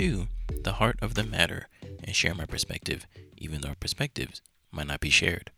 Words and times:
to 0.00 0.28
the 0.62 0.72
heart 0.72 0.96
of 1.02 1.12
the 1.12 1.22
matter 1.22 1.68
and 2.02 2.16
share 2.16 2.34
my 2.34 2.46
perspective, 2.46 3.06
even 3.36 3.60
though 3.60 3.68
our 3.68 3.74
perspectives 3.74 4.40
might 4.72 4.86
not 4.86 4.98
be 4.98 5.10
shared. 5.10 5.50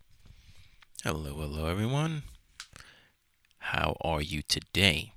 Hello, 1.01 1.35
hello, 1.35 1.67
everyone. 1.67 2.23
How 3.59 3.95
are 4.01 4.21
you 4.21 4.41
today? 4.41 5.13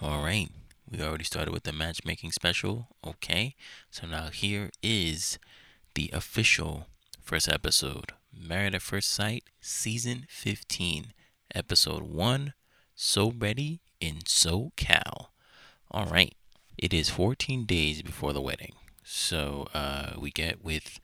All 0.00 0.22
right, 0.22 0.48
we 0.88 1.02
already 1.02 1.24
started 1.24 1.52
with 1.52 1.64
the 1.64 1.72
matchmaking 1.72 2.30
special. 2.30 2.86
Okay, 3.04 3.56
so 3.90 4.06
now 4.06 4.28
here 4.28 4.70
is 4.80 5.40
the 5.96 6.08
official 6.12 6.86
first 7.20 7.48
episode 7.48 8.12
Married 8.32 8.76
at 8.76 8.82
First 8.82 9.10
Sight, 9.10 9.42
Season 9.60 10.26
15, 10.28 11.06
Episode 11.52 12.04
1 12.04 12.54
So 12.94 13.32
Ready 13.36 13.80
in 14.00 14.18
SoCal. 14.18 15.30
All 15.90 16.06
right, 16.06 16.36
it 16.76 16.92
is 16.92 17.10
14 17.10 17.64
days 17.64 18.02
before 18.02 18.32
the 18.32 18.40
wedding. 18.40 18.72
So 19.02 19.68
uh, 19.74 20.14
we 20.18 20.30
get 20.30 20.64
with 20.64 20.98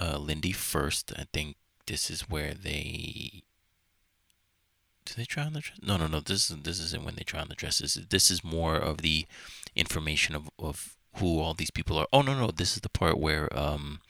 uh, 0.00 0.18
Lindy 0.18 0.52
first. 0.52 1.12
I 1.16 1.26
think 1.32 1.56
this 1.86 2.10
is 2.10 2.28
where 2.28 2.54
they. 2.54 3.42
Do 5.04 5.14
they 5.16 5.24
try 5.24 5.44
on 5.44 5.52
the 5.52 5.60
dress? 5.60 5.78
No, 5.82 5.96
no, 5.96 6.06
no. 6.08 6.20
This 6.20 6.50
is 6.50 6.56
this 6.62 6.80
isn't 6.80 7.04
when 7.04 7.14
they 7.14 7.22
try 7.22 7.40
on 7.40 7.48
the 7.48 7.54
dresses. 7.54 7.98
This 8.10 8.30
is 8.30 8.42
more 8.42 8.76
of 8.76 8.98
the 8.98 9.26
information 9.76 10.34
of, 10.34 10.50
of 10.58 10.96
who 11.16 11.38
all 11.40 11.54
these 11.54 11.70
people 11.70 11.98
are. 11.98 12.08
Oh 12.12 12.22
no, 12.22 12.38
no. 12.38 12.50
This 12.50 12.74
is 12.74 12.80
the 12.80 12.88
part 12.88 13.18
where 13.18 13.48
um, 13.56 14.00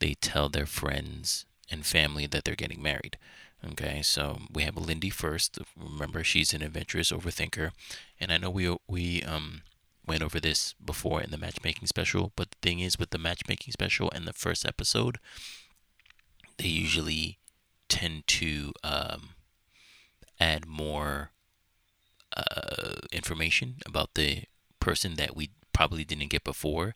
they 0.00 0.14
tell 0.14 0.48
their 0.48 0.66
friends 0.66 1.46
and 1.70 1.86
family 1.86 2.26
that 2.26 2.44
they're 2.44 2.56
getting 2.56 2.82
married. 2.82 3.18
Okay, 3.64 4.02
so 4.02 4.38
we 4.52 4.64
have 4.64 4.76
Lindy 4.76 5.10
first. 5.10 5.58
Remember, 5.76 6.24
she's 6.24 6.52
an 6.52 6.62
adventurous 6.62 7.12
overthinker, 7.12 7.70
and 8.18 8.32
I 8.32 8.38
know 8.38 8.50
we 8.50 8.76
we 8.88 9.22
um 9.22 9.62
went 10.06 10.22
over 10.22 10.40
this 10.40 10.74
before 10.84 11.20
in 11.20 11.30
the 11.30 11.38
matchmaking 11.38 11.86
special. 11.86 12.32
But 12.36 12.50
the 12.50 12.58
thing 12.62 12.80
is, 12.80 12.98
with 12.98 13.10
the 13.10 13.18
matchmaking 13.18 13.72
special 13.72 14.10
and 14.14 14.26
the 14.26 14.32
first 14.32 14.66
episode, 14.66 15.18
they 16.58 16.68
usually 16.68 17.38
tend 17.88 18.26
to 18.26 18.72
um, 18.82 19.30
add 20.40 20.66
more 20.66 21.30
uh, 22.36 22.94
information 23.12 23.76
about 23.86 24.14
the 24.14 24.44
person 24.80 25.14
that 25.16 25.36
we 25.36 25.50
probably 25.72 26.04
didn't 26.04 26.30
get 26.30 26.44
before. 26.44 26.94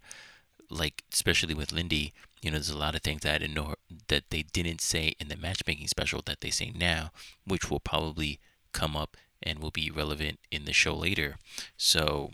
Like 0.68 1.04
especially 1.12 1.54
with 1.54 1.72
Lindy, 1.72 2.12
you 2.42 2.50
know, 2.50 2.56
there's 2.56 2.70
a 2.70 2.78
lot 2.78 2.94
of 2.94 3.02
things 3.02 3.22
that 3.22 3.34
I 3.34 3.38
didn't 3.38 3.54
know 3.54 3.74
that 4.08 4.30
they 4.30 4.42
didn't 4.42 4.80
say 4.80 5.14
in 5.20 5.28
the 5.28 5.36
matchmaking 5.36 5.88
special 5.88 6.22
that 6.26 6.41
they 6.41 6.50
say 6.50 6.72
now, 6.74 7.10
which 7.46 7.70
will 7.70 7.80
probably 7.80 8.41
come 8.72 8.96
up 8.96 9.16
and 9.42 9.60
will 9.60 9.70
be 9.70 9.91
relevant 9.91 10.41
in 10.50 10.64
the 10.64 10.72
show 10.72 10.94
later. 10.94 11.36
So 11.76 12.32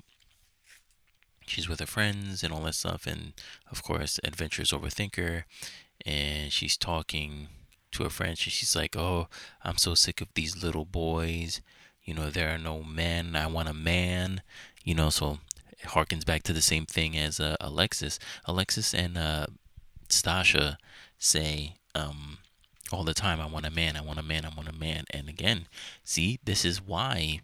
she's 1.47 1.69
with 1.69 1.81
her 1.81 1.87
friends 1.87 2.43
and 2.43 2.53
all 2.53 2.63
that 2.63 2.75
stuff, 2.75 3.07
and 3.07 3.33
of 3.71 3.83
course, 3.83 4.21
adventurous 4.25 4.73
overthinker, 4.73 5.45
and 6.05 6.53
she's 6.53 6.77
talking 6.77 7.49
to 7.93 8.05
her 8.05 8.11
friends. 8.11 8.39
She's 8.39 8.77
like, 8.77 8.97
"Oh, 8.97 9.29
I'm 9.63 9.79
so 9.79 9.95
sick 9.95 10.21
of 10.21 10.29
these 10.35 10.63
little 10.63 10.85
boys. 10.85 11.61
You 12.05 12.15
know, 12.15 12.31
there 12.31 12.55
are 12.55 12.59
no 12.59 12.83
men. 12.83 13.37
I 13.37 13.47
want 13.47 13.69
a 13.69 13.75
man. 13.75 14.43
You 14.85 14.95
know." 14.95 15.11
So 15.11 15.39
it 15.71 15.89
harkens 15.89 16.25
back 16.25 16.43
to 16.45 16.53
the 16.53 16.63
same 16.63 16.87
thing 16.87 17.17
as 17.17 17.41
uh, 17.41 17.57
Alexis. 17.61 18.19
Alexis 18.47 18.95
and 18.95 19.19
uh, 19.19 19.47
Stasha 20.09 20.77
say 21.19 21.77
um, 21.95 22.39
all 22.93 23.05
the 23.05 23.15
time, 23.15 23.41
I 23.41 23.47
want 23.47 23.67
a 23.67 23.71
man, 23.71 23.97
I 23.97 24.03
want 24.03 24.19
a 24.19 24.23
man, 24.23 24.45
I 24.45 24.55
want 24.55 24.69
a 24.69 24.73
man. 24.73 25.05
And 25.11 25.29
again, 25.29 25.67
see, 26.05 26.39
this 26.45 26.65
is 26.65 26.81
why, 26.83 27.41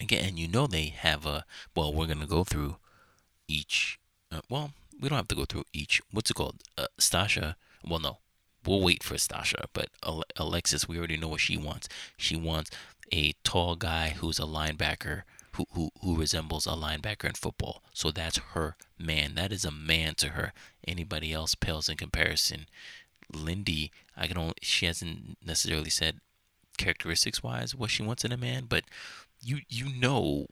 again, 0.00 0.36
you 0.36 0.48
know, 0.48 0.66
they 0.66 0.86
have 0.86 1.26
a, 1.26 1.44
well, 1.74 1.92
we're 1.92 2.06
going 2.06 2.20
to 2.20 2.26
go 2.26 2.44
through 2.44 2.76
each, 3.48 3.98
uh, 4.32 4.40
well, 4.48 4.72
we 5.00 5.08
don't 5.08 5.16
have 5.16 5.28
to 5.28 5.34
go 5.34 5.44
through 5.44 5.64
each, 5.72 6.00
what's 6.10 6.30
it 6.30 6.34
called? 6.34 6.62
Uh, 6.76 6.86
Stasha, 6.98 7.54
well, 7.84 8.00
no, 8.00 8.18
we'll 8.66 8.82
wait 8.82 9.02
for 9.02 9.14
Stasha, 9.14 9.66
but 9.72 9.88
Alexis, 10.36 10.88
we 10.88 10.98
already 10.98 11.16
know 11.16 11.28
what 11.28 11.40
she 11.40 11.56
wants. 11.56 11.88
She 12.16 12.36
wants 12.36 12.70
a 13.12 13.34
tall 13.44 13.76
guy 13.76 14.10
who's 14.10 14.38
a 14.38 14.42
linebacker 14.44 15.22
who, 15.56 15.66
who, 15.72 15.90
who 16.02 16.16
resembles 16.16 16.66
a 16.66 16.70
linebacker 16.70 17.24
in 17.24 17.32
football. 17.32 17.82
So 17.92 18.10
that's 18.10 18.38
her 18.52 18.76
man. 18.98 19.34
That 19.34 19.52
is 19.52 19.64
a 19.64 19.70
man 19.70 20.14
to 20.16 20.30
her. 20.30 20.52
Anybody 20.86 21.32
else 21.32 21.54
pales 21.54 21.88
in 21.88 21.96
comparison. 21.96 22.66
Lindy, 23.32 23.90
I 24.16 24.26
can 24.26 24.38
only 24.38 24.54
she 24.62 24.86
hasn't 24.86 25.38
necessarily 25.44 25.90
said 25.90 26.20
characteristics 26.78 27.42
wise 27.42 27.74
what 27.74 27.90
she 27.90 28.02
wants 28.02 28.24
in 28.24 28.32
a 28.32 28.36
man, 28.36 28.64
but 28.68 28.84
you 29.42 29.60
you 29.68 29.86
know 29.98 30.46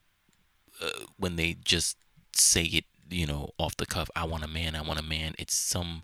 uh, 0.82 1.06
when 1.18 1.36
they 1.36 1.54
just 1.54 1.96
say 2.34 2.64
it, 2.64 2.84
you 3.10 3.26
know, 3.26 3.50
off 3.58 3.76
the 3.76 3.86
cuff, 3.86 4.10
I 4.14 4.24
want 4.24 4.44
a 4.44 4.48
man, 4.48 4.74
I 4.74 4.82
want 4.82 5.00
a 5.00 5.04
man. 5.04 5.34
It's 5.38 5.54
some 5.54 6.02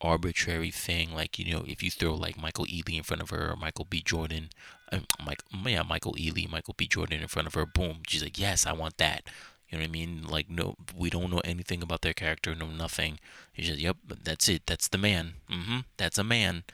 arbitrary 0.00 0.70
thing 0.70 1.12
like 1.12 1.38
you 1.38 1.52
know 1.52 1.62
if 1.66 1.82
you 1.82 1.90
throw 1.90 2.14
like 2.14 2.40
Michael 2.40 2.64
Ealy 2.64 2.96
in 2.96 3.02
front 3.02 3.20
of 3.20 3.30
her 3.30 3.50
or 3.50 3.56
Michael 3.56 3.84
B. 3.84 4.00
Jordan 4.00 4.48
uh, 4.90 5.00
Mike 5.24 5.42
yeah 5.66 5.82
Michael 5.82 6.14
Ealy 6.14 6.50
Michael 6.50 6.74
B. 6.76 6.86
Jordan 6.86 7.20
in 7.20 7.28
front 7.28 7.46
of 7.46 7.54
her 7.54 7.66
boom 7.66 7.98
she's 8.06 8.22
like 8.22 8.38
yes 8.38 8.66
I 8.66 8.72
want 8.72 8.96
that. 8.96 9.24
You 9.68 9.78
know 9.78 9.82
what 9.82 9.90
I 9.90 9.92
mean? 9.92 10.24
Like 10.26 10.48
no 10.48 10.76
we 10.96 11.10
don't 11.10 11.30
know 11.30 11.42
anything 11.44 11.82
about 11.82 12.00
their 12.00 12.14
character 12.14 12.54
no 12.54 12.68
nothing. 12.68 13.18
He's 13.52 13.68
just 13.68 13.80
yep 13.80 13.98
that's 14.06 14.48
it 14.48 14.62
that's 14.66 14.88
the 14.88 14.98
man. 14.98 15.34
Mm-hmm. 15.50 15.80
that's 15.98 16.18
a 16.18 16.24
man. 16.24 16.64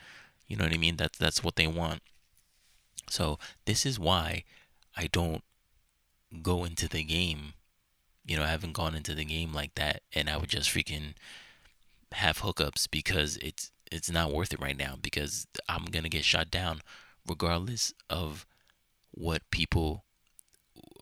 You 0.47 0.55
know 0.55 0.63
what 0.63 0.73
I 0.73 0.77
mean? 0.77 0.95
That's 0.95 1.17
that's 1.17 1.43
what 1.43 1.57
they 1.57 1.67
want. 1.67 2.01
So 3.09 3.39
this 3.65 3.85
is 3.85 3.99
why 3.99 4.45
I 4.97 5.07
don't 5.11 5.43
go 6.41 6.65
into 6.65 6.89
the 6.89 7.03
game 7.03 7.53
you 8.25 8.35
know 8.35 8.43
I 8.43 8.47
haven't 8.47 8.73
gone 8.73 8.95
into 8.95 9.15
the 9.15 9.25
game 9.25 9.53
like 9.53 9.75
that 9.75 10.01
and 10.13 10.29
I 10.29 10.37
would 10.37 10.49
just 10.49 10.69
freaking 10.69 11.13
have 12.11 12.41
hookups 12.41 12.87
because 12.89 13.37
it's 13.37 13.71
it's 13.91 14.11
not 14.11 14.31
worth 14.31 14.53
it 14.53 14.61
right 14.61 14.77
now 14.77 14.95
because 15.01 15.47
I'm 15.69 15.85
gonna 15.85 16.09
get 16.09 16.25
shot 16.25 16.51
down 16.51 16.81
regardless 17.27 17.93
of 18.09 18.45
what 19.11 19.49
people 19.51 20.03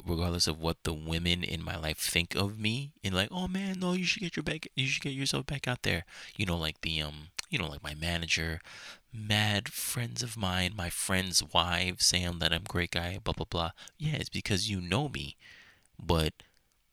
regardless 0.05 0.47
of 0.47 0.59
what 0.59 0.77
the 0.83 0.93
women 0.93 1.43
in 1.43 1.63
my 1.63 1.75
life 1.75 1.97
think 1.97 2.35
of 2.35 2.59
me 2.59 2.91
and 3.03 3.15
like 3.15 3.29
oh 3.31 3.47
man 3.47 3.79
no 3.79 3.93
you 3.93 4.05
should 4.05 4.21
get 4.21 4.35
your 4.35 4.43
back 4.43 4.67
you 4.75 4.87
should 4.87 5.01
get 5.01 5.13
yourself 5.13 5.45
back 5.45 5.67
out 5.67 5.81
there. 5.83 6.05
You 6.37 6.45
know 6.45 6.57
like 6.57 6.81
the 6.81 7.01
um 7.01 7.29
you 7.49 7.57
know 7.57 7.67
like 7.67 7.83
my 7.83 7.95
manager 7.95 8.61
mad 9.15 9.69
friends 9.69 10.21
of 10.21 10.37
mine 10.37 10.73
my 10.75 10.89
friends 10.89 11.43
wives 11.53 12.05
saying 12.05 12.39
that 12.39 12.51
i'm 12.51 12.61
a 12.61 12.71
great 12.71 12.91
guy 12.91 13.19
blah 13.23 13.33
blah 13.33 13.45
blah 13.49 13.71
yeah 13.97 14.15
it's 14.15 14.29
because 14.29 14.69
you 14.69 14.81
know 14.81 15.09
me 15.09 15.35
but 15.99 16.33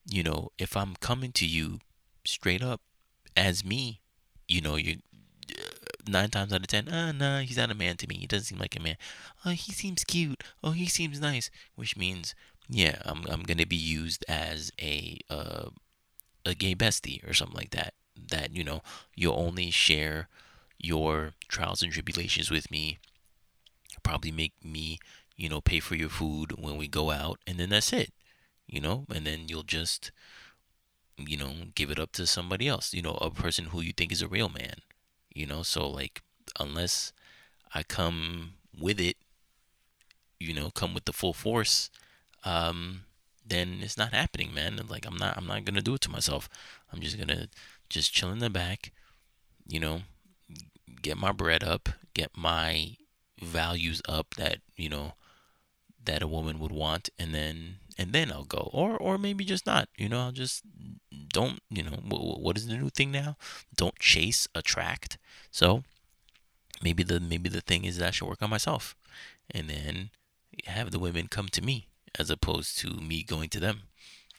you 0.08 0.22
know 0.22 0.50
if 0.58 0.76
i'm 0.76 0.94
coming 1.00 1.32
to 1.32 1.46
you 1.46 1.78
straight 2.24 2.62
up 2.62 2.80
as 3.36 3.64
me 3.64 4.02
you 4.52 4.60
know, 4.60 4.76
you 4.76 4.98
nine 6.06 6.28
times 6.30 6.52
out 6.52 6.60
of 6.60 6.66
ten, 6.66 6.88
ah, 6.90 7.08
uh, 7.08 7.12
nah, 7.12 7.40
he's 7.40 7.56
not 7.56 7.70
a 7.70 7.74
man 7.74 7.96
to 7.96 8.06
me. 8.06 8.16
He 8.16 8.26
doesn't 8.26 8.44
seem 8.44 8.58
like 8.58 8.76
a 8.76 8.82
man. 8.82 8.96
Oh, 9.44 9.50
he 9.50 9.72
seems 9.72 10.04
cute. 10.04 10.42
Oh, 10.62 10.72
he 10.72 10.86
seems 10.86 11.20
nice. 11.20 11.50
Which 11.74 11.96
means, 11.96 12.34
yeah, 12.68 12.96
I'm 13.04 13.24
I'm 13.28 13.42
gonna 13.42 13.66
be 13.66 13.76
used 13.76 14.24
as 14.28 14.70
a 14.80 15.18
uh, 15.30 15.70
a 16.44 16.54
gay 16.54 16.74
bestie 16.74 17.26
or 17.28 17.32
something 17.32 17.56
like 17.56 17.70
that. 17.70 17.94
That 18.28 18.54
you 18.54 18.62
know, 18.62 18.82
you'll 19.16 19.38
only 19.38 19.70
share 19.70 20.28
your 20.82 21.32
trials 21.48 21.82
and 21.82 21.92
tribulations 21.92 22.50
with 22.50 22.70
me. 22.70 22.98
Probably 24.02 24.32
make 24.32 24.52
me, 24.62 24.98
you 25.36 25.48
know, 25.48 25.60
pay 25.60 25.80
for 25.80 25.94
your 25.94 26.08
food 26.08 26.52
when 26.58 26.76
we 26.76 26.88
go 26.88 27.10
out, 27.10 27.38
and 27.46 27.58
then 27.58 27.70
that's 27.70 27.92
it. 27.92 28.12
You 28.66 28.80
know, 28.80 29.06
and 29.14 29.26
then 29.26 29.48
you'll 29.48 29.64
just 29.64 30.12
you 31.16 31.36
know, 31.36 31.52
give 31.74 31.90
it 31.90 31.98
up 31.98 32.12
to 32.12 32.26
somebody 32.26 32.68
else, 32.68 32.94
you 32.94 33.02
know, 33.02 33.14
a 33.20 33.30
person 33.30 33.66
who 33.66 33.80
you 33.80 33.92
think 33.92 34.12
is 34.12 34.22
a 34.22 34.28
real 34.28 34.48
man, 34.48 34.76
you 35.34 35.46
know. 35.46 35.62
So 35.62 35.88
like, 35.88 36.22
unless 36.58 37.12
I 37.74 37.82
come 37.82 38.54
with 38.78 39.00
it, 39.00 39.16
you 40.40 40.54
know, 40.54 40.70
come 40.70 40.94
with 40.94 41.04
the 41.04 41.12
full 41.12 41.32
force, 41.32 41.90
um, 42.44 43.02
then 43.46 43.78
it's 43.82 43.98
not 43.98 44.12
happening, 44.12 44.52
man. 44.54 44.80
Like 44.88 45.06
I'm 45.06 45.16
not, 45.16 45.36
I'm 45.36 45.46
not 45.46 45.64
gonna 45.64 45.82
do 45.82 45.94
it 45.94 46.00
to 46.02 46.10
myself. 46.10 46.48
I'm 46.92 47.00
just 47.00 47.18
gonna 47.18 47.48
just 47.88 48.12
chill 48.12 48.32
in 48.32 48.38
the 48.38 48.50
back, 48.50 48.92
you 49.66 49.80
know, 49.80 50.02
get 51.02 51.18
my 51.18 51.32
bread 51.32 51.62
up, 51.64 51.88
get 52.14 52.30
my 52.36 52.96
values 53.40 54.00
up 54.08 54.34
that 54.36 54.58
you 54.76 54.88
know 54.88 55.14
that 56.04 56.22
a 56.22 56.26
woman 56.26 56.58
would 56.58 56.72
want, 56.72 57.10
and 57.18 57.34
then 57.34 57.76
and 57.98 58.12
then 58.12 58.32
I'll 58.32 58.44
go, 58.44 58.70
or 58.72 58.96
or 58.96 59.18
maybe 59.18 59.44
just 59.44 59.66
not. 59.66 59.88
You 59.96 60.08
know, 60.08 60.20
I'll 60.20 60.32
just 60.32 60.62
don't. 61.28 61.60
You 61.70 61.84
know, 61.84 61.96
what 62.08 62.56
is 62.56 62.66
the 62.66 62.76
new 62.76 62.90
thing 62.90 63.12
now? 63.12 63.36
Don't 63.76 63.98
chase, 63.98 64.48
attract. 64.54 65.18
So 65.50 65.82
maybe 66.82 67.02
the 67.02 67.20
maybe 67.20 67.48
the 67.48 67.60
thing 67.60 67.84
is 67.84 67.98
that 67.98 68.08
I 68.08 68.10
should 68.10 68.28
work 68.28 68.42
on 68.42 68.50
myself, 68.50 68.96
and 69.50 69.68
then 69.68 70.10
have 70.66 70.90
the 70.90 70.98
women 70.98 71.28
come 71.28 71.48
to 71.48 71.62
me 71.62 71.88
as 72.18 72.30
opposed 72.30 72.78
to 72.78 72.88
me 73.00 73.22
going 73.22 73.48
to 73.50 73.60
them. 73.60 73.82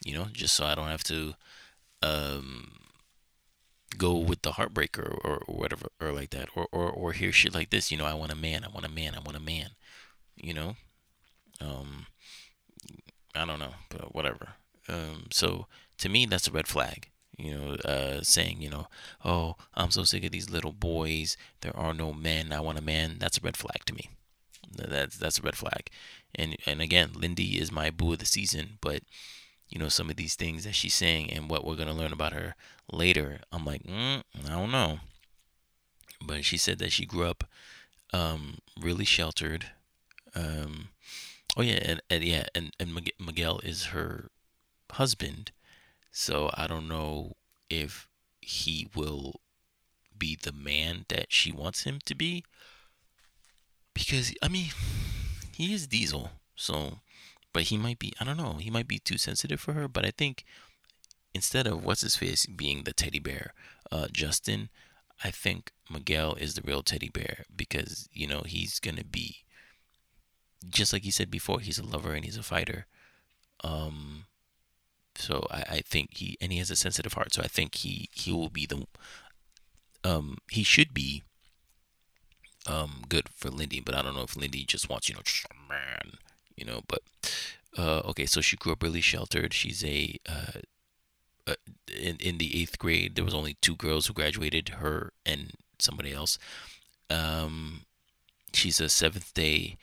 You 0.04 0.14
know, 0.14 0.26
just 0.32 0.54
so 0.54 0.66
I 0.66 0.74
don't 0.74 0.88
have 0.88 1.04
to 1.04 1.34
um, 2.02 2.72
go 3.98 4.16
with 4.16 4.42
the 4.42 4.52
heartbreaker 4.52 5.18
or, 5.24 5.42
or 5.46 5.56
whatever 5.56 5.88
or 6.00 6.12
like 6.12 6.30
that, 6.30 6.48
or, 6.54 6.66
or 6.72 6.90
or 6.90 7.12
hear 7.12 7.32
shit 7.32 7.54
like 7.54 7.70
this. 7.70 7.90
You 7.90 7.98
know, 7.98 8.06
I 8.06 8.14
want 8.14 8.32
a 8.32 8.36
man, 8.36 8.64
I 8.64 8.68
want 8.68 8.86
a 8.86 8.90
man, 8.90 9.14
I 9.14 9.20
want 9.20 9.36
a 9.36 9.40
man. 9.40 9.70
You 10.36 10.54
know, 10.54 10.76
um, 11.60 12.06
I 13.34 13.44
don't 13.44 13.58
know, 13.58 13.74
but 13.88 14.14
whatever. 14.14 14.54
Um, 14.88 15.26
so 15.30 15.66
to 15.98 16.08
me, 16.08 16.26
that's 16.26 16.48
a 16.48 16.52
red 16.52 16.68
flag. 16.68 17.08
You 17.36 17.54
know, 17.54 17.72
uh, 17.84 18.22
saying, 18.22 18.62
you 18.62 18.70
know, 18.70 18.86
oh, 19.24 19.56
I'm 19.74 19.90
so 19.90 20.04
sick 20.04 20.24
of 20.24 20.30
these 20.30 20.50
little 20.50 20.72
boys. 20.72 21.36
There 21.62 21.76
are 21.76 21.92
no 21.92 22.12
men. 22.12 22.52
I 22.52 22.60
want 22.60 22.78
a 22.78 22.82
man. 22.82 23.16
That's 23.18 23.38
a 23.38 23.40
red 23.42 23.56
flag 23.56 23.84
to 23.86 23.94
me. 23.94 24.10
That's 24.76 25.16
that's 25.16 25.38
a 25.38 25.42
red 25.42 25.56
flag. 25.56 25.90
And 26.34 26.56
and 26.66 26.80
again, 26.80 27.10
Lindy 27.14 27.58
is 27.58 27.72
my 27.72 27.90
boo 27.90 28.12
of 28.12 28.18
the 28.20 28.26
season, 28.26 28.78
but 28.80 29.02
you 29.68 29.78
know 29.78 29.88
some 29.88 30.10
of 30.10 30.16
these 30.16 30.34
things 30.34 30.64
that 30.64 30.74
she's 30.74 30.94
saying 30.94 31.32
and 31.32 31.50
what 31.50 31.64
we're 31.64 31.76
gonna 31.76 31.92
learn 31.94 32.12
about 32.12 32.32
her 32.32 32.54
later, 32.90 33.40
I'm 33.52 33.64
like, 33.64 33.82
mm, 33.82 34.22
I 34.46 34.48
don't 34.48 34.70
know. 34.72 35.00
But 36.24 36.44
she 36.44 36.56
said 36.56 36.78
that 36.78 36.92
she 36.92 37.06
grew 37.06 37.24
up 37.26 37.44
um, 38.12 38.58
really 38.80 39.04
sheltered. 39.04 39.66
Um, 40.34 40.88
oh 41.56 41.62
yeah, 41.62 41.80
and, 41.82 42.00
and 42.08 42.24
yeah, 42.24 42.46
and 42.54 42.72
and 42.78 42.94
Miguel 43.18 43.60
is 43.62 43.86
her 43.86 44.28
husband, 44.92 45.50
so 46.10 46.50
I 46.54 46.66
don't 46.66 46.88
know 46.88 47.32
if 47.68 48.08
he 48.40 48.88
will 48.94 49.40
be 50.16 50.38
the 50.40 50.52
man 50.52 51.06
that 51.08 51.26
she 51.32 51.50
wants 51.50 51.82
him 51.84 51.98
to 52.04 52.14
be. 52.14 52.44
Because 53.92 54.34
I 54.42 54.48
mean, 54.48 54.70
he 55.52 55.74
is 55.74 55.86
Diesel, 55.86 56.30
so 56.56 56.98
but 57.54 57.64
he 57.64 57.78
might 57.78 57.98
be 57.98 58.12
I 58.20 58.24
don't 58.24 58.36
know, 58.36 58.58
he 58.60 58.70
might 58.70 58.88
be 58.88 58.98
too 58.98 59.16
sensitive 59.16 59.60
for 59.60 59.72
her, 59.72 59.88
but 59.88 60.04
I 60.04 60.10
think 60.10 60.44
instead 61.32 61.66
of 61.66 61.82
what's 61.82 62.02
his 62.02 62.16
face 62.16 62.44
being 62.44 62.82
the 62.82 62.92
teddy 62.92 63.18
bear, 63.18 63.54
uh, 63.90 64.08
Justin, 64.12 64.68
I 65.22 65.30
think 65.30 65.72
Miguel 65.90 66.34
is 66.34 66.54
the 66.54 66.62
real 66.62 66.82
teddy 66.82 67.08
bear 67.08 67.46
because 67.56 68.10
you 68.12 68.26
know 68.26 68.42
he's 68.44 68.78
gonna 68.78 69.04
be 69.04 69.44
just 70.68 70.92
like 70.92 71.02
he 71.02 71.10
said 71.10 71.30
before, 71.30 71.60
he's 71.60 71.78
a 71.78 71.84
lover 71.84 72.12
and 72.12 72.24
he's 72.24 72.36
a 72.36 72.42
fighter. 72.42 72.86
Um, 73.62 74.26
so 75.14 75.46
I, 75.50 75.64
I 75.68 75.80
think 75.80 76.16
he 76.16 76.36
and 76.40 76.52
he 76.52 76.58
has 76.58 76.70
a 76.70 76.76
sensitive 76.76 77.12
heart. 77.14 77.32
So 77.32 77.42
I 77.42 77.48
think 77.48 77.76
he 77.76 78.08
he 78.12 78.32
will 78.32 78.50
be 78.50 78.66
the 78.66 78.86
um 80.02 80.38
he 80.50 80.62
should 80.62 80.92
be 80.92 81.22
um 82.66 83.02
good 83.08 83.28
for 83.28 83.50
Lindy, 83.50 83.80
but 83.80 83.94
I 83.94 84.02
don't 84.02 84.16
know 84.16 84.22
if 84.22 84.36
Lindy 84.36 84.64
just 84.64 84.88
wants 84.88 85.08
you 85.08 85.14
know 85.14 85.22
just 85.22 85.46
man, 85.68 86.18
you 86.56 86.64
know. 86.64 86.82
But 86.88 87.00
uh, 87.76 88.00
okay, 88.10 88.26
so 88.26 88.40
she 88.40 88.56
grew 88.56 88.72
up 88.72 88.82
really 88.82 89.00
sheltered. 89.00 89.52
She's 89.52 89.84
a 89.84 90.16
uh, 90.28 90.60
uh, 91.46 91.54
in 92.00 92.16
in 92.16 92.38
the 92.38 92.60
eighth 92.60 92.78
grade. 92.78 93.14
There 93.14 93.24
was 93.24 93.34
only 93.34 93.56
two 93.60 93.76
girls 93.76 94.06
who 94.06 94.12
graduated, 94.12 94.70
her 94.80 95.12
and 95.24 95.52
somebody 95.78 96.12
else. 96.12 96.38
Um, 97.10 97.82
she's 98.52 98.80
a 98.80 98.88
Seventh 98.88 99.34
Day 99.34 99.76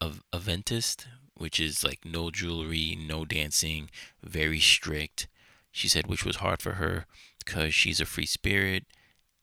of, 0.00 0.22
Adventist, 0.32 1.06
which 1.36 1.58
is 1.58 1.84
like 1.84 2.00
no 2.04 2.30
jewelry, 2.30 2.96
no 2.96 3.24
dancing, 3.24 3.90
very 4.22 4.60
strict. 4.60 5.28
She 5.70 5.88
said, 5.88 6.06
which 6.06 6.24
was 6.24 6.36
hard 6.36 6.60
for 6.60 6.72
her 6.72 7.06
because 7.38 7.74
she's 7.74 8.00
a 8.00 8.06
free 8.06 8.26
spirit, 8.26 8.84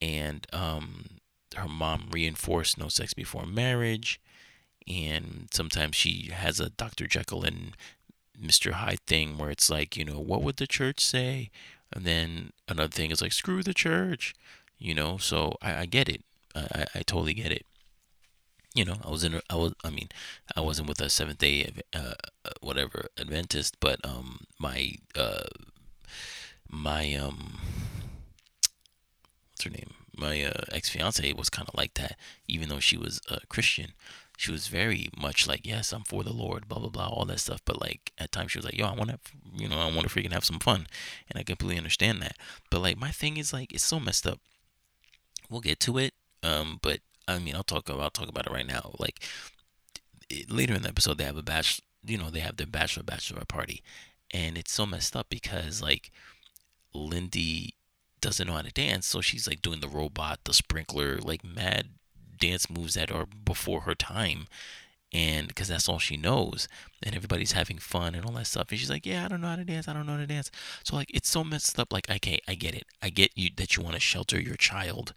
and 0.00 0.46
um, 0.52 1.18
her 1.56 1.68
mom 1.68 2.08
reinforced 2.12 2.78
no 2.78 2.88
sex 2.88 3.12
before 3.12 3.46
marriage, 3.46 4.20
and 4.88 5.48
sometimes 5.52 5.96
she 5.96 6.30
has 6.32 6.60
a 6.60 6.70
Dr. 6.70 7.06
Jekyll 7.06 7.44
and 7.44 7.76
Mr. 8.40 8.72
Hyde 8.72 9.00
thing 9.06 9.38
where 9.38 9.50
it's 9.50 9.70
like, 9.70 9.96
you 9.96 10.04
know, 10.04 10.18
what 10.20 10.42
would 10.42 10.56
the 10.56 10.66
church 10.66 11.04
say? 11.04 11.50
And 11.92 12.04
then 12.04 12.52
another 12.68 12.90
thing 12.90 13.10
is 13.10 13.20
like, 13.20 13.32
screw 13.32 13.62
the 13.62 13.74
church, 13.74 14.34
you 14.78 14.94
know. 14.94 15.18
So 15.18 15.56
I, 15.60 15.80
I 15.80 15.86
get 15.86 16.08
it. 16.08 16.22
I, 16.54 16.86
I 16.94 17.02
totally 17.02 17.34
get 17.34 17.52
it 17.52 17.66
you 18.74 18.84
know, 18.84 18.96
I 19.04 19.10
was 19.10 19.24
in, 19.24 19.40
I 19.50 19.56
was, 19.56 19.74
I 19.82 19.90
mean, 19.90 20.08
I 20.56 20.60
wasn't 20.60 20.88
with 20.88 21.00
a 21.00 21.10
Seventh 21.10 21.38
Day, 21.38 21.72
uh, 21.94 22.14
uh, 22.44 22.50
whatever 22.60 23.08
Adventist, 23.18 23.76
but 23.80 23.98
um, 24.04 24.44
my, 24.58 24.94
uh, 25.16 25.48
my 26.68 27.14
um, 27.14 27.58
what's 29.50 29.64
her 29.64 29.70
name? 29.70 29.94
My 30.16 30.42
uh, 30.44 30.64
ex 30.72 30.88
fiance 30.88 31.32
was 31.32 31.50
kind 31.50 31.68
of 31.68 31.74
like 31.74 31.94
that, 31.94 32.16
even 32.46 32.68
though 32.68 32.80
she 32.80 32.96
was 32.96 33.20
a 33.28 33.40
Christian. 33.48 33.92
She 34.40 34.50
was 34.50 34.68
very 34.68 35.10
much 35.18 35.46
like, 35.46 35.66
yes, 35.66 35.92
I'm 35.92 36.02
for 36.02 36.24
the 36.24 36.32
Lord, 36.32 36.66
blah 36.66 36.78
blah 36.78 36.88
blah, 36.88 37.08
all 37.08 37.26
that 37.26 37.40
stuff. 37.40 37.60
But 37.66 37.78
like 37.78 38.10
at 38.16 38.32
times 38.32 38.52
she 38.52 38.58
was 38.58 38.64
like, 38.64 38.78
yo, 38.78 38.86
I 38.86 38.94
want 38.94 39.10
to, 39.10 39.18
you 39.54 39.68
know, 39.68 39.78
I 39.78 39.84
want 39.94 40.08
to 40.08 40.08
freaking 40.08 40.32
have 40.32 40.46
some 40.46 40.58
fun, 40.58 40.86
and 41.28 41.38
I 41.38 41.42
completely 41.42 41.76
understand 41.76 42.22
that. 42.22 42.36
But 42.70 42.80
like 42.80 42.96
my 42.96 43.10
thing 43.10 43.36
is 43.36 43.52
like, 43.52 43.70
it's 43.70 43.84
so 43.84 44.00
messed 44.00 44.26
up. 44.26 44.40
We'll 45.50 45.60
get 45.60 45.78
to 45.80 45.98
it, 45.98 46.14
um, 46.42 46.78
but 46.80 47.00
I 47.28 47.38
mean, 47.38 47.54
I'll 47.54 47.62
talk 47.62 47.90
about 47.90 48.00
I'll 48.00 48.10
talk 48.10 48.30
about 48.30 48.46
it 48.46 48.52
right 48.52 48.66
now. 48.66 48.94
Like 48.98 49.22
later 50.48 50.72
in 50.72 50.80
the 50.80 50.88
episode, 50.88 51.18
they 51.18 51.24
have 51.24 51.36
a 51.36 51.42
batch. 51.42 51.82
You 52.02 52.16
know, 52.16 52.30
they 52.30 52.40
have 52.40 52.56
their 52.56 52.66
bachelor 52.66 53.02
bachelor 53.02 53.44
party, 53.44 53.82
and 54.30 54.56
it's 54.56 54.72
so 54.72 54.86
messed 54.86 55.14
up 55.14 55.28
because 55.28 55.82
like 55.82 56.10
Lindy 56.94 57.74
doesn't 58.22 58.46
know 58.46 58.54
how 58.54 58.62
to 58.62 58.72
dance, 58.72 59.04
so 59.04 59.20
she's 59.20 59.46
like 59.46 59.60
doing 59.60 59.80
the 59.80 59.88
robot, 59.88 60.40
the 60.44 60.54
sprinkler, 60.54 61.18
like 61.18 61.44
mad 61.44 61.90
dance 62.40 62.68
moves 62.70 62.94
that 62.94 63.10
are 63.12 63.26
before 63.26 63.82
her 63.82 63.94
time. 63.94 64.46
And 65.12 65.48
because 65.48 65.66
that's 65.66 65.88
all 65.88 65.98
she 65.98 66.16
knows, 66.16 66.68
and 67.02 67.16
everybody's 67.16 67.50
having 67.50 67.78
fun 67.78 68.14
and 68.14 68.24
all 68.24 68.32
that 68.34 68.46
stuff, 68.46 68.68
and 68.70 68.78
she's 68.78 68.90
like, 68.90 69.04
"Yeah, 69.04 69.24
I 69.24 69.28
don't 69.28 69.40
know 69.40 69.48
how 69.48 69.56
to 69.56 69.64
dance. 69.64 69.88
I 69.88 69.92
don't 69.92 70.06
know 70.06 70.12
how 70.12 70.18
to 70.18 70.26
dance." 70.26 70.52
So 70.84 70.94
like, 70.94 71.10
it's 71.12 71.28
so 71.28 71.42
messed 71.42 71.80
up. 71.80 71.92
Like, 71.92 72.08
okay, 72.08 72.38
I 72.46 72.54
get 72.54 72.76
it. 72.76 72.84
I 73.02 73.10
get 73.10 73.32
you 73.34 73.50
that 73.56 73.76
you 73.76 73.82
want 73.82 73.94
to 73.94 74.00
shelter 74.00 74.40
your 74.40 74.54
child, 74.54 75.14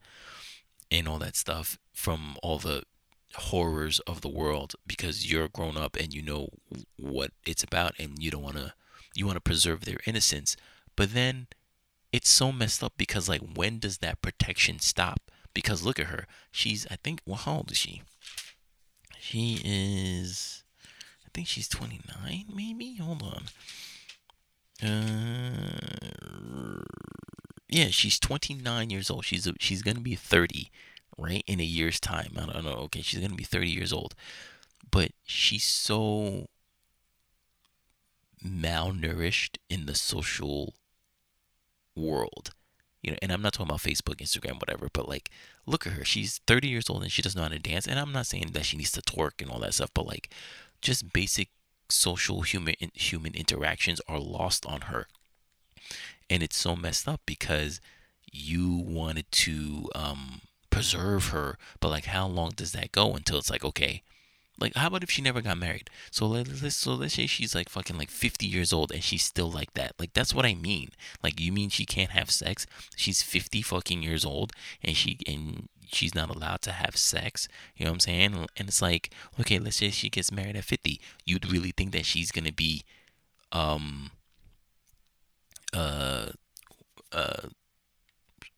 and 0.90 1.08
all 1.08 1.20
that 1.20 1.36
stuff 1.36 1.78
from 1.94 2.38
all 2.42 2.58
the 2.58 2.84
horrors 3.36 4.00
of 4.02 4.22
the 4.22 4.30
world 4.30 4.76
because 4.86 5.32
you're 5.32 5.48
grown 5.48 5.76
up 5.78 5.96
and 5.96 6.14
you 6.14 6.22
know 6.22 6.50
what 6.98 7.32
it's 7.46 7.64
about 7.64 7.94
and 7.98 8.22
you 8.22 8.30
don't 8.30 8.44
want 8.44 8.58
to 8.58 8.74
you 9.16 9.26
want 9.26 9.36
to 9.36 9.42
preserve 9.42 9.86
their 9.86 9.98
innocence 10.06 10.56
but 10.96 11.14
then 11.14 11.48
it's 12.12 12.30
so 12.30 12.52
messed 12.52 12.84
up 12.84 12.94
because 12.96 13.28
like 13.28 13.42
when 13.56 13.80
does 13.80 14.00
that 14.00 14.22
protection 14.22 14.78
stop 14.78 15.32
because 15.54 15.84
look 15.84 16.00
at 16.00 16.08
her 16.08 16.26
she's 16.52 16.88
i 16.90 16.96
think 16.96 17.22
well 17.26 17.38
how 17.38 17.56
old 17.58 17.72
is 17.72 17.78
she 17.78 18.02
she 19.20 19.62
is 19.64 20.64
i 21.26 21.30
think 21.34 21.48
she's 21.48 21.68
29 21.68 22.46
maybe 22.54 22.96
hold 22.96 23.24
on 23.24 23.46
uh 24.88 26.04
yeah, 27.74 27.88
she's 27.88 28.20
29 28.20 28.92
years 28.92 29.10
old. 29.10 29.26
She's 29.26 29.48
she's 29.60 29.82
gonna 29.82 30.00
be 30.00 30.16
30, 30.16 30.70
right, 31.18 31.44
in 31.48 31.60
a 31.60 31.64
year's 31.64 32.00
time. 32.00 32.34
I 32.38 32.46
don't 32.46 32.66
know. 32.66 32.84
Okay, 32.86 33.02
she's 33.02 33.20
gonna 33.20 33.34
be 33.34 33.44
30 33.44 33.68
years 33.68 33.92
old, 33.92 34.14
but 34.92 35.12
she's 35.24 35.64
so 35.64 36.50
malnourished 38.46 39.58
in 39.70 39.88
the 39.88 39.96
social 39.96 40.76
world. 41.96 42.52
You 43.04 43.12
know, 43.12 43.18
and 43.22 43.32
I'm 43.32 43.42
not 43.42 43.54
talking 43.54 43.70
about 43.70 43.82
Facebook, 43.82 44.16
Instagram, 44.16 44.60
whatever, 44.60 44.88
but 44.92 45.08
like, 45.08 45.30
look 45.68 45.86
at 45.86 45.94
her. 45.94 46.06
She's 46.06 46.40
30 46.48 46.70
years 46.70 46.90
old 46.90 47.04
and 47.04 47.12
she 47.12 47.22
doesn't 47.22 47.38
know 47.38 47.44
how 47.44 47.50
to 47.50 47.60
dance. 47.60 47.86
And 47.86 48.00
I'm 48.00 48.14
not 48.14 48.26
saying 48.26 48.52
that 48.54 48.66
she 48.66 48.78
needs 48.78 48.92
to 48.94 49.02
twerk 49.02 49.42
and 49.42 49.52
all 49.52 49.60
that 49.60 49.76
stuff, 49.76 49.92
but 49.94 50.08
like, 50.08 50.30
just 50.82 51.14
basic 51.14 51.50
social 51.90 52.42
human 52.42 52.76
human 52.94 53.36
interactions 53.36 54.02
are 54.08 54.20
lost 54.20 54.66
on 54.66 54.82
her 54.82 55.08
and 56.30 56.42
it's 56.42 56.58
so 56.58 56.76
messed 56.76 57.08
up 57.08 57.22
because 57.26 57.82
you 58.32 58.72
wanted 58.76 59.32
to 59.32 59.90
um, 59.94 60.42
preserve 60.70 61.28
her, 61.28 61.58
but 61.80 61.90
like 61.90 62.06
how 62.06 62.28
long 62.28 62.52
does 62.56 62.72
that 62.72 62.92
go 62.92 63.14
until 63.14 63.38
it's 63.38 63.50
like 63.50 63.64
okay, 63.64 64.02
like 64.60 64.76
how 64.76 64.88
about 64.88 65.04
if 65.04 65.12
she 65.12 65.22
never 65.22 65.42
got 65.42 65.58
married? 65.58 65.90
So 66.12 66.28
let's 66.28 66.76
so 66.76 66.94
let's 66.94 67.16
say 67.16 67.28
she's 67.28 67.56
like 67.56 67.70
fucking 67.70 67.98
like 67.98 68.10
50 68.12 68.46
years 68.46 68.72
old 68.72 68.92
and 68.92 69.04
she's 69.04 69.24
still 69.24 69.52
like 69.52 69.74
that. 69.74 69.94
Like 70.00 70.14
that's 70.14 70.34
what 70.34 70.46
I 70.46 70.54
mean. 70.54 70.90
Like 71.24 71.40
you 71.40 71.52
mean 71.52 71.70
she 71.70 71.86
can't 71.86 72.12
have 72.12 72.32
sex? 72.32 72.66
She's 72.96 73.22
50 73.22 73.62
fucking 73.62 74.04
years 74.04 74.26
old 74.26 74.54
and 74.84 74.96
she 74.96 75.18
and 75.28 75.70
she's 75.92 76.16
not 76.16 76.30
allowed 76.30 76.62
to 76.64 76.72
have 76.72 76.98
sex. 76.98 77.48
You 77.76 77.86
know 77.86 77.92
what 77.92 77.96
I'm 77.96 78.00
saying? 78.02 78.48
And 78.58 78.68
it's 78.68 78.82
like 78.82 79.12
okay, 79.40 79.60
let's 79.60 79.78
say 79.78 79.90
she 79.90 80.10
gets 80.10 80.32
married 80.32 80.56
at 80.56 80.64
50. 80.66 81.02
You'd 81.26 81.52
really 81.52 81.72
think 81.72 81.92
that 81.94 82.06
she's 82.06 82.32
gonna 82.32 82.54
be 82.54 82.84
um 83.52 84.12
uh, 85.74 86.28
uh, 87.12 87.48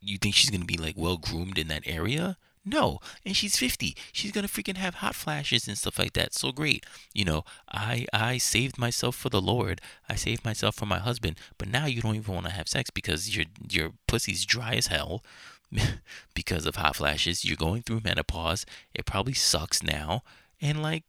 you 0.01 0.17
think 0.17 0.35
she's 0.35 0.49
gonna 0.49 0.65
be 0.65 0.77
like 0.77 0.95
well 0.97 1.17
groomed 1.17 1.57
in 1.57 1.67
that 1.69 1.83
area? 1.85 2.37
No, 2.65 2.99
and 3.23 3.35
she's 3.35 3.57
50. 3.57 3.95
She's 4.11 4.31
gonna 4.31 4.47
freaking 4.47 4.77
have 4.77 4.95
hot 4.95 5.13
flashes 5.13 5.67
and 5.67 5.77
stuff 5.77 5.99
like 5.99 6.13
that. 6.13 6.33
So 6.33 6.51
great, 6.51 6.85
you 7.13 7.23
know. 7.23 7.43
I 7.71 8.07
I 8.11 8.37
saved 8.39 8.79
myself 8.79 9.15
for 9.15 9.29
the 9.29 9.41
Lord. 9.41 9.81
I 10.09 10.15
saved 10.15 10.43
myself 10.43 10.75
for 10.75 10.87
my 10.87 10.97
husband. 10.97 11.37
But 11.59 11.69
now 11.69 11.85
you 11.85 12.01
don't 12.01 12.15
even 12.15 12.33
want 12.33 12.47
to 12.47 12.51
have 12.51 12.67
sex 12.67 12.89
because 12.89 13.35
your 13.35 13.45
your 13.69 13.91
pussy's 14.07 14.45
dry 14.45 14.73
as 14.73 14.87
hell 14.87 15.23
because 16.33 16.65
of 16.65 16.77
hot 16.77 16.95
flashes. 16.95 17.45
You're 17.45 17.55
going 17.55 17.83
through 17.83 18.01
menopause. 18.03 18.65
It 18.95 19.05
probably 19.05 19.33
sucks 19.33 19.83
now, 19.83 20.23
and 20.59 20.81
like 20.81 21.03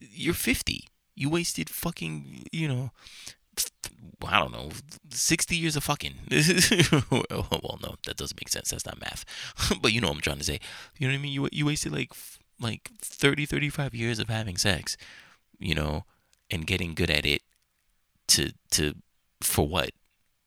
you're 0.00 0.34
50. 0.34 0.88
You 1.14 1.30
wasted 1.30 1.70
fucking 1.70 2.48
you 2.50 2.66
know 2.66 2.90
I 4.26 4.38
don't 4.38 4.52
know, 4.52 4.70
60 5.10 5.56
years 5.56 5.76
of 5.76 5.84
fucking. 5.84 6.14
well, 7.10 7.78
no, 7.82 7.94
that 8.06 8.16
doesn't 8.16 8.40
make 8.40 8.48
sense. 8.48 8.70
That's 8.70 8.86
not 8.86 9.00
math. 9.00 9.24
but 9.82 9.92
you 9.92 10.00
know 10.00 10.08
what 10.08 10.16
I'm 10.16 10.22
trying 10.22 10.38
to 10.38 10.44
say. 10.44 10.60
You 10.98 11.06
know 11.06 11.14
what 11.14 11.18
I 11.18 11.22
mean? 11.22 11.32
You, 11.32 11.48
you 11.52 11.66
wasted 11.66 11.92
like 11.92 12.12
like 12.60 12.90
30, 13.00 13.46
35 13.46 13.94
years 13.94 14.18
of 14.18 14.28
having 14.28 14.56
sex, 14.56 14.96
you 15.58 15.74
know, 15.74 16.04
and 16.50 16.66
getting 16.66 16.94
good 16.94 17.10
at 17.10 17.26
it 17.26 17.42
to 18.28 18.52
to 18.72 18.94
for 19.40 19.66
what? 19.66 19.90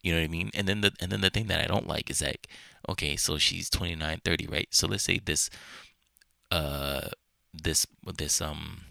You 0.02 0.14
know 0.14 0.20
what 0.20 0.26
I 0.26 0.30
mean? 0.30 0.52
And 0.54 0.68
then 0.68 0.82
the 0.82 0.94
and 1.02 1.12
then 1.12 1.22
the 1.22 1.30
thing 1.30 1.48
that 1.48 1.60
I 1.60 1.68
don't 1.68 1.88
like 1.88 2.10
is 2.10 2.20
that 2.20 2.48
okay, 2.90 3.16
so 3.16 3.38
she's 3.38 3.70
29, 3.70 4.22
30, 4.24 4.48
right? 4.48 4.68
So 4.72 4.88
let's 4.88 5.04
say 5.04 5.20
this 5.20 5.50
uh 6.52 7.10
this 7.54 7.86
this 8.18 8.42
um 8.42 8.82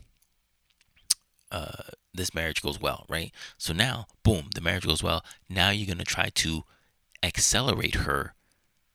uh 1.51 1.91
this 2.15 2.35
marriage 2.35 2.63
goes 2.63 2.81
well, 2.81 3.05
right? 3.09 3.33
So 3.59 3.73
now, 3.73 4.07
boom, 4.23 4.49
the 4.55 4.61
marriage 4.61 4.87
goes 4.87 5.03
well. 5.03 5.25
Now 5.49 5.71
you're 5.71 5.95
to 5.95 6.05
try 6.05 6.31
to 6.35 6.65
accelerate 7.23 7.97
her 7.97 8.35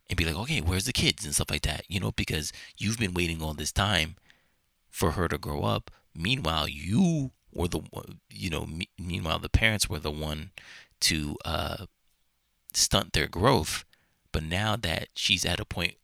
and 0.10 0.18
be 0.18 0.26
like, 0.26 0.36
"Okay, 0.36 0.62
where's 0.62 0.86
the 0.86 0.94
kids?" 0.94 1.24
and 1.26 1.34
stuff 1.34 1.52
like 1.52 1.62
that. 1.64 1.86
You 1.88 2.00
know, 2.00 2.12
because 2.12 2.52
you've 2.78 2.98
been 2.98 3.14
waiting 3.14 3.42
all 3.42 3.54
this 3.54 3.72
time 3.72 4.16
for 4.90 5.12
her 5.12 5.28
to 5.28 5.38
grow 5.38 5.62
up. 5.62 5.92
Meanwhile, 6.16 6.68
you 6.68 7.32
were 7.54 7.68
the 7.68 7.82
you 8.30 8.50
know, 8.50 8.66
me, 8.66 8.90
meanwhile 8.98 9.40
the 9.40 9.50
parents 9.50 9.90
were 9.90 10.00
the 10.00 10.12
one 10.12 10.52
to 11.02 11.38
uh 11.46 11.86
stunt 12.74 13.14
their 13.14 13.28
growth. 13.28 13.86
But 14.32 14.44
now 14.44 14.76
that 14.78 15.10
she's 15.14 15.46
at 15.46 15.60
a 15.60 15.66
point 15.66 15.96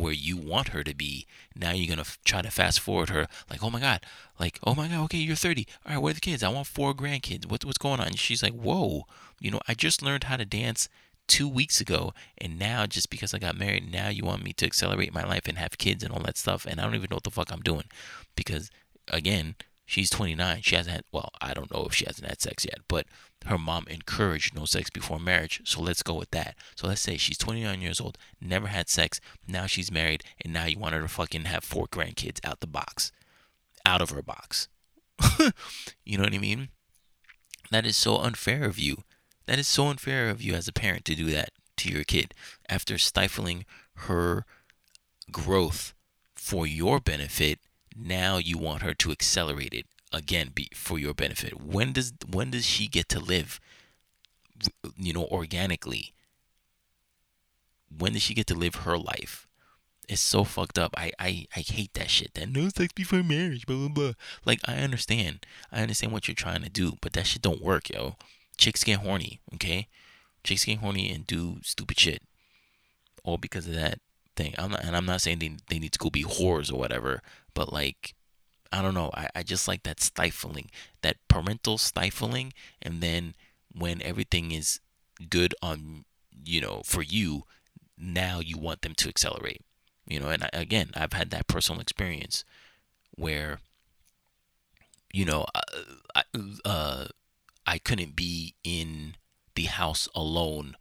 where 0.00 0.12
you 0.12 0.36
want 0.36 0.68
her 0.68 0.82
to 0.82 0.94
be, 0.94 1.26
now 1.54 1.72
you're 1.72 1.88
gonna 1.88 2.00
f- 2.00 2.18
try 2.24 2.42
to 2.42 2.50
fast 2.50 2.80
forward 2.80 3.10
her. 3.10 3.26
Like, 3.48 3.62
oh 3.62 3.70
my 3.70 3.80
god, 3.80 4.00
like, 4.38 4.58
oh 4.64 4.74
my 4.74 4.88
god, 4.88 5.04
okay, 5.04 5.18
you're 5.18 5.36
30. 5.36 5.66
All 5.84 5.92
right, 5.94 6.02
where 6.02 6.10
are 6.10 6.14
the 6.14 6.20
kids? 6.20 6.42
I 6.42 6.48
want 6.48 6.66
four 6.66 6.94
grandkids. 6.94 7.46
What, 7.46 7.64
what's 7.64 7.78
going 7.78 8.00
on? 8.00 8.08
And 8.08 8.18
she's 8.18 8.42
like, 8.42 8.54
whoa, 8.54 9.04
you 9.38 9.50
know, 9.50 9.60
I 9.68 9.74
just 9.74 10.02
learned 10.02 10.24
how 10.24 10.36
to 10.36 10.44
dance 10.44 10.88
two 11.26 11.48
weeks 11.48 11.80
ago, 11.80 12.12
and 12.38 12.58
now 12.58 12.86
just 12.86 13.10
because 13.10 13.32
I 13.34 13.38
got 13.38 13.56
married, 13.56 13.92
now 13.92 14.08
you 14.08 14.24
want 14.24 14.42
me 14.42 14.52
to 14.54 14.66
accelerate 14.66 15.14
my 15.14 15.24
life 15.24 15.46
and 15.46 15.58
have 15.58 15.78
kids 15.78 16.02
and 16.02 16.12
all 16.12 16.22
that 16.24 16.36
stuff, 16.36 16.66
and 16.66 16.80
I 16.80 16.84
don't 16.84 16.96
even 16.96 17.08
know 17.10 17.16
what 17.16 17.24
the 17.24 17.30
fuck 17.30 17.52
I'm 17.52 17.60
doing, 17.60 17.84
because 18.34 18.70
again, 19.08 19.54
she's 19.86 20.10
29. 20.10 20.62
She 20.62 20.76
hasn't 20.76 20.94
had, 20.94 21.04
well, 21.12 21.30
I 21.40 21.54
don't 21.54 21.72
know 21.72 21.84
if 21.84 21.94
she 21.94 22.04
hasn't 22.04 22.28
had 22.28 22.40
sex 22.40 22.64
yet, 22.64 22.80
but 22.88 23.06
her 23.46 23.58
mom 23.58 23.86
encouraged 23.88 24.54
no 24.54 24.64
sex 24.64 24.90
before 24.90 25.18
marriage. 25.18 25.62
So 25.64 25.80
let's 25.80 26.02
go 26.02 26.14
with 26.14 26.30
that. 26.30 26.56
So 26.76 26.86
let's 26.86 27.00
say 27.00 27.16
she's 27.16 27.38
29 27.38 27.80
years 27.80 28.00
old, 28.00 28.18
never 28.40 28.68
had 28.68 28.88
sex, 28.88 29.20
now 29.46 29.66
she's 29.66 29.90
married, 29.90 30.22
and 30.42 30.52
now 30.52 30.66
you 30.66 30.78
want 30.78 30.94
her 30.94 31.00
to 31.00 31.08
fucking 31.08 31.44
have 31.44 31.64
four 31.64 31.86
grandkids 31.86 32.40
out 32.44 32.60
the 32.60 32.66
box, 32.66 33.12
out 33.84 34.02
of 34.02 34.10
her 34.10 34.22
box. 34.22 34.68
you 36.04 36.16
know 36.16 36.24
what 36.24 36.34
I 36.34 36.38
mean? 36.38 36.68
That 37.70 37.86
is 37.86 37.96
so 37.96 38.18
unfair 38.18 38.64
of 38.64 38.78
you. 38.78 39.04
That 39.46 39.58
is 39.58 39.68
so 39.68 39.86
unfair 39.86 40.28
of 40.28 40.42
you 40.42 40.54
as 40.54 40.68
a 40.68 40.72
parent 40.72 41.04
to 41.06 41.14
do 41.14 41.26
that 41.30 41.50
to 41.78 41.88
your 41.88 42.04
kid 42.04 42.34
after 42.68 42.98
stifling 42.98 43.64
her 43.94 44.44
growth 45.30 45.94
for 46.34 46.66
your 46.66 47.00
benefit. 47.00 47.58
Now 47.96 48.38
you 48.38 48.58
want 48.58 48.82
her 48.82 48.94
to 48.94 49.10
accelerate 49.10 49.74
it 49.74 49.86
again 50.12 50.50
be 50.54 50.68
for 50.74 50.98
your 50.98 51.14
benefit. 51.14 51.60
When 51.60 51.92
does 51.92 52.12
when 52.28 52.50
does 52.50 52.66
she 52.66 52.88
get 52.88 53.08
to 53.10 53.20
live 53.20 53.60
you 54.96 55.12
know 55.12 55.24
organically? 55.26 56.14
When 57.96 58.12
does 58.12 58.22
she 58.22 58.34
get 58.34 58.46
to 58.48 58.54
live 58.54 58.76
her 58.76 58.96
life? 58.96 59.48
It's 60.08 60.20
so 60.20 60.42
fucked 60.42 60.76
up. 60.76 60.92
I, 60.96 61.12
I, 61.20 61.46
I 61.54 61.60
hate 61.60 61.94
that 61.94 62.10
shit. 62.10 62.34
That 62.34 62.48
no 62.48 62.68
sex 62.68 62.92
before 62.92 63.22
marriage, 63.22 63.66
blah 63.66 63.76
blah 63.76 63.88
blah. 63.88 64.12
Like 64.44 64.60
I 64.64 64.78
understand. 64.78 65.46
I 65.70 65.82
understand 65.82 66.12
what 66.12 66.26
you're 66.26 66.34
trying 66.34 66.62
to 66.62 66.70
do, 66.70 66.94
but 67.00 67.12
that 67.12 67.26
shit 67.26 67.42
don't 67.42 67.62
work, 67.62 67.90
yo. 67.90 68.16
Chicks 68.56 68.82
get 68.84 69.00
horny, 69.00 69.40
okay? 69.54 69.86
Chicks 70.42 70.64
get 70.64 70.78
horny 70.78 71.10
and 71.10 71.26
do 71.26 71.58
stupid 71.62 71.98
shit. 71.98 72.22
All 73.22 73.38
because 73.38 73.68
of 73.68 73.74
that 73.74 74.00
thing. 74.34 74.54
I'm 74.58 74.72
not 74.72 74.84
and 74.84 74.96
I'm 74.96 75.06
not 75.06 75.20
saying 75.20 75.38
they, 75.38 75.56
they 75.68 75.78
need 75.78 75.92
to 75.92 75.98
go 75.98 76.10
be 76.10 76.24
whores 76.24 76.72
or 76.72 76.76
whatever, 76.76 77.22
but 77.54 77.72
like 77.72 78.14
I 78.72 78.82
don't 78.82 78.94
know. 78.94 79.10
I, 79.14 79.28
I 79.34 79.42
just 79.42 79.66
like 79.66 79.82
that 79.82 80.00
stifling, 80.00 80.70
that 81.02 81.16
parental 81.28 81.78
stifling. 81.78 82.52
And 82.80 83.00
then 83.00 83.34
when 83.74 84.00
everything 84.02 84.52
is 84.52 84.80
good 85.28 85.54
on, 85.62 86.04
you 86.44 86.60
know, 86.60 86.82
for 86.84 87.02
you, 87.02 87.44
now 87.98 88.40
you 88.40 88.58
want 88.58 88.82
them 88.82 88.94
to 88.94 89.08
accelerate. 89.08 89.62
You 90.06 90.20
know, 90.20 90.28
and 90.28 90.44
I, 90.44 90.50
again, 90.52 90.90
I've 90.94 91.12
had 91.12 91.30
that 91.30 91.46
personal 91.46 91.80
experience 91.80 92.44
where, 93.16 93.60
you 95.12 95.24
know, 95.24 95.46
uh, 95.54 95.60
I, 96.14 96.22
uh, 96.64 97.04
I 97.66 97.78
couldn't 97.78 98.16
be 98.16 98.54
in 98.64 99.14
the 99.54 99.64
house 99.64 100.08
alone 100.14 100.76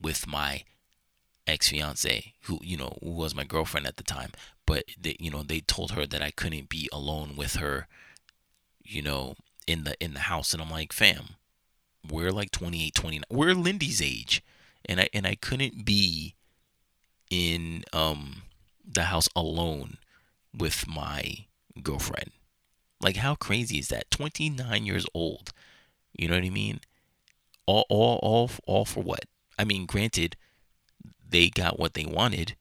with 0.00 0.26
my 0.26 0.64
ex 1.46 1.68
fiance, 1.68 2.34
who 2.42 2.58
you 2.62 2.76
know 2.76 2.96
who 3.02 3.10
was 3.10 3.34
my 3.34 3.44
girlfriend 3.44 3.86
at 3.86 3.96
the 3.96 4.02
time, 4.02 4.30
but 4.70 4.84
they, 4.96 5.16
you 5.18 5.32
know 5.32 5.42
they 5.42 5.58
told 5.58 5.90
her 5.90 6.06
that 6.06 6.22
I 6.22 6.30
couldn't 6.30 6.68
be 6.68 6.88
alone 6.92 7.34
with 7.36 7.56
her, 7.56 7.88
you 8.84 9.02
know, 9.02 9.34
in 9.66 9.82
the 9.82 9.96
in 10.00 10.14
the 10.14 10.20
house, 10.20 10.52
and 10.52 10.62
I'm 10.62 10.70
like, 10.70 10.92
fam, 10.92 11.30
we're 12.08 12.30
like 12.30 12.52
28, 12.52 12.94
29, 12.94 13.24
we're 13.28 13.52
Lindy's 13.52 14.00
age, 14.00 14.44
and 14.84 15.00
I 15.00 15.08
and 15.12 15.26
I 15.26 15.34
couldn't 15.34 15.84
be 15.84 16.36
in 17.30 17.82
um 17.92 18.42
the 18.86 19.04
house 19.04 19.28
alone 19.34 19.96
with 20.56 20.86
my 20.86 21.46
girlfriend. 21.82 22.30
Like 23.00 23.16
how 23.16 23.34
crazy 23.34 23.78
is 23.78 23.88
that? 23.88 24.08
29 24.12 24.86
years 24.86 25.04
old. 25.12 25.52
You 26.16 26.28
know 26.28 26.36
what 26.36 26.44
I 26.44 26.50
mean? 26.50 26.78
All 27.66 27.86
all 27.88 28.20
all 28.22 28.48
all 28.68 28.84
for 28.84 29.02
what? 29.02 29.24
I 29.58 29.64
mean, 29.64 29.86
granted, 29.86 30.36
they 31.28 31.50
got 31.50 31.80
what 31.80 31.94
they 31.94 32.06
wanted 32.06 32.54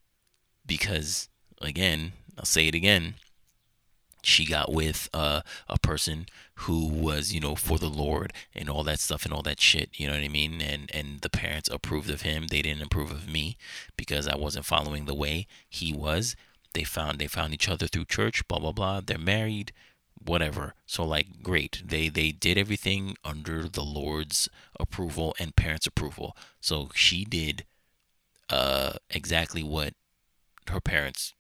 because 0.66 1.30
again, 1.62 2.14
I'll 2.38 2.46
say 2.46 2.68
it 2.68 2.76
again. 2.76 3.16
She 4.22 4.46
got 4.46 4.72
with 4.72 5.10
uh, 5.14 5.42
a 5.70 5.80
person 5.80 6.26
who 6.56 6.88
was, 6.88 7.34
you 7.34 7.40
know, 7.40 7.56
for 7.56 7.78
the 7.78 7.90
Lord 7.90 8.34
and 8.54 8.70
all 8.70 8.84
that 8.84 9.00
stuff 9.00 9.24
and 9.24 9.34
all 9.34 9.42
that 9.44 9.62
shit. 9.62 9.92
You 9.94 10.08
know 10.08 10.14
what 10.14 10.24
I 10.24 10.28
mean? 10.28 10.62
And 10.62 10.92
and 10.94 11.22
the 11.22 11.30
parents 11.30 11.70
approved 11.72 12.10
of 12.10 12.22
him. 12.22 12.48
They 12.48 12.62
didn't 12.62 12.84
approve 12.84 13.12
of 13.12 13.30
me 13.30 13.58
because 13.96 14.28
I 14.28 14.36
wasn't 14.36 14.66
following 14.66 15.06
the 15.06 15.16
way 15.16 15.48
he 15.70 15.94
was. 15.94 16.36
They 16.74 16.84
found 16.84 17.20
they 17.20 17.28
found 17.28 17.54
each 17.54 17.70
other 17.70 17.88
through 17.88 18.06
church. 18.06 18.46
Blah 18.48 18.60
blah 18.60 18.74
blah. 18.74 19.02
They're 19.02 19.18
married 19.18 19.72
whatever. 20.22 20.74
So 20.86 21.06
like 21.06 21.42
great. 21.42 21.82
They 21.86 22.10
they 22.10 22.32
did 22.32 22.58
everything 22.58 23.16
under 23.24 23.70
the 23.70 23.84
Lord's 23.84 24.50
approval 24.80 25.34
and 25.40 25.56
parents' 25.56 25.88
approval. 25.88 26.36
So 26.60 26.90
she 26.94 27.24
did 27.24 27.66
uh 28.50 28.94
exactly 29.10 29.64
what 29.64 29.94
her 30.70 30.82
parents 30.82 31.34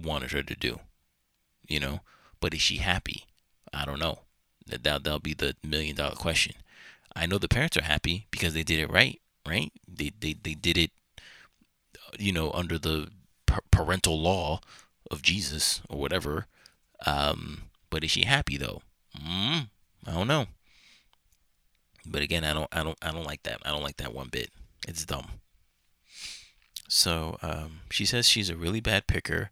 wanted 0.00 0.32
her 0.32 0.42
to 0.42 0.54
do. 0.54 0.80
You 1.66 1.80
know, 1.80 2.00
but 2.40 2.54
is 2.54 2.60
she 2.60 2.76
happy? 2.76 3.24
I 3.72 3.84
don't 3.84 3.98
know. 3.98 4.20
That 4.66 4.84
that'll 4.84 5.18
be 5.18 5.34
the 5.34 5.56
million 5.62 5.96
dollar 5.96 6.14
question. 6.14 6.54
I 7.14 7.26
know 7.26 7.38
the 7.38 7.48
parents 7.48 7.76
are 7.76 7.82
happy 7.82 8.26
because 8.30 8.54
they 8.54 8.62
did 8.62 8.78
it 8.78 8.90
right, 8.90 9.20
right? 9.46 9.72
They 9.86 10.12
they 10.18 10.34
they 10.34 10.54
did 10.54 10.78
it, 10.78 10.90
you 12.18 12.32
know, 12.32 12.50
under 12.52 12.78
the 12.78 13.08
parental 13.70 14.20
law 14.20 14.60
of 15.10 15.22
Jesus 15.22 15.80
or 15.88 15.98
whatever. 15.98 16.46
Um, 17.06 17.62
but 17.90 18.04
is 18.04 18.10
she 18.10 18.24
happy 18.24 18.56
though? 18.56 18.82
Mm, 19.16 19.68
I 20.06 20.12
don't 20.12 20.28
know. 20.28 20.46
But 22.06 22.22
again, 22.22 22.44
I 22.44 22.52
don't 22.52 22.68
I 22.72 22.82
don't 22.82 22.98
I 23.02 23.10
don't 23.10 23.26
like 23.26 23.42
that. 23.44 23.60
I 23.64 23.70
don't 23.70 23.82
like 23.82 23.96
that 23.98 24.14
one 24.14 24.28
bit. 24.28 24.50
It's 24.86 25.04
dumb. 25.04 25.26
So 26.88 27.38
um, 27.42 27.80
she 27.90 28.06
says 28.06 28.28
she's 28.28 28.48
a 28.48 28.56
really 28.56 28.80
bad 28.80 29.06
picker 29.06 29.50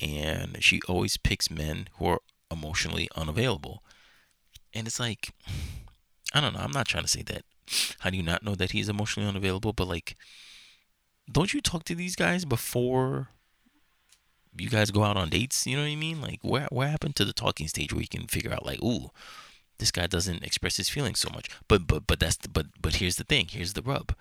and 0.00 0.62
she 0.62 0.80
always 0.88 1.16
picks 1.16 1.50
men 1.50 1.88
who 1.98 2.06
are 2.06 2.20
emotionally 2.50 3.08
unavailable. 3.16 3.82
And 4.74 4.86
it's 4.86 5.00
like, 5.00 5.30
I 6.32 6.40
don't 6.40 6.52
know. 6.52 6.60
I'm 6.60 6.72
not 6.72 6.88
trying 6.88 7.04
to 7.04 7.08
say 7.08 7.22
that. 7.22 7.44
How 8.00 8.10
do 8.10 8.16
you 8.16 8.22
not 8.22 8.42
know 8.42 8.54
that 8.54 8.72
he's 8.72 8.88
emotionally 8.88 9.28
unavailable? 9.28 9.72
But 9.72 9.88
like, 9.88 10.16
don't 11.30 11.52
you 11.52 11.60
talk 11.60 11.84
to 11.84 11.94
these 11.94 12.16
guys 12.16 12.44
before 12.44 13.28
you 14.56 14.68
guys 14.68 14.90
go 14.90 15.02
out 15.02 15.16
on 15.16 15.30
dates? 15.30 15.66
You 15.66 15.76
know 15.76 15.82
what 15.82 15.90
I 15.90 15.96
mean? 15.96 16.20
Like, 16.20 16.38
where 16.42 16.68
what 16.70 16.88
happened 16.88 17.16
to 17.16 17.24
the 17.24 17.32
talking 17.32 17.68
stage 17.68 17.92
where 17.92 18.02
you 18.02 18.08
can 18.08 18.26
figure 18.26 18.52
out 18.52 18.64
like, 18.64 18.82
ooh, 18.82 19.10
this 19.78 19.90
guy 19.90 20.06
doesn't 20.06 20.44
express 20.44 20.76
his 20.76 20.88
feelings 20.88 21.20
so 21.20 21.30
much. 21.34 21.48
But 21.68 21.86
but 21.86 22.06
but 22.06 22.20
that's 22.20 22.36
the, 22.36 22.48
but 22.48 22.66
but 22.80 22.96
here's 22.96 23.16
the 23.16 23.24
thing. 23.24 23.48
Here's 23.50 23.72
the 23.74 23.82
rub. 23.82 24.14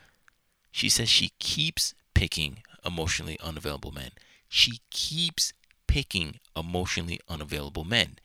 She 0.71 0.89
says 0.89 1.09
she 1.09 1.31
keeps 1.39 1.93
picking 2.13 2.63
emotionally 2.85 3.39
unavailable 3.43 3.91
men. 3.91 4.11
She 4.49 4.79
keeps 4.89 5.53
picking 5.95 6.41
emotionally 6.57 7.21
unavailable 7.29 7.85
men. 7.85 8.17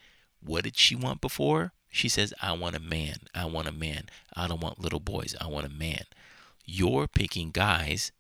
What 0.44 0.64
did 0.64 0.76
she 0.76 0.96
want 0.96 1.20
before? 1.20 1.72
She 1.88 2.08
says, 2.08 2.34
I 2.42 2.50
want 2.50 2.74
a 2.74 2.80
man. 2.80 3.14
I 3.32 3.44
want 3.44 3.68
a 3.68 3.72
man. 3.72 4.06
I 4.34 4.48
don't 4.48 4.60
want 4.60 4.80
little 4.80 4.98
boys. 4.98 5.36
I 5.40 5.46
want 5.46 5.66
a 5.66 5.68
man. 5.68 6.02
You're 6.64 7.06
picking 7.06 7.52
guys 7.52 8.10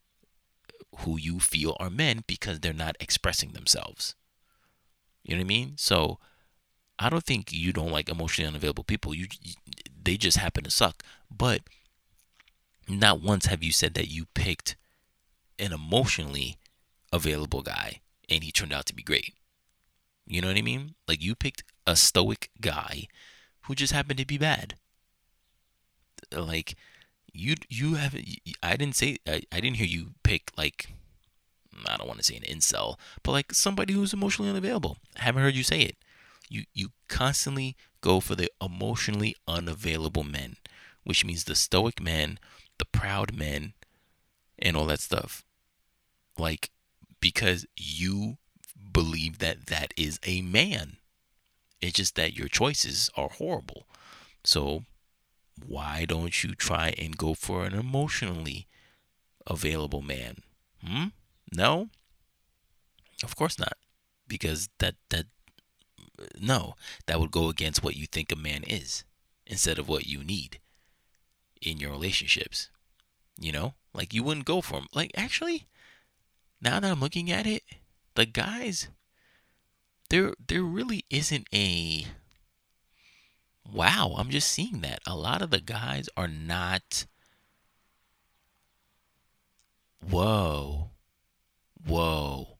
who 0.98 1.18
you 1.18 1.40
feel 1.40 1.76
are 1.80 1.90
men 1.90 2.22
because 2.28 2.60
they're 2.60 2.72
not 2.72 2.94
expressing 3.00 3.50
themselves. 3.50 4.14
You 5.24 5.34
know 5.34 5.40
what 5.40 5.46
I 5.46 5.48
mean? 5.48 5.72
So 5.78 6.20
I 7.00 7.08
don't 7.10 7.24
think 7.24 7.52
you 7.52 7.72
don't 7.72 7.90
like 7.90 8.08
emotionally 8.08 8.46
unavailable 8.48 8.84
people. 8.84 9.16
You 9.16 9.26
they 10.00 10.16
just 10.16 10.36
happen 10.36 10.62
to 10.62 10.70
suck. 10.70 11.02
But 11.28 11.62
not 12.88 13.20
once 13.20 13.46
have 13.46 13.64
you 13.64 13.72
said 13.72 13.94
that 13.94 14.12
you 14.12 14.26
picked 14.32 14.76
an 15.58 15.72
emotionally 15.72 16.58
available 17.12 17.62
guy 17.62 18.00
and 18.28 18.44
he 18.44 18.52
turned 18.52 18.72
out 18.72 18.86
to 18.86 18.94
be 18.94 19.02
great. 19.02 19.34
You 20.26 20.40
know 20.40 20.48
what 20.48 20.56
I 20.56 20.62
mean? 20.62 20.94
Like 21.08 21.22
you 21.22 21.34
picked 21.34 21.64
a 21.86 21.96
stoic 21.96 22.50
guy 22.60 23.08
who 23.62 23.74
just 23.74 23.92
happened 23.92 24.18
to 24.18 24.26
be 24.26 24.38
bad. 24.38 24.74
Like 26.32 26.76
you 27.32 27.56
you 27.68 27.94
haven't 27.94 28.26
I 28.62 28.76
didn't 28.76 28.96
say 28.96 29.18
I, 29.26 29.42
I 29.52 29.60
didn't 29.60 29.76
hear 29.76 29.86
you 29.86 30.14
pick 30.22 30.50
like 30.56 30.88
I 31.86 31.96
don't 31.96 32.06
want 32.06 32.18
to 32.18 32.24
say 32.24 32.36
an 32.36 32.42
incel, 32.42 32.98
but 33.22 33.32
like 33.32 33.52
somebody 33.54 33.94
who's 33.94 34.12
emotionally 34.12 34.50
unavailable. 34.50 34.98
I 35.18 35.22
haven't 35.22 35.42
heard 35.42 35.54
you 35.54 35.62
say 35.62 35.80
it. 35.80 35.96
You 36.48 36.64
you 36.74 36.90
constantly 37.08 37.76
go 38.00 38.20
for 38.20 38.34
the 38.34 38.50
emotionally 38.60 39.36
unavailable 39.46 40.24
men, 40.24 40.56
which 41.04 41.24
means 41.24 41.44
the 41.44 41.54
stoic 41.54 42.00
men, 42.00 42.38
the 42.78 42.84
proud 42.84 43.34
men, 43.34 43.74
and 44.58 44.76
all 44.76 44.86
that 44.86 45.00
stuff. 45.00 45.44
Like 46.38 46.70
because 47.20 47.66
you 47.76 48.38
that 49.40 49.66
that 49.66 49.92
is 49.96 50.18
a 50.24 50.42
man. 50.42 50.96
It's 51.80 51.94
just 51.94 52.14
that 52.16 52.34
your 52.34 52.48
choices 52.48 53.10
are 53.16 53.28
horrible. 53.28 53.86
So 54.44 54.84
why 55.66 56.04
don't 56.06 56.42
you 56.42 56.54
try 56.54 56.94
and 56.98 57.16
go 57.16 57.34
for 57.34 57.64
an 57.64 57.74
emotionally 57.74 58.66
available 59.46 60.02
man? 60.02 60.38
Hmm? 60.84 61.06
No? 61.54 61.88
Of 63.22 63.36
course 63.36 63.58
not. 63.58 63.74
Because 64.28 64.68
that 64.78 64.94
that 65.10 65.26
no, 66.38 66.74
that 67.06 67.18
would 67.18 67.30
go 67.30 67.48
against 67.48 67.82
what 67.82 67.96
you 67.96 68.06
think 68.06 68.30
a 68.30 68.36
man 68.36 68.62
is 68.64 69.04
instead 69.46 69.78
of 69.78 69.88
what 69.88 70.06
you 70.06 70.22
need 70.22 70.60
in 71.60 71.78
your 71.78 71.90
relationships. 71.90 72.70
You 73.38 73.52
know? 73.52 73.74
Like 73.92 74.14
you 74.14 74.22
wouldn't 74.22 74.46
go 74.46 74.60
for 74.60 74.76
him. 74.76 74.86
Like 74.94 75.10
actually, 75.14 75.66
now 76.60 76.80
that 76.80 76.90
I'm 76.90 77.00
looking 77.00 77.30
at 77.30 77.46
it, 77.46 77.62
the 78.14 78.26
guys 78.26 78.88
there 80.10 80.34
there 80.46 80.62
really 80.62 81.04
isn't 81.08 81.46
a 81.54 82.06
wow, 83.72 84.14
I'm 84.18 84.30
just 84.30 84.50
seeing 84.50 84.80
that. 84.80 85.00
A 85.06 85.16
lot 85.16 85.42
of 85.42 85.50
the 85.50 85.60
guys 85.60 86.08
are 86.16 86.28
not 86.28 87.06
whoa. 90.08 90.90
Whoa. 91.86 92.58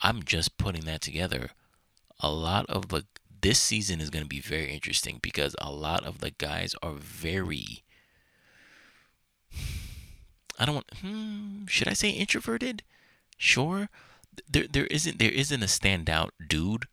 I'm 0.00 0.22
just 0.22 0.58
putting 0.58 0.84
that 0.84 1.00
together. 1.00 1.50
A 2.20 2.30
lot 2.30 2.66
of 2.66 2.88
the 2.88 3.04
this 3.40 3.58
season 3.58 4.00
is 4.00 4.10
going 4.10 4.24
to 4.24 4.28
be 4.28 4.40
very 4.40 4.72
interesting 4.72 5.18
because 5.22 5.54
a 5.60 5.70
lot 5.70 6.04
of 6.04 6.18
the 6.18 6.32
guys 6.32 6.74
are 6.82 6.92
very 6.92 7.84
I 10.58 10.64
don't 10.64 10.74
want 10.74 10.90
hmm, 11.00 11.66
should 11.66 11.88
I 11.88 11.92
say 11.94 12.10
introverted? 12.10 12.82
Sure. 13.36 13.88
There 14.48 14.66
there 14.70 14.86
isn't 14.86 15.18
there 15.18 15.30
isn't 15.30 15.62
a 15.62 15.66
standout 15.66 16.30
dude 16.46 16.86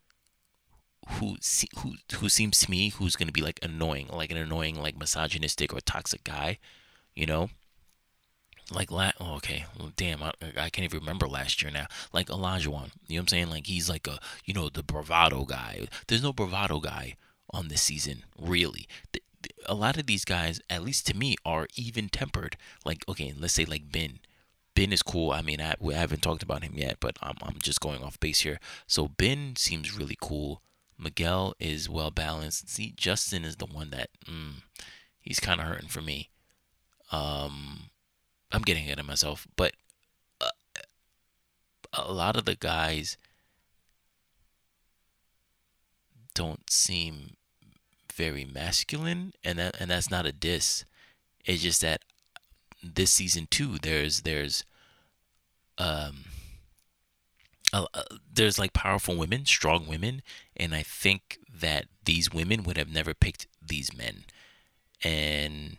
who 1.19 1.37
who 1.77 1.95
who 2.15 2.29
seems 2.29 2.59
to 2.59 2.71
me 2.71 2.89
who's 2.89 3.15
going 3.15 3.27
to 3.27 3.33
be 3.33 3.41
like 3.41 3.59
annoying, 3.61 4.07
like 4.11 4.31
an 4.31 4.37
annoying 4.37 4.75
like 4.81 4.97
misogynistic 4.97 5.73
or 5.73 5.81
toxic 5.81 6.23
guy, 6.23 6.59
you 7.15 7.25
know? 7.25 7.49
like 8.71 8.91
la- 8.91 9.11
oh, 9.19 9.35
okay 9.35 9.65
well, 9.77 9.91
damn 9.95 10.23
I, 10.23 10.31
I 10.57 10.69
can't 10.69 10.85
even 10.85 10.99
remember 10.99 11.27
last 11.27 11.61
year 11.61 11.71
now. 11.71 11.87
Like 12.11 12.27
Olajuwon 12.27 12.91
you 13.07 13.15
know 13.15 13.17
what 13.17 13.19
I'm 13.19 13.27
saying? 13.27 13.49
Like 13.49 13.67
he's 13.67 13.89
like 13.89 14.07
a 14.07 14.19
you 14.43 14.53
know 14.53 14.69
the 14.69 14.83
bravado 14.83 15.45
guy. 15.45 15.87
There's 16.07 16.23
no 16.23 16.33
bravado 16.33 16.79
guy 16.79 17.15
on 17.51 17.67
this 17.67 17.81
season 17.81 18.23
really. 18.39 18.87
The, 19.11 19.21
the, 19.41 19.49
a 19.67 19.75
lot 19.75 19.97
of 19.97 20.07
these 20.07 20.25
guys 20.25 20.61
at 20.69 20.83
least 20.83 21.05
to 21.07 21.15
me 21.15 21.35
are 21.45 21.67
even 21.75 22.09
tempered. 22.09 22.57
Like 22.83 23.05
okay 23.07 23.33
let's 23.37 23.53
say 23.53 23.65
like 23.65 23.91
Ben 23.91 24.19
Ben 24.75 24.93
is 24.93 25.01
cool. 25.01 25.31
I 25.31 25.41
mean 25.41 25.61
I, 25.61 25.75
we 25.79 25.93
haven't 25.93 26.21
talked 26.21 26.43
about 26.43 26.63
him 26.63 26.73
yet 26.75 26.97
but 26.99 27.17
I'm, 27.21 27.35
I'm 27.41 27.57
just 27.59 27.81
going 27.81 28.03
off 28.03 28.19
base 28.19 28.41
here. 28.41 28.59
So 28.87 29.07
Ben 29.07 29.55
seems 29.55 29.97
really 29.97 30.17
cool. 30.21 30.61
Miguel 30.97 31.55
is 31.59 31.89
well 31.89 32.11
balanced. 32.11 32.69
See 32.69 32.93
Justin 32.95 33.43
is 33.43 33.57
the 33.57 33.65
one 33.65 33.89
that 33.89 34.09
mm, 34.25 34.61
he's 35.19 35.39
kind 35.39 35.59
of 35.59 35.67
hurting 35.67 35.89
for 35.89 36.01
me. 36.01 36.29
Um 37.11 37.89
I'm 38.51 38.61
getting 38.61 38.85
ahead 38.85 38.99
of 38.99 39.05
myself, 39.05 39.47
but 39.55 39.73
uh, 40.39 40.49
a 41.93 42.11
lot 42.11 42.37
of 42.37 42.45
the 42.45 42.55
guys 42.55 43.17
don't 46.33 46.69
seem 46.69 47.37
very 48.13 48.45
masculine, 48.45 49.33
and 49.43 49.57
that 49.57 49.75
and 49.79 49.89
that's 49.89 50.11
not 50.11 50.25
a 50.25 50.31
diss. 50.31 50.85
It's 51.43 51.63
just 51.63 51.81
that 51.81 52.03
this 52.93 53.11
season 53.11 53.47
too, 53.49 53.77
there's 53.81 54.21
there's 54.21 54.63
um 55.77 56.25
uh, 57.73 58.03
there's 58.31 58.57
like 58.59 58.73
powerful 58.73 59.15
women, 59.15 59.45
strong 59.45 59.87
women, 59.87 60.21
and 60.55 60.73
I 60.73 60.81
think 60.83 61.39
that 61.53 61.85
these 62.03 62.31
women 62.31 62.63
would 62.63 62.77
have 62.77 62.91
never 62.91 63.13
picked 63.13 63.47
these 63.61 63.95
men, 63.95 64.23
and 65.03 65.77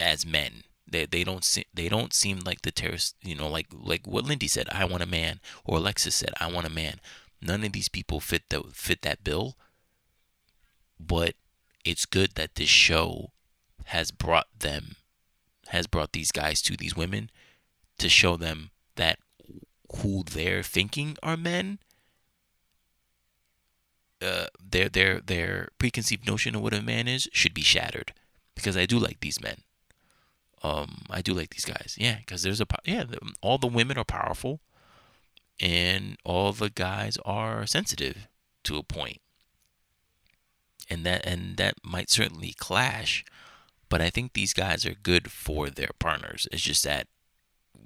as 0.00 0.26
men, 0.26 0.64
they 0.90 1.06
they 1.06 1.24
don't 1.24 1.44
se- 1.44 1.66
they 1.72 1.88
don't 1.88 2.12
seem 2.12 2.40
like 2.40 2.62
the 2.62 2.72
terrorists. 2.72 3.14
You 3.22 3.36
know, 3.36 3.48
like 3.48 3.66
like 3.72 4.06
what 4.06 4.24
Lindy 4.24 4.48
said. 4.48 4.68
I 4.72 4.84
want 4.86 5.02
a 5.02 5.06
man, 5.06 5.40
or 5.64 5.78
Alexis 5.78 6.16
said, 6.16 6.32
I 6.40 6.50
want 6.50 6.66
a 6.66 6.70
man. 6.70 7.00
None 7.40 7.62
of 7.64 7.72
these 7.72 7.88
people 7.88 8.20
fit 8.20 8.48
the 8.48 8.64
fit 8.72 9.02
that 9.02 9.22
bill. 9.22 9.56
But 10.98 11.34
it's 11.84 12.06
good 12.06 12.32
that 12.34 12.56
this 12.56 12.68
show 12.68 13.30
has 13.86 14.10
brought 14.10 14.48
them 14.58 14.96
has 15.68 15.86
brought 15.86 16.12
these 16.12 16.32
guys 16.32 16.62
to 16.62 16.76
these 16.76 16.96
women 16.96 17.30
to 17.98 18.08
show 18.08 18.36
them 18.36 18.70
that 18.96 19.18
who 20.02 20.22
they're 20.24 20.62
thinking 20.62 21.16
are 21.22 21.36
men 21.36 21.78
uh, 24.20 24.46
their 24.60 24.88
their 24.88 25.20
their 25.20 25.68
preconceived 25.78 26.26
notion 26.26 26.54
of 26.54 26.62
what 26.62 26.74
a 26.74 26.82
man 26.82 27.06
is 27.06 27.28
should 27.32 27.54
be 27.54 27.62
shattered 27.62 28.12
because 28.54 28.76
I 28.76 28.84
do 28.84 28.98
like 28.98 29.20
these 29.20 29.40
men 29.40 29.62
um, 30.62 31.02
I 31.10 31.22
do 31.22 31.34
like 31.34 31.50
these 31.50 31.64
guys. 31.64 31.96
Yeah, 31.98 32.16
because 32.18 32.42
there's 32.42 32.60
a 32.60 32.66
yeah, 32.84 33.04
all 33.40 33.58
the 33.58 33.66
women 33.66 33.98
are 33.98 34.04
powerful, 34.04 34.60
and 35.60 36.16
all 36.24 36.52
the 36.52 36.70
guys 36.70 37.16
are 37.24 37.66
sensitive 37.66 38.28
to 38.64 38.76
a 38.76 38.82
point, 38.82 39.20
and 40.90 41.04
that 41.06 41.24
and 41.24 41.56
that 41.56 41.74
might 41.84 42.10
certainly 42.10 42.54
clash, 42.58 43.24
but 43.88 44.00
I 44.00 44.10
think 44.10 44.32
these 44.32 44.52
guys 44.52 44.84
are 44.84 44.94
good 44.94 45.30
for 45.30 45.70
their 45.70 45.90
partners. 45.98 46.46
It's 46.52 46.62
just 46.62 46.84
that 46.84 47.06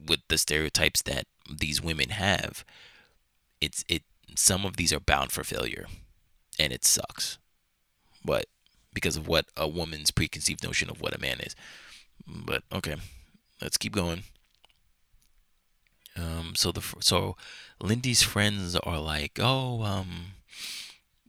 with 0.08 0.20
the 0.28 0.38
stereotypes 0.38 1.02
that 1.02 1.26
these 1.50 1.82
women 1.82 2.10
have, 2.10 2.64
it's 3.60 3.84
it 3.88 4.02
some 4.36 4.64
of 4.64 4.76
these 4.76 4.92
are 4.92 5.00
bound 5.00 5.32
for 5.32 5.44
failure, 5.44 5.86
and 6.58 6.72
it 6.72 6.84
sucks, 6.84 7.38
but 8.24 8.46
because 8.92 9.16
of 9.16 9.28
what 9.28 9.46
a 9.56 9.68
woman's 9.68 10.10
preconceived 10.10 10.62
notion 10.62 10.90
of 10.90 11.00
what 11.00 11.14
a 11.14 11.20
man 11.20 11.40
is. 11.40 11.54
But 12.26 12.62
okay, 12.72 12.96
let's 13.60 13.76
keep 13.76 13.92
going. 13.92 14.24
Um, 16.16 16.52
so 16.54 16.72
the 16.72 16.82
so 17.00 17.36
Lindy's 17.80 18.22
friends 18.22 18.76
are 18.76 19.00
like, 19.00 19.38
oh, 19.40 19.82
um, 19.82 20.34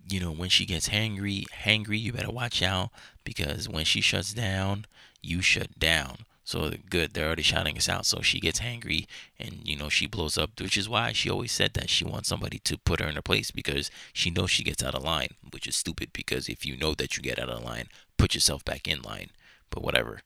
you 0.09 0.19
know, 0.19 0.31
when 0.31 0.49
she 0.49 0.65
gets 0.65 0.89
hangry, 0.89 1.45
hangry, 1.63 1.99
you 1.99 2.13
better 2.13 2.31
watch 2.31 2.61
out 2.61 2.89
because 3.23 3.69
when 3.69 3.85
she 3.85 4.01
shuts 4.01 4.33
down, 4.33 4.85
you 5.21 5.41
shut 5.41 5.79
down. 5.79 6.17
So 6.45 6.73
good, 6.89 7.13
they're 7.13 7.27
already 7.27 7.43
shouting 7.43 7.77
us 7.77 7.87
out. 7.87 8.05
So 8.05 8.21
she 8.21 8.41
gets 8.41 8.59
hangry 8.59 9.05
and 9.39 9.61
you 9.63 9.77
know 9.77 9.87
she 9.87 10.07
blows 10.07 10.37
up, 10.37 10.59
which 10.59 10.75
is 10.75 10.89
why 10.89 11.13
she 11.13 11.29
always 11.29 11.53
said 11.53 11.73
that 11.75 11.89
she 11.89 12.03
wants 12.03 12.27
somebody 12.27 12.59
to 12.59 12.77
put 12.77 12.99
her 12.99 13.07
in 13.07 13.15
her 13.15 13.21
place 13.21 13.49
because 13.49 13.89
she 14.11 14.29
knows 14.29 14.51
she 14.51 14.63
gets 14.63 14.83
out 14.83 14.95
of 14.95 15.03
line, 15.03 15.29
which 15.51 15.67
is 15.67 15.75
stupid 15.75 16.09
because 16.11 16.49
if 16.49 16.65
you 16.65 16.75
know 16.75 16.93
that 16.95 17.15
you 17.15 17.23
get 17.23 17.39
out 17.39 17.49
of 17.49 17.63
line, 17.63 17.85
put 18.17 18.33
yourself 18.35 18.65
back 18.65 18.87
in 18.87 19.01
line. 19.01 19.29
But 19.69 19.83
whatever 19.83 20.19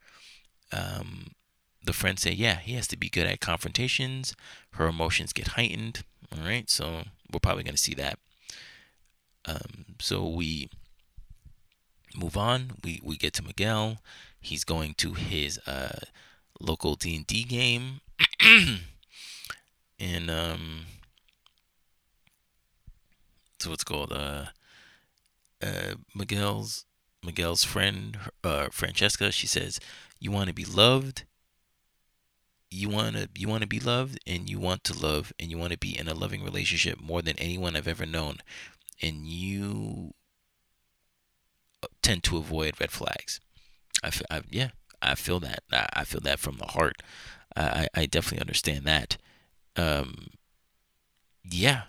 um, 0.71 1.31
the 1.83 1.93
friends 1.93 2.21
say, 2.21 2.31
yeah, 2.31 2.57
he 2.57 2.73
has 2.73 2.87
to 2.87 2.97
be 2.97 3.09
good 3.09 3.27
at 3.27 3.39
confrontations. 3.39 4.35
Her 4.71 4.87
emotions 4.87 5.33
get 5.33 5.49
heightened. 5.49 6.03
All 6.31 6.45
right, 6.45 6.69
so 6.69 7.03
we're 7.31 7.39
probably 7.39 7.63
to 7.63 7.77
see 7.77 7.93
that. 7.95 8.19
Um, 9.47 9.85
so 9.99 10.27
we 10.27 10.69
move 12.15 12.37
on. 12.37 12.73
We 12.83 12.99
we 13.03 13.17
get 13.17 13.33
to 13.33 13.43
Miguel. 13.43 13.99
He's 14.39 14.63
going 14.63 14.93
to 14.95 15.13
his 15.13 15.59
uh, 15.67 15.99
local 16.59 16.95
D 16.95 17.15
and 17.15 17.27
D 17.27 17.43
game, 17.43 18.01
and 19.99 20.29
um, 20.29 20.85
so 23.59 23.73
it's 23.73 23.83
called 23.83 24.11
uh, 24.11 24.45
uh, 25.61 25.95
Miguel's 26.13 26.85
Miguel's 27.23 27.63
friend, 27.63 28.17
uh, 28.43 28.67
Francesca. 28.71 29.31
She 29.31 29.47
says 29.47 29.79
you 30.19 30.31
want 30.31 30.47
to 30.47 30.53
be 30.53 30.65
loved 30.65 31.23
you 32.69 32.89
want 32.89 33.15
to 33.15 33.29
you 33.35 33.47
want 33.47 33.61
to 33.61 33.67
be 33.67 33.79
loved 33.79 34.19
and 34.27 34.49
you 34.49 34.59
want 34.59 34.83
to 34.83 34.97
love 34.97 35.31
and 35.39 35.49
you 35.49 35.57
want 35.57 35.71
to 35.71 35.77
be 35.77 35.97
in 35.97 36.07
a 36.07 36.13
loving 36.13 36.43
relationship 36.43 36.99
more 36.99 37.21
than 37.21 37.37
anyone 37.39 37.75
I've 37.75 37.87
ever 37.87 38.05
known 38.05 38.37
and 39.01 39.25
you 39.25 40.13
tend 42.01 42.23
to 42.23 42.37
avoid 42.37 42.79
red 42.79 42.91
flags 42.91 43.39
I, 44.03 44.11
I 44.29 44.41
yeah 44.49 44.69
I 45.01 45.15
feel 45.15 45.39
that 45.41 45.63
I, 45.71 45.87
I 45.93 46.03
feel 46.03 46.21
that 46.21 46.39
from 46.39 46.57
the 46.57 46.65
heart 46.65 47.03
I, 47.55 47.87
I 47.93 48.05
definitely 48.05 48.41
understand 48.41 48.85
that 48.85 49.17
um 49.75 50.27
yeah 51.43 51.83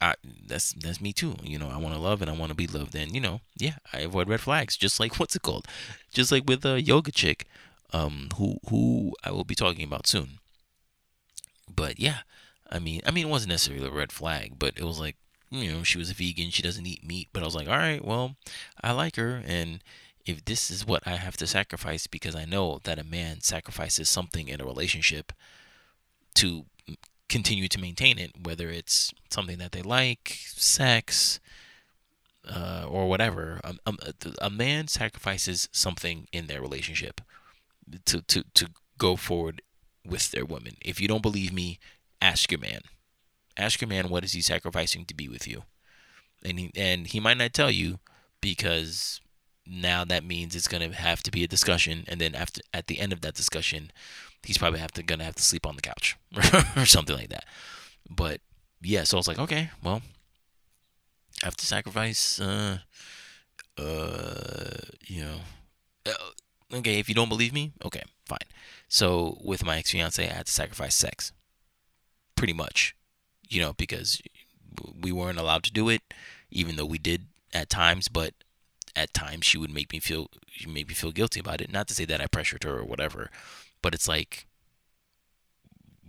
I 0.00 0.14
that's 0.46 0.72
that's 0.72 1.00
me 1.00 1.12
too. 1.12 1.36
You 1.42 1.58
know, 1.58 1.70
I 1.70 1.78
want 1.78 1.94
to 1.94 2.00
love 2.00 2.20
and 2.20 2.30
I 2.30 2.34
want 2.34 2.50
to 2.50 2.54
be 2.56 2.66
loved, 2.66 2.94
and 2.94 3.14
you 3.14 3.20
know, 3.20 3.40
yeah, 3.56 3.76
I 3.92 4.00
avoid 4.00 4.28
red 4.28 4.40
flags. 4.40 4.76
Just 4.76 5.00
like 5.00 5.18
what's 5.18 5.36
it 5.36 5.42
called? 5.42 5.66
Just 6.12 6.30
like 6.32 6.44
with 6.46 6.64
a 6.64 6.80
yoga 6.82 7.12
chick, 7.12 7.46
um, 7.92 8.28
who 8.36 8.58
who 8.68 9.14
I 9.24 9.30
will 9.30 9.44
be 9.44 9.54
talking 9.54 9.84
about 9.84 10.06
soon. 10.06 10.38
But 11.74 11.98
yeah, 11.98 12.18
I 12.70 12.78
mean, 12.78 13.00
I 13.06 13.10
mean, 13.10 13.26
it 13.26 13.30
wasn't 13.30 13.50
necessarily 13.50 13.86
a 13.86 13.90
red 13.90 14.12
flag, 14.12 14.54
but 14.58 14.74
it 14.76 14.84
was 14.84 15.00
like, 15.00 15.16
you 15.58 15.72
know, 15.72 15.82
she 15.82 15.98
was 15.98 16.10
a 16.10 16.14
vegan, 16.14 16.50
she 16.50 16.62
doesn't 16.62 16.86
eat 16.86 17.06
meat. 17.06 17.28
But 17.32 17.42
I 17.42 17.46
was 17.46 17.54
like, 17.54 17.68
all 17.68 17.76
right, 17.76 18.04
well, 18.04 18.36
I 18.82 18.92
like 18.92 19.16
her, 19.16 19.42
and 19.46 19.82
if 20.26 20.44
this 20.44 20.70
is 20.70 20.86
what 20.86 21.02
I 21.06 21.16
have 21.16 21.36
to 21.38 21.46
sacrifice, 21.46 22.06
because 22.06 22.34
I 22.34 22.44
know 22.44 22.80
that 22.84 22.98
a 22.98 23.04
man 23.04 23.40
sacrifices 23.40 24.08
something 24.08 24.48
in 24.48 24.60
a 24.60 24.64
relationship 24.64 25.32
to 26.34 26.64
continue 27.28 27.68
to 27.68 27.80
maintain 27.80 28.18
it, 28.18 28.32
whether 28.42 28.68
it's 28.68 29.12
something 29.30 29.58
that 29.58 29.72
they 29.72 29.82
like, 29.82 30.38
sex, 30.40 31.40
uh, 32.48 32.86
or 32.88 33.08
whatever. 33.08 33.60
Um, 33.64 33.78
um, 33.86 33.98
a 34.40 34.50
man 34.50 34.88
sacrifices 34.88 35.68
something 35.72 36.26
in 36.32 36.46
their 36.46 36.60
relationship 36.60 37.20
to, 38.06 38.22
to, 38.22 38.44
to 38.54 38.68
go 38.98 39.16
forward 39.16 39.62
with 40.06 40.30
their 40.30 40.44
woman. 40.44 40.76
If 40.80 41.00
you 41.00 41.08
don't 41.08 41.22
believe 41.22 41.52
me, 41.52 41.78
ask 42.20 42.50
your 42.50 42.60
man. 42.60 42.80
Ask 43.56 43.80
your 43.80 43.88
man 43.88 44.08
what 44.08 44.24
is 44.24 44.32
he 44.32 44.40
sacrificing 44.40 45.04
to 45.06 45.14
be 45.14 45.28
with 45.28 45.46
you, 45.46 45.62
and 46.44 46.58
he, 46.58 46.70
and 46.76 47.06
he 47.06 47.20
might 47.20 47.38
not 47.38 47.52
tell 47.52 47.70
you 47.70 47.98
because 48.40 49.20
now 49.66 50.04
that 50.04 50.24
means 50.24 50.54
it's 50.54 50.68
gonna 50.68 50.92
have 50.92 51.22
to 51.22 51.30
be 51.30 51.44
a 51.44 51.48
discussion, 51.48 52.04
and 52.08 52.20
then 52.20 52.34
after 52.34 52.60
at 52.72 52.86
the 52.86 53.00
end 53.00 53.12
of 53.12 53.20
that 53.22 53.34
discussion, 53.34 53.90
he's 54.42 54.58
probably 54.58 54.80
have 54.80 54.92
to 54.92 55.02
gonna 55.02 55.24
have 55.24 55.36
to 55.36 55.42
sleep 55.42 55.66
on 55.66 55.76
the 55.76 55.82
couch 55.82 56.16
or 56.76 56.86
something 56.86 57.16
like 57.16 57.30
that. 57.30 57.44
But 58.10 58.40
yeah, 58.82 59.04
so 59.04 59.16
I 59.16 59.18
was 59.20 59.28
like, 59.28 59.38
okay, 59.38 59.70
well, 59.82 60.02
I 61.42 61.46
have 61.46 61.56
to 61.56 61.66
sacrifice, 61.66 62.40
uh, 62.40 62.78
uh, 63.78 64.76
you 65.06 65.24
know, 65.24 65.36
uh, 66.06 66.76
okay, 66.78 66.98
if 66.98 67.08
you 67.08 67.14
don't 67.14 67.28
believe 67.28 67.52
me, 67.52 67.72
okay, 67.84 68.02
fine. 68.26 68.38
So 68.88 69.38
with 69.42 69.64
my 69.64 69.78
ex 69.78 69.90
fiance, 69.90 70.22
I 70.28 70.32
had 70.32 70.46
to 70.46 70.52
sacrifice 70.52 70.94
sex, 70.94 71.32
pretty 72.36 72.52
much, 72.52 72.94
you 73.48 73.60
know, 73.60 73.72
because 73.74 74.20
we 75.00 75.12
weren't 75.12 75.38
allowed 75.38 75.62
to 75.64 75.72
do 75.72 75.88
it, 75.88 76.02
even 76.50 76.76
though 76.76 76.86
we 76.86 76.98
did 76.98 77.26
at 77.52 77.70
times, 77.70 78.08
but 78.08 78.34
at 78.96 79.14
times 79.14 79.44
she 79.44 79.58
would 79.58 79.72
make 79.72 79.92
me 79.92 80.00
feel 80.00 80.28
she 80.50 80.66
made 80.68 80.88
me 80.88 80.94
feel 80.94 81.12
guilty 81.12 81.40
about 81.40 81.60
it. 81.60 81.72
Not 81.72 81.88
to 81.88 81.94
say 81.94 82.04
that 82.06 82.20
I 82.20 82.26
pressured 82.26 82.64
her 82.64 82.78
or 82.78 82.84
whatever, 82.84 83.30
but 83.82 83.94
it's 83.94 84.08
like 84.08 84.46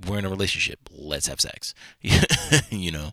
we're 0.07 0.19
in 0.19 0.25
a 0.25 0.29
relationship. 0.29 0.79
Let's 0.91 1.27
have 1.27 1.41
sex. 1.41 1.73
you 2.69 2.91
know. 2.91 3.11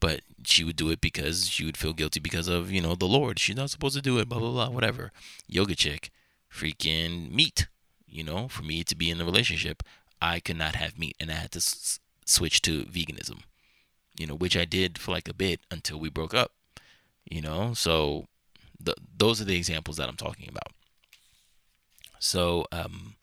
But 0.00 0.20
she 0.44 0.62
would 0.62 0.76
do 0.76 0.90
it 0.90 1.00
because 1.00 1.48
she 1.48 1.64
would 1.64 1.76
feel 1.76 1.92
guilty 1.92 2.20
because 2.20 2.46
of, 2.46 2.70
you 2.70 2.80
know, 2.80 2.94
the 2.94 3.06
Lord. 3.08 3.40
She's 3.40 3.56
not 3.56 3.70
supposed 3.70 3.96
to 3.96 4.02
do 4.02 4.18
it, 4.18 4.28
blah, 4.28 4.38
blah, 4.38 4.52
blah, 4.52 4.70
whatever. 4.70 5.10
Yoga 5.48 5.74
chick, 5.74 6.10
freaking 6.52 7.32
meat. 7.32 7.66
You 8.06 8.22
know, 8.22 8.46
for 8.46 8.62
me 8.62 8.84
to 8.84 8.94
be 8.94 9.10
in 9.10 9.20
a 9.20 9.24
relationship, 9.24 9.82
I 10.22 10.38
could 10.40 10.56
not 10.56 10.76
have 10.76 10.98
meat 10.98 11.16
and 11.18 11.30
I 11.30 11.34
had 11.34 11.50
to 11.52 11.58
s- 11.58 11.98
switch 12.24 12.62
to 12.62 12.84
veganism, 12.84 13.40
you 14.18 14.26
know, 14.26 14.34
which 14.34 14.56
I 14.56 14.64
did 14.64 14.98
for 14.98 15.12
like 15.12 15.28
a 15.28 15.34
bit 15.34 15.60
until 15.70 15.98
we 15.98 16.10
broke 16.10 16.34
up, 16.34 16.52
you 17.30 17.40
know. 17.42 17.74
So 17.74 18.26
the, 18.80 18.94
those 19.16 19.40
are 19.40 19.44
the 19.44 19.56
examples 19.56 19.96
that 19.98 20.08
I'm 20.08 20.16
talking 20.16 20.48
about. 20.48 20.72
So, 22.18 22.66
um, 22.72 23.14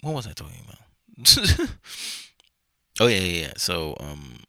what 0.00 0.14
was 0.14 0.26
I 0.26 0.32
talking 0.32 0.62
about? 0.66 1.68
oh 3.00 3.06
yeah, 3.06 3.18
yeah, 3.18 3.40
yeah. 3.46 3.52
So 3.56 3.96
um, 4.00 4.40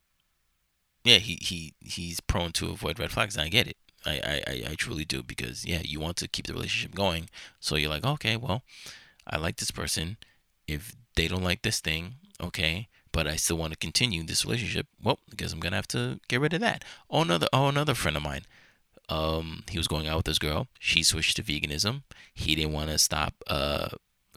yeah, 1.03 1.17
he 1.17 1.37
he 1.41 1.73
he's 1.79 2.19
prone 2.19 2.51
to 2.53 2.69
avoid 2.69 2.99
red 2.99 3.11
flags, 3.11 3.35
and 3.35 3.45
I 3.45 3.49
get 3.49 3.67
it. 3.67 3.77
I, 4.05 4.41
I, 4.47 4.63
I 4.71 4.75
truly 4.75 5.03
do 5.03 5.21
because 5.23 5.65
yeah, 5.65 5.81
you 5.83 5.99
want 5.99 6.17
to 6.17 6.27
keep 6.27 6.47
the 6.47 6.53
relationship 6.53 6.95
going. 6.95 7.29
So 7.59 7.75
you're 7.75 7.89
like, 7.89 8.05
okay, 8.05 8.37
well, 8.37 8.63
I 9.27 9.37
like 9.37 9.57
this 9.57 9.71
person. 9.71 10.17
If 10.67 10.95
they 11.15 11.27
don't 11.27 11.43
like 11.43 11.63
this 11.63 11.79
thing, 11.81 12.15
okay, 12.41 12.87
but 13.11 13.27
I 13.27 13.35
still 13.35 13.57
want 13.57 13.73
to 13.73 13.77
continue 13.79 14.23
this 14.23 14.45
relationship. 14.45 14.87
Well, 15.01 15.19
I 15.31 15.35
guess 15.35 15.53
I'm 15.53 15.59
gonna 15.59 15.75
have 15.75 15.87
to 15.89 16.19
get 16.27 16.41
rid 16.41 16.53
of 16.53 16.61
that. 16.61 16.83
Oh, 17.09 17.21
another 17.21 17.47
oh 17.53 17.67
another 17.67 17.95
friend 17.95 18.17
of 18.17 18.23
mine. 18.23 18.43
Um, 19.07 19.63
he 19.69 19.77
was 19.77 19.87
going 19.87 20.07
out 20.07 20.17
with 20.17 20.25
this 20.27 20.39
girl. 20.39 20.67
She 20.79 21.01
switched 21.01 21.35
to 21.37 21.43
veganism. 21.43 22.03
He 22.33 22.55
didn't 22.55 22.73
want 22.73 22.89
to 22.89 22.97
stop 22.97 23.33
uh 23.47 23.89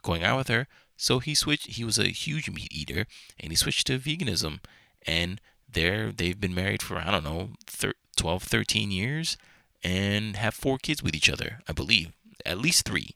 going 0.02 0.24
out 0.24 0.38
with 0.38 0.48
her, 0.48 0.66
so 0.96 1.18
he 1.18 1.34
switched. 1.34 1.68
He 1.68 1.84
was 1.84 1.98
a 1.98 2.08
huge 2.08 2.50
meat 2.50 2.68
eater, 2.70 3.06
and 3.38 3.50
he 3.52 3.56
switched 3.56 3.86
to 3.88 3.98
veganism. 3.98 4.60
And 5.06 5.40
they're 5.70 6.12
they've 6.12 6.40
been 6.40 6.54
married 6.54 6.82
for 6.82 6.96
I 6.96 7.10
don't 7.10 7.24
know, 7.24 7.50
thir- 7.66 7.94
12, 8.16 8.42
13 8.42 8.90
years, 8.90 9.36
and 9.82 10.36
have 10.36 10.54
four 10.54 10.78
kids 10.78 11.02
with 11.02 11.14
each 11.14 11.30
other. 11.30 11.60
I 11.68 11.72
believe 11.72 12.12
at 12.46 12.58
least 12.58 12.84
three. 12.84 13.14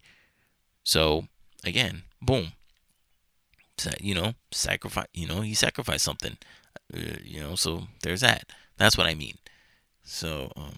So 0.84 1.26
again, 1.64 2.02
boom. 2.20 2.52
You 4.00 4.14
know, 4.14 4.34
sacrifice. 4.50 5.08
You 5.12 5.26
know, 5.26 5.40
he 5.40 5.54
sacrificed 5.54 6.04
something. 6.04 6.36
Uh, 6.94 7.18
you 7.22 7.40
know, 7.40 7.54
so 7.54 7.88
there's 8.02 8.20
that. 8.20 8.50
That's 8.76 8.96
what 8.96 9.06
I 9.06 9.14
mean. 9.14 9.38
So, 10.02 10.52
um, 10.56 10.74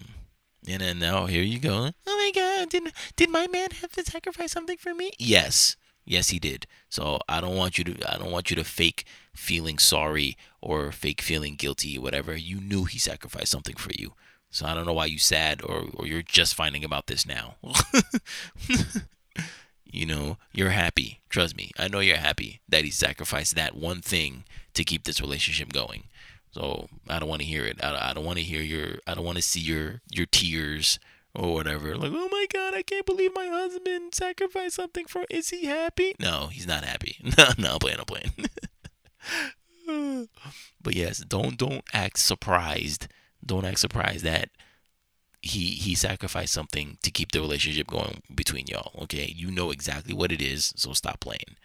and 0.67 0.81
then 0.81 0.99
now 0.99 1.25
here 1.25 1.43
you 1.43 1.59
go. 1.59 1.91
Oh 2.07 2.17
my 2.17 2.31
God! 2.33 2.69
Did 2.69 2.91
did 3.15 3.29
my 3.29 3.47
man 3.47 3.71
have 3.81 3.91
to 3.93 4.03
sacrifice 4.03 4.51
something 4.51 4.77
for 4.77 4.93
me? 4.93 5.11
Yes. 5.17 5.75
Yes, 6.05 6.29
he 6.29 6.39
did. 6.39 6.65
So 6.89 7.19
I 7.29 7.39
don't 7.39 7.55
want 7.55 7.77
you 7.77 7.83
to 7.83 8.13
I 8.13 8.17
don't 8.17 8.31
want 8.31 8.49
you 8.49 8.55
to 8.55 8.63
fake 8.63 9.05
feeling 9.35 9.77
sorry 9.77 10.35
or 10.61 10.91
fake 10.91 11.21
feeling 11.21 11.55
guilty, 11.55 11.97
whatever. 11.99 12.35
You 12.35 12.59
knew 12.59 12.85
he 12.85 12.97
sacrificed 12.97 13.51
something 13.51 13.75
for 13.75 13.91
you. 13.97 14.13
So 14.49 14.65
I 14.65 14.73
don't 14.73 14.87
know 14.87 14.93
why 14.93 15.05
you 15.05 15.19
sad 15.19 15.61
or 15.63 15.85
or 15.93 16.07
you're 16.07 16.23
just 16.23 16.55
finding 16.55 16.83
about 16.83 17.07
this 17.07 17.25
now. 17.25 17.57
you 19.91 20.05
know, 20.05 20.37
you're 20.51 20.69
happy. 20.69 21.19
Trust 21.29 21.55
me. 21.55 21.71
I 21.77 21.87
know 21.87 21.99
you're 21.99 22.17
happy 22.17 22.61
that 22.69 22.83
he 22.83 22.91
sacrificed 22.91 23.55
that 23.55 23.75
one 23.75 24.01
thing 24.01 24.43
to 24.73 24.83
keep 24.83 25.03
this 25.03 25.21
relationship 25.21 25.71
going. 25.71 26.03
So 26.51 26.87
I 27.07 27.19
don't 27.19 27.29
want 27.29 27.41
to 27.41 27.47
hear 27.47 27.65
it. 27.65 27.83
I, 27.83 28.09
I 28.09 28.13
don't 28.13 28.25
want 28.25 28.37
to 28.37 28.43
hear 28.43 28.61
your 28.61 28.97
I 29.05 29.13
don't 29.13 29.25
want 29.25 29.37
to 29.37 29.43
see 29.43 29.59
your 29.59 30.01
your 30.09 30.25
tears 30.25 30.99
or 31.35 31.53
whatever. 31.53 31.95
Like, 31.95 32.11
oh 32.13 32.29
my 32.31 32.47
god, 32.51 32.73
I 32.73 32.81
can't 32.81 33.05
believe 33.05 33.31
my 33.35 33.47
husband 33.47 34.15
sacrificed 34.15 34.75
something 34.75 35.05
for. 35.05 35.25
Is 35.29 35.49
he 35.49 35.65
happy? 35.65 36.15
No, 36.19 36.47
he's 36.47 36.67
not 36.67 36.83
happy. 36.83 37.17
No, 37.37 37.45
no, 37.57 37.73
I'm 37.73 37.79
playing, 37.79 37.99
I'm 37.99 38.05
playing. 38.05 38.31
but 40.81 40.95
yes, 40.95 41.19
don't 41.19 41.57
don't 41.57 41.83
act 41.93 42.19
surprised. 42.19 43.07
Don't 43.45 43.65
act 43.65 43.79
surprised 43.79 44.25
that 44.25 44.49
he 45.41 45.69
he 45.71 45.95
sacrificed 45.95 46.53
something 46.53 46.97
to 47.03 47.11
keep 47.11 47.31
the 47.31 47.41
relationship 47.41 47.87
going 47.87 48.21
between 48.33 48.65
y'all. 48.67 48.91
Okay, 49.03 49.33
you 49.35 49.51
know 49.51 49.71
exactly 49.71 50.13
what 50.13 50.31
it 50.31 50.41
is, 50.41 50.73
so 50.75 50.93
stop 50.93 51.19
playing. 51.19 51.57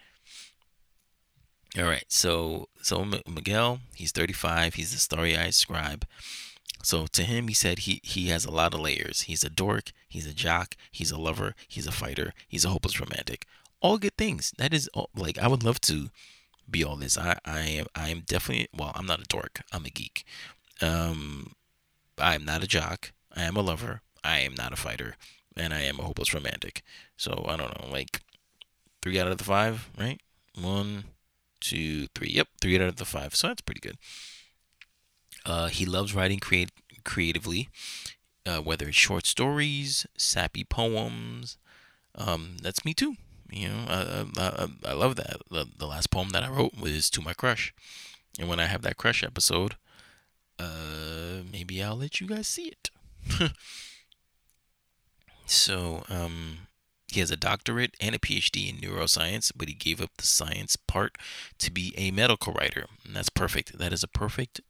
All 1.77 1.85
right, 1.85 2.05
so 2.07 2.69
so 2.81 3.05
Miguel, 3.27 3.79
he's 3.93 4.11
35. 4.11 4.75
He's 4.75 4.93
the 4.93 4.97
starry-eyed 4.97 5.53
scribe. 5.53 6.05
So 6.83 7.07
to 7.07 7.23
him, 7.23 7.47
he 7.47 7.53
said 7.53 7.79
he, 7.79 7.99
he 8.03 8.27
has 8.27 8.45
a 8.45 8.51
lot 8.51 8.73
of 8.75 8.79
layers. 8.79 9.21
He's 9.21 9.43
a 9.43 9.49
dork, 9.49 9.91
he's 10.07 10.27
a 10.27 10.33
jock, 10.33 10.75
he's 10.91 11.09
a 11.11 11.17
lover, 11.17 11.55
he's 11.67 11.87
a 11.87 11.91
fighter, 11.91 12.31
he's 12.47 12.63
a 12.63 12.69
hopeless 12.69 12.99
romantic. 12.99 13.47
All 13.81 13.97
good 13.97 14.15
things. 14.17 14.53
That 14.57 14.73
is 14.73 14.87
all, 14.93 15.09
like 15.15 15.37
I 15.39 15.47
would 15.47 15.63
love 15.63 15.81
to 15.81 16.09
be 16.69 16.83
all 16.83 16.95
this. 16.95 17.17
I 17.17 17.37
I 17.43 17.61
am 17.61 17.87
I 17.95 18.09
am 18.09 18.21
definitely 18.25 18.67
well. 18.73 18.91
I'm 18.95 19.05
not 19.05 19.19
a 19.19 19.25
dork. 19.25 19.61
I'm 19.73 19.85
a 19.85 19.89
geek. 19.89 20.25
Um, 20.81 21.53
I 22.17 22.35
am 22.35 22.45
not 22.45 22.63
a 22.63 22.67
jock. 22.67 23.11
I 23.35 23.43
am 23.43 23.57
a 23.57 23.61
lover. 23.61 24.01
I 24.23 24.39
am 24.39 24.55
not 24.55 24.73
a 24.73 24.77
fighter, 24.77 25.15
and 25.55 25.73
I 25.73 25.81
am 25.81 25.99
a 25.99 26.03
hopeless 26.03 26.33
romantic. 26.33 26.81
So 27.17 27.45
I 27.47 27.57
don't 27.57 27.81
know, 27.81 27.91
like 27.91 28.21
three 29.01 29.19
out 29.19 29.27
of 29.27 29.37
the 29.37 29.43
five, 29.43 29.89
right? 29.99 30.19
One, 30.59 31.05
two, 31.59 32.07
three. 32.15 32.29
Yep, 32.29 32.47
three 32.61 32.75
out 32.75 32.81
of 32.81 32.95
the 32.95 33.05
five. 33.05 33.35
So 33.35 33.47
that's 33.47 33.61
pretty 33.61 33.81
good. 33.81 33.97
Uh, 35.45 35.67
he 35.67 35.85
loves 35.85 36.15
writing 36.15 36.39
create 36.39 36.71
creatively, 37.03 37.69
uh, 38.45 38.59
whether 38.59 38.87
it's 38.87 38.97
short 38.97 39.25
stories, 39.25 40.07
sappy 40.17 40.63
poems. 40.63 41.57
Um, 42.15 42.57
that's 42.61 42.83
me 42.83 42.93
too. 42.93 43.15
You 43.51 43.69
know, 43.69 43.85
I, 43.87 44.25
I, 44.37 44.67
I 44.89 44.93
love 44.93 45.17
that. 45.17 45.37
The, 45.51 45.67
the 45.77 45.85
last 45.85 46.09
poem 46.09 46.29
that 46.29 46.43
I 46.43 46.49
wrote 46.49 46.79
was 46.79 47.09
to 47.11 47.21
my 47.21 47.33
crush, 47.33 47.73
and 48.39 48.49
when 48.49 48.59
I 48.59 48.65
have 48.65 48.81
that 48.81 48.97
crush 48.97 49.23
episode, 49.23 49.75
uh, 50.57 51.43
maybe 51.51 51.83
I'll 51.83 51.95
let 51.95 52.19
you 52.19 52.27
guys 52.27 52.47
see 52.47 52.69
it. 52.69 52.89
so, 55.45 56.03
um, 56.09 56.67
he 57.07 57.19
has 57.21 57.31
a 57.31 57.37
doctorate 57.37 57.95
and 58.01 58.13
a 58.13 58.19
PhD 58.19 58.69
in 58.69 58.77
neuroscience, 58.77 59.51
but 59.55 59.67
he 59.69 59.73
gave 59.73 60.01
up 60.01 60.11
the 60.17 60.25
science 60.25 60.75
part 60.75 61.17
to 61.59 61.71
be 61.71 61.93
a 61.97 62.11
medical 62.11 62.53
writer. 62.53 62.87
And 63.05 63.15
that's 63.15 63.29
perfect. 63.29 63.77
That 63.77 63.93
is 63.93 64.03
a 64.03 64.07
perfect 64.07 64.61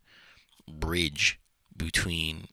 bridge 0.68 1.40
between 1.76 2.48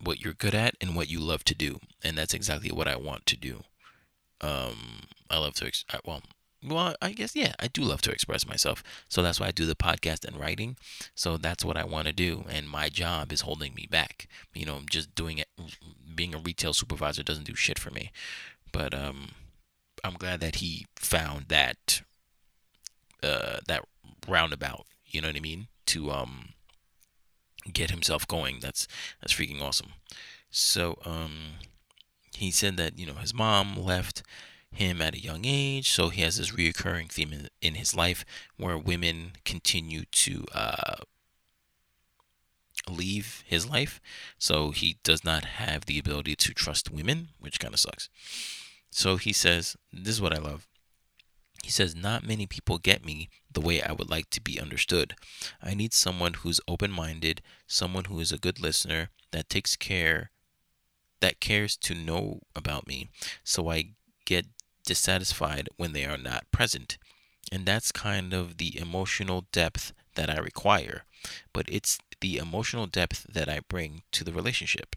what 0.00 0.20
you're 0.20 0.34
good 0.34 0.54
at 0.54 0.76
and 0.80 0.96
what 0.96 1.10
you 1.10 1.20
love 1.20 1.44
to 1.44 1.54
do. 1.54 1.80
And 2.02 2.16
that's 2.16 2.34
exactly 2.34 2.70
what 2.70 2.88
I 2.88 2.96
want 2.96 3.26
to 3.26 3.36
do. 3.36 3.64
Um, 4.40 5.00
I 5.28 5.38
love 5.38 5.54
to, 5.54 5.66
ex- 5.66 5.84
well, 6.04 6.22
well, 6.66 6.94
I 7.02 7.12
guess 7.12 7.34
yeah, 7.36 7.54
I 7.60 7.68
do 7.68 7.82
love 7.82 8.02
to 8.02 8.12
express 8.12 8.46
myself. 8.46 8.82
So 9.08 9.22
that's 9.22 9.40
why 9.40 9.48
I 9.48 9.52
do 9.52 9.66
the 9.66 9.74
podcast 9.74 10.24
and 10.24 10.38
writing. 10.38 10.76
So 11.14 11.36
that's 11.36 11.64
what 11.64 11.76
I 11.76 11.84
want 11.84 12.06
to 12.06 12.12
do, 12.12 12.44
and 12.48 12.68
my 12.68 12.88
job 12.88 13.32
is 13.32 13.42
holding 13.42 13.74
me 13.74 13.86
back. 13.90 14.28
You 14.54 14.66
know, 14.66 14.80
just 14.88 15.14
doing 15.14 15.38
it, 15.38 15.48
being 16.14 16.34
a 16.34 16.38
retail 16.38 16.72
supervisor 16.72 17.22
doesn't 17.22 17.46
do 17.46 17.54
shit 17.54 17.78
for 17.78 17.90
me. 17.90 18.10
But 18.72 18.94
um, 18.94 19.32
I'm 20.02 20.14
glad 20.14 20.40
that 20.40 20.56
he 20.56 20.86
found 20.96 21.46
that 21.48 22.02
uh 23.22 23.58
that 23.66 23.84
roundabout. 24.28 24.86
You 25.06 25.20
know 25.20 25.28
what 25.28 25.36
I 25.36 25.40
mean? 25.40 25.68
To 25.86 26.10
um 26.10 26.50
get 27.72 27.90
himself 27.90 28.26
going. 28.26 28.58
That's 28.60 28.86
that's 29.20 29.32
freaking 29.32 29.62
awesome. 29.62 29.92
So 30.50 30.98
um, 31.04 31.54
he 32.36 32.50
said 32.50 32.76
that 32.76 32.98
you 32.98 33.06
know 33.06 33.14
his 33.14 33.34
mom 33.34 33.76
left 33.76 34.22
him 34.74 35.00
at 35.00 35.14
a 35.14 35.20
young 35.20 35.44
age. 35.44 35.90
So 35.90 36.08
he 36.08 36.22
has 36.22 36.38
this 36.38 36.52
reoccurring 36.52 37.10
theme 37.10 37.32
in, 37.32 37.48
in 37.60 37.74
his 37.74 37.94
life 37.94 38.24
where 38.56 38.78
women 38.78 39.32
continue 39.44 40.04
to 40.10 40.44
uh, 40.54 40.96
leave 42.88 43.42
his 43.46 43.68
life. 43.68 44.00
So 44.38 44.70
he 44.70 44.98
does 45.02 45.24
not 45.24 45.44
have 45.44 45.86
the 45.86 45.98
ability 45.98 46.36
to 46.36 46.54
trust 46.54 46.90
women, 46.90 47.28
which 47.38 47.60
kind 47.60 47.74
of 47.74 47.80
sucks. 47.80 48.08
So 48.90 49.16
he 49.16 49.32
says, 49.32 49.76
This 49.92 50.14
is 50.14 50.22
what 50.22 50.34
I 50.34 50.38
love. 50.38 50.66
He 51.62 51.70
says, 51.70 51.96
Not 51.96 52.26
many 52.26 52.46
people 52.46 52.78
get 52.78 53.04
me 53.04 53.28
the 53.50 53.60
way 53.60 53.82
I 53.82 53.92
would 53.92 54.10
like 54.10 54.30
to 54.30 54.40
be 54.40 54.60
understood. 54.60 55.14
I 55.62 55.74
need 55.74 55.92
someone 55.92 56.34
who's 56.34 56.60
open 56.68 56.90
minded, 56.90 57.40
someone 57.66 58.04
who 58.04 58.20
is 58.20 58.32
a 58.32 58.38
good 58.38 58.60
listener, 58.60 59.10
that 59.32 59.48
takes 59.48 59.74
care, 59.76 60.30
that 61.20 61.40
cares 61.40 61.76
to 61.78 61.94
know 61.94 62.40
about 62.54 62.86
me, 62.86 63.08
so 63.42 63.70
I 63.70 63.94
get 64.24 64.46
dissatisfied 64.84 65.68
when 65.76 65.92
they 65.92 66.04
are 66.04 66.18
not 66.18 66.50
present. 66.50 66.98
And 67.52 67.66
that's 67.66 67.92
kind 67.92 68.32
of 68.32 68.56
the 68.56 68.78
emotional 68.78 69.46
depth 69.52 69.92
that 70.14 70.30
I 70.30 70.38
require. 70.38 71.04
But 71.52 71.66
it's 71.68 71.98
the 72.20 72.36
emotional 72.38 72.86
depth 72.86 73.26
that 73.32 73.48
I 73.48 73.60
bring 73.68 74.02
to 74.12 74.24
the 74.24 74.32
relationship. 74.32 74.96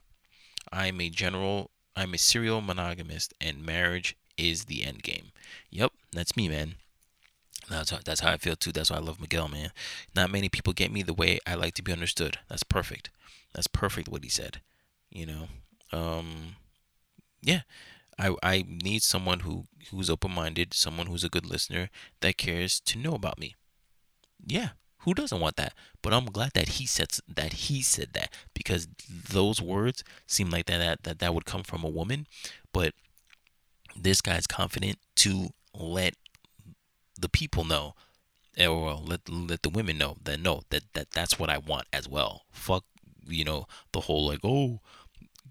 I'm 0.71 0.99
a 1.01 1.09
general, 1.09 1.71
I'm 1.95 2.13
a 2.13 2.17
serial 2.17 2.61
monogamist, 2.61 3.33
and 3.39 3.65
marriage 3.65 4.15
is 4.37 4.65
the 4.65 4.83
end 4.83 5.03
game. 5.03 5.31
Yep, 5.71 5.91
that's 6.11 6.37
me, 6.37 6.47
man. 6.47 6.75
That's 7.69 7.89
how, 7.91 7.99
that's 8.03 8.21
how 8.21 8.31
I 8.31 8.37
feel 8.37 8.55
too. 8.55 8.71
That's 8.71 8.89
why 8.91 8.97
I 8.97 9.01
love 9.01 9.19
Miguel, 9.19 9.49
man. 9.49 9.71
Not 10.15 10.31
many 10.31 10.47
people 10.47 10.73
get 10.73 10.91
me 10.91 11.03
the 11.03 11.13
way 11.13 11.39
I 11.45 11.55
like 11.55 11.73
to 11.75 11.83
be 11.83 11.91
understood. 11.91 12.37
That's 12.49 12.63
perfect. 12.63 13.09
That's 13.53 13.67
perfect 13.67 14.07
what 14.07 14.23
he 14.23 14.29
said. 14.29 14.61
You 15.09 15.25
know, 15.25 15.47
um, 15.91 16.55
yeah. 17.41 17.61
I, 18.19 18.35
I 18.41 18.65
need 18.67 19.03
someone 19.03 19.41
who 19.41 19.67
who's 19.91 20.09
open 20.09 20.31
minded, 20.31 20.73
someone 20.73 21.07
who's 21.07 21.23
a 21.23 21.29
good 21.29 21.45
listener 21.45 21.89
that 22.21 22.37
cares 22.37 22.79
to 22.81 22.97
know 22.97 23.13
about 23.13 23.39
me. 23.39 23.55
Yeah, 24.45 24.69
who 24.99 25.13
doesn't 25.13 25.39
want 25.39 25.55
that? 25.57 25.73
But 26.01 26.13
I'm 26.13 26.25
glad 26.25 26.51
that 26.53 26.69
he 26.69 26.85
said 26.85 27.09
that 27.27 27.53
he 27.53 27.81
said 27.81 28.09
that 28.13 28.33
because 28.53 28.87
those 29.09 29.61
words 29.61 30.03
seem 30.25 30.49
like 30.49 30.65
that 30.65 30.79
that 30.79 31.03
that, 31.03 31.19
that 31.19 31.33
would 31.33 31.45
come 31.45 31.63
from 31.63 31.83
a 31.83 31.89
woman, 31.89 32.27
but 32.73 32.93
this 33.95 34.21
guy's 34.21 34.47
confident 34.47 34.97
to 35.15 35.49
let 35.73 36.15
the 37.19 37.29
people 37.29 37.63
know 37.63 37.93
eh, 38.57 38.67
or 38.67 38.95
let 38.95 39.29
let 39.29 39.61
the 39.61 39.69
women 39.69 39.97
know 39.97 40.17
that 40.23 40.39
no 40.39 40.61
that 40.69 40.83
that 40.93 41.11
that's 41.11 41.39
what 41.39 41.49
I 41.49 41.57
want 41.57 41.87
as 41.93 42.07
well. 42.09 42.43
Fuck 42.51 42.83
you 43.27 43.43
know 43.43 43.67
the 43.91 44.01
whole 44.01 44.27
like 44.27 44.39
oh 44.43 44.79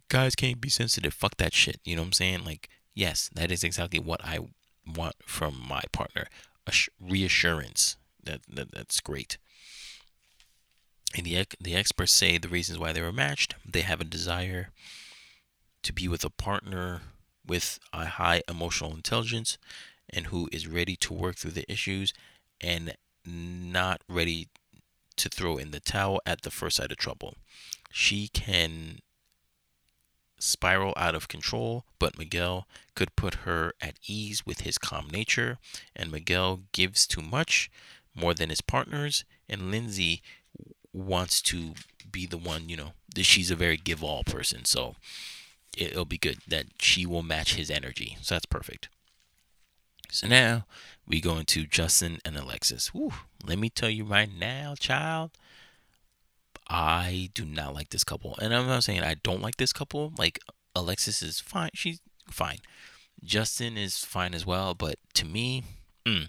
guys 0.09 0.35
can't 0.35 0.61
be 0.61 0.69
sensitive. 0.69 1.15
Fuck 1.15 1.37
that 1.39 1.55
shit. 1.55 1.81
You 1.85 1.97
know 1.97 2.03
what 2.03 2.07
I'm 2.07 2.13
saying? 2.13 2.45
Like, 2.45 2.69
yes, 2.95 3.31
that 3.35 3.51
is 3.51 3.65
exactly 3.65 3.99
what 3.99 4.25
I 4.25 4.41
want 4.87 5.17
from 5.25 5.61
my 5.67 5.83
partner. 5.93 6.27
A 6.67 6.73
reassurance. 7.01 7.97
That, 8.23 8.41
that 8.49 8.73
that's 8.73 9.01
great. 9.01 9.39
And 11.17 11.25
the 11.25 11.47
the 11.61 11.77
experts 11.77 12.13
say 12.13 12.39
the 12.39 12.49
reasons 12.49 12.79
why 12.79 12.93
they 12.93 13.01
were 13.01 13.13
matched. 13.13 13.55
They 13.65 13.83
have 13.83 14.01
a 14.01 14.05
desire 14.05 14.71
to 15.83 15.93
be 15.93 16.09
with 16.09 16.25
a 16.25 16.31
partner 16.31 17.03
with 17.47 17.79
a 17.93 18.07
high 18.07 18.43
emotional 18.49 18.95
intelligence 18.95 19.57
and 20.11 20.27
who 20.27 20.49
is 20.53 20.67
ready 20.67 20.97
to 20.97 21.15
work 21.15 21.37
through 21.37 21.53
the 21.53 21.71
issues 21.71 22.13
and 22.61 22.97
not 23.25 24.03
ready 24.09 24.49
to 25.17 25.29
throw 25.29 25.57
in 25.57 25.71
the 25.71 25.81
towel 25.81 26.21
at 26.27 26.43
the 26.43 26.51
first 26.51 26.77
sight 26.77 26.91
of 26.91 26.99
trouble. 26.99 27.35
She 27.91 28.29
can 28.29 28.99
spiral 30.39 30.93
out 30.97 31.15
of 31.15 31.29
control, 31.29 31.85
but 31.99 32.19
Miguel 32.19 32.67
could 32.95 33.17
put 33.17 33.35
her 33.47 33.73
at 33.81 33.99
ease 34.07 34.45
with 34.45 34.61
his 34.61 34.79
calm 34.79 35.09
nature, 35.13 35.59
and 35.95 36.11
Miguel 36.11 36.61
gives 36.73 37.07
too 37.07 37.23
much, 37.23 37.71
more 38.15 38.35
than 38.35 38.51
his 38.51 38.61
partners, 38.61 39.25
and 39.49 39.71
Lindsay 39.71 40.23
wants 40.93 41.43
to 41.43 41.75
be 42.11 42.27
the 42.27 42.39
one, 42.39 42.69
you 42.69 42.77
know, 42.77 42.93
she's 43.17 43.51
a 43.51 43.57
very 43.57 43.77
give 43.77 44.03
all 44.03 44.25
person, 44.25 44.65
so 44.65 44.95
it'll 45.77 46.07
be 46.07 46.19
good 46.19 46.39
that 46.49 46.67
she 46.79 47.05
will 47.05 47.23
match 47.23 47.55
his 47.55 47.71
energy. 47.71 48.17
So 48.23 48.35
that's 48.35 48.47
perfect. 48.47 48.89
So 50.11 50.27
now 50.29 50.65
we 51.07 51.21
go 51.21 51.37
into 51.37 51.67
Justin 51.67 52.19
and 52.25 52.37
Alexis. 52.37 52.91
Let 53.45 53.59
me 53.59 53.69
tell 53.69 53.91
you 53.91 54.05
right 54.05 54.31
now, 54.33 54.75
child, 54.79 55.33
I 56.69 57.31
do 57.35 57.45
not 57.45 57.75
like 57.75 57.91
this 57.91 58.05
couple. 58.05 58.37
And 58.41 58.55
I'm 58.55 58.67
not 58.67 58.85
saying 58.85 59.03
I 59.03 59.17
don't 59.23 59.43
like 59.43 59.57
this 59.57 59.73
couple. 59.73 60.13
Like 60.19 60.41
Alexis 60.75 61.23
is 61.23 61.41
fine. 61.41 61.71
She's 61.75 62.01
fine. 62.31 62.59
Justin 63.23 63.77
is 63.77 63.99
fine 63.99 64.35
as 64.35 64.45
well. 64.45 64.75
But 64.75 64.97
to 65.15 65.25
me, 65.25 65.65
mm, 66.05 66.29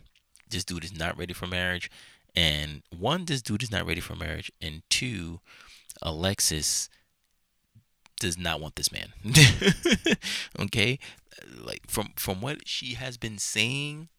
this 0.50 0.64
dude 0.64 0.84
is 0.84 0.98
not 0.98 1.18
ready 1.18 1.34
for 1.34 1.48
marriage. 1.48 1.90
And 2.36 2.84
one, 2.96 3.26
this 3.26 3.42
dude 3.42 3.64
is 3.64 3.72
not 3.72 3.88
ready 3.88 4.02
for 4.02 4.16
marriage. 4.16 4.52
And 4.62 4.84
two, 4.90 5.40
Alexis 6.02 6.90
does 8.20 8.38
not 8.38 8.62
want 8.62 8.76
this 8.76 8.92
man. 8.92 9.14
okay? 10.60 11.00
Like 11.60 11.82
from 11.88 12.10
from 12.16 12.42
what 12.42 12.68
she 12.68 12.94
has 12.94 13.18
been 13.18 13.38
saying, 13.38 14.10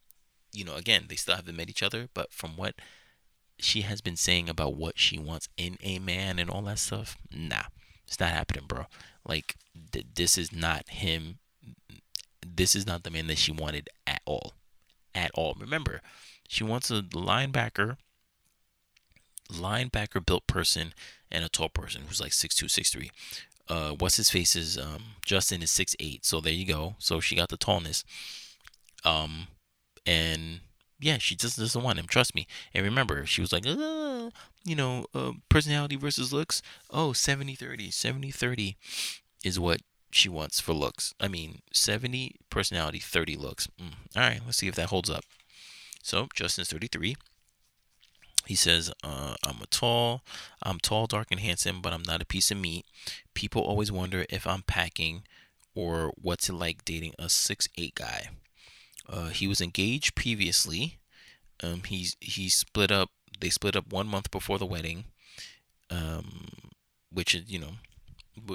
you 0.53 0.65
know, 0.65 0.75
again, 0.75 1.05
they 1.09 1.17
still 1.17 1.37
haven't 1.37 1.57
met 1.57 1.71
each 1.71 1.83
other, 1.83 2.09
but 2.15 2.33
from 2.33 2.57
what 2.57 2.75
she 3.59 3.83
has 3.83 4.01
been 4.01 4.17
saying 4.17 4.49
about 4.49 4.77
what 4.77 4.99
she 4.99 5.19
wants 5.19 5.49
in 5.57 5.79
a 5.83 5.99
man 5.99 6.39
and 6.39 6.49
all 6.49 6.63
that 6.63 6.79
stuff, 6.79 7.17
nah, 7.33 7.65
it's 8.07 8.21
not 8.21 8.31
happening, 8.31 8.65
bro. 8.67 8.87
Like 9.27 9.57
th- 9.93 10.07
this 10.15 10.39
is 10.39 10.53
not 10.53 10.89
him. 10.89 11.39
This 12.47 12.75
is 12.75 12.87
not 12.87 13.03
the 13.03 13.11
man 13.11 13.27
that 13.27 13.39
she 13.39 13.53
wanted 13.53 13.89
at 14.07 14.23
all, 14.25 14.55
at 15.15 15.31
all. 15.35 15.57
Remember, 15.59 16.01
she 16.49 16.65
wants 16.65 16.91
a 16.91 17.03
linebacker, 17.03 17.97
linebacker 19.51 20.25
built 20.25 20.47
person 20.47 20.95
and 21.31 21.45
a 21.45 21.49
tall 21.49 21.69
person 21.69 22.03
who's 22.07 22.21
like 22.21 22.33
six 22.33 22.55
two, 22.55 22.69
six 22.69 22.91
three. 22.91 23.11
Uh, 23.69 23.91
what's 23.91 24.17
his 24.17 24.31
face 24.31 24.57
is 24.57 24.79
um 24.79 25.03
Justin 25.25 25.63
is 25.63 25.71
six 25.71 25.95
eight, 26.01 26.25
so 26.25 26.41
there 26.41 26.53
you 26.53 26.65
go. 26.65 26.97
So 26.99 27.21
she 27.21 27.37
got 27.37 27.49
the 27.51 27.59
tallness. 27.59 28.05
Um, 29.05 29.49
and 30.07 30.61
yeah, 31.01 31.19
she 31.19 31.37
just 31.37 31.59
doesn't 31.59 31.83
want 31.83 31.99
him. 31.99 32.07
Trust 32.07 32.35
me. 32.35 32.47
And 32.75 32.85
remember, 32.85 33.25
she 33.27 33.41
was 33.41 33.53
like, 33.53 33.67
uh, 33.67 34.31
you 34.65 34.75
know, 34.77 35.07
uh, 35.15 35.33
personality 35.49 35.97
versus 35.97 36.33
looks. 36.33 36.63
Oh, 36.91 37.13
70 37.13 37.55
30. 37.55 37.91
70 37.91 38.31
30 38.31 38.77
is 39.45 39.61
what 39.61 39.81
she 40.11 40.29
wants 40.29 40.61
for 40.61 40.73
looks. 40.73 41.15
I 41.21 41.29
mean, 41.29 41.61
70 41.73 42.37
personality, 42.51 42.99
30 42.99 43.37
looks. 43.37 43.69
Mm. 43.81 43.95
All 44.17 44.23
right, 44.23 44.41
let's 44.45 44.59
see 44.59 44.69
if 44.69 44.75
that 44.75 44.89
holds 44.89 45.11
up. 45.11 45.25
So, 46.03 46.29
Justin's 46.35 46.71
33. 46.71 47.17
He 48.47 48.55
says, 48.55 48.91
uh, 49.05 49.35
I'm 49.45 49.61
a 49.63 49.67
tall, 49.67 50.23
I'm 50.63 50.79
tall, 50.79 51.07
dark, 51.07 51.29
and 51.31 51.39
handsome, 51.39 51.83
but 51.83 51.93
I'm 51.93 52.03
not 52.03 52.23
a 52.23 52.27
piece 52.27 52.51
of 52.51 52.57
meat. 52.57 52.87
People 53.35 53.63
always 53.63 53.93
wonder 53.93 54.25
if 54.31 54.47
I'm 54.47 54.63
packing 54.63 55.23
or 55.75 56.13
what's 56.21 56.49
it 56.49 56.55
like 56.55 56.85
dating 56.85 57.13
a 57.19 57.29
six 57.29 57.69
eight 57.77 57.95
guy. 57.95 58.31
Uh, 59.09 59.29
he 59.29 59.47
was 59.47 59.61
engaged 59.61 60.15
previously. 60.15 60.99
Um, 61.63 61.83
he's 61.85 62.17
he 62.21 62.49
split 62.49 62.91
up. 62.93 63.11
They 63.41 63.51
split 63.51 63.77
up 63.77 63.93
one 63.93 64.07
month 64.07 64.31
before 64.31 64.59
the 64.59 64.67
wedding, 64.67 65.05
um, 65.91 66.49
which 67.13 67.35
is 67.35 67.51
you 67.51 67.59
know, 67.59 67.73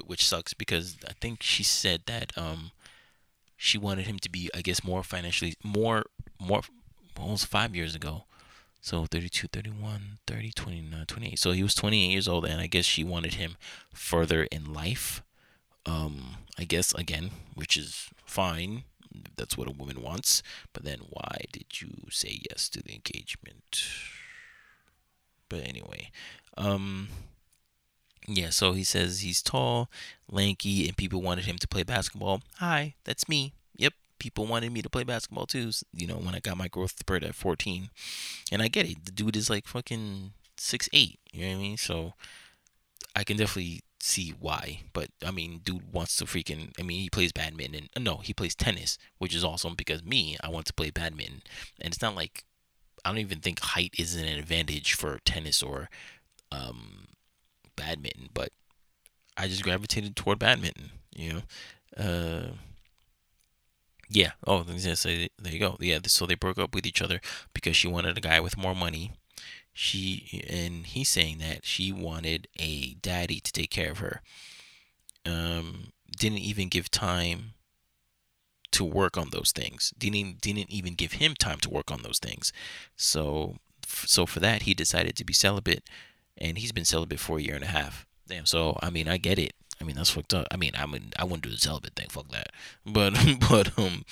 which 0.05 0.27
sucks 0.27 0.53
because 0.53 0.97
I 1.07 1.13
think 1.19 1.41
she 1.41 1.63
said 1.63 2.03
that 2.05 2.31
um, 2.37 2.71
she 3.57 3.77
wanted 3.77 4.05
him 4.05 4.19
to 4.19 4.29
be, 4.29 4.49
I 4.53 4.61
guess, 4.61 4.83
more 4.83 5.03
financially 5.03 5.55
more 5.63 6.03
more 6.39 6.61
almost 7.19 7.47
five 7.47 7.75
years 7.75 7.95
ago. 7.95 8.25
So 8.81 9.05
32, 9.05 9.47
31, 9.47 10.19
30, 10.27 10.51
29, 10.51 11.05
28. 11.07 11.39
So 11.39 11.53
he 11.53 11.63
was 11.63 11.73
28 11.73 12.05
years 12.11 12.27
old, 12.27 12.43
and 12.43 12.59
I 12.59 12.67
guess 12.67 12.83
she 12.83 13.05
wanted 13.05 13.35
him 13.35 13.55
further 13.93 14.43
in 14.51 14.73
life. 14.73 15.23
Um, 15.85 16.35
I 16.57 16.65
guess 16.65 16.93
again, 16.93 17.31
which 17.55 17.77
is 17.77 18.09
fine 18.25 18.83
that's 19.35 19.57
what 19.57 19.67
a 19.67 19.71
woman 19.71 20.01
wants. 20.01 20.43
But 20.73 20.83
then 20.83 20.99
why 21.09 21.45
did 21.51 21.81
you 21.81 22.07
say 22.09 22.39
yes 22.49 22.69
to 22.69 22.83
the 22.83 22.93
engagement? 22.93 23.83
But 25.49 25.67
anyway, 25.67 26.11
um, 26.57 27.09
yeah, 28.27 28.49
so 28.49 28.71
he 28.73 28.83
says 28.83 29.21
he's 29.21 29.41
tall, 29.41 29.89
lanky, 30.29 30.87
and 30.87 30.97
people 30.97 31.21
wanted 31.21 31.45
him 31.45 31.57
to 31.57 31.67
play 31.67 31.83
basketball. 31.83 32.41
Hi, 32.57 32.95
that's 33.03 33.27
me. 33.27 33.53
Yep, 33.75 33.93
people 34.19 34.45
wanted 34.45 34.71
me 34.71 34.81
to 34.81 34.89
play 34.89 35.03
basketball 35.03 35.45
too. 35.45 35.71
You 35.93 36.07
know, 36.07 36.15
when 36.15 36.35
I 36.35 36.39
got 36.39 36.57
my 36.57 36.67
growth 36.67 36.97
spurt 36.97 37.23
at 37.23 37.35
14, 37.35 37.89
and 38.51 38.61
I 38.61 38.67
get 38.67 38.89
it. 38.89 39.05
The 39.05 39.11
dude 39.11 39.35
is 39.35 39.49
like 39.49 39.67
fucking 39.67 40.31
six 40.57 40.89
eight. 40.93 41.19
You 41.31 41.41
know 41.41 41.51
what 41.51 41.57
I 41.57 41.61
mean? 41.61 41.77
So 41.77 42.13
I 43.15 43.23
can 43.23 43.37
definitely 43.37 43.81
see 44.03 44.33
why. 44.37 44.81
But 44.91 45.09
I 45.25 45.31
mean, 45.31 45.61
dude 45.63 45.93
wants 45.93 46.17
to 46.17 46.25
freaking. 46.25 46.71
I 46.79 46.83
mean, 46.83 47.01
he 47.01 47.09
plays 47.09 47.31
badminton. 47.31 47.89
And, 47.95 48.03
no, 48.03 48.17
he 48.17 48.33
plays 48.33 48.55
tennis, 48.55 48.97
which 49.17 49.33
is 49.33 49.43
awesome 49.43 49.75
because 49.75 50.03
me, 50.03 50.37
I 50.43 50.49
want 50.49 50.65
to 50.67 50.73
play 50.73 50.91
badminton, 50.91 51.41
and 51.79 51.93
it's 51.93 52.01
not 52.01 52.15
like 52.15 52.43
I 53.05 53.09
don't 53.09 53.19
even 53.19 53.39
think 53.39 53.59
height 53.59 53.93
is 53.97 54.15
an 54.15 54.27
advantage 54.27 54.93
for 54.93 55.19
tennis 55.25 55.63
or 55.63 55.89
um, 56.51 57.07
badminton, 57.75 58.29
but 58.33 58.49
I 59.37 59.47
just 59.47 59.63
gravitated 59.63 60.15
toward 60.15 60.39
badminton. 60.39 60.91
You 61.15 61.33
know, 61.33 61.41
uh, 61.97 62.47
yeah. 64.09 64.31
Oh, 64.45 64.63
there 64.63 65.27
you 65.45 65.59
go. 65.59 65.77
Yeah. 65.79 65.99
So 66.07 66.25
they 66.25 66.35
broke 66.35 66.59
up 66.59 66.75
with 66.75 66.85
each 66.85 67.01
other 67.01 67.21
because 67.53 67.75
she 67.75 67.87
wanted 67.87 68.17
a 68.17 68.21
guy 68.21 68.39
with 68.39 68.57
more 68.57 68.75
money. 68.75 69.13
She 69.73 70.43
and 70.49 70.85
he's 70.85 71.09
saying 71.09 71.39
that 71.39 71.65
she 71.65 71.91
wanted 71.91 72.47
a 72.59 72.93
daddy 72.95 73.39
to 73.39 73.51
take 73.51 73.71
care 73.71 73.91
of 73.91 73.97
her. 73.99 74.21
Um, 75.25 75.93
didn't 76.17 76.39
even 76.39 76.69
give 76.69 76.91
time 76.91 77.53
to 78.73 78.83
work 78.83 79.17
on 79.17 79.29
those 79.31 79.51
things. 79.51 79.93
Didn't 79.97 80.41
didn't 80.41 80.69
even 80.69 80.95
give 80.95 81.13
him 81.13 81.35
time 81.35 81.59
to 81.59 81.69
work 81.69 81.91
on 81.91 82.01
those 82.01 82.19
things. 82.19 82.51
So 82.95 83.57
so 83.85 84.25
for 84.25 84.39
that 84.39 84.63
he 84.63 84.73
decided 84.73 85.15
to 85.15 85.25
be 85.25 85.33
celibate, 85.33 85.89
and 86.37 86.57
he's 86.57 86.71
been 86.71 86.85
celibate 86.85 87.19
for 87.19 87.37
a 87.37 87.41
year 87.41 87.55
and 87.55 87.63
a 87.63 87.67
half. 87.67 88.05
Damn. 88.27 88.45
So 88.45 88.77
I 88.81 88.89
mean 88.89 89.07
I 89.07 89.17
get 89.17 89.39
it. 89.39 89.53
I 89.81 89.85
mean 89.85 89.95
that's 89.95 90.09
fucked 90.09 90.33
up. 90.33 90.47
I 90.51 90.57
mean 90.57 90.71
I 90.77 90.85
mean 90.85 91.13
I 91.17 91.23
wouldn't 91.23 91.43
do 91.43 91.49
the 91.49 91.57
celibate 91.57 91.95
thing. 91.95 92.09
Fuck 92.09 92.29
that. 92.29 92.49
But 92.85 93.13
but 93.49 93.77
um 93.77 94.03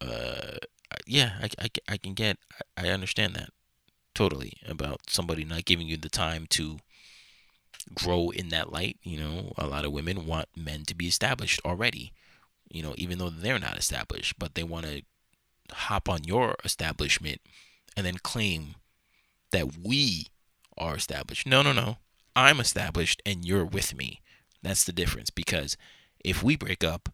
uh 0.00 0.58
yeah 1.06 1.32
I 1.42 1.48
I, 1.58 1.68
I 1.88 1.96
can 1.96 2.14
get 2.14 2.38
I 2.76 2.88
understand 2.88 3.34
that 3.34 3.50
totally 4.14 4.54
about 4.66 5.10
somebody 5.10 5.44
not 5.44 5.64
giving 5.64 5.86
you 5.86 5.96
the 5.96 6.08
time 6.08 6.46
to 6.50 6.78
grow 7.94 8.30
in 8.30 8.48
that 8.48 8.72
light. 8.72 8.98
You 9.02 9.18
know, 9.18 9.52
a 9.58 9.66
lot 9.66 9.84
of 9.84 9.92
women 9.92 10.26
want 10.26 10.48
men 10.56 10.84
to 10.86 10.94
be 10.94 11.06
established 11.06 11.60
already 11.64 12.12
you 12.74 12.82
know, 12.82 12.94
even 12.98 13.18
though 13.18 13.30
they're 13.30 13.58
not 13.58 13.78
established, 13.78 14.38
but 14.38 14.54
they 14.54 14.64
want 14.64 14.86
to 14.86 15.02
hop 15.72 16.08
on 16.08 16.24
your 16.24 16.56
establishment 16.64 17.40
and 17.96 18.04
then 18.04 18.16
claim 18.18 18.74
that 19.52 19.78
we 19.78 20.26
are 20.76 20.96
established. 20.96 21.46
No, 21.46 21.62
no, 21.62 21.72
no. 21.72 21.98
I'm 22.34 22.58
established 22.58 23.22
and 23.24 23.44
you're 23.44 23.64
with 23.64 23.96
me. 23.96 24.20
That's 24.62 24.84
the 24.84 24.92
difference 24.92 25.30
because 25.30 25.76
if 26.24 26.42
we 26.42 26.56
break 26.56 26.82
up, 26.82 27.10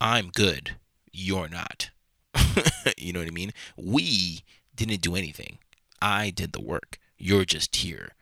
I'm 0.00 0.28
good, 0.28 0.76
you're 1.10 1.48
not. 1.48 1.90
you 2.96 3.12
know 3.12 3.18
what 3.20 3.28
I 3.28 3.32
mean? 3.32 3.52
We 3.76 4.44
didn't 4.76 5.00
do 5.00 5.16
anything. 5.16 5.58
I 6.06 6.30
did 6.30 6.52
the 6.52 6.60
work. 6.60 6.98
You're 7.18 7.44
just 7.44 7.74
here. 7.74 8.12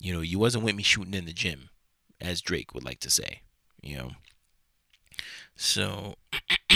You 0.00 0.12
know, 0.12 0.20
you 0.20 0.38
wasn't 0.38 0.64
with 0.64 0.74
me 0.74 0.82
shooting 0.82 1.14
in 1.14 1.26
the 1.26 1.32
gym, 1.32 1.70
as 2.20 2.40
Drake 2.40 2.74
would 2.74 2.84
like 2.84 2.98
to 3.00 3.10
say. 3.10 3.42
You 3.80 3.96
know, 3.96 4.10
so, 5.54 6.16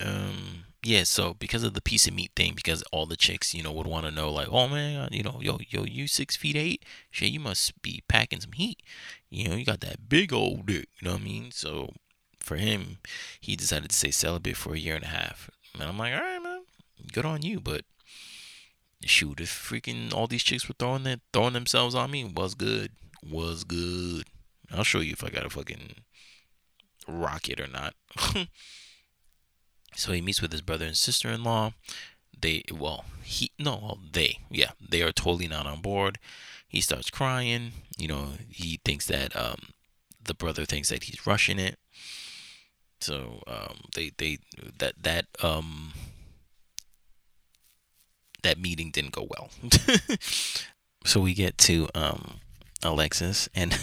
um, 0.00 0.64
yeah. 0.84 1.02
So 1.02 1.34
because 1.34 1.64
of 1.64 1.74
the 1.74 1.82
piece 1.82 2.06
of 2.06 2.14
meat 2.14 2.30
thing, 2.36 2.52
because 2.54 2.82
all 2.92 3.04
the 3.04 3.16
chicks, 3.16 3.52
you 3.52 3.64
know, 3.64 3.72
would 3.72 3.88
want 3.88 4.06
to 4.06 4.12
know, 4.12 4.30
like, 4.30 4.48
oh 4.48 4.68
man, 4.68 5.08
you 5.10 5.24
know, 5.24 5.40
yo, 5.42 5.58
yo, 5.68 5.84
you 5.84 6.06
six 6.06 6.36
feet 6.36 6.54
eight, 6.54 6.84
shit, 7.10 7.32
you 7.32 7.40
must 7.40 7.82
be 7.82 8.04
packing 8.06 8.40
some 8.40 8.52
heat. 8.52 8.80
You 9.28 9.48
know, 9.48 9.56
you 9.56 9.64
got 9.64 9.80
that 9.80 10.08
big 10.08 10.32
old 10.32 10.66
dick. 10.66 10.88
You 11.00 11.08
know 11.08 11.14
what 11.14 11.22
I 11.22 11.24
mean? 11.24 11.50
So 11.50 11.94
for 12.38 12.56
him, 12.56 12.98
he 13.40 13.56
decided 13.56 13.90
to 13.90 13.96
stay 13.96 14.12
celibate 14.12 14.56
for 14.56 14.74
a 14.74 14.78
year 14.78 14.94
and 14.94 15.04
a 15.04 15.08
half. 15.08 15.50
And 15.74 15.82
I'm 15.82 15.98
like, 15.98 16.14
all 16.14 16.20
right, 16.20 16.42
man, 16.42 16.62
good 17.12 17.24
on 17.24 17.42
you, 17.42 17.58
but 17.58 17.82
shoot, 19.02 19.40
if 19.40 19.48
freaking 19.48 20.12
all 20.12 20.26
these 20.26 20.42
chicks 20.42 20.68
were 20.68 20.74
throwing 20.78 21.04
that 21.04 21.20
throwing 21.32 21.54
themselves 21.54 21.94
on 21.94 22.10
me, 22.10 22.24
was 22.24 22.54
good, 22.54 22.92
was 23.22 23.64
good. 23.64 24.24
I'll 24.72 24.84
show 24.84 25.00
you 25.00 25.12
if 25.12 25.24
I 25.24 25.30
got 25.30 25.46
a 25.46 25.50
fucking 25.50 25.96
rocket 27.08 27.60
or 27.60 27.66
not. 27.66 27.94
so 29.96 30.12
he 30.12 30.20
meets 30.20 30.42
with 30.42 30.52
his 30.52 30.62
brother 30.62 30.86
and 30.86 30.96
sister-in-law. 30.96 31.72
They 32.38 32.64
well, 32.72 33.04
he 33.22 33.50
no, 33.58 33.76
well, 33.82 33.98
they 34.12 34.38
yeah, 34.50 34.70
they 34.80 35.02
are 35.02 35.12
totally 35.12 35.48
not 35.48 35.66
on 35.66 35.80
board. 35.80 36.18
He 36.68 36.80
starts 36.80 37.10
crying. 37.10 37.72
You 37.98 38.08
know, 38.08 38.28
he 38.48 38.80
thinks 38.84 39.06
that 39.06 39.36
um, 39.36 39.70
the 40.22 40.34
brother 40.34 40.64
thinks 40.64 40.88
that 40.88 41.04
he's 41.04 41.26
rushing 41.26 41.58
it. 41.58 41.78
So 43.00 43.42
um, 43.46 43.80
they 43.94 44.12
they 44.16 44.38
that 44.78 45.02
that 45.02 45.26
um 45.42 45.92
that 48.42 48.58
meeting 48.58 48.90
didn't 48.90 49.12
go 49.12 49.26
well. 49.28 49.50
so 51.04 51.20
we 51.20 51.34
get 51.34 51.58
to 51.58 51.88
um 51.94 52.40
Alexis, 52.82 53.48
and 53.54 53.78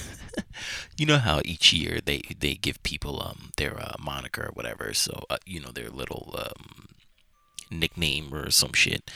you 0.98 1.06
know 1.06 1.18
how 1.18 1.42
each 1.46 1.72
year 1.74 2.00
they 2.04 2.22
they 2.40 2.56
give 2.56 2.82
people 2.84 3.22
um 3.22 3.52
their 3.58 3.80
uh, 3.80 3.96
moniker 4.00 4.48
or 4.48 4.52
whatever, 4.54 4.94
so 4.94 5.24
uh, 5.30 5.38
you 5.46 5.60
know 5.60 5.72
their 5.72 5.90
little 5.90 6.36
um 6.38 6.88
nickname 7.70 8.34
or 8.34 8.50
some 8.50 8.74
shit. 8.74 9.10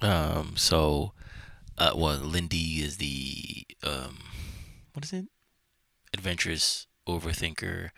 Um, 0.00 0.54
so 0.56 1.12
uh, 1.76 1.92
well, 1.94 2.16
Lindy 2.18 2.82
is 2.82 2.98
the 2.98 3.66
um, 3.82 4.18
what 4.92 5.04
is 5.04 5.12
it? 5.12 5.26
Adventurous 6.12 6.86
overthinker. 7.08 7.90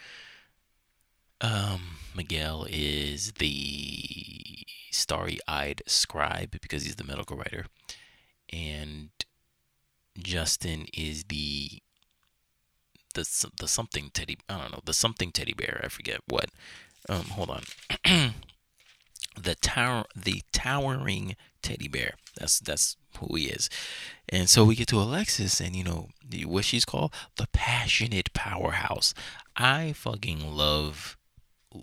Um, 1.41 1.99
Miguel 2.15 2.67
is 2.69 3.33
the 3.33 4.67
starry-eyed 4.91 5.83
scribe 5.87 6.59
because 6.61 6.85
he's 6.85 6.97
the 6.97 7.05
medical 7.05 7.37
writer, 7.37 7.67
and 8.53 9.11
Justin 10.19 10.87
is 10.95 11.25
the 11.25 11.83
the 13.15 13.51
the 13.59 13.69
something 13.69 14.11
teddy 14.13 14.37
I 14.49 14.59
don't 14.59 14.73
know 14.73 14.81
the 14.85 14.93
something 14.93 15.33
teddy 15.33 15.55
bear 15.55 15.81
I 15.83 15.89
forget 15.89 16.21
what. 16.29 16.51
Um 17.09 17.25
hold 17.25 17.51
on. 17.51 17.63
The 19.39 19.55
tower 19.55 20.07
the 20.17 20.41
towering 20.51 21.37
teddy 21.61 21.89
bear. 21.89 22.15
That's 22.39 22.59
that's 22.59 22.97
who 23.19 23.37
he 23.37 23.49
is. 23.49 23.69
And 24.31 24.49
so 24.49 24.65
we 24.65 24.75
get 24.75 24.89
to 24.89 24.99
Alexis 24.99 25.61
and 25.61 25.77
you 25.77 25.85
know 25.85 26.09
what 26.47 26.65
she's 26.65 26.87
called 26.87 27.13
the 27.37 27.47
passionate 27.53 28.33
powerhouse. 28.33 29.13
I 29.55 29.93
fucking 29.93 30.57
love 30.57 31.19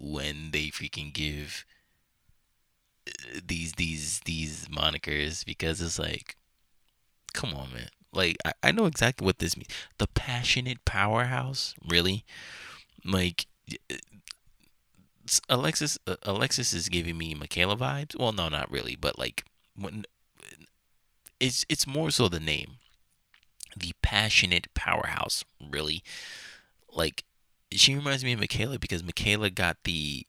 when 0.01 0.51
they 0.51 0.67
freaking 0.67 1.13
give 1.13 1.65
uh, 3.07 3.39
these 3.45 3.73
these 3.73 4.21
these 4.25 4.67
monikers 4.67 5.45
because 5.45 5.81
it's 5.81 5.99
like 5.99 6.35
come 7.33 7.53
on 7.53 7.73
man 7.73 7.89
like 8.13 8.37
I, 8.45 8.53
I 8.63 8.71
know 8.71 8.85
exactly 8.85 9.25
what 9.25 9.39
this 9.39 9.57
means. 9.57 9.69
The 9.97 10.07
passionate 10.07 10.85
powerhouse, 10.85 11.73
really? 11.87 12.23
Like 13.03 13.47
Alexis 15.49 15.97
uh, 16.05 16.15
Alexis 16.23 16.73
is 16.73 16.89
giving 16.89 17.17
me 17.17 17.33
Michaela 17.33 17.75
vibes. 17.75 18.17
Well, 18.17 18.31
no, 18.31 18.49
not 18.49 18.71
really, 18.71 18.95
but 18.95 19.17
like 19.17 19.43
when 19.75 20.05
it's 21.39 21.65
it's 21.67 21.87
more 21.87 22.11
so 22.11 22.27
the 22.27 22.39
name. 22.39 22.77
The 23.75 23.93
passionate 24.03 24.71
powerhouse, 24.75 25.43
really. 25.59 26.03
Like 26.93 27.23
she 27.79 27.95
reminds 27.95 28.23
me 28.23 28.33
of 28.33 28.39
Michaela 28.39 28.79
because 28.79 29.03
Michaela 29.03 29.49
got 29.49 29.77
the 29.83 30.25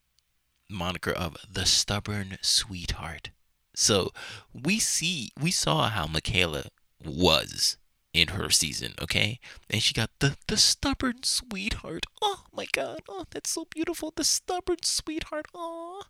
moniker 0.69 1.11
of 1.11 1.37
the 1.51 1.65
stubborn 1.65 2.37
sweetheart. 2.41 3.29
So 3.75 4.11
we 4.53 4.79
see 4.79 5.29
we 5.39 5.51
saw 5.51 5.89
how 5.89 6.07
Michaela 6.07 6.65
was 7.03 7.77
in 8.13 8.29
her 8.29 8.49
season, 8.49 8.93
okay? 9.01 9.39
And 9.69 9.83
she 9.83 9.93
got 9.93 10.09
the 10.19 10.37
the 10.47 10.57
stubborn 10.57 11.23
sweetheart. 11.23 12.05
Oh 12.21 12.43
my 12.53 12.65
god. 12.71 13.01
Oh, 13.09 13.25
that's 13.29 13.49
so 13.49 13.67
beautiful. 13.69 14.13
The 14.15 14.23
stubborn 14.23 14.83
sweetheart. 14.83 15.47
Oh. 15.53 16.03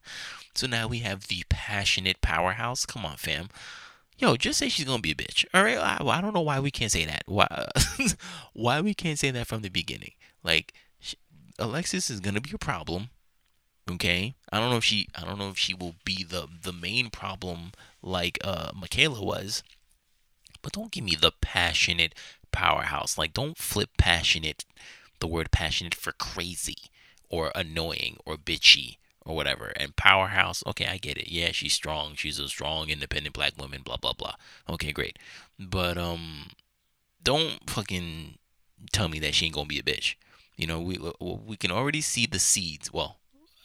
So 0.53 0.67
now 0.67 0.87
we 0.87 0.99
have 0.99 1.27
the 1.27 1.43
passionate 1.49 2.21
powerhouse. 2.21 2.85
Come 2.85 3.05
on, 3.05 3.17
fam. 3.17 3.49
Yo, 4.17 4.37
just 4.37 4.59
say 4.59 4.69
she's 4.69 4.85
gonna 4.85 5.01
be 5.01 5.11
a 5.11 5.15
bitch. 5.15 5.45
All 5.53 5.63
right. 5.63 5.77
I, 5.77 5.97
I 6.01 6.21
don't 6.21 6.33
know 6.33 6.41
why 6.41 6.59
we 6.59 6.71
can't 6.71 6.91
say 6.91 7.05
that. 7.05 7.23
Why? 7.25 7.47
why 8.53 8.81
we 8.81 8.93
can't 8.93 9.19
say 9.19 9.31
that 9.31 9.47
from 9.47 9.61
the 9.61 9.69
beginning? 9.69 10.13
Like, 10.43 10.73
Alexis 11.59 12.09
is 12.09 12.19
gonna 12.19 12.41
be 12.41 12.51
a 12.53 12.57
problem. 12.57 13.09
Okay. 13.89 14.35
I 14.51 14.59
don't 14.59 14.71
know 14.71 14.77
if 14.77 14.83
she. 14.83 15.07
I 15.15 15.23
don't 15.25 15.37
know 15.37 15.49
if 15.49 15.57
she 15.57 15.73
will 15.73 15.95
be 16.03 16.23
the 16.23 16.47
the 16.63 16.73
main 16.73 17.09
problem 17.09 17.71
like 18.01 18.39
uh 18.43 18.71
Michaela 18.75 19.23
was 19.23 19.63
but 20.65 20.73
don't 20.73 20.91
give 20.91 21.03
me 21.03 21.15
the 21.15 21.31
passionate 21.41 22.15
powerhouse. 22.51 23.19
Like, 23.19 23.33
don't 23.33 23.55
flip 23.55 23.91
passionate, 23.99 24.65
the 25.19 25.27
word 25.27 25.51
passionate 25.51 25.93
for 25.93 26.11
crazy 26.11 26.77
or 27.29 27.51
annoying 27.53 28.17
or 28.25 28.35
bitchy 28.35 28.97
or 29.23 29.35
whatever. 29.35 29.73
And 29.75 29.95
powerhouse, 29.95 30.63
okay, 30.65 30.87
I 30.87 30.97
get 30.97 31.19
it. 31.19 31.31
Yeah, 31.31 31.51
she's 31.51 31.73
strong. 31.73 32.15
She's 32.15 32.39
a 32.39 32.47
strong, 32.47 32.89
independent 32.89 33.35
black 33.35 33.53
woman, 33.59 33.83
blah, 33.83 33.97
blah, 33.97 34.13
blah. 34.13 34.33
Okay, 34.67 34.91
great. 34.91 35.19
But, 35.59 35.99
um, 35.99 36.47
don't 37.21 37.69
fucking 37.69 38.39
tell 38.91 39.07
me 39.07 39.19
that 39.19 39.35
she 39.35 39.45
ain't 39.45 39.53
gonna 39.53 39.67
be 39.67 39.77
a 39.77 39.83
bitch. 39.83 40.15
You 40.57 40.67
know, 40.67 40.79
we 40.79 40.97
we 41.19 41.57
can 41.57 41.71
already 41.71 42.01
see 42.01 42.25
the 42.25 42.39
seeds. 42.39 42.91
Well, 42.93 43.17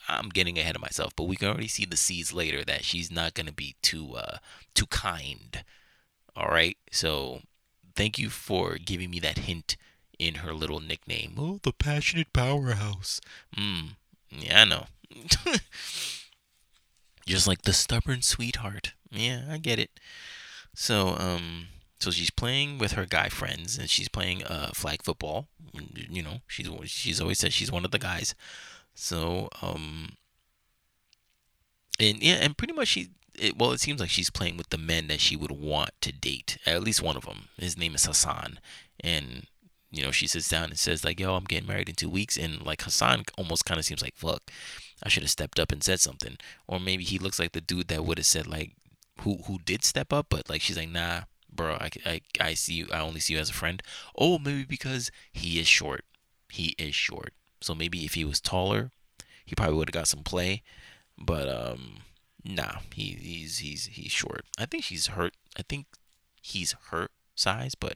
I'm 0.08 0.28
getting 0.28 0.58
ahead 0.58 0.74
of 0.76 0.82
myself, 0.82 1.14
but 1.16 1.24
we 1.24 1.36
can 1.36 1.48
already 1.48 1.68
see 1.68 1.84
the 1.84 1.96
seeds 1.96 2.32
later 2.32 2.64
that 2.64 2.84
she's 2.84 3.10
not 3.10 3.34
gonna 3.34 3.52
be 3.52 3.76
too 3.82 4.16
uh 4.16 4.38
too 4.74 4.86
kind. 4.86 5.64
All 6.36 6.48
right, 6.48 6.76
so 6.90 7.42
thank 7.94 8.18
you 8.18 8.30
for 8.30 8.76
giving 8.76 9.10
me 9.10 9.20
that 9.20 9.38
hint 9.38 9.76
in 10.18 10.36
her 10.36 10.52
little 10.54 10.80
nickname. 10.80 11.34
Oh, 11.38 11.60
the 11.62 11.72
passionate 11.72 12.32
powerhouse. 12.32 13.20
Hmm. 13.54 13.94
Yeah, 14.30 14.62
I 14.62 14.64
know. 14.64 14.86
Just 17.26 17.46
like 17.46 17.62
the 17.62 17.72
stubborn 17.72 18.22
sweetheart. 18.22 18.92
Yeah, 19.10 19.44
I 19.50 19.58
get 19.58 19.78
it. 19.78 20.00
So, 20.74 21.16
um, 21.18 21.68
so 22.00 22.10
she's 22.10 22.30
playing 22.30 22.78
with 22.78 22.92
her 22.92 23.06
guy 23.06 23.28
friends, 23.28 23.78
and 23.78 23.88
she's 23.88 24.08
playing 24.08 24.42
uh 24.44 24.70
flag 24.74 25.02
football. 25.02 25.48
You 25.94 26.22
know, 26.22 26.40
she's 26.46 26.68
she's 26.86 27.20
always 27.20 27.38
said 27.38 27.52
she's 27.52 27.70
one 27.70 27.84
of 27.84 27.90
the 27.90 27.98
guys. 27.98 28.34
So, 28.94 29.48
um, 29.62 30.16
and 31.98 32.22
yeah, 32.22 32.34
and 32.34 32.56
pretty 32.56 32.72
much 32.72 32.88
she. 32.88 33.10
It, 33.38 33.56
well, 33.56 33.72
it 33.72 33.80
seems 33.80 34.00
like 34.00 34.10
she's 34.10 34.28
playing 34.28 34.56
with 34.56 34.70
the 34.70 34.78
men 34.78 35.06
that 35.06 35.20
she 35.20 35.36
would 35.36 35.52
want 35.52 35.90
to 36.00 36.12
date. 36.12 36.58
At 36.66 36.82
least 36.82 37.02
one 37.02 37.16
of 37.16 37.24
them. 37.24 37.48
His 37.56 37.78
name 37.78 37.94
is 37.94 38.04
Hassan, 38.04 38.58
and 38.98 39.46
you 39.90 40.02
know 40.02 40.10
she 40.10 40.26
sits 40.26 40.48
down 40.48 40.70
and 40.70 40.78
says 40.78 41.04
like, 41.04 41.20
"Yo, 41.20 41.34
I'm 41.34 41.44
getting 41.44 41.68
married 41.68 41.88
in 41.88 41.94
two 41.94 42.10
weeks," 42.10 42.36
and 42.36 42.64
like 42.64 42.82
Hassan 42.82 43.24
almost 43.38 43.64
kind 43.64 43.78
of 43.78 43.84
seems 43.84 44.02
like, 44.02 44.16
"Fuck, 44.16 44.50
I 45.02 45.08
should 45.08 45.22
have 45.22 45.30
stepped 45.30 45.60
up 45.60 45.70
and 45.70 45.82
said 45.82 46.00
something," 46.00 46.36
or 46.66 46.80
maybe 46.80 47.04
he 47.04 47.18
looks 47.18 47.38
like 47.38 47.52
the 47.52 47.60
dude 47.60 47.88
that 47.88 48.04
would 48.04 48.18
have 48.18 48.26
said 48.26 48.46
like, 48.46 48.72
who 49.20 49.38
who 49.46 49.58
did 49.64 49.84
step 49.84 50.12
up, 50.12 50.26
but 50.28 50.50
like 50.50 50.60
she's 50.60 50.76
like, 50.76 50.88
"Nah, 50.90 51.22
bro, 51.60 51.74
I, 51.74 51.90
I, 52.06 52.20
I 52.40 52.54
see 52.54 52.74
you. 52.74 52.88
I 52.92 53.00
only 53.00 53.20
see 53.20 53.34
you 53.34 53.40
as 53.40 53.50
a 53.50 53.54
friend." 53.54 53.82
Oh, 54.16 54.38
maybe 54.38 54.64
because 54.64 55.10
he 55.32 55.58
is 55.60 55.66
short. 55.66 56.04
He 56.50 56.74
is 56.78 56.94
short. 56.94 57.32
So 57.60 57.74
maybe 57.74 58.04
if 58.04 58.14
he 58.14 58.24
was 58.24 58.40
taller, 58.40 58.90
he 59.44 59.54
probably 59.54 59.76
would 59.76 59.88
have 59.88 59.94
got 59.94 60.08
some 60.08 60.22
play. 60.22 60.62
But 61.18 61.48
um, 61.48 61.98
nah, 62.44 62.80
he, 62.94 63.16
he's 63.20 63.58
he's 63.58 63.86
he's 63.86 64.12
short. 64.12 64.44
I 64.58 64.66
think 64.66 64.84
she's 64.84 65.08
hurt. 65.08 65.34
I 65.58 65.62
think 65.62 65.86
he's 66.40 66.74
her 66.90 67.08
size, 67.34 67.74
but 67.74 67.94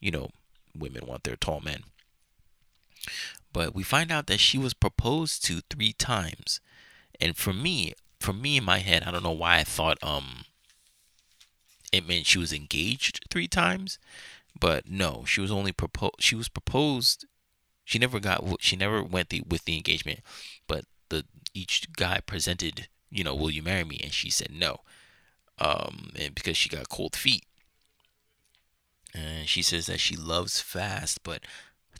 you 0.00 0.10
know, 0.10 0.30
women 0.76 1.06
want 1.06 1.24
their 1.24 1.36
tall 1.36 1.60
men. 1.60 1.84
But 3.52 3.74
we 3.74 3.82
find 3.82 4.12
out 4.12 4.26
that 4.26 4.40
she 4.40 4.58
was 4.58 4.74
proposed 4.74 5.44
to 5.46 5.62
three 5.70 5.92
times, 5.92 6.60
and 7.20 7.36
for 7.36 7.52
me, 7.52 7.94
for 8.20 8.32
me 8.32 8.58
in 8.58 8.64
my 8.64 8.78
head, 8.78 9.02
I 9.04 9.10
don't 9.10 9.22
know 9.22 9.30
why 9.32 9.58
I 9.58 9.64
thought 9.64 9.98
um 10.02 10.44
it 11.92 12.06
meant 12.06 12.26
she 12.26 12.38
was 12.38 12.52
engaged 12.52 13.24
three 13.30 13.48
times, 13.48 13.98
but 14.58 14.88
no, 14.88 15.24
she 15.26 15.40
was 15.40 15.50
only 15.50 15.72
proposed. 15.72 16.16
She 16.20 16.34
was 16.34 16.48
proposed 16.48 17.26
she 17.86 18.00
never 18.00 18.18
got 18.18 18.42
she 18.60 18.74
never 18.74 19.00
went 19.00 19.30
the 19.30 19.42
with 19.48 19.64
the 19.64 19.76
engagement, 19.76 20.20
but 20.66 20.84
the 21.08 21.24
each 21.54 21.90
guy 21.92 22.20
presented, 22.20 22.88
you 23.10 23.22
know, 23.22 23.34
will 23.34 23.50
you 23.50 23.62
marry 23.62 23.84
me? 23.84 24.00
And 24.02 24.12
she 24.12 24.28
said 24.28 24.50
no. 24.52 24.80
Um, 25.58 26.10
and 26.18 26.34
because 26.34 26.56
she 26.56 26.68
got 26.68 26.88
cold 26.88 27.14
feet. 27.14 27.44
And 29.14 29.48
she 29.48 29.62
says 29.62 29.86
that 29.86 30.00
she 30.00 30.16
loves 30.16 30.60
fast, 30.60 31.22
but 31.22 31.42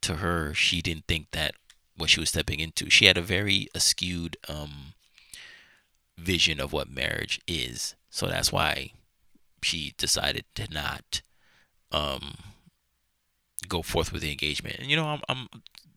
to 0.03 0.17
her, 0.17 0.53
she 0.53 0.83
didn't 0.83 1.07
think 1.07 1.29
that 1.31 1.55
what 1.97 2.11
she 2.11 2.21
was 2.21 2.31
stepping 2.31 2.59
into. 2.59 2.91
She 2.91 3.07
had 3.07 3.17
a 3.17 3.23
very 3.23 3.69
askewed 3.73 4.35
um, 4.49 4.95
vision 6.19 6.61
of 6.61 6.73
what 6.73 6.91
marriage 6.91 7.41
is. 7.47 7.95
So 8.11 8.27
that's 8.27 8.53
why 8.53 8.91
she 9.63 9.95
decided 9.97 10.45
to 10.55 10.73
not 10.73 11.23
um, 11.93 12.37
go 13.69 13.83
forth 13.83 14.13
with 14.13 14.23
the 14.23 14.31
engagement. 14.31 14.77
And 14.79 14.91
you 14.91 14.97
know, 14.97 15.07
I'm, 15.07 15.21
I'm 15.29 15.49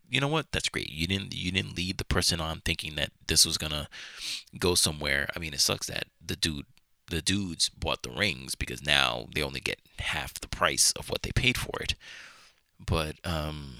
you 0.08 0.20
know 0.20 0.28
what? 0.28 0.50
That's 0.52 0.68
great. 0.68 0.90
You 0.90 1.06
didn't 1.06 1.34
you 1.34 1.52
didn't 1.52 1.76
lead 1.76 1.98
the 1.98 2.04
person 2.04 2.40
on 2.40 2.60
thinking 2.64 2.96
that 2.96 3.12
this 3.28 3.46
was 3.46 3.56
gonna 3.56 3.88
go 4.58 4.74
somewhere. 4.74 5.28
I 5.34 5.38
mean, 5.38 5.54
it 5.54 5.60
sucks 5.60 5.86
that 5.86 6.06
the 6.24 6.36
dude 6.36 6.66
the 7.08 7.22
dudes 7.22 7.68
bought 7.68 8.02
the 8.02 8.10
rings 8.10 8.54
because 8.54 8.84
now 8.84 9.26
they 9.34 9.42
only 9.42 9.60
get 9.60 9.80
half 9.98 10.34
the 10.34 10.48
price 10.48 10.92
of 10.92 11.08
what 11.08 11.22
they 11.22 11.30
paid 11.32 11.56
for 11.56 11.80
it. 11.80 11.94
But 12.84 13.16
um 13.24 13.74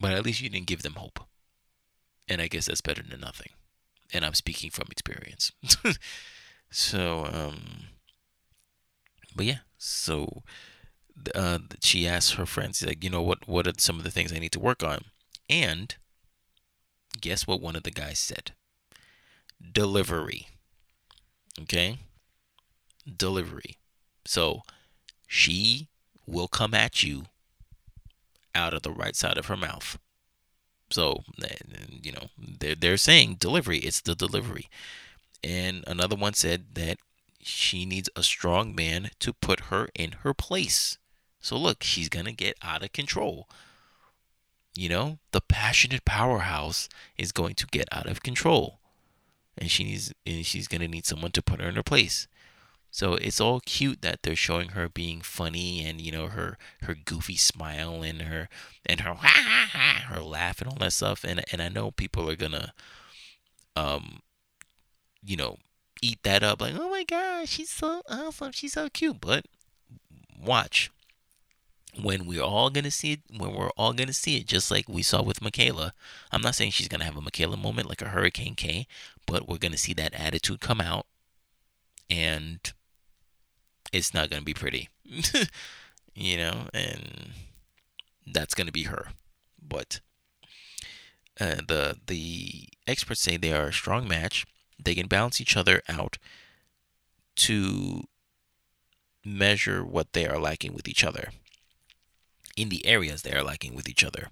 but 0.00 0.12
at 0.12 0.24
least 0.24 0.40
you 0.40 0.48
didn't 0.48 0.66
give 0.66 0.82
them 0.82 0.94
hope. 0.94 1.20
And 2.26 2.40
I 2.40 2.48
guess 2.48 2.66
that's 2.66 2.80
better 2.80 3.02
than 3.02 3.20
nothing. 3.20 3.50
And 4.12 4.24
I'm 4.24 4.34
speaking 4.34 4.70
from 4.70 4.88
experience. 4.90 5.52
so 6.70 7.28
um 7.30 7.88
but 9.34 9.46
yeah, 9.46 9.58
so 9.78 10.42
uh, 11.34 11.58
she 11.80 12.06
asks 12.06 12.32
her 12.32 12.46
friends, 12.46 12.84
like, 12.84 13.04
you 13.04 13.10
know, 13.10 13.22
what 13.22 13.46
what 13.48 13.66
are 13.66 13.72
some 13.78 13.98
of 13.98 14.04
the 14.04 14.10
things 14.10 14.32
I 14.32 14.38
need 14.38 14.52
to 14.52 14.60
work 14.60 14.82
on? 14.82 15.04
And 15.48 15.94
guess 17.20 17.46
what 17.46 17.60
one 17.60 17.76
of 17.76 17.82
the 17.82 17.90
guys 17.90 18.18
said? 18.18 18.52
Delivery. 19.72 20.48
Okay? 21.60 21.98
Delivery. 23.16 23.76
So 24.24 24.62
she 25.26 25.88
will 26.26 26.48
come 26.48 26.74
at 26.74 27.02
you 27.02 27.26
out 28.54 28.74
of 28.74 28.82
the 28.82 28.90
right 28.90 29.16
side 29.16 29.38
of 29.38 29.46
her 29.46 29.56
mouth. 29.56 29.98
So, 30.90 31.24
you 32.02 32.12
know, 32.12 32.28
they're, 32.38 32.74
they're 32.74 32.96
saying 32.96 33.36
delivery, 33.40 33.78
it's 33.78 34.00
the 34.00 34.14
delivery. 34.14 34.68
And 35.42 35.84
another 35.86 36.16
one 36.16 36.34
said 36.34 36.74
that 36.74 36.98
she 37.44 37.84
needs 37.84 38.08
a 38.16 38.22
strong 38.22 38.74
man 38.74 39.10
to 39.20 39.32
put 39.32 39.60
her 39.70 39.88
in 39.94 40.12
her 40.22 40.32
place. 40.32 40.98
So, 41.40 41.56
look, 41.56 41.82
she's 41.82 42.08
going 42.08 42.24
to 42.24 42.32
get 42.32 42.56
out 42.62 42.82
of 42.82 42.92
control. 42.92 43.48
You 44.74 44.88
know, 44.88 45.18
the 45.32 45.40
passionate 45.40 46.04
powerhouse 46.04 46.88
is 47.16 47.32
going 47.32 47.54
to 47.56 47.66
get 47.66 47.86
out 47.92 48.08
of 48.08 48.22
control. 48.22 48.80
And 49.56 49.70
she 49.70 49.84
needs 49.84 50.12
and 50.26 50.44
she's 50.44 50.66
going 50.66 50.80
to 50.80 50.88
need 50.88 51.06
someone 51.06 51.30
to 51.32 51.42
put 51.42 51.60
her 51.60 51.68
in 51.68 51.76
her 51.76 51.82
place. 51.82 52.26
So 52.90 53.14
it's 53.14 53.40
all 53.40 53.60
cute 53.60 54.02
that 54.02 54.22
they're 54.22 54.36
showing 54.36 54.70
her 54.70 54.88
being 54.88 55.20
funny 55.20 55.84
and 55.84 56.00
you 56.00 56.12
know 56.12 56.28
her 56.28 56.56
her 56.82 56.94
goofy 56.94 57.36
smile 57.36 58.02
and 58.02 58.22
her 58.22 58.48
and 58.86 59.00
her 59.00 59.14
her 59.14 60.20
laugh 60.20 60.60
and 60.60 60.70
all 60.70 60.76
that 60.76 60.92
stuff 60.92 61.24
and 61.24 61.44
and 61.50 61.60
I 61.60 61.68
know 61.68 61.90
people 61.90 62.30
are 62.30 62.36
gonna 62.36 62.72
um 63.74 64.20
you 65.24 65.36
know 65.36 65.56
eat 66.04 66.22
that 66.22 66.42
up 66.42 66.60
like 66.60 66.74
oh 66.78 66.90
my 66.90 67.04
god 67.04 67.48
she's 67.48 67.70
so 67.70 68.02
awesome 68.08 68.52
she's 68.52 68.72
so 68.74 68.88
cute 68.88 69.20
but 69.20 69.46
watch 70.42 70.90
when 72.00 72.26
we're 72.26 72.42
all 72.42 72.70
gonna 72.70 72.90
see 72.90 73.12
it, 73.12 73.20
when 73.36 73.54
we're 73.54 73.70
all 73.70 73.92
gonna 73.92 74.12
see 74.12 74.36
it, 74.36 74.46
just 74.46 74.70
like 74.70 74.88
we 74.88 75.02
saw 75.02 75.22
with 75.22 75.42
Michaela. 75.42 75.94
I'm 76.32 76.40
not 76.40 76.54
saying 76.54 76.72
she's 76.72 76.88
gonna 76.88 77.04
have 77.04 77.16
a 77.16 77.20
Michaela 77.20 77.56
moment 77.56 77.88
like 77.88 78.02
a 78.02 78.08
Hurricane 78.08 78.54
K, 78.54 78.86
but 79.26 79.48
we're 79.48 79.58
gonna 79.58 79.76
see 79.76 79.94
that 79.94 80.14
attitude 80.14 80.60
come 80.60 80.80
out, 80.80 81.06
and 82.10 82.58
it's 83.92 84.12
not 84.14 84.30
gonna 84.30 84.42
be 84.42 84.54
pretty, 84.54 84.88
you 86.14 86.36
know, 86.36 86.68
and 86.72 87.30
that's 88.26 88.54
gonna 88.54 88.72
be 88.72 88.84
her. 88.84 89.08
But 89.62 90.00
uh, 91.40 91.56
the 91.66 91.98
the 92.06 92.68
experts 92.86 93.20
say 93.20 93.36
they 93.36 93.52
are 93.52 93.68
a 93.68 93.72
strong 93.72 94.08
match. 94.08 94.46
They 94.84 94.94
can 94.94 95.06
balance 95.06 95.40
each 95.40 95.56
other 95.56 95.82
out 95.88 96.18
to 97.36 98.04
measure 99.24 99.84
what 99.84 100.12
they 100.12 100.26
are 100.26 100.38
lacking 100.38 100.74
with 100.74 100.86
each 100.86 101.02
other 101.02 101.30
in 102.56 102.68
the 102.68 102.84
areas 102.86 103.22
they 103.22 103.32
are 103.32 103.42
lacking 103.42 103.74
with 103.74 103.88
each 103.88 104.04
other. 104.04 104.28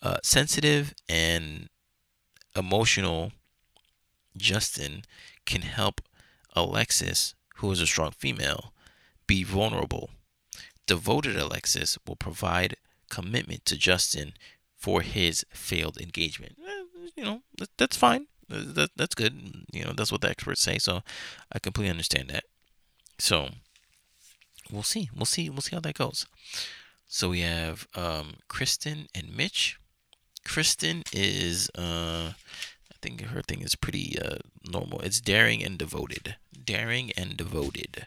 Uh, 0.00 0.16
sensitive 0.22 0.94
and 1.08 1.68
emotional 2.56 3.32
Justin 4.36 5.02
can 5.44 5.62
help 5.62 6.00
Alexis, 6.54 7.34
who 7.56 7.70
is 7.70 7.80
a 7.80 7.86
strong 7.86 8.10
female, 8.12 8.72
be 9.26 9.44
vulnerable. 9.44 10.10
Devoted 10.86 11.36
Alexis 11.36 11.98
will 12.06 12.16
provide 12.16 12.76
commitment 13.08 13.64
to 13.66 13.76
Justin 13.76 14.32
for 14.76 15.02
his 15.02 15.46
failed 15.50 15.98
engagement. 15.98 16.56
Eh, 16.66 17.08
you 17.16 17.24
know, 17.24 17.42
that's 17.76 17.96
fine. 17.96 18.26
That, 18.52 18.90
that's 18.96 19.14
good. 19.14 19.64
You 19.72 19.84
know, 19.84 19.92
that's 19.92 20.12
what 20.12 20.20
the 20.20 20.30
experts 20.30 20.60
say. 20.60 20.78
So 20.78 21.02
I 21.52 21.58
completely 21.58 21.90
understand 21.90 22.28
that. 22.30 22.44
So 23.18 23.50
we'll 24.70 24.82
see. 24.82 25.10
We'll 25.14 25.26
see. 25.26 25.48
We'll 25.50 25.62
see 25.62 25.76
how 25.76 25.80
that 25.80 25.98
goes. 25.98 26.26
So 27.06 27.30
we 27.30 27.40
have 27.40 27.86
um, 27.94 28.34
Kristen 28.48 29.06
and 29.14 29.36
Mitch. 29.36 29.78
Kristen 30.44 31.02
is, 31.12 31.70
uh, 31.76 32.32
I 32.32 32.94
think 33.00 33.20
her 33.20 33.42
thing 33.42 33.60
is 33.60 33.74
pretty 33.74 34.18
uh, 34.18 34.38
normal. 34.68 35.00
It's 35.00 35.20
daring 35.20 35.62
and 35.62 35.78
devoted. 35.78 36.36
Daring 36.64 37.12
and 37.16 37.36
devoted. 37.36 38.06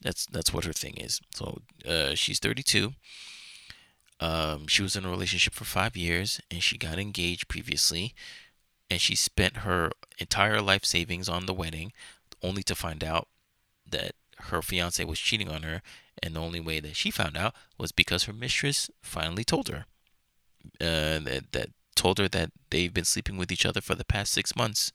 That's 0.00 0.26
that's 0.26 0.52
what 0.52 0.64
her 0.64 0.72
thing 0.72 0.94
is. 0.96 1.20
So 1.34 1.62
uh, 1.88 2.14
she's 2.14 2.38
32. 2.38 2.92
Um, 4.20 4.66
she 4.66 4.82
was 4.82 4.96
in 4.96 5.04
a 5.04 5.10
relationship 5.10 5.54
for 5.54 5.64
five 5.64 5.96
years, 5.96 6.40
and 6.50 6.62
she 6.62 6.78
got 6.78 6.98
engaged 6.98 7.48
previously, 7.48 8.14
and 8.90 9.00
she 9.00 9.16
spent 9.16 9.58
her 9.58 9.90
entire 10.18 10.60
life 10.60 10.84
savings 10.84 11.28
on 11.28 11.46
the 11.46 11.54
wedding, 11.54 11.92
only 12.42 12.62
to 12.64 12.74
find 12.74 13.02
out 13.02 13.28
that 13.88 14.12
her 14.38 14.62
fiance 14.62 15.02
was 15.04 15.18
cheating 15.18 15.48
on 15.50 15.62
her 15.62 15.82
and 16.22 16.34
the 16.34 16.40
only 16.40 16.60
way 16.60 16.80
that 16.80 16.96
she 16.96 17.10
found 17.10 17.36
out 17.36 17.54
was 17.78 17.92
because 17.92 18.24
her 18.24 18.32
mistress 18.32 18.90
finally 19.02 19.44
told 19.44 19.68
her 19.68 19.86
uh, 20.80 21.20
that, 21.20 21.44
that 21.52 21.70
told 21.94 22.18
her 22.18 22.28
that 22.28 22.50
they've 22.70 22.92
been 22.92 23.04
sleeping 23.04 23.36
with 23.36 23.52
each 23.52 23.66
other 23.66 23.80
for 23.80 23.94
the 23.94 24.04
past 24.04 24.32
six 24.32 24.56
months. 24.56 24.92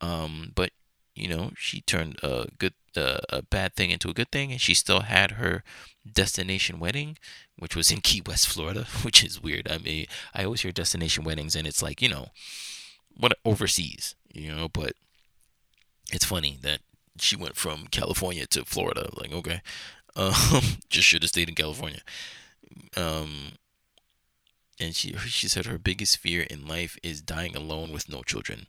Um, 0.00 0.52
but 0.54 0.70
you 1.14 1.28
know, 1.28 1.52
she 1.56 1.80
turned 1.80 2.18
a 2.22 2.48
good 2.58 2.74
uh, 2.96 3.18
a 3.28 3.42
bad 3.42 3.74
thing 3.74 3.90
into 3.90 4.08
a 4.08 4.14
good 4.14 4.30
thing, 4.30 4.50
and 4.50 4.60
she 4.60 4.74
still 4.74 5.00
had 5.00 5.32
her 5.32 5.62
destination 6.10 6.78
wedding, 6.78 7.18
which 7.56 7.76
was 7.76 7.90
in 7.90 8.00
Key 8.00 8.22
West, 8.24 8.48
Florida, 8.48 8.86
which 9.02 9.24
is 9.24 9.42
weird. 9.42 9.68
I 9.70 9.78
mean, 9.78 10.06
I 10.34 10.44
always 10.44 10.62
hear 10.62 10.72
destination 10.72 11.24
weddings, 11.24 11.54
and 11.54 11.66
it's 11.66 11.82
like 11.82 12.02
you 12.02 12.08
know, 12.08 12.28
what 13.16 13.38
overseas, 13.44 14.14
you 14.32 14.54
know, 14.54 14.68
but 14.68 14.92
it's 16.12 16.24
funny 16.24 16.58
that 16.62 16.80
she 17.18 17.36
went 17.36 17.56
from 17.56 17.86
California 17.86 18.46
to 18.46 18.64
Florida. 18.64 19.08
Like, 19.14 19.32
okay, 19.32 19.60
um, 20.16 20.78
just 20.88 21.06
should 21.06 21.22
have 21.22 21.30
stayed 21.30 21.48
in 21.48 21.54
California. 21.54 22.00
Um, 22.96 23.52
and 24.80 24.94
she 24.94 25.12
she 25.14 25.48
said 25.48 25.66
her 25.66 25.78
biggest 25.78 26.18
fear 26.18 26.42
in 26.42 26.66
life 26.66 26.98
is 27.02 27.22
dying 27.22 27.56
alone 27.56 27.92
with 27.92 28.08
no 28.08 28.22
children. 28.22 28.66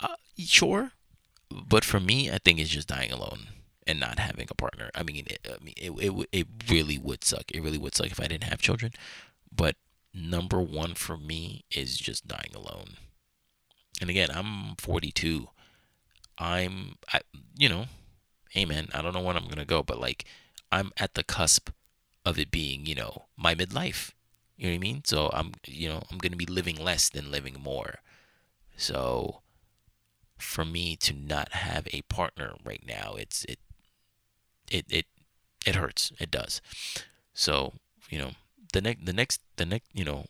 Uh, 0.00 0.16
sure, 0.38 0.92
but 1.50 1.84
for 1.84 2.00
me, 2.00 2.30
I 2.30 2.38
think 2.38 2.58
it's 2.58 2.70
just 2.70 2.88
dying 2.88 3.12
alone 3.12 3.48
and 3.86 3.98
not 3.98 4.18
having 4.18 4.46
a 4.50 4.54
partner. 4.54 4.90
I 4.94 5.02
mean, 5.02 5.26
it, 5.26 5.46
I 5.46 5.62
mean, 5.62 5.74
it, 5.76 5.90
it 5.90 6.28
it 6.32 6.46
really 6.68 6.98
would 6.98 7.24
suck. 7.24 7.50
It 7.52 7.62
really 7.62 7.78
would 7.78 7.94
suck 7.94 8.06
if 8.10 8.20
I 8.20 8.26
didn't 8.26 8.44
have 8.44 8.60
children. 8.60 8.92
But 9.54 9.76
number 10.14 10.60
one 10.60 10.94
for 10.94 11.16
me 11.16 11.64
is 11.70 11.96
just 11.96 12.26
dying 12.28 12.52
alone. 12.54 12.96
And 14.00 14.10
again, 14.10 14.30
I'm 14.32 14.76
42. 14.76 15.48
I'm, 16.38 16.96
I, 17.12 17.20
you 17.56 17.68
know, 17.68 17.86
hey 18.50 18.64
man, 18.64 18.88
I 18.92 19.02
don't 19.02 19.14
know 19.14 19.20
when 19.20 19.36
I'm 19.36 19.48
gonna 19.48 19.64
go, 19.64 19.82
but 19.82 20.00
like, 20.00 20.24
I'm 20.70 20.92
at 20.96 21.14
the 21.14 21.22
cusp 21.22 21.70
of 22.24 22.38
it 22.38 22.50
being, 22.50 22.86
you 22.86 22.94
know, 22.94 23.24
my 23.36 23.54
midlife. 23.54 24.12
You 24.56 24.66
know 24.66 24.72
what 24.72 24.76
I 24.76 24.78
mean? 24.78 25.02
So 25.04 25.30
I'm, 25.32 25.52
you 25.66 25.88
know, 25.88 26.02
I'm 26.10 26.18
gonna 26.18 26.36
be 26.36 26.46
living 26.46 26.76
less 26.76 27.08
than 27.08 27.30
living 27.30 27.56
more. 27.62 28.00
So 28.76 29.42
for 30.38 30.64
me 30.64 30.96
to 30.96 31.14
not 31.14 31.52
have 31.52 31.86
a 31.92 32.02
partner 32.02 32.54
right 32.64 32.82
now, 32.86 33.14
it's 33.16 33.44
it, 33.44 33.58
it 34.70 34.86
it 34.90 35.06
it 35.64 35.76
hurts. 35.76 36.12
It 36.18 36.30
does. 36.30 36.60
So 37.32 37.74
you 38.10 38.18
know, 38.18 38.32
the 38.72 38.80
next 38.80 39.04
the 39.06 39.12
next 39.12 39.40
the 39.56 39.66
next 39.66 39.88
you 39.92 40.04
know, 40.04 40.26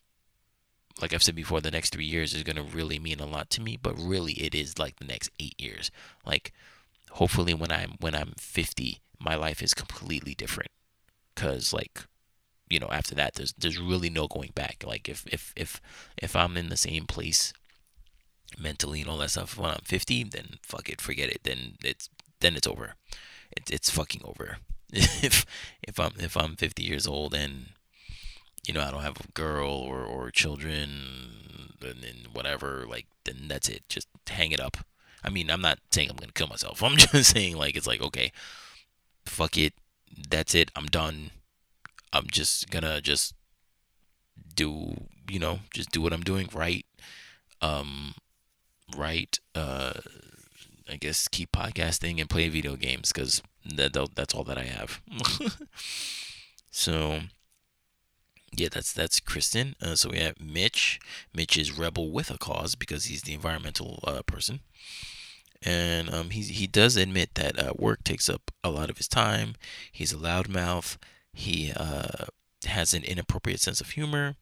like 1.00 1.12
I've 1.12 1.22
said 1.22 1.34
before, 1.34 1.60
the 1.60 1.70
next 1.70 1.90
three 1.90 2.04
years 2.04 2.34
is 2.34 2.42
gonna 2.42 2.62
really 2.62 2.98
mean 2.98 3.20
a 3.20 3.26
lot 3.26 3.50
to 3.50 3.60
me. 3.60 3.78
But 3.80 3.98
really, 3.98 4.32
it 4.34 4.54
is 4.54 4.78
like 4.78 4.96
the 4.96 5.06
next 5.06 5.30
eight 5.40 5.60
years. 5.60 5.90
Like 6.26 6.52
hopefully, 7.12 7.54
when 7.54 7.72
I'm 7.72 7.94
when 8.00 8.14
I'm 8.14 8.34
50, 8.36 9.00
my 9.18 9.34
life 9.34 9.62
is 9.62 9.74
completely 9.74 10.34
different. 10.34 10.70
Cause 11.34 11.72
like 11.72 12.06
you 12.72 12.80
know 12.80 12.88
after 12.90 13.14
that 13.14 13.34
there's 13.34 13.52
there's 13.52 13.78
really 13.78 14.08
no 14.08 14.26
going 14.26 14.50
back 14.54 14.82
like 14.86 15.06
if 15.06 15.26
if 15.26 15.52
if 15.54 15.80
if 16.16 16.34
i'm 16.34 16.56
in 16.56 16.70
the 16.70 16.76
same 16.76 17.04
place 17.04 17.52
mentally 18.58 19.02
and 19.02 19.10
all 19.10 19.18
that 19.18 19.30
stuff 19.30 19.58
when 19.58 19.70
i'm 19.70 19.80
50 19.84 20.24
then 20.24 20.56
fuck 20.62 20.88
it 20.88 21.00
forget 21.00 21.28
it 21.28 21.40
then 21.44 21.74
it's 21.84 22.08
then 22.40 22.56
it's 22.56 22.66
over 22.66 22.94
it, 23.50 23.70
it's 23.70 23.90
fucking 23.90 24.22
over 24.24 24.56
if 24.92 25.44
if 25.82 26.00
i'm 26.00 26.12
if 26.18 26.34
i'm 26.34 26.56
50 26.56 26.82
years 26.82 27.06
old 27.06 27.34
and 27.34 27.66
you 28.66 28.72
know 28.72 28.80
i 28.80 28.90
don't 28.90 29.02
have 29.02 29.16
a 29.20 29.32
girl 29.32 29.70
or 29.70 30.04
or 30.04 30.30
children 30.30 31.32
and, 31.82 32.04
and 32.04 32.28
whatever 32.32 32.84
like 32.88 33.06
then 33.24 33.46
that's 33.48 33.68
it. 33.68 33.82
Just 33.88 34.08
hang 34.28 34.52
it 34.52 34.60
up. 34.60 34.78
I 35.24 35.30
mean 35.30 35.50
i'm 35.50 35.60
not 35.60 35.78
saying 35.90 36.10
i'm 36.10 36.16
gonna 36.16 36.32
kill 36.32 36.48
myself. 36.48 36.82
I'm 36.82 36.96
just 36.96 37.32
saying 37.32 37.56
like 37.56 37.76
it's 37.76 37.86
like 37.86 38.00
okay 38.00 38.32
fuck 39.24 39.56
it. 39.56 39.74
That's 40.28 40.54
it. 40.54 40.70
I'm 40.76 40.86
done. 40.86 41.30
I'm 42.12 42.26
just 42.30 42.70
gonna 42.70 43.00
just 43.00 43.34
do 44.54 45.06
you 45.30 45.38
know 45.38 45.60
just 45.72 45.90
do 45.90 46.00
what 46.00 46.12
I'm 46.12 46.22
doing 46.22 46.48
right. 46.52 46.84
Um 47.60 48.14
right 48.96 49.38
uh 49.54 49.94
I 50.90 50.96
guess 50.96 51.28
keep 51.28 51.52
podcasting 51.52 52.20
and 52.20 52.28
play 52.28 52.48
video 52.48 52.76
games 52.76 53.12
cuz 53.12 53.42
that 53.64 53.92
that's 54.14 54.34
all 54.34 54.44
that 54.44 54.58
I 54.58 54.64
have. 54.64 55.00
So 56.74 57.20
yeah 58.56 58.68
that's 58.70 58.92
that's 58.92 59.20
Kristen 59.20 59.74
uh, 59.82 59.94
so 59.94 60.10
we 60.10 60.18
have 60.18 60.40
Mitch 60.40 61.00
Mitch 61.34 61.56
is 61.56 61.76
rebel 61.76 62.10
with 62.10 62.30
a 62.30 62.38
cause 62.38 62.74
because 62.74 63.04
he's 63.06 63.22
the 63.22 63.34
environmental 63.34 64.00
uh, 64.04 64.22
person 64.22 64.60
and 65.64 66.12
um, 66.12 66.30
he 66.30 66.42
he 66.42 66.66
does 66.66 66.96
admit 66.96 67.34
that 67.34 67.58
uh, 67.58 67.72
work 67.76 68.02
takes 68.04 68.28
up 68.28 68.50
a 68.64 68.70
lot 68.70 68.90
of 68.90 68.96
his 68.96 69.08
time. 69.08 69.54
He's 69.90 70.12
a 70.12 70.16
loudmouth. 70.16 70.96
He 71.32 71.72
uh, 71.74 72.26
has 72.66 72.94
an 72.94 73.04
inappropriate 73.04 73.60
sense 73.60 73.80
of 73.80 73.90
humor, 73.90 74.34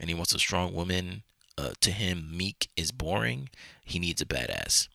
and 0.00 0.08
he 0.08 0.14
wants 0.14 0.34
a 0.34 0.38
strong 0.38 0.74
woman. 0.74 1.22
Uh, 1.56 1.72
to 1.80 1.90
him, 1.90 2.30
Meek 2.36 2.68
is 2.76 2.92
boring. 2.92 3.48
He 3.84 3.98
needs 3.98 4.20
a 4.22 4.26
badass. 4.26 4.86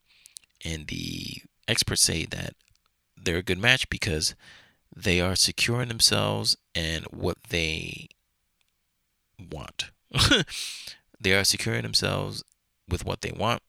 And 0.64 0.88
the 0.88 1.42
experts 1.68 2.02
say 2.02 2.26
that 2.26 2.56
they're 3.22 3.38
a 3.38 3.44
good 3.44 3.58
match 3.58 3.90
because 3.90 4.34
they 4.96 5.20
are 5.20 5.36
secure 5.36 5.82
in 5.82 5.90
themselves 5.90 6.56
and 6.74 7.04
what 7.06 7.38
they 7.50 8.08
want. 9.40 9.92
they 11.20 11.34
are 11.34 11.44
securing 11.44 11.84
themselves 11.84 12.44
with 12.88 13.06
what 13.06 13.22
they 13.22 13.32
want 13.32 13.62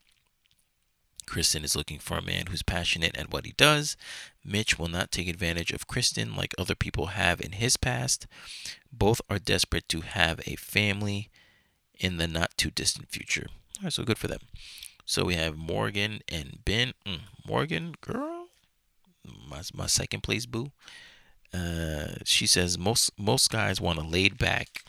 Kristen 1.26 1.64
is 1.64 1.76
looking 1.76 1.98
for 1.98 2.18
a 2.18 2.22
man 2.22 2.46
who's 2.46 2.62
passionate 2.62 3.16
at 3.16 3.32
what 3.32 3.46
he 3.46 3.52
does. 3.52 3.96
Mitch 4.44 4.78
will 4.78 4.88
not 4.88 5.10
take 5.10 5.28
advantage 5.28 5.72
of 5.72 5.86
Kristen 5.86 6.36
like 6.36 6.54
other 6.58 6.74
people 6.74 7.06
have 7.06 7.40
in 7.40 7.52
his 7.52 7.76
past. 7.76 8.26
Both 8.92 9.20
are 9.30 9.38
desperate 9.38 9.88
to 9.90 10.02
have 10.02 10.40
a 10.46 10.56
family 10.56 11.30
in 11.98 12.16
the 12.18 12.28
not 12.28 12.56
too 12.56 12.70
distant 12.70 13.10
future. 13.10 13.46
All 13.78 13.84
right, 13.84 13.92
so 13.92 14.04
good 14.04 14.18
for 14.18 14.28
them. 14.28 14.40
So 15.04 15.24
we 15.24 15.34
have 15.34 15.56
Morgan 15.56 16.20
and 16.28 16.58
Ben. 16.64 16.92
Mm, 17.06 17.20
Morgan, 17.46 17.94
girl, 18.00 18.46
my, 19.48 19.62
my 19.74 19.86
second 19.86 20.22
place 20.22 20.46
boo. 20.46 20.72
Uh, 21.52 22.14
she 22.24 22.46
says 22.46 22.76
most 22.76 23.12
most 23.16 23.48
guys 23.48 23.80
want 23.80 23.98
a 23.98 24.02
laid 24.02 24.38
back, 24.38 24.82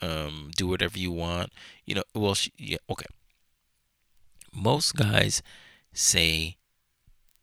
um, 0.00 0.50
do 0.56 0.66
whatever 0.68 0.98
you 0.98 1.12
want. 1.12 1.52
You 1.84 1.96
know, 1.96 2.04
well, 2.14 2.34
she, 2.34 2.52
yeah, 2.56 2.78
okay 2.90 3.06
most 4.52 4.96
guys 4.96 5.42
say 5.92 6.56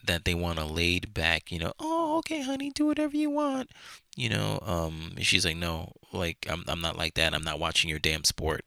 that 0.06 0.26
they 0.26 0.36
want 0.36 0.60
a 0.60 0.66
laid 0.66 1.14
back, 1.14 1.52
you 1.52 1.60
know, 1.60 1.74
oh, 1.80 2.18
okay, 2.20 2.42
honey, 2.42 2.70
do 2.70 2.86
whatever 2.86 3.18
you 3.18 3.30
want. 3.30 3.72
You 4.16 4.30
know, 4.30 4.60
um, 4.62 5.14
she's 5.20 5.46
like, 5.46 5.58
no, 5.58 5.94
like, 6.14 6.46
I'm, 6.50 6.64
I'm 6.68 6.82
not 6.82 6.98
like 6.98 7.16
that. 7.16 7.34
I'm 7.34 7.44
not 7.44 7.60
watching 7.60 7.90
your 7.90 8.00
damn 8.00 8.24
sport. 8.24 8.64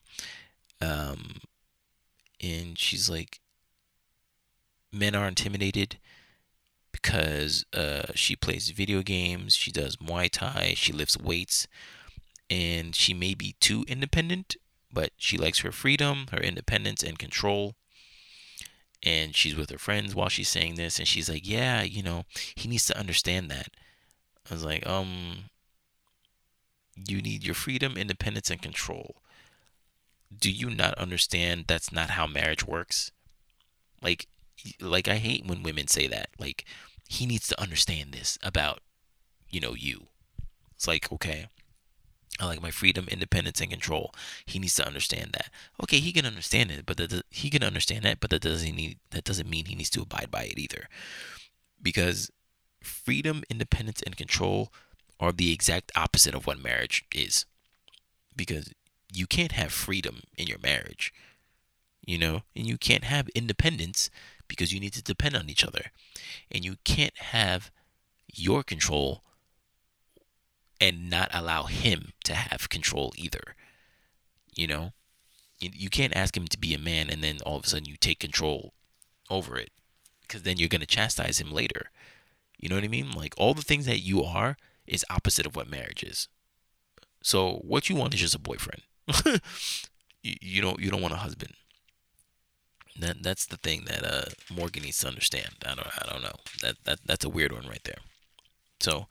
Um, 0.81 1.39
and 2.43 2.79
she's 2.79 3.09
like, 3.09 3.41
men 4.93 5.15
are 5.15 5.29
intimidated 5.29 5.99
because 6.91 7.65
uh, 7.73 8.13
she 8.15 8.35
plays 8.35 8.71
video 8.71 9.03
games, 9.03 9.55
she 9.55 9.71
does 9.71 9.97
Muay 9.97 10.29
Thai, 10.31 10.75
she 10.77 10.93
lifts 10.93 11.17
weights, 11.17 11.69
and 12.51 12.95
she 12.95 13.13
may 13.13 13.35
be 13.35 13.57
too 13.61 13.85
independent, 13.89 14.57
but 14.93 15.11
she 15.17 15.37
likes 15.37 15.61
her 15.61 15.73
freedom, 15.73 16.27
her 16.33 16.39
independence, 16.39 17.03
and 17.03 17.19
control. 17.19 17.75
And 19.03 19.35
she's 19.35 19.57
with 19.57 19.71
her 19.71 19.79
friends 19.79 20.15
while 20.15 20.29
she's 20.29 20.49
saying 20.49 20.75
this 20.75 20.99
and 20.99 21.07
she's 21.07 21.31
like 21.31 21.49
yeah 21.49 21.83
you 21.83 22.03
know 22.03 22.25
he 22.57 22.69
needs 22.69 22.87
to 22.87 22.99
understand 22.99 23.49
that. 23.51 23.69
I 24.51 24.55
was 24.55 24.65
like 24.65 24.87
um 24.87 25.51
you 26.97 27.23
need 27.23 27.45
your 27.45 27.55
freedom 27.55 27.97
independence 27.97 28.51
and 28.51 28.61
control. 28.61 29.23
Do 30.37 30.51
you 30.51 30.69
not 30.69 30.95
understand 30.95 31.67
that's 31.69 31.93
not 31.93 32.11
how 32.11 32.27
marriage 32.27 32.67
works? 32.67 33.13
Like 34.03 34.27
like 34.81 35.07
i 35.07 35.15
hate 35.15 35.47
when 35.47 35.63
women 35.63 35.87
say 35.87 36.09
that 36.09 36.31
like 36.41 36.65
he 37.09 37.25
needs 37.25 37.47
to 37.47 37.61
understand 37.61 38.11
this 38.11 38.37
about 38.43 38.81
you 39.49 39.61
know 39.61 39.75
you. 39.75 40.09
It's 40.75 40.89
like 40.89 41.13
okay 41.13 41.47
I 42.41 42.47
like 42.47 42.63
my 42.63 42.71
freedom, 42.71 43.09
independence, 43.11 43.61
and 43.61 43.71
control. 43.71 44.15
He 44.47 44.59
needs 44.59 44.77
to 44.77 44.87
understand 44.87 45.33
that. 45.33 45.51
Okay, 45.83 45.99
he 45.99 46.13
can 46.13 46.25
understand 46.25 46.71
it, 46.71 46.87
but 46.87 46.97
that, 46.99 47.23
he 47.31 47.51
can 47.51 47.65
understand 47.65 48.05
that, 48.05 48.21
but 48.21 48.31
that 48.31 48.43
doesn't 48.43 48.77
need 48.77 48.99
that 49.11 49.25
doesn't 49.25 49.51
mean 49.51 49.67
he 49.67 49.75
needs 49.75 49.91
to 49.91 50.03
abide 50.03 50.31
by 50.31 50.45
it 50.45 50.59
either. 50.59 50.89
Because 51.83 52.31
freedom, 52.83 53.43
independence, 53.51 54.03
and 54.03 54.17
control 54.17 54.73
are 55.19 55.33
the 55.33 55.53
exact 55.53 55.91
opposite 55.97 56.35
of 56.35 56.47
what 56.47 56.63
marriage 56.63 57.05
is. 57.13 57.45
Because 58.37 58.73
you 59.13 59.27
can't 59.27 59.53
have 59.53 59.73
freedom 59.73 60.23
in 60.37 60.47
your 60.47 60.59
marriage, 60.59 61.13
you 62.07 62.19
know, 62.19 62.43
and 62.55 62.67
you 62.67 62.79
can't 62.79 63.05
have 63.05 63.29
independence 63.31 64.11
because 64.47 64.73
you 64.73 64.81
need 64.81 64.93
to 64.93 65.03
depend 65.03 65.37
on 65.37 65.51
each 65.51 65.65
other, 65.65 65.87
and 66.51 66.65
you 66.65 66.77
can't 66.85 67.17
have 67.19 67.71
your 68.33 68.63
control 68.63 69.23
and 70.81 71.11
not 71.11 71.31
allow 71.33 71.65
him 71.65 72.13
to 72.25 72.35
have 72.35 72.69
control 72.69 73.13
either. 73.17 73.55
You 74.55 74.67
know, 74.67 74.93
you, 75.61 75.89
can't 75.91 76.17
ask 76.17 76.37
him 76.37 76.47
to 76.49 76.59
be 76.59 76.75
a 76.75 76.79
man 76.79 77.11
and 77.11 77.23
then 77.23 77.39
all 77.45 77.57
of 77.57 77.65
a 77.65 77.69
sudden 77.69 77.87
you 77.87 77.97
take 77.97 78.21
control 78.21 78.73
over 79.31 79.57
it 79.57 79.71
because 80.23 80.43
then 80.43 80.57
you're 80.57 80.69
going 80.69 80.81
to 80.81 80.87
chastise 80.87 81.41
him 81.41 81.51
later. 81.51 81.91
You 82.59 82.69
know 82.69 82.77
what 82.77 82.85
I 82.85 82.89
mean? 82.89 83.11
Like 83.13 83.35
all 83.37 83.55
the 83.55 83.63
things 83.63 83.87
that 83.87 84.01
you 84.01 84.23
are 84.23 84.57
is 84.87 85.05
opposite 85.11 85.47
of 85.47 85.57
what 85.57 85.71
marriage 85.71 86.03
is. 86.03 86.29
So 87.23 87.61
what 87.65 87.89
you 87.89 87.97
want 87.97 88.15
is 88.15 88.21
just 88.21 88.35
a 88.35 88.39
boyfriend. 88.39 88.83
you, 90.23 90.35
you 90.41 90.63
don't 90.63 90.81
you 90.81 90.91
don't 90.91 91.03
want 91.03 91.15
a 91.15 91.19
husband. 91.19 91.55
That 92.99 93.23
that's 93.23 93.47
the 93.47 93.57
thing 93.57 93.85
that 93.87 94.05
uh 94.05 94.31
Morgan 94.53 94.83
needs 94.85 94.99
to 94.99 95.09
understand. 95.09 95.51
I 95.65 95.75
don't 95.75 95.87
I 95.87 96.13
don't 96.13 96.23
know. 96.23 96.37
That 96.63 96.77
that 96.85 97.01
that's 97.05 97.25
a 97.25 97.29
weird 97.29 97.53
one 97.53 97.67
right 97.67 97.83
there. 97.85 97.99
So 98.81 99.07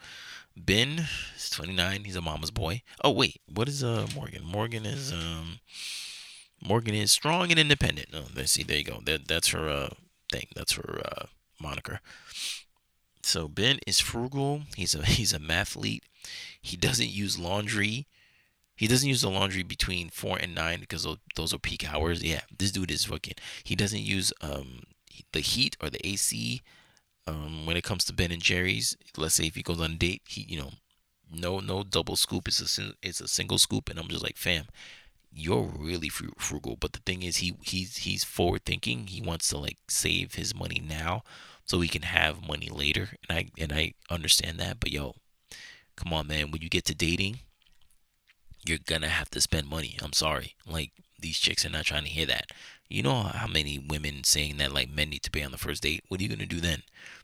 Ben 0.57 1.07
is 1.35 1.49
29. 1.51 2.03
He's 2.03 2.15
a 2.15 2.21
mama's 2.21 2.51
boy. 2.51 2.81
Oh 3.03 3.11
wait, 3.11 3.41
what 3.53 3.69
is 3.69 3.83
uh 3.83 4.07
Morgan? 4.15 4.43
Morgan 4.43 4.85
is 4.85 5.11
um 5.13 5.59
Morgan 6.65 6.95
is 6.95 7.11
strong 7.11 7.51
and 7.51 7.59
independent. 7.59 8.09
Oh, 8.13 8.25
let's 8.35 8.51
see. 8.51 8.63
There 8.63 8.77
you 8.77 8.83
go. 8.83 8.99
That 9.05 9.27
that's 9.27 9.49
her 9.49 9.69
uh 9.69 9.89
thing. 10.31 10.47
That's 10.55 10.73
her 10.73 11.01
uh 11.05 11.25
moniker. 11.61 12.01
So 13.21 13.47
Ben 13.47 13.79
is 13.85 13.99
frugal. 13.99 14.63
He's 14.75 14.95
a 14.95 15.05
he's 15.05 15.33
a 15.33 15.39
mathlete. 15.39 16.01
He 16.61 16.75
doesn't 16.75 17.09
use 17.09 17.39
laundry. 17.39 18.07
He 18.75 18.87
doesn't 18.87 19.09
use 19.09 19.21
the 19.21 19.29
laundry 19.29 19.63
between 19.63 20.09
four 20.09 20.37
and 20.37 20.53
nine 20.53 20.81
because 20.81 21.07
those 21.35 21.53
are 21.53 21.57
peak 21.57 21.91
hours. 21.91 22.23
Yeah, 22.23 22.41
this 22.55 22.71
dude 22.71 22.91
is 22.91 23.05
fucking. 23.05 23.33
He 23.63 23.75
doesn't 23.75 24.01
use 24.01 24.33
um 24.41 24.83
the 25.33 25.39
heat 25.39 25.77
or 25.81 25.89
the 25.89 26.05
AC 26.05 26.61
um, 27.28 27.65
when 27.65 27.78
it 27.78 27.84
comes 27.84 28.05
to 28.05 28.13
Ben 28.13 28.32
and 28.32 28.41
Jerry's, 28.41 28.95
let's 29.17 29.36
say 29.36 29.45
if 29.45 29.55
he 29.55 29.63
goes 29.63 29.82
on 29.82 29.91
a 29.91 29.95
date, 29.95 30.21
he 30.28 30.45
you 30.47 30.59
know, 30.59 30.71
no 31.32 31.59
no 31.59 31.84
double 31.84 32.15
scoop. 32.15 32.47
It's 32.47 32.80
a 32.80 32.93
it's 33.01 33.21
a 33.21 33.28
single 33.28 33.57
scoop, 33.57 33.89
and 33.89 33.99
I'm 33.99 34.07
just 34.07 34.23
like, 34.23 34.38
fam, 34.38 34.65
you're 35.32 35.71
really 35.78 36.09
frugal. 36.09 36.78
But 36.80 36.93
the 36.93 36.99
thing 36.99 37.23
is, 37.23 37.38
he 37.38 37.55
he's 37.61 37.97
he's 37.97 38.23
forward 38.23 38.65
thinking. 38.65 39.07
He 39.07 39.21
wants 39.21 39.49
to 39.49 39.57
like 39.57 39.78
save 39.89 40.36
his 40.36 40.55
money 40.55 40.82
now, 40.86 41.23
so 41.65 41.82
he 41.82 41.89
can 41.89 42.03
have 42.03 42.47
money 42.47 42.69
later. 42.69 43.09
And 43.30 43.38
I 43.38 43.51
and 43.59 43.73
I 43.73 43.93
understand 44.09 44.59
that. 44.59 44.80
But 44.80 44.91
yo, 44.91 45.15
come 45.95 46.13
on, 46.13 46.28
man. 46.28 46.51
When 46.51 46.61
you 46.61 46.69
get 46.69 46.86
to 46.86 46.95
dating, 46.95 47.39
you're 48.65 48.80
gonna 48.86 49.09
have 49.09 49.30
to 49.32 49.41
spend 49.41 49.67
money. 49.69 49.97
I'm 50.01 50.13
sorry. 50.13 50.55
Like 50.65 50.91
these 51.19 51.38
chicks 51.38 51.65
are 51.65 51.69
not 51.69 51.86
trying 51.86 52.03
to 52.03 52.09
hear 52.09 52.25
that. 52.28 52.51
You 52.89 53.03
know 53.03 53.23
how 53.23 53.47
many 53.47 53.80
women 53.80 54.23
saying 54.23 54.57
that 54.57 54.73
like 54.73 54.89
men 54.89 55.09
need 55.09 55.23
to 55.23 55.32
pay 55.32 55.43
on 55.43 55.51
the 55.51 55.57
first 55.57 55.84
date? 55.84 56.03
What 56.07 56.19
are 56.19 56.23
you 56.23 56.30
gonna 56.30 56.45
do 56.45 56.61
then? 56.61 56.84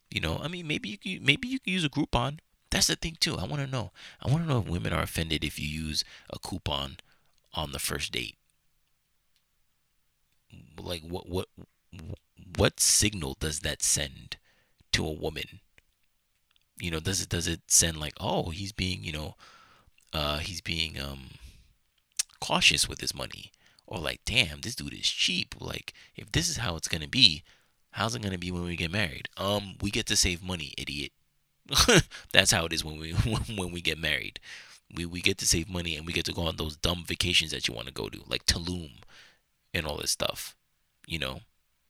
You 0.09 0.21
know, 0.21 0.39
I 0.41 0.47
mean, 0.47 0.67
maybe 0.67 0.89
you 0.89 0.97
can, 0.97 1.25
maybe 1.25 1.47
you 1.47 1.59
can 1.59 1.73
use 1.73 1.83
a 1.83 1.89
Groupon. 1.89 2.39
That's 2.73 2.87
the 2.87 2.95
thing 2.95 3.17
too. 3.19 3.37
I 3.37 3.45
want 3.45 3.61
to 3.61 3.67
know. 3.67 3.91
I 4.19 4.31
want 4.31 4.43
to 4.43 4.49
know 4.49 4.59
if 4.59 4.67
women 4.67 4.93
are 4.93 5.03
offended 5.03 5.43
if 5.43 5.59
you 5.59 5.67
use 5.67 6.03
a 6.31 6.39
coupon 6.39 6.97
on 7.53 7.71
the 7.71 7.77
first 7.77 8.11
date. 8.11 8.35
Like 10.81 11.03
what 11.03 11.29
what 11.29 11.49
what 12.57 12.79
signal 12.79 13.37
does 13.39 13.59
that 13.59 13.83
send 13.83 14.37
to 14.91 15.05
a 15.05 15.11
woman? 15.11 15.59
You 16.79 16.89
know, 16.89 16.99
does 16.99 17.21
it 17.21 17.29
does 17.29 17.47
it 17.47 17.61
send 17.67 17.99
like, 17.99 18.15
oh, 18.19 18.49
he's 18.49 18.71
being, 18.71 19.03
you 19.03 19.11
know, 19.11 19.35
uh, 20.11 20.39
he's 20.39 20.61
being 20.61 20.99
um 20.99 21.31
cautious 22.39 22.89
with 22.89 23.01
his 23.01 23.13
money, 23.13 23.51
or 23.85 23.99
like, 23.99 24.21
damn, 24.25 24.61
this 24.61 24.75
dude 24.75 24.93
is 24.93 25.07
cheap. 25.07 25.53
Like, 25.59 25.93
if 26.15 26.31
this 26.31 26.49
is 26.49 26.57
how 26.57 26.75
it's 26.75 26.87
gonna 26.87 27.07
be, 27.07 27.43
How's 27.93 28.15
it 28.15 28.21
gonna 28.21 28.37
be 28.37 28.51
when 28.51 28.63
we 28.63 28.75
get 28.75 28.91
married? 28.91 29.29
Um, 29.37 29.75
we 29.81 29.91
get 29.91 30.05
to 30.07 30.15
save 30.15 30.43
money, 30.43 30.73
idiot. 30.77 31.11
That's 32.33 32.51
how 32.51 32.65
it 32.65 32.73
is 32.73 32.83
when 32.83 32.99
we 32.99 33.11
when 33.55 33.71
we 33.71 33.81
get 33.81 33.97
married. 33.97 34.39
We 34.93 35.05
we 35.05 35.21
get 35.21 35.37
to 35.39 35.47
save 35.47 35.69
money 35.69 35.95
and 35.95 36.05
we 36.05 36.13
get 36.13 36.25
to 36.25 36.33
go 36.33 36.43
on 36.43 36.57
those 36.57 36.75
dumb 36.77 37.03
vacations 37.07 37.51
that 37.51 37.67
you 37.67 37.73
want 37.73 37.87
to 37.87 37.93
go 37.93 38.09
to, 38.09 38.21
like 38.27 38.45
Tulum 38.45 38.91
and 39.73 39.85
all 39.85 39.97
this 39.97 40.11
stuff. 40.11 40.55
You 41.07 41.19
know, 41.19 41.41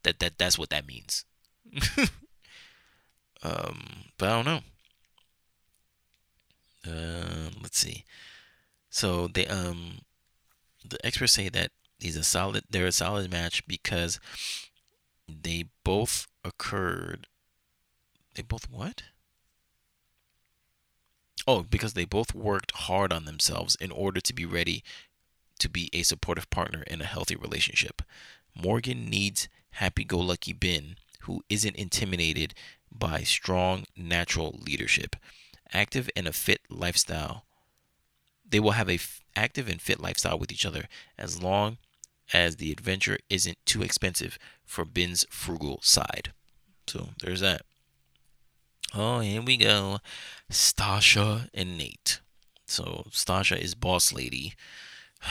that 0.04 0.20
that 0.20 0.38
that's 0.38 0.58
what 0.60 0.70
that 0.70 0.88
means. 0.88 1.26
um, 3.44 4.06
but 4.18 4.30
I 4.30 4.44
don't 4.44 4.46
know. 4.46 4.62
Uh, 6.86 7.50
let's 7.62 7.80
see. 7.80 8.04
So 8.90 9.28
they 9.28 9.48
um, 9.48 10.00
the 10.88 11.04
experts 11.06 11.34
say 11.34 11.50
that 11.50 11.72
he's 12.00 12.18
a 12.18 12.24
solid. 12.24 12.64
They're 12.70 12.88
a 12.88 12.92
solid 12.92 13.32
match 13.32 13.66
because 13.68 14.20
they 15.28 15.66
both 15.84 16.28
occurred. 16.44 17.28
They 18.36 18.42
both 18.42 18.70
what? 18.70 19.04
Oh, 21.46 21.64
because 21.64 21.94
they 21.94 22.06
both 22.06 22.34
worked 22.34 22.72
hard 22.72 23.12
on 23.12 23.26
themselves 23.26 23.76
in 23.76 23.92
order 23.92 24.22
to 24.22 24.34
be 24.34 24.46
ready 24.46 24.84
to 25.60 25.70
be 25.70 25.90
a 25.94 26.04
supportive 26.04 26.50
partner 26.50 26.84
in 26.84 27.02
a 27.02 27.06
healthy 27.06 27.36
relationship. 27.36 28.02
Morgan 28.56 29.10
needs 29.10 29.50
happy 29.72 30.04
go 30.04 30.20
lucky 30.20 30.54
Ben, 30.54 30.96
who 31.22 31.44
isn't 31.50 31.76
intimidated 31.76 32.54
by 32.92 33.24
strong 33.24 33.86
natural 33.96 34.60
leadership. 34.62 35.16
Active 35.74 36.10
and 36.16 36.28
a 36.28 36.34
fit 36.34 36.62
lifestyle. 36.70 37.46
They 38.48 38.60
will 38.60 38.72
have 38.72 38.90
a 38.90 38.96
f- 38.96 39.22
active 39.36 39.68
and 39.68 39.82
fit 39.82 40.00
lifestyle 40.00 40.38
with 40.38 40.52
each 40.52 40.66
other 40.66 40.88
as 41.18 41.42
long 41.42 41.78
as 42.32 42.56
the 42.58 42.72
adventure 42.72 43.18
isn't 43.30 43.58
too 43.66 43.82
expensive 43.82 44.38
for 44.64 44.86
Ben's 44.86 45.26
frugal 45.30 45.80
side. 45.82 46.32
So 46.88 47.10
there's 47.22 47.42
that. 47.42 47.62
Oh, 48.94 49.20
here 49.20 49.42
we 49.42 49.58
go. 49.58 50.00
Stasha 50.52 51.50
and 51.54 51.78
Nate. 51.78 52.20
So 52.66 53.06
Stasha 53.10 53.58
is 53.60 53.76
boss 53.76 54.14
lady. 54.14 54.54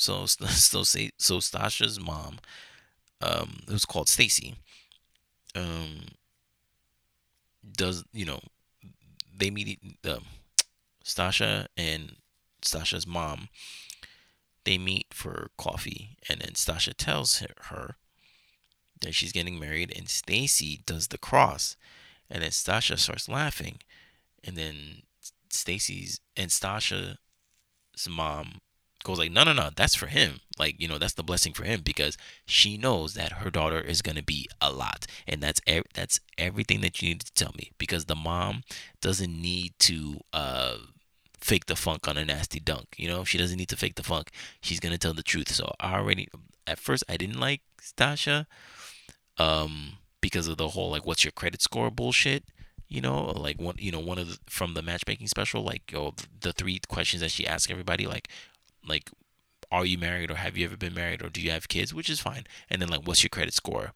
So 0.00 0.26
so 0.26 0.84
so 0.84 1.38
Stasha's 1.38 1.98
mom, 1.98 2.38
um, 3.20 3.62
who's 3.68 3.84
called 3.84 4.08
Stacy, 4.08 4.54
um, 5.56 6.02
does 7.76 8.04
you 8.12 8.24
know 8.24 8.38
they 9.36 9.50
meet 9.50 9.80
um, 10.08 10.24
Stasha 11.04 11.66
and 11.76 12.14
Stasha's 12.62 13.08
mom 13.08 13.48
they 14.68 14.76
meet 14.76 15.06
for 15.14 15.50
coffee, 15.56 16.18
and 16.28 16.42
then 16.42 16.50
Stasha 16.50 16.92
tells 16.94 17.42
her 17.70 17.96
that 19.00 19.14
she's 19.14 19.32
getting 19.32 19.58
married, 19.58 19.90
and 19.96 20.10
Stacy 20.10 20.82
does 20.84 21.08
the 21.08 21.16
cross, 21.16 21.74
and 22.28 22.42
then 22.42 22.50
Stasha 22.50 22.98
starts 22.98 23.30
laughing, 23.30 23.78
and 24.44 24.58
then 24.58 25.04
Stacy's 25.48 26.20
and 26.36 26.50
Stasha's 26.50 27.16
mom 28.10 28.60
goes 29.04 29.18
like, 29.18 29.32
no, 29.32 29.42
no, 29.42 29.54
no, 29.54 29.70
that's 29.74 29.94
for 29.94 30.08
him. 30.08 30.40
Like, 30.58 30.78
you 30.78 30.86
know, 30.86 30.98
that's 30.98 31.14
the 31.14 31.22
blessing 31.22 31.54
for 31.54 31.64
him 31.64 31.80
because 31.82 32.18
she 32.44 32.76
knows 32.76 33.14
that 33.14 33.32
her 33.32 33.50
daughter 33.50 33.80
is 33.80 34.02
gonna 34.02 34.22
be 34.22 34.50
a 34.60 34.70
lot, 34.70 35.06
and 35.26 35.42
that's 35.42 35.62
ev- 35.66 35.86
that's 35.94 36.20
everything 36.36 36.82
that 36.82 37.00
you 37.00 37.08
need 37.08 37.22
to 37.22 37.32
tell 37.32 37.54
me 37.56 37.70
because 37.78 38.04
the 38.04 38.14
mom 38.14 38.64
doesn't 39.00 39.32
need 39.32 39.72
to 39.78 40.20
uh 40.34 40.76
fake 41.40 41.66
the 41.66 41.76
funk 41.76 42.08
on 42.08 42.16
a 42.16 42.24
nasty 42.24 42.60
dunk. 42.60 42.94
You 42.96 43.08
know, 43.08 43.24
she 43.24 43.38
doesn't 43.38 43.58
need 43.58 43.68
to 43.68 43.76
fake 43.76 43.94
the 43.94 44.02
funk. 44.02 44.30
She's 44.60 44.80
gonna 44.80 44.98
tell 44.98 45.14
the 45.14 45.22
truth. 45.22 45.52
So 45.52 45.72
I 45.80 45.94
already 45.94 46.28
at 46.66 46.78
first 46.78 47.04
I 47.08 47.16
didn't 47.16 47.40
like 47.40 47.62
Stasha, 47.80 48.46
um, 49.38 49.98
because 50.20 50.48
of 50.48 50.56
the 50.56 50.68
whole 50.68 50.90
like 50.90 51.06
what's 51.06 51.24
your 51.24 51.32
credit 51.32 51.62
score 51.62 51.90
bullshit. 51.90 52.44
You 52.88 53.00
know, 53.00 53.26
like 53.26 53.60
one 53.60 53.76
you 53.78 53.92
know 53.92 54.00
one 54.00 54.18
of 54.18 54.28
the, 54.28 54.38
from 54.46 54.74
the 54.74 54.82
matchmaking 54.82 55.28
special, 55.28 55.62
like 55.62 55.90
yo 55.92 56.14
the 56.40 56.52
three 56.52 56.80
questions 56.88 57.20
that 57.20 57.30
she 57.30 57.46
asked 57.46 57.70
everybody, 57.70 58.06
like 58.06 58.28
like 58.86 59.10
are 59.70 59.84
you 59.84 59.98
married 59.98 60.30
or 60.30 60.36
have 60.36 60.56
you 60.56 60.64
ever 60.64 60.76
been 60.76 60.94
married 60.94 61.22
or 61.22 61.28
do 61.28 61.40
you 61.40 61.50
have 61.50 61.68
kids, 61.68 61.92
which 61.92 62.08
is 62.08 62.20
fine. 62.20 62.46
And 62.70 62.80
then 62.80 62.88
like 62.88 63.06
what's 63.06 63.22
your 63.22 63.28
credit 63.30 63.54
score? 63.54 63.92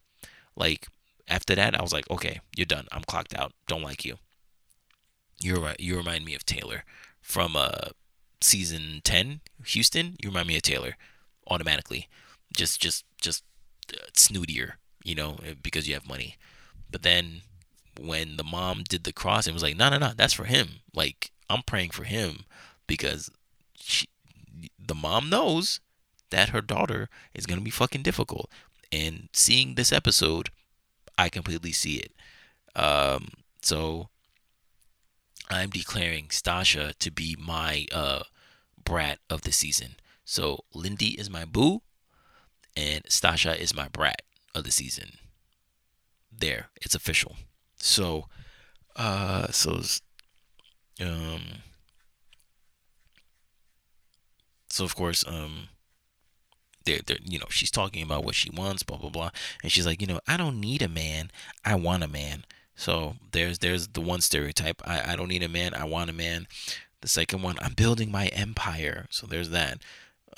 Like 0.54 0.88
after 1.28 1.54
that, 1.54 1.78
I 1.78 1.82
was 1.82 1.92
like, 1.92 2.08
okay, 2.10 2.40
you're 2.56 2.66
done. 2.66 2.86
I'm 2.92 3.02
clocked 3.02 3.34
out. 3.34 3.52
Don't 3.66 3.82
like 3.82 4.04
you. 4.04 4.16
You're 5.40 5.60
right. 5.60 5.80
You 5.80 5.96
remind 5.96 6.24
me 6.24 6.34
of 6.34 6.44
Taylor 6.44 6.84
from 7.22 7.56
uh 7.56 7.90
season 8.40 9.00
10 9.04 9.40
Houston, 9.66 10.16
you 10.20 10.28
remind 10.28 10.48
me 10.48 10.56
of 10.56 10.62
Taylor 10.62 10.96
automatically. 11.48 12.08
Just 12.54 12.80
just 12.80 13.04
just 13.20 13.44
uh, 13.92 14.06
snootier, 14.14 14.72
you 15.04 15.14
know, 15.14 15.38
eh, 15.44 15.54
because 15.60 15.88
you 15.88 15.94
have 15.94 16.06
money. 16.06 16.36
But 16.90 17.02
then 17.02 17.42
when 18.00 18.36
the 18.36 18.44
mom 18.44 18.84
did 18.88 19.04
the 19.04 19.12
cross 19.12 19.46
and 19.46 19.54
was 19.54 19.62
like, 19.62 19.76
"No, 19.76 19.88
no, 19.88 19.98
no, 19.98 20.12
that's 20.14 20.34
for 20.34 20.44
him." 20.44 20.80
Like, 20.94 21.30
I'm 21.48 21.62
praying 21.62 21.90
for 21.90 22.04
him 22.04 22.44
because 22.86 23.30
she, 23.74 24.08
the 24.78 24.94
mom 24.94 25.30
knows 25.30 25.80
that 26.30 26.50
her 26.50 26.60
daughter 26.60 27.08
is 27.34 27.46
going 27.46 27.58
to 27.58 27.64
be 27.64 27.70
fucking 27.70 28.02
difficult. 28.02 28.50
And 28.90 29.28
seeing 29.32 29.74
this 29.74 29.92
episode, 29.92 30.50
I 31.16 31.28
completely 31.28 31.72
see 31.72 31.96
it. 31.96 32.12
Um, 32.74 33.28
so 33.62 34.08
I'm 35.52 35.70
declaring 35.70 36.28
Stasha 36.28 36.94
to 36.98 37.10
be 37.10 37.36
my 37.38 37.86
uh, 37.92 38.22
brat 38.84 39.18
of 39.28 39.42
the 39.42 39.52
season. 39.52 39.96
So 40.24 40.64
Lindy 40.74 41.18
is 41.18 41.28
my 41.28 41.44
boo, 41.44 41.82
and 42.76 43.04
Stasha 43.04 43.58
is 43.58 43.74
my 43.74 43.88
brat 43.88 44.22
of 44.54 44.64
the 44.64 44.70
season. 44.70 45.18
There, 46.30 46.68
it's 46.80 46.94
official. 46.94 47.36
So, 47.76 48.26
uh, 48.96 49.48
so, 49.48 49.80
um, 51.00 51.42
so 54.70 54.84
of 54.84 54.94
course, 54.94 55.24
um, 55.26 55.68
they're, 56.84 57.00
they're, 57.06 57.18
you 57.22 57.38
know, 57.38 57.46
she's 57.50 57.70
talking 57.70 58.02
about 58.02 58.24
what 58.24 58.34
she 58.34 58.50
wants, 58.50 58.82
blah 58.82 58.96
blah 58.96 59.10
blah, 59.10 59.30
and 59.62 59.70
she's 59.70 59.86
like, 59.86 60.00
you 60.00 60.06
know, 60.06 60.20
I 60.26 60.36
don't 60.36 60.60
need 60.60 60.82
a 60.82 60.88
man, 60.88 61.30
I 61.64 61.74
want 61.74 62.02
a 62.02 62.08
man. 62.08 62.44
So 62.74 63.16
there's 63.32 63.58
there's 63.58 63.88
the 63.88 64.00
one 64.00 64.20
stereotype. 64.20 64.82
I, 64.84 65.12
I 65.12 65.16
don't 65.16 65.28
need 65.28 65.42
a 65.42 65.48
man, 65.48 65.74
I 65.74 65.84
want 65.84 66.10
a 66.10 66.12
man. 66.12 66.46
The 67.00 67.08
second 67.08 67.42
one, 67.42 67.56
I'm 67.60 67.74
building 67.74 68.10
my 68.10 68.26
empire. 68.28 69.06
So 69.10 69.26
there's 69.26 69.50
that. 69.50 69.82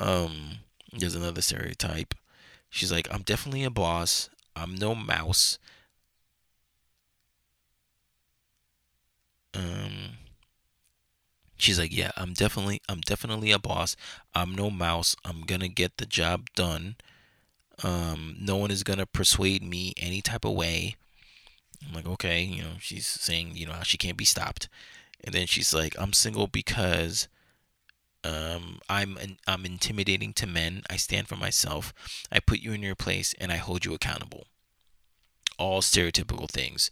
Um, 0.00 0.58
there's 0.92 1.14
another 1.14 1.42
stereotype. 1.42 2.14
She's 2.70 2.90
like, 2.90 3.06
I'm 3.10 3.22
definitely 3.22 3.64
a 3.64 3.70
boss. 3.70 4.30
I'm 4.56 4.74
no 4.74 4.94
mouse. 4.94 5.58
Um, 9.52 10.18
she's 11.56 11.78
like, 11.78 11.96
yeah, 11.96 12.10
I'm 12.16 12.32
definitely, 12.32 12.80
I'm 12.88 13.00
definitely 13.00 13.52
a 13.52 13.58
boss. 13.58 13.96
I'm 14.34 14.54
no 14.54 14.70
mouse. 14.70 15.16
I'm 15.24 15.42
gonna 15.42 15.68
get 15.68 15.98
the 15.98 16.06
job 16.06 16.48
done. 16.54 16.96
Um, 17.82 18.36
no 18.40 18.56
one 18.56 18.70
is 18.70 18.82
gonna 18.82 19.06
persuade 19.06 19.62
me 19.62 19.94
any 19.96 20.20
type 20.22 20.44
of 20.44 20.52
way. 20.52 20.96
I'm 21.86 21.94
like, 21.94 22.06
okay, 22.06 22.42
you 22.42 22.62
know, 22.62 22.76
she's 22.80 23.06
saying, 23.06 23.52
you 23.54 23.66
know, 23.66 23.74
she 23.82 23.98
can't 23.98 24.16
be 24.16 24.24
stopped. 24.24 24.68
And 25.22 25.34
then 25.34 25.46
she's 25.46 25.72
like, 25.72 25.94
I'm 25.98 26.12
single 26.12 26.46
because 26.46 27.28
um, 28.24 28.78
I'm 28.88 29.18
I'm 29.46 29.66
intimidating 29.66 30.32
to 30.34 30.46
men. 30.46 30.82
I 30.88 30.96
stand 30.96 31.28
for 31.28 31.36
myself. 31.36 31.92
I 32.32 32.40
put 32.40 32.60
you 32.60 32.72
in 32.72 32.82
your 32.82 32.94
place 32.94 33.34
and 33.38 33.52
I 33.52 33.56
hold 33.56 33.84
you 33.84 33.94
accountable. 33.94 34.46
All 35.58 35.82
stereotypical 35.82 36.50
things 36.50 36.90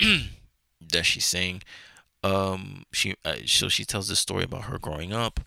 that 0.00 1.04
she's 1.04 1.24
saying. 1.24 1.62
Um, 2.22 2.84
she 2.92 3.14
uh, 3.24 3.36
so 3.46 3.68
she 3.68 3.84
tells 3.84 4.08
this 4.08 4.18
story 4.18 4.44
about 4.44 4.64
her 4.64 4.78
growing 4.78 5.12
up, 5.12 5.40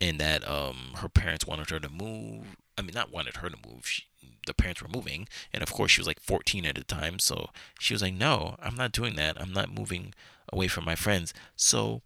and 0.00 0.18
that 0.18 0.46
um 0.48 0.92
her 0.96 1.08
parents 1.08 1.46
wanted 1.46 1.70
her 1.70 1.80
to 1.80 1.88
move. 1.88 2.56
I 2.76 2.82
mean, 2.82 2.94
not 2.94 3.12
wanted 3.12 3.36
her 3.36 3.48
to 3.48 3.56
move. 3.66 3.86
She, 3.86 4.04
the 4.46 4.54
parents 4.54 4.82
were 4.82 4.88
moving, 4.88 5.28
and 5.52 5.62
of 5.62 5.72
course 5.72 5.92
she 5.92 6.00
was 6.00 6.06
like 6.06 6.20
14 6.20 6.64
at 6.66 6.74
the 6.74 6.84
time. 6.84 7.18
So 7.18 7.50
she 7.78 7.94
was 7.94 8.02
like, 8.02 8.14
"No, 8.14 8.56
I'm 8.60 8.74
not 8.74 8.92
doing 8.92 9.16
that. 9.16 9.40
I'm 9.40 9.52
not 9.52 9.72
moving 9.72 10.14
away 10.52 10.68
from 10.68 10.84
my 10.84 10.94
friends." 10.94 11.32
So 11.56 12.02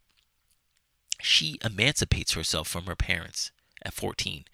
she 1.20 1.58
emancipates 1.64 2.32
herself 2.32 2.68
from 2.68 2.84
her 2.84 2.96
parents 2.96 3.52
at 3.82 3.94
14 3.94 4.44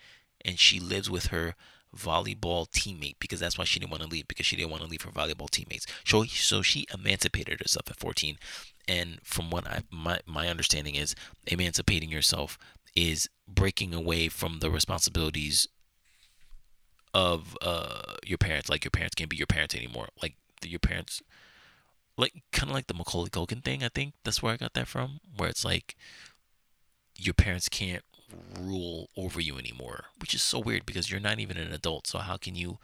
and 0.45 0.59
she 0.59 0.81
lives 0.81 1.11
with 1.11 1.27
her 1.27 1.55
volleyball 1.97 2.71
teammate 2.71 3.17
because 3.19 3.41
that's 3.41 3.59
why 3.59 3.65
she 3.65 3.81
didn't 3.81 3.91
want 3.91 4.03
to 4.03 4.09
leave 4.09 4.29
because 4.29 4.47
she 4.47 4.57
didn't 4.57 4.71
want 4.71 4.83
to 4.83 4.89
leave 4.89 5.03
her 5.03 5.11
volleyball 5.11 5.51
teammates. 5.51 5.87
So 6.05 6.25
so 6.25 6.63
she 6.63 6.87
emancipated 6.95 7.61
herself 7.61 7.91
at 7.91 7.99
14 7.99 8.39
and 8.87 9.19
from 9.25 9.51
what 9.51 9.67
I 9.67 9.83
my 9.91 10.21
my 10.27 10.49
understanding 10.49 10.95
is 10.95 11.15
emancipating 11.47 12.11
yourself 12.11 12.59
is 12.95 13.29
breaking 13.49 13.95
away 13.95 14.29
from 14.29 14.61
the 14.61 14.71
responsibilities 14.71 15.67
of 17.13 17.57
uh 17.61 18.15
your 18.25 18.39
parents 18.39 18.69
like 18.69 18.85
your 18.85 18.91
parents 18.91 19.15
can't 19.15 19.31
be 19.31 19.37
your 19.37 19.47
parents 19.47 19.75
anymore 19.75 20.09
like 20.23 20.35
your 20.65 20.79
parents 20.79 21.23
like 22.17 22.35
kind 22.53 22.71
of 22.71 22.75
like 22.75 22.87
the 22.87 22.95
Macaulay 22.95 23.31
Culkin 23.31 23.65
thing 23.65 23.83
I 23.83 23.89
think 23.89 24.15
that's 24.25 24.43
where 24.43 24.53
I 24.53 24.57
got 24.57 24.75
that 24.75 24.87
from 24.87 25.21
where 25.37 25.49
it's 25.49 25.65
like 25.65 25.97
your 27.17 27.35
parents 27.35 27.69
can't 27.69 28.05
rule 28.59 29.11
over 29.17 29.41
you 29.41 29.59
anymore, 29.59 30.07
which 30.19 30.35
is 30.35 30.43
so 30.43 30.59
weird 30.59 30.87
because 30.87 31.11
you're 31.11 31.21
not 31.21 31.39
even 31.39 31.57
an 31.57 31.73
adult. 31.73 32.07
So 32.07 32.19
how 32.19 32.37
can 32.37 32.55
you 32.55 32.79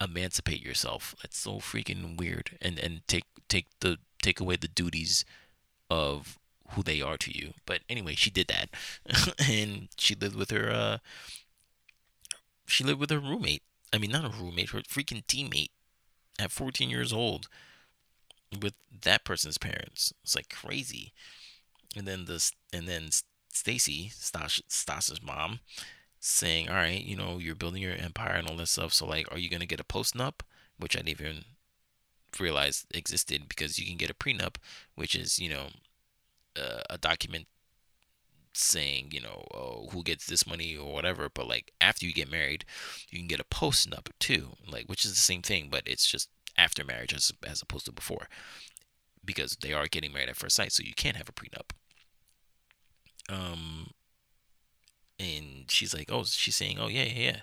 emancipate 0.00 0.62
yourself? 0.62 1.14
That's 1.22 1.38
so 1.38 1.54
freaking 1.56 2.18
weird. 2.18 2.58
And 2.60 2.78
and 2.78 3.06
take 3.08 3.24
take 3.48 3.66
the 3.80 3.98
take 4.22 4.40
away 4.40 4.56
the 4.56 4.68
duties 4.68 5.24
of 5.90 6.38
who 6.70 6.82
they 6.82 7.00
are 7.00 7.16
to 7.18 7.36
you. 7.36 7.54
But 7.66 7.80
anyway, 7.88 8.14
she 8.14 8.30
did 8.30 8.48
that, 8.48 8.70
and 9.48 9.88
she 9.96 10.14
lived 10.14 10.36
with 10.36 10.50
her. 10.50 10.70
Uh, 10.70 10.98
she 12.66 12.84
lived 12.84 13.00
with 13.00 13.10
her 13.10 13.20
roommate. 13.20 13.62
I 13.92 13.98
mean, 13.98 14.10
not 14.10 14.24
a 14.24 14.42
roommate, 14.42 14.70
her 14.70 14.80
freaking 14.80 15.24
teammate 15.26 15.70
at 16.38 16.50
14 16.50 16.90
years 16.90 17.12
old 17.12 17.48
with 18.60 18.74
that 19.02 19.24
person's 19.24 19.58
parents. 19.58 20.12
It's 20.22 20.34
like 20.34 20.48
crazy 20.48 21.12
and 21.96 22.06
then 22.06 22.24
the 22.24 22.50
and 22.72 22.88
then 22.88 23.08
Stacy 23.52 24.10
Stas's 24.10 25.22
mom 25.22 25.60
saying, 26.20 26.68
"All 26.68 26.74
right, 26.74 27.02
you 27.02 27.16
know, 27.16 27.38
you're 27.38 27.54
building 27.54 27.82
your 27.82 27.94
empire 27.94 28.34
and 28.34 28.48
all 28.48 28.56
this 28.56 28.70
stuff. 28.72 28.92
So 28.92 29.06
like, 29.06 29.30
are 29.30 29.38
you 29.38 29.48
gonna 29.48 29.66
get 29.66 29.80
a 29.80 29.84
postnup?" 29.84 30.40
Which 30.76 30.96
I 30.96 31.00
didn't 31.00 31.20
even 31.20 31.44
realize 32.38 32.86
existed 32.92 33.48
because 33.48 33.78
you 33.78 33.86
can 33.86 33.96
get 33.96 34.10
a 34.10 34.14
prenup, 34.14 34.56
which 34.94 35.14
is 35.14 35.38
you 35.38 35.48
know 35.50 35.68
uh, 36.56 36.82
a 36.90 36.98
document 36.98 37.46
saying 38.56 39.10
you 39.12 39.20
know 39.20 39.46
oh, 39.54 39.88
who 39.92 40.02
gets 40.02 40.26
this 40.26 40.46
money 40.46 40.76
or 40.76 40.92
whatever. 40.92 41.28
But 41.28 41.48
like 41.48 41.72
after 41.80 42.06
you 42.06 42.12
get 42.12 42.30
married, 42.30 42.64
you 43.10 43.18
can 43.18 43.28
get 43.28 43.40
a 43.40 43.44
postnup 43.44 44.08
too, 44.18 44.56
like 44.70 44.86
which 44.86 45.04
is 45.04 45.12
the 45.12 45.16
same 45.16 45.42
thing, 45.42 45.68
but 45.70 45.82
it's 45.86 46.06
just 46.06 46.28
after 46.56 46.84
marriage 46.84 47.12
as 47.14 47.32
as 47.46 47.62
opposed 47.62 47.86
to 47.86 47.92
before 47.92 48.28
because 49.24 49.56
they 49.62 49.72
are 49.72 49.86
getting 49.86 50.12
married 50.12 50.28
at 50.28 50.36
first 50.36 50.56
sight, 50.56 50.72
so 50.72 50.82
you 50.82 50.94
can't 50.94 51.16
have 51.16 51.28
a 51.28 51.32
prenup 51.32 51.70
um, 53.28 53.90
and 55.18 55.64
she's 55.70 55.94
like, 55.94 56.10
oh, 56.10 56.24
she's 56.24 56.56
saying, 56.56 56.78
oh 56.78 56.88
yeah, 56.88 57.04
yeah, 57.04 57.20
yeah. 57.20 57.40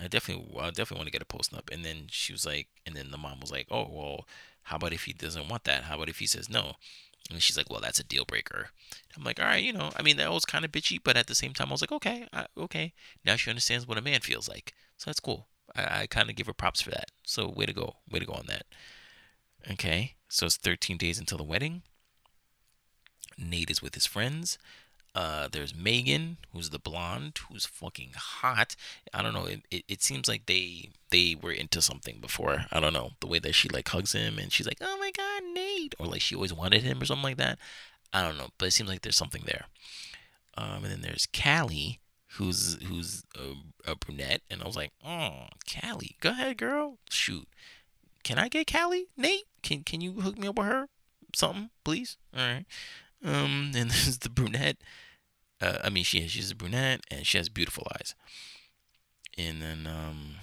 I 0.00 0.08
definitely, 0.08 0.46
I 0.58 0.68
definitely 0.68 0.98
want 0.98 1.06
to 1.08 1.12
get 1.18 1.22
a 1.22 1.24
postnup. 1.26 1.72
And 1.72 1.84
then 1.84 2.06
she 2.08 2.32
was 2.32 2.46
like, 2.46 2.68
and 2.86 2.96
then 2.96 3.10
the 3.10 3.18
mom 3.18 3.40
was 3.40 3.50
like, 3.52 3.66
oh 3.70 3.88
well, 3.90 4.26
how 4.64 4.76
about 4.76 4.92
if 4.92 5.04
he 5.04 5.12
doesn't 5.12 5.48
want 5.48 5.64
that? 5.64 5.84
How 5.84 5.96
about 5.96 6.08
if 6.08 6.18
he 6.18 6.26
says 6.26 6.48
no? 6.48 6.74
And 7.30 7.42
she's 7.42 7.56
like, 7.56 7.70
well, 7.70 7.80
that's 7.80 8.00
a 8.00 8.04
deal 8.04 8.24
breaker. 8.24 8.68
I'm 9.16 9.24
like, 9.24 9.40
all 9.40 9.46
right, 9.46 9.62
you 9.62 9.72
know, 9.72 9.90
I 9.96 10.02
mean, 10.02 10.16
that 10.16 10.32
was 10.32 10.44
kind 10.44 10.64
of 10.64 10.72
bitchy, 10.72 10.98
but 11.02 11.16
at 11.16 11.26
the 11.26 11.34
same 11.34 11.52
time, 11.52 11.68
I 11.68 11.72
was 11.72 11.80
like, 11.80 11.92
okay, 11.92 12.26
I, 12.32 12.46
okay. 12.56 12.92
Now 13.24 13.36
she 13.36 13.50
understands 13.50 13.86
what 13.86 13.98
a 13.98 14.02
man 14.02 14.20
feels 14.20 14.48
like, 14.48 14.74
so 14.96 15.10
that's 15.10 15.20
cool. 15.20 15.48
I, 15.74 16.02
I 16.02 16.06
kind 16.06 16.28
of 16.28 16.36
give 16.36 16.46
her 16.46 16.52
props 16.52 16.82
for 16.82 16.90
that. 16.90 17.10
So 17.24 17.48
way 17.48 17.66
to 17.66 17.72
go, 17.72 17.96
way 18.10 18.18
to 18.18 18.26
go 18.26 18.32
on 18.32 18.46
that. 18.48 18.64
Okay, 19.70 20.14
so 20.28 20.46
it's 20.46 20.56
13 20.56 20.96
days 20.96 21.18
until 21.18 21.38
the 21.38 21.44
wedding. 21.44 21.82
Nate 23.38 23.70
is 23.70 23.82
with 23.82 23.94
his 23.94 24.06
friends. 24.06 24.58
Uh, 25.14 25.46
there's 25.52 25.74
Megan, 25.74 26.38
who's 26.52 26.70
the 26.70 26.78
blonde, 26.78 27.38
who's 27.48 27.66
fucking 27.66 28.12
hot. 28.16 28.74
I 29.12 29.22
don't 29.22 29.34
know. 29.34 29.44
It, 29.44 29.60
it, 29.70 29.84
it, 29.86 30.02
seems 30.02 30.26
like 30.26 30.46
they 30.46 30.88
they 31.10 31.36
were 31.40 31.52
into 31.52 31.82
something 31.82 32.18
before. 32.18 32.64
I 32.72 32.80
don't 32.80 32.94
know 32.94 33.10
the 33.20 33.26
way 33.26 33.38
that 33.40 33.54
she 33.54 33.68
like 33.68 33.88
hugs 33.88 34.12
him 34.12 34.38
and 34.38 34.50
she's 34.50 34.66
like, 34.66 34.78
"Oh 34.80 34.96
my 34.98 35.10
god, 35.10 35.42
Nate," 35.52 35.94
or 35.98 36.06
like 36.06 36.22
she 36.22 36.34
always 36.34 36.54
wanted 36.54 36.82
him 36.82 37.02
or 37.02 37.04
something 37.04 37.24
like 37.24 37.36
that. 37.36 37.58
I 38.12 38.22
don't 38.22 38.38
know, 38.38 38.48
but 38.56 38.68
it 38.68 38.70
seems 38.70 38.88
like 38.88 39.02
there's 39.02 39.16
something 39.16 39.42
there. 39.44 39.66
Um, 40.56 40.84
and 40.84 40.86
then 40.86 41.00
there's 41.02 41.26
Callie, 41.26 42.00
who's 42.32 42.82
who's 42.82 43.24
a, 43.36 43.90
a 43.90 43.96
brunette, 43.96 44.40
and 44.50 44.62
I 44.62 44.66
was 44.66 44.76
like, 44.76 44.92
"Oh, 45.04 45.48
Callie, 45.70 46.16
go 46.20 46.30
ahead, 46.30 46.56
girl, 46.56 46.98
shoot." 47.10 47.48
Can 48.24 48.38
I 48.38 48.48
get 48.48 48.70
Callie, 48.70 49.08
Nate? 49.16 49.44
Can 49.62 49.82
can 49.82 50.00
you 50.00 50.20
hook 50.20 50.38
me 50.38 50.48
up 50.48 50.56
with 50.56 50.66
her? 50.66 50.88
Something, 51.34 51.70
please. 51.84 52.16
All 52.34 52.40
right. 52.40 52.64
Um, 53.24 53.72
and 53.76 53.90
there's 53.90 54.18
the 54.18 54.30
brunette. 54.30 54.78
Uh, 55.60 55.78
I 55.84 55.90
mean, 55.90 56.04
she 56.04 56.26
she's 56.28 56.50
a 56.50 56.56
brunette 56.56 57.02
and 57.10 57.26
she 57.26 57.38
has 57.38 57.48
beautiful 57.48 57.86
eyes. 57.94 58.14
And 59.38 59.62
then 59.62 59.86
um, 59.86 60.36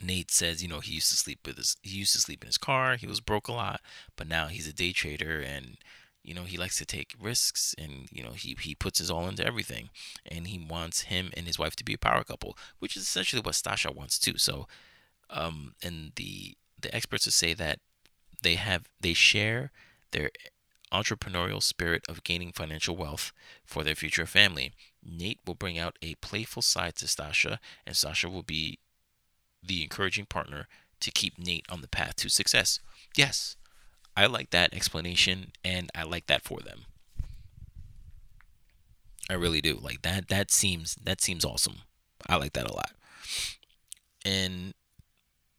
Nate 0.00 0.30
says, 0.30 0.62
you 0.62 0.68
know, 0.68 0.80
he 0.80 0.94
used 0.94 1.10
to 1.10 1.16
sleep 1.16 1.40
with 1.46 1.56
his 1.56 1.76
he 1.82 1.98
used 1.98 2.12
to 2.12 2.20
sleep 2.20 2.42
in 2.42 2.48
his 2.48 2.58
car. 2.58 2.96
He 2.96 3.06
was 3.06 3.20
broke 3.20 3.48
a 3.48 3.52
lot, 3.52 3.80
but 4.16 4.28
now 4.28 4.48
he's 4.48 4.68
a 4.68 4.72
day 4.72 4.92
trader 4.92 5.40
and 5.40 5.78
you 6.22 6.34
know 6.34 6.42
he 6.42 6.56
likes 6.56 6.76
to 6.78 6.84
take 6.84 7.14
risks 7.20 7.74
and 7.78 8.08
you 8.10 8.22
know 8.22 8.32
he 8.32 8.56
he 8.60 8.74
puts 8.74 8.98
his 8.98 9.10
all 9.10 9.28
into 9.28 9.46
everything 9.46 9.90
and 10.26 10.48
he 10.48 10.58
wants 10.58 11.02
him 11.02 11.30
and 11.36 11.46
his 11.46 11.58
wife 11.58 11.76
to 11.76 11.84
be 11.84 11.94
a 11.94 11.98
power 11.98 12.24
couple, 12.24 12.58
which 12.78 12.96
is 12.96 13.04
essentially 13.04 13.40
what 13.40 13.54
Stasha 13.54 13.94
wants 13.94 14.18
too. 14.18 14.36
So, 14.36 14.66
um, 15.30 15.74
and 15.82 16.12
the 16.16 16.56
the 16.80 16.94
experts 16.94 17.32
say 17.34 17.54
that 17.54 17.78
they 18.42 18.56
have 18.56 18.88
they 19.00 19.14
share 19.14 19.70
their 20.10 20.30
entrepreneurial 20.92 21.62
spirit 21.62 22.04
of 22.08 22.24
gaining 22.24 22.52
financial 22.52 22.96
wealth 22.96 23.32
for 23.64 23.82
their 23.82 23.94
future 23.94 24.26
family. 24.26 24.72
Nate 25.04 25.40
will 25.46 25.54
bring 25.54 25.78
out 25.78 25.98
a 26.02 26.14
playful 26.16 26.62
side 26.62 26.96
to 26.96 27.08
Sasha, 27.08 27.60
and 27.86 27.96
Sasha 27.96 28.28
will 28.28 28.42
be 28.42 28.78
the 29.62 29.82
encouraging 29.82 30.26
partner 30.26 30.68
to 31.00 31.10
keep 31.10 31.38
Nate 31.38 31.66
on 31.68 31.80
the 31.80 31.88
path 31.88 32.16
to 32.16 32.28
success. 32.28 32.80
Yes, 33.16 33.56
I 34.16 34.26
like 34.26 34.50
that 34.50 34.72
explanation, 34.72 35.52
and 35.64 35.90
I 35.94 36.04
like 36.04 36.26
that 36.26 36.42
for 36.42 36.60
them. 36.60 36.86
I 39.28 39.34
really 39.34 39.60
do. 39.60 39.78
Like 39.80 40.02
that. 40.02 40.28
That 40.28 40.50
seems 40.50 40.96
that 41.02 41.20
seems 41.20 41.44
awesome. 41.44 41.78
I 42.28 42.36
like 42.36 42.52
that 42.54 42.70
a 42.70 42.74
lot. 42.74 42.92
And 44.24 44.74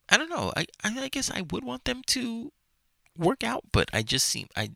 I 0.10 0.18
don't 0.18 0.30
know. 0.30 0.54
I 0.56 0.66
I 0.84 1.10
guess 1.10 1.30
I 1.30 1.42
would 1.42 1.64
want 1.64 1.86
them 1.86 2.02
to 2.08 2.52
work 3.18 3.44
out, 3.44 3.66
but 3.72 3.90
I 3.94 4.04
just 4.04 4.26
seem 4.26 4.48
I 4.56 4.72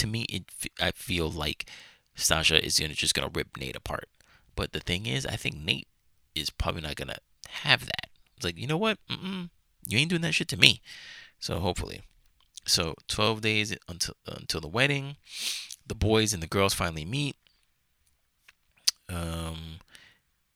to 0.00 0.06
me, 0.06 0.22
it 0.22 0.44
I 0.80 0.90
feel 0.92 1.30
like 1.30 1.68
Sasha 2.14 2.62
is 2.64 2.78
gonna 2.78 2.94
just 2.94 3.14
gonna 3.14 3.30
rip 3.32 3.56
Nate 3.56 3.76
apart. 3.76 4.08
But 4.56 4.72
the 4.72 4.80
thing 4.80 5.06
is, 5.06 5.24
I 5.26 5.36
think 5.36 5.56
Nate 5.56 5.88
is 6.34 6.50
probably 6.50 6.82
not 6.82 6.96
gonna 6.96 7.18
have 7.48 7.86
that. 7.86 8.08
It's 8.36 8.44
like, 8.44 8.58
you 8.58 8.66
know 8.66 8.76
what? 8.76 8.98
Mm-mm, 9.10 9.50
you 9.86 9.98
ain't 9.98 10.10
doing 10.10 10.22
that 10.22 10.34
shit 10.34 10.48
to 10.48 10.56
me. 10.56 10.80
So 11.38 11.58
hopefully, 11.58 12.02
so 12.66 12.94
12 13.08 13.40
days 13.40 13.76
until 13.88 14.14
until 14.26 14.60
the 14.60 14.68
wedding, 14.68 15.16
the 15.86 15.94
boys 15.94 16.32
and 16.32 16.42
the 16.42 16.46
girls 16.46 16.74
finally 16.74 17.04
meet. 17.04 17.36
Um, 19.08 19.80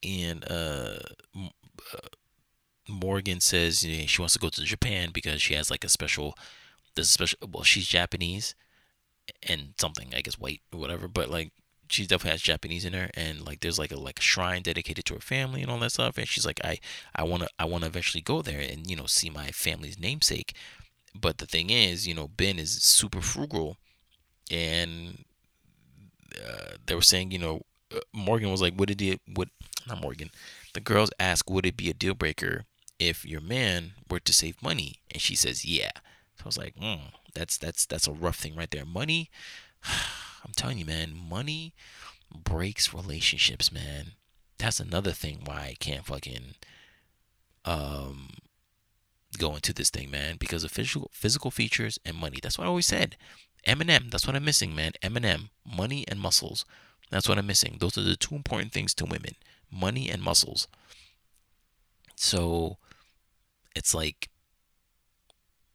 and 0.03 0.45
uh, 0.51 0.99
uh 1.37 2.09
Morgan 2.89 3.41
says 3.41 3.83
you 3.83 4.01
know, 4.01 4.07
she 4.07 4.21
wants 4.21 4.35
to 4.35 4.41
go 4.41 4.49
to 4.49 4.63
Japan 4.63 5.11
because 5.13 5.43
she 5.43 5.55
has 5.55 5.71
like 5.71 5.85
a 5.85 5.89
special, 5.89 6.35
this 6.95 7.11
special. 7.11 7.39
Well, 7.51 7.65
she's 7.65 7.87
Japanese, 7.87 8.55
and 9.43 9.75
something, 9.79 10.13
I 10.15 10.21
guess 10.21 10.39
white 10.39 10.61
or 10.73 10.79
whatever. 10.81 11.09
But 11.09 11.31
like 11.31 11.53
she 11.89 12.07
definitely 12.07 12.33
has 12.33 12.43
Japanese 12.43 12.85
in 12.85 12.93
her, 12.93 13.11
and 13.15 13.45
like 13.47 13.61
there's 13.61 13.79
like 13.79 13.93
a 13.93 13.97
like 13.99 14.19
a 14.19 14.23
shrine 14.23 14.63
dedicated 14.63 15.05
to 15.07 15.15
her 15.15 15.21
family 15.21 15.63
and 15.63 15.71
all 15.71 15.79
that 15.79 15.93
stuff. 15.93 16.19
And 16.19 16.29
she's 16.29 16.47
like, 16.47 16.61
I 16.65 16.79
I 17.15 17.25
wanna 17.25 17.49
I 17.59 17.65
wanna 17.65 17.87
eventually 17.87 18.23
go 18.23 18.43
there 18.43 18.61
and 18.61 18.89
you 18.89 18.97
know 18.97 19.07
see 19.07 19.31
my 19.31 19.49
family's 19.49 19.99
namesake. 19.99 20.55
But 21.15 21.39
the 21.39 21.47
thing 21.47 21.71
is, 21.71 22.09
you 22.09 22.15
know, 22.15 22.27
Ben 22.29 22.59
is 22.59 22.83
super 22.83 23.21
frugal, 23.21 23.77
and 24.51 25.25
uh, 26.37 26.77
they 26.87 26.95
were 26.95 27.03
saying, 27.03 27.31
you 27.31 27.39
know, 27.39 27.63
uh, 27.95 28.01
Morgan 28.13 28.51
was 28.51 28.63
like, 28.63 28.75
would 28.77 28.91
it 28.91 28.99
be 28.99 29.21
would 29.29 29.51
not 29.87 30.01
Morgan? 30.01 30.31
The 30.73 30.81
girls 30.81 31.11
ask, 31.21 31.49
would 31.49 31.67
it 31.67 31.77
be 31.77 31.91
a 31.91 31.95
deal 31.95 32.15
breaker 32.15 32.65
if 32.99 33.25
your 33.25 33.41
man 33.41 33.93
were 34.11 34.21
to 34.21 34.33
save 34.33 34.63
money? 34.63 34.97
And 35.11 35.21
she 35.21 35.37
says, 35.37 35.65
yeah. 35.65 35.93
So 36.37 36.45
I 36.45 36.47
was 36.47 36.59
like, 36.59 36.75
mm, 36.77 37.01
that's 37.35 37.57
that's 37.59 37.87
that's 37.87 38.07
a 38.07 38.13
rough 38.13 38.37
thing 38.37 38.57
right 38.57 38.71
there. 38.71 38.85
Money. 38.85 39.31
I'm 40.45 40.53
telling 40.55 40.79
you, 40.79 40.85
man, 40.85 41.15
money 41.17 41.73
breaks 42.31 42.93
relationships, 42.93 43.73
man. 43.73 44.13
That's 44.59 44.79
another 44.79 45.13
thing 45.13 45.41
why 45.45 45.57
I 45.57 45.77
can't 45.79 46.05
fucking 46.05 46.55
um 47.65 48.31
go 49.39 49.55
into 49.55 49.73
this 49.73 49.91
thing, 49.91 50.11
man, 50.11 50.37
because 50.39 50.65
of 50.65 50.71
physical 50.71 51.11
physical 51.13 51.51
features 51.51 51.99
and 52.05 52.17
money. 52.17 52.39
That's 52.43 52.59
what 52.59 52.65
I 52.65 52.69
always 52.69 52.87
said. 52.87 53.17
Eminem, 53.67 54.11
that's 54.11 54.27
what 54.27 54.37
I'm 54.37 54.45
missing, 54.45 54.75
man. 54.75 54.93
Eminem, 55.03 55.49
money 55.65 56.05
and 56.09 56.21
muscles. 56.21 56.65
That's 57.11 57.29
what 57.29 57.39
I'm 57.39 57.47
missing. 57.47 57.79
Those 57.81 57.97
are 57.97 58.03
the 58.03 58.17
two 58.17 58.35
important 58.35 58.73
things 58.73 58.95
to 58.95 59.05
women: 59.05 59.35
money 59.71 60.11
and 60.11 60.23
muscles. 60.23 60.69
So 62.17 62.79
it's 63.75 63.95
like 63.95 64.29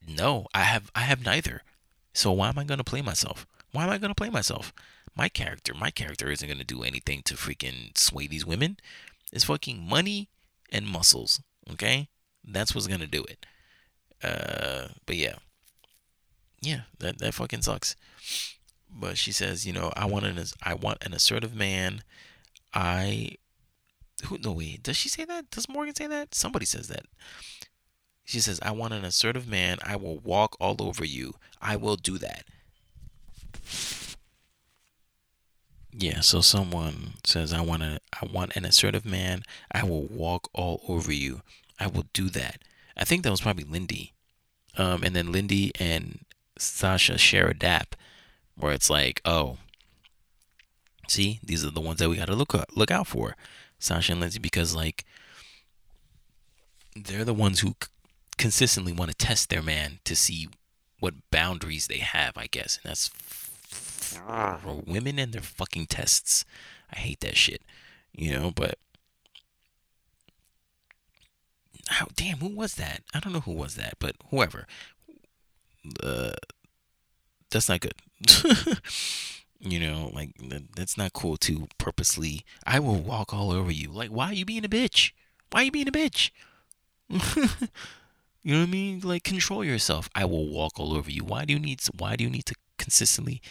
no, 0.10 0.48
I 0.54 0.64
have 0.64 0.92
I 0.96 1.02
have 1.02 1.26
neither. 1.26 1.62
So 2.14 2.32
why 2.32 2.50
am 2.50 2.60
I 2.60 2.64
gonna 2.64 2.84
play 2.84 3.02
myself? 3.02 3.46
Why 3.72 3.84
am 3.84 3.90
I 3.90 3.98
gonna 3.98 4.16
play 4.16 4.30
myself? 4.30 4.74
My 5.16 5.30
character, 5.30 5.74
my 5.74 5.92
character 5.92 6.30
isn't 6.30 6.48
gonna 6.48 6.64
do 6.64 6.84
anything 6.84 7.22
to 7.24 7.36
freaking 7.36 7.98
sway 7.98 8.28
these 8.28 8.46
women. 8.46 8.78
It's 9.32 9.46
fucking 9.46 9.88
money 9.88 10.30
and 10.72 10.88
muscles. 10.88 11.42
Okay, 11.72 12.10
that's 12.44 12.74
what's 12.74 12.88
gonna 12.88 13.08
do 13.08 13.24
it. 13.26 13.46
Uh, 14.24 14.90
but 15.06 15.16
yeah, 15.16 15.36
yeah, 16.62 16.82
that 17.00 17.20
that 17.20 17.34
fucking 17.34 17.62
sucks. 17.62 17.96
But 18.90 19.18
she 19.18 19.32
says, 19.32 19.66
you 19.66 19.74
know, 19.74 19.94
I 19.96 20.06
want 20.06 20.26
an 20.26 20.44
I 20.64 20.74
want 20.74 21.04
an 21.06 21.14
assertive 21.14 21.56
man. 21.56 22.04
I 22.74 23.38
who 24.26 24.38
no 24.38 24.52
wait, 24.52 24.84
does 24.84 24.98
she 24.98 25.10
say 25.10 25.26
that? 25.26 25.52
Does 25.52 25.70
Morgan 25.70 25.96
say 25.96 26.08
that? 26.08 26.36
Somebody 26.36 26.66
says 26.66 26.88
that. 26.88 27.06
She 28.30 28.40
says, 28.40 28.60
I 28.62 28.70
want 28.70 28.94
an 28.94 29.04
assertive 29.04 29.48
man. 29.48 29.80
I 29.84 29.96
will 29.96 30.20
walk 30.20 30.56
all 30.60 30.76
over 30.78 31.04
you. 31.04 31.34
I 31.60 31.76
will 31.76 31.96
do 31.96 32.20
that. 32.20 32.44
Yeah, 35.92 36.20
so 36.20 36.40
someone 36.42 37.14
says 37.26 37.52
I 37.52 37.62
want 37.62 37.82
a 37.82 38.00
I 38.14 38.28
want 38.32 38.56
an 38.56 38.66
assertive 38.66 39.04
man. 39.04 39.42
I 39.72 39.84
will 39.84 40.04
walk 40.04 40.48
all 40.54 40.84
over 40.88 41.12
you. 41.12 41.42
I 41.80 41.88
will 41.88 42.06
do 42.14 42.30
that. 42.30 42.62
I 42.96 43.04
think 43.04 43.24
that 43.24 43.32
was 43.32 43.42
probably 43.42 43.64
Lindy. 43.64 44.14
Um, 44.78 45.02
and 45.02 45.16
then 45.16 45.32
Lindy 45.32 45.72
and 45.80 46.20
Sasha 46.56 47.18
share 47.18 47.48
a 47.48 47.58
dap 47.58 47.96
where 48.56 48.74
it's 48.74 48.92
like, 48.92 49.22
oh, 49.26 49.58
see, 51.08 51.40
these 51.44 51.66
are 51.66 51.72
the 51.72 51.82
ones 51.82 51.98
that 51.98 52.10
we 52.10 52.18
got 52.18 52.28
to 52.28 52.36
look 52.36 52.54
up, 52.54 52.70
look 52.76 52.92
out 52.92 53.08
for, 53.08 53.36
Sasha 53.80 54.12
and 54.12 54.22
Lindsay, 54.22 54.38
because 54.38 54.76
like 54.76 55.04
they're 56.96 57.26
the 57.26 57.34
ones 57.34 57.62
who 57.62 57.74
consistently 58.40 58.94
want 58.94 59.12
to 59.12 59.18
test 59.18 59.50
their 59.50 59.62
man 59.62 60.00
to 60.06 60.16
see 60.16 60.48
what 61.00 61.14
boundaries 61.30 61.88
they 61.88 62.00
have, 62.00 62.38
I 62.38 62.48
guess, 62.48 62.80
and 62.82 62.90
that's 62.90 63.10
for 63.10 64.82
women 64.88 65.20
and 65.20 65.34
their 65.34 65.42
fucking 65.42 65.86
tests. 65.88 66.46
I 66.92 66.98
hate 66.98 67.20
that 67.20 67.38
shit, 67.38 67.62
you 68.12 68.34
know, 68.34 68.52
but. 68.56 68.80
How, 71.88 72.08
damn, 72.16 72.38
who 72.38 72.50
was 72.50 72.76
that? 72.76 73.02
I 73.16 73.20
don't 73.20 73.34
know 73.34 73.40
who 73.40 73.52
was 73.52 73.76
that, 73.76 73.96
but 74.00 74.16
whoever. 74.30 74.68
Uh, 76.04 76.34
that's 77.50 77.68
not 77.68 77.80
good. 77.80 77.96
you 79.60 79.80
know, 79.80 80.12
like 80.14 80.32
that's 80.76 80.98
not 80.98 81.14
cool 81.14 81.36
to 81.38 81.68
purposely. 81.80 82.46
I 82.66 82.80
will 82.80 83.02
walk 83.02 83.34
all 83.34 83.52
over 83.52 83.72
you. 83.72 83.90
Like, 83.90 84.12
why 84.12 84.28
are 84.28 84.34
you 84.34 84.46
being 84.46 84.66
a 84.66 84.70
bitch? 84.70 85.14
Why 85.52 85.62
are 85.62 85.64
you 85.64 85.72
being 85.72 85.88
a 85.88 85.92
bitch? 85.92 86.30
you 88.44 88.54
know 88.54 88.60
what 88.62 88.68
I 88.70 88.72
mean? 88.72 89.00
Like, 89.04 89.24
control 89.24 89.64
yourself. 89.64 90.10
I 90.16 90.26
will 90.26 90.48
walk 90.48 90.80
all 90.80 90.94
over 90.94 91.12
you. 91.12 91.24
Why 91.24 91.46
do 91.46 91.54
you 91.54 91.60
need? 91.60 91.80
To, 91.80 91.92
why 91.98 92.16
do 92.16 92.24
you 92.24 92.30
need 92.30 92.46
to 92.46 92.56
consistently 92.78 93.42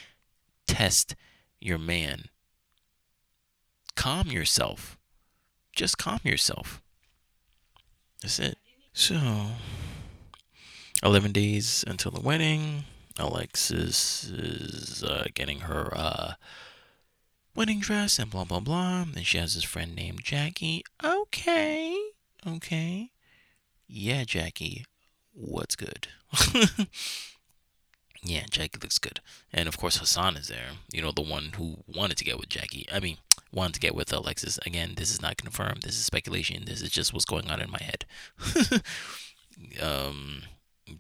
test 0.67 1.15
your 1.61 1.79
man? 1.79 2.25
Calm 3.95 4.29
yourself. 4.29 4.97
Just 5.73 5.99
calm 5.99 6.21
yourself. 6.25 6.81
That's 8.23 8.39
it. 8.39 8.59
So, 8.93 9.49
11 11.03 11.33
days 11.33 11.85
until 11.87 12.11
the 12.11 12.21
wedding. 12.21 12.85
Alexis 13.19 14.25
is 14.25 15.03
uh, 15.03 15.27
getting 15.35 15.61
her 15.61 15.93
uh, 15.95 16.33
wedding 17.55 17.81
dress 17.81 18.19
and 18.19 18.31
blah 18.31 18.45
blah 18.45 18.61
blah. 18.61 19.03
And 19.03 19.27
she 19.27 19.39
has 19.39 19.55
this 19.55 19.65
friend 19.65 19.95
named 19.95 20.23
Jackie. 20.23 20.85
Okay, 21.05 21.99
okay, 22.47 23.11
yeah, 23.89 24.25
Jackie, 24.25 24.85
what's 25.33 25.77
good? 25.77 26.09
yeah, 28.23 28.45
Jackie 28.51 28.79
looks 28.81 28.99
good, 28.99 29.21
and 29.53 29.69
of 29.69 29.79
course 29.79 29.97
Hassan 29.97 30.37
is 30.37 30.49
there. 30.49 30.71
You 30.93 31.03
know, 31.03 31.13
the 31.13 31.23
one 31.23 31.53
who 31.57 31.79
wanted 31.87 32.19
to 32.19 32.25
get 32.25 32.39
with 32.39 32.49
Jackie. 32.49 32.87
I 32.93 33.01
mean, 33.01 33.17
wanted 33.53 33.75
to 33.75 33.81
get 33.81 33.95
with 33.95 34.13
Alexis. 34.13 34.59
Again, 34.67 34.95
this 34.97 35.11
is 35.11 35.23
not 35.23 35.37
confirmed. 35.37 35.83
This 35.83 35.97
is 35.97 36.05
speculation. 36.05 36.65
This 36.67 36.83
is 36.83 36.91
just 36.91 37.13
what's 37.13 37.25
going 37.25 37.51
on 37.51 37.61
in 37.61 37.71
my 37.71 37.81
head. 37.83 38.05
um 39.83 40.43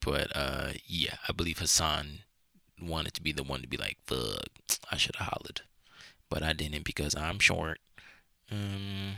but 0.00 0.34
uh, 0.34 0.72
yeah, 0.86 1.16
I 1.28 1.32
believe 1.32 1.58
Hassan 1.58 2.20
wanted 2.80 3.14
to 3.14 3.22
be 3.22 3.32
the 3.32 3.42
one 3.42 3.62
to 3.62 3.68
be 3.68 3.76
like, 3.76 3.98
"Fuck, 4.06 4.48
I 4.90 4.96
should 4.96 5.16
have 5.16 5.28
hollered," 5.28 5.62
but 6.28 6.42
I 6.42 6.52
didn't 6.52 6.84
because 6.84 7.14
I'm 7.14 7.38
short. 7.38 7.78
Um. 8.50 9.16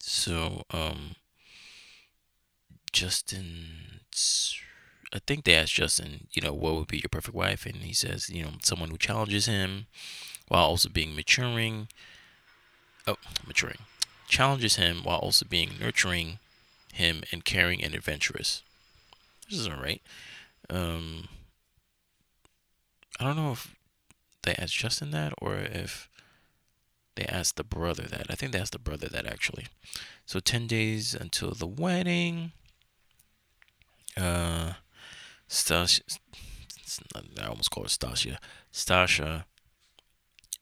So 0.00 0.62
um. 0.70 1.16
Justin, 2.92 4.00
I 5.12 5.18
think 5.26 5.44
they 5.44 5.54
asked 5.54 5.74
Justin, 5.74 6.26
you 6.32 6.42
know, 6.42 6.52
what 6.52 6.74
would 6.74 6.88
be 6.88 6.98
your 6.98 7.08
perfect 7.10 7.34
wife, 7.34 7.66
and 7.66 7.76
he 7.76 7.92
says, 7.92 8.28
you 8.30 8.42
know, 8.42 8.52
someone 8.62 8.90
who 8.90 8.98
challenges 8.98 9.46
him 9.46 9.86
while 10.48 10.64
also 10.64 10.88
being 10.88 11.14
maturing. 11.14 11.88
Oh, 13.06 13.16
maturing, 13.46 13.78
challenges 14.28 14.76
him 14.76 14.98
while 15.02 15.18
also 15.18 15.46
being 15.48 15.70
nurturing 15.80 16.38
him 16.92 17.22
and 17.32 17.44
caring 17.44 17.82
and 17.82 17.94
adventurous. 17.94 18.62
This 19.48 19.60
is 19.60 19.68
alright. 19.68 20.02
Um, 20.68 21.28
I 23.18 23.24
don't 23.24 23.36
know 23.36 23.52
if 23.52 23.74
they 24.42 24.54
asked 24.54 24.76
Justin 24.76 25.10
that 25.12 25.32
or 25.40 25.56
if 25.56 26.08
they 27.14 27.24
asked 27.24 27.56
the 27.56 27.64
brother 27.64 28.04
that. 28.04 28.26
I 28.28 28.34
think 28.34 28.52
they 28.52 28.60
asked 28.60 28.72
the 28.72 28.78
brother 28.78 29.08
that 29.08 29.26
actually. 29.26 29.66
So 30.26 30.38
10 30.38 30.66
days 30.66 31.14
until 31.14 31.52
the 31.52 31.66
wedding. 31.66 32.52
Uh, 34.18 34.74
I 37.40 37.46
almost 37.46 37.70
call 37.70 37.84
her 37.84 37.88
Stasia. 37.88 38.38
Stasha 38.72 39.44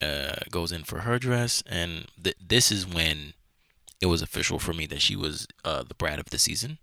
uh, 0.03 0.37
goes 0.51 0.73
in 0.73 0.85
for 0.85 1.01
her 1.01 1.19
dress, 1.19 1.63
and 1.67 2.07
th- 2.23 2.37
this 2.45 2.71
is 2.71 2.87
when 2.87 3.33
it 4.01 4.07
was 4.07 4.23
official 4.23 4.59
for 4.59 4.73
me 4.73 4.87
that 4.87 5.01
she 5.01 5.17
was 5.17 5.47
uh, 5.65 5.83
the 5.83 5.95
bride 5.95 6.19
of 6.19 6.27
the 6.31 6.39
season. 6.39 6.79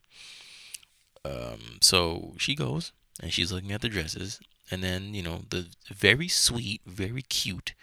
Um, 1.26 1.78
so 1.82 2.34
she 2.38 2.56
goes 2.56 2.92
and 3.22 3.32
she's 3.32 3.52
looking 3.52 3.72
at 3.72 3.82
the 3.82 3.90
dresses, 3.90 4.40
and 4.72 4.84
then 4.84 5.14
you 5.14 5.22
know 5.22 5.44
the 5.50 5.68
very 5.88 6.28
sweet, 6.28 6.82
very 6.86 7.22
cute 7.22 7.74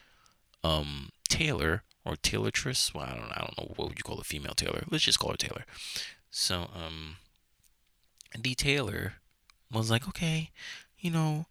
um, 0.64 1.11
Taylor 1.28 1.84
or 2.05 2.16
Taylortress. 2.16 2.93
Well, 2.93 3.05
I 3.05 3.14
don't, 3.14 3.32
I 3.32 3.38
don't 3.41 3.59
know 3.59 3.74
what 3.76 3.88
would 3.88 3.99
you 3.99 4.05
call 4.05 4.20
a 4.20 4.24
female 4.24 4.55
Taylor. 4.55 4.82
Let's 4.91 5.05
just 5.05 5.18
call 5.18 5.30
her 5.30 5.36
Taylor. 5.36 5.64
So 6.30 6.68
um, 6.74 7.16
the 8.39 8.55
Taylor 8.55 9.14
was 9.72 9.91
like, 9.91 10.09
okay, 10.09 10.51
you 10.99 11.11
know, 11.11 11.47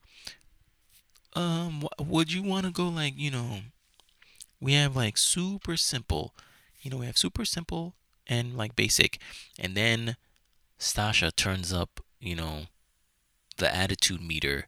um, 1.35 1.87
would 1.99 2.33
you 2.33 2.43
want 2.43 2.65
to 2.65 2.71
go 2.71 2.87
like 2.89 3.13
you 3.17 3.31
know, 3.31 3.59
we 4.59 4.73
have 4.73 4.95
like 4.95 5.17
super 5.17 5.77
simple, 5.77 6.33
you 6.81 6.91
know, 6.91 6.97
we 6.97 7.05
have 7.05 7.17
super 7.17 7.45
simple 7.45 7.93
and 8.27 8.57
like 8.57 8.75
basic, 8.75 9.19
and 9.57 9.75
then 9.75 10.15
Stasha 10.79 11.35
turns 11.35 11.73
up, 11.73 11.99
you 12.19 12.35
know, 12.35 12.63
the 13.57 13.73
attitude 13.73 14.21
meter 14.21 14.67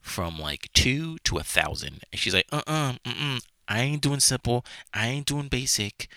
from 0.00 0.38
like 0.38 0.70
two 0.74 1.18
to 1.24 1.38
a 1.38 1.42
thousand. 1.42 2.00
And 2.12 2.20
she's 2.20 2.34
like, 2.34 2.46
uh 2.52 2.62
uh-uh, 2.66 2.94
uh, 3.06 3.38
I 3.66 3.80
ain't 3.80 4.02
doing 4.02 4.20
simple. 4.20 4.64
I 4.92 5.08
ain't 5.08 5.26
doing 5.26 5.48
basic. 5.48 6.08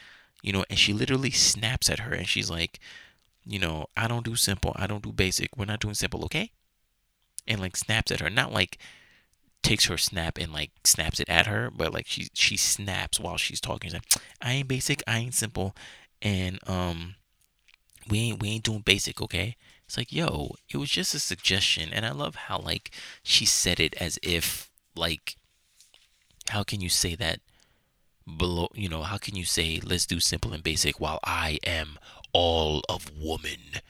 You 0.44 0.54
know, 0.54 0.66
and 0.70 0.78
she 0.78 0.94
literally 0.94 1.32
snaps 1.32 1.90
at 1.90 2.00
her 2.00 2.14
and 2.14 2.28
she's 2.28 2.50
like, 2.50 2.80
you 3.48 3.60
know, 3.60 3.88
I 3.96 4.08
don't 4.08 4.26
do 4.26 4.36
simple. 4.36 4.74
I 4.76 4.88
don't 4.88 5.04
do 5.04 5.12
basic. 5.12 5.56
We're 5.56 5.66
not 5.66 5.80
doing 5.80 5.94
simple, 5.94 6.24
okay? 6.26 6.52
And 7.48 7.62
like 7.62 7.78
snaps 7.78 8.12
at 8.12 8.20
her. 8.20 8.30
Not 8.30 8.52
like 8.52 8.78
takes 9.64 9.86
her 9.86 9.98
snap 9.98 10.38
and 10.38 10.54
like 10.54 10.72
snaps 10.84 11.20
it 11.20 11.30
at 11.30 11.48
her, 11.48 11.72
but 11.76 11.94
like 11.94 12.08
she 12.08 12.28
she 12.34 12.58
snaps 12.58 13.20
while 13.20 13.38
she's 13.38 13.62
talking. 13.62 13.90
She's 13.90 13.96
like, 13.96 14.24
I 14.42 14.54
ain't 14.54 14.68
basic, 14.68 15.04
I 15.08 15.18
ain't 15.20 15.34
simple, 15.34 15.76
and 16.22 16.60
um, 16.68 17.16
we 18.10 18.20
ain't 18.20 18.42
we 18.42 18.50
ain't 18.50 18.64
doing 18.64 18.82
basic, 18.82 19.22
okay? 19.22 19.56
It's 19.86 19.98
like, 19.98 20.12
yo, 20.12 20.52
it 20.70 20.78
was 20.78 20.90
just 20.90 21.14
a 21.16 21.20
suggestion, 21.20 21.90
and 21.92 22.06
I 22.06 22.12
love 22.12 22.36
how 22.36 22.60
like 22.60 22.92
she 23.24 23.46
said 23.46 23.80
it 23.80 23.96
as 23.96 24.20
if 24.24 24.70
like, 24.96 25.36
how 26.50 26.64
can 26.64 26.82
you 26.82 26.90
say 26.90 27.16
that 27.16 27.40
below? 28.38 28.70
You 28.74 28.90
know, 28.90 29.04
how 29.04 29.18
can 29.18 29.36
you 29.36 29.46
say 29.46 29.82
let's 29.84 30.06
do 30.06 30.20
simple 30.20 30.54
and 30.54 30.64
basic 30.64 31.00
while 31.00 31.20
I 31.24 31.60
am 31.66 32.00
all 32.34 32.82
of 32.90 33.12
woman? 33.18 33.82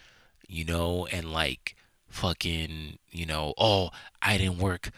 You 0.48 0.66
know, 0.66 1.08
and 1.12 1.32
like 1.32 1.76
fucking, 2.08 3.00
you 3.12 3.26
know, 3.26 3.54
oh, 3.58 3.90
I 4.22 4.38
didn't 4.38 4.60
work. 4.60 4.92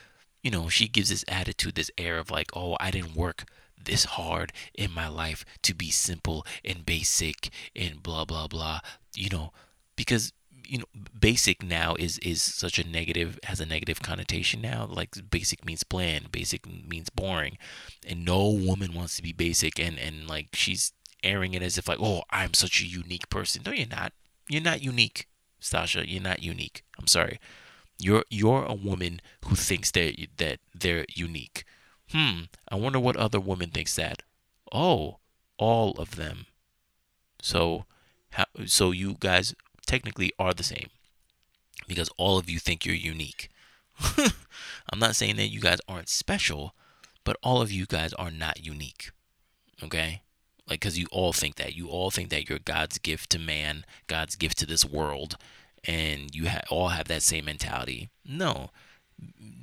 You 0.43 0.51
know, 0.51 0.69
she 0.69 0.87
gives 0.87 1.09
this 1.09 1.25
attitude, 1.27 1.75
this 1.75 1.91
air 1.97 2.17
of 2.17 2.31
like, 2.31 2.47
oh, 2.55 2.77
I 2.79 2.91
didn't 2.91 3.15
work 3.15 3.45
this 3.83 4.05
hard 4.05 4.51
in 4.73 4.91
my 4.91 5.07
life 5.07 5.45
to 5.63 5.73
be 5.73 5.89
simple 5.89 6.45
and 6.63 6.85
basic 6.85 7.49
and 7.75 8.03
blah 8.03 8.25
blah 8.25 8.47
blah. 8.47 8.79
You 9.15 9.29
know, 9.29 9.51
because 9.95 10.31
you 10.69 10.77
know 10.77 10.85
basic 11.19 11.63
now 11.63 11.95
is 11.95 12.19
is 12.19 12.41
such 12.41 12.77
a 12.77 12.87
negative 12.87 13.39
has 13.43 13.59
a 13.59 13.65
negative 13.65 14.01
connotation 14.01 14.61
now 14.61 14.85
like 14.89 15.09
basic 15.31 15.65
means 15.65 15.83
bland 15.83 16.31
basic 16.31 16.65
means 16.87 17.09
boring 17.09 17.57
and 18.07 18.23
no 18.23 18.49
woman 18.49 18.93
wants 18.93 19.15
to 19.15 19.23
be 19.23 19.33
basic 19.33 19.79
and 19.79 19.97
and 19.97 20.27
like 20.29 20.49
she's 20.53 20.93
airing 21.23 21.53
it 21.53 21.61
as 21.61 21.77
if 21.77 21.87
like 21.87 21.99
oh 22.01 22.23
i'm 22.29 22.53
such 22.53 22.81
a 22.81 22.85
unique 22.85 23.29
person. 23.29 23.61
No 23.65 23.71
you're 23.71 23.87
not. 23.87 24.13
You're 24.47 24.61
not 24.61 24.81
unique 24.81 25.27
stasha 25.61 26.05
you're 26.07 26.21
not 26.21 26.43
unique. 26.43 26.83
I'm 26.97 27.07
sorry. 27.07 27.39
You're 27.97 28.23
you're 28.29 28.63
a 28.63 28.73
woman 28.73 29.21
who 29.45 29.55
thinks 29.55 29.91
that 29.91 30.15
that 30.37 30.59
they're 30.73 31.05
unique. 31.13 31.65
Hmm. 32.11 32.43
I 32.69 32.75
wonder 32.75 32.99
what 32.99 33.15
other 33.17 33.39
woman 33.39 33.69
thinks 33.69 33.95
that. 33.95 34.23
Oh 34.71 35.19
all 35.57 35.91
of 35.99 36.15
them. 36.15 36.45
So 37.41 37.85
how, 38.31 38.45
so 38.65 38.91
you 38.91 39.17
guys 39.19 39.53
technically 39.85 40.31
are 40.39 40.53
the 40.53 40.63
same 40.63 40.89
because 41.87 42.09
all 42.17 42.37
of 42.37 42.49
you 42.49 42.59
think 42.59 42.85
you're 42.85 42.95
unique. 42.95 43.49
I'm 44.89 44.99
not 44.99 45.15
saying 45.15 45.35
that 45.35 45.47
you 45.47 45.59
guys 45.59 45.79
aren't 45.87 46.09
special, 46.09 46.73
but 47.23 47.37
all 47.43 47.61
of 47.61 47.71
you 47.71 47.85
guys 47.85 48.13
are 48.13 48.31
not 48.31 48.65
unique. 48.65 49.11
Okay? 49.83 50.21
Like, 50.69 50.81
because 50.81 50.99
you 50.99 51.07
all 51.11 51.33
think 51.33 51.55
that. 51.55 51.75
You 51.75 51.87
all 51.87 52.11
think 52.11 52.29
that 52.29 52.47
you're 52.47 52.59
God's 52.59 52.99
gift 52.99 53.31
to 53.31 53.39
man, 53.39 53.85
God's 54.07 54.35
gift 54.35 54.57
to 54.59 54.65
this 54.65 54.85
world, 54.85 55.35
and 55.83 56.33
you 56.33 56.47
ha- 56.47 56.61
all 56.69 56.89
have 56.89 57.07
that 57.07 57.23
same 57.23 57.45
mentality. 57.45 58.09
No. 58.23 58.69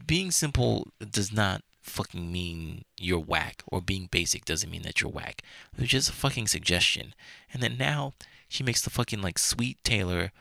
Being 0.06 0.30
simple 0.32 0.88
does 0.98 1.32
not 1.32 1.62
fucking 1.80 2.32
mean 2.32 2.84
you're 2.98 3.20
whack, 3.20 3.62
or 3.68 3.80
being 3.80 4.08
basic 4.10 4.44
doesn't 4.44 4.70
mean 4.70 4.82
that 4.82 5.00
you're 5.00 5.10
whack. 5.10 5.42
It's 5.78 5.90
just 5.90 6.10
a 6.10 6.12
fucking 6.12 6.48
suggestion. 6.48 7.14
And 7.52 7.62
then 7.62 7.78
now 7.78 8.14
she 8.48 8.64
makes 8.64 8.82
the 8.82 8.90
fucking 8.90 9.22
like 9.22 9.38
sweet 9.38 9.78
Taylor, 9.84 10.32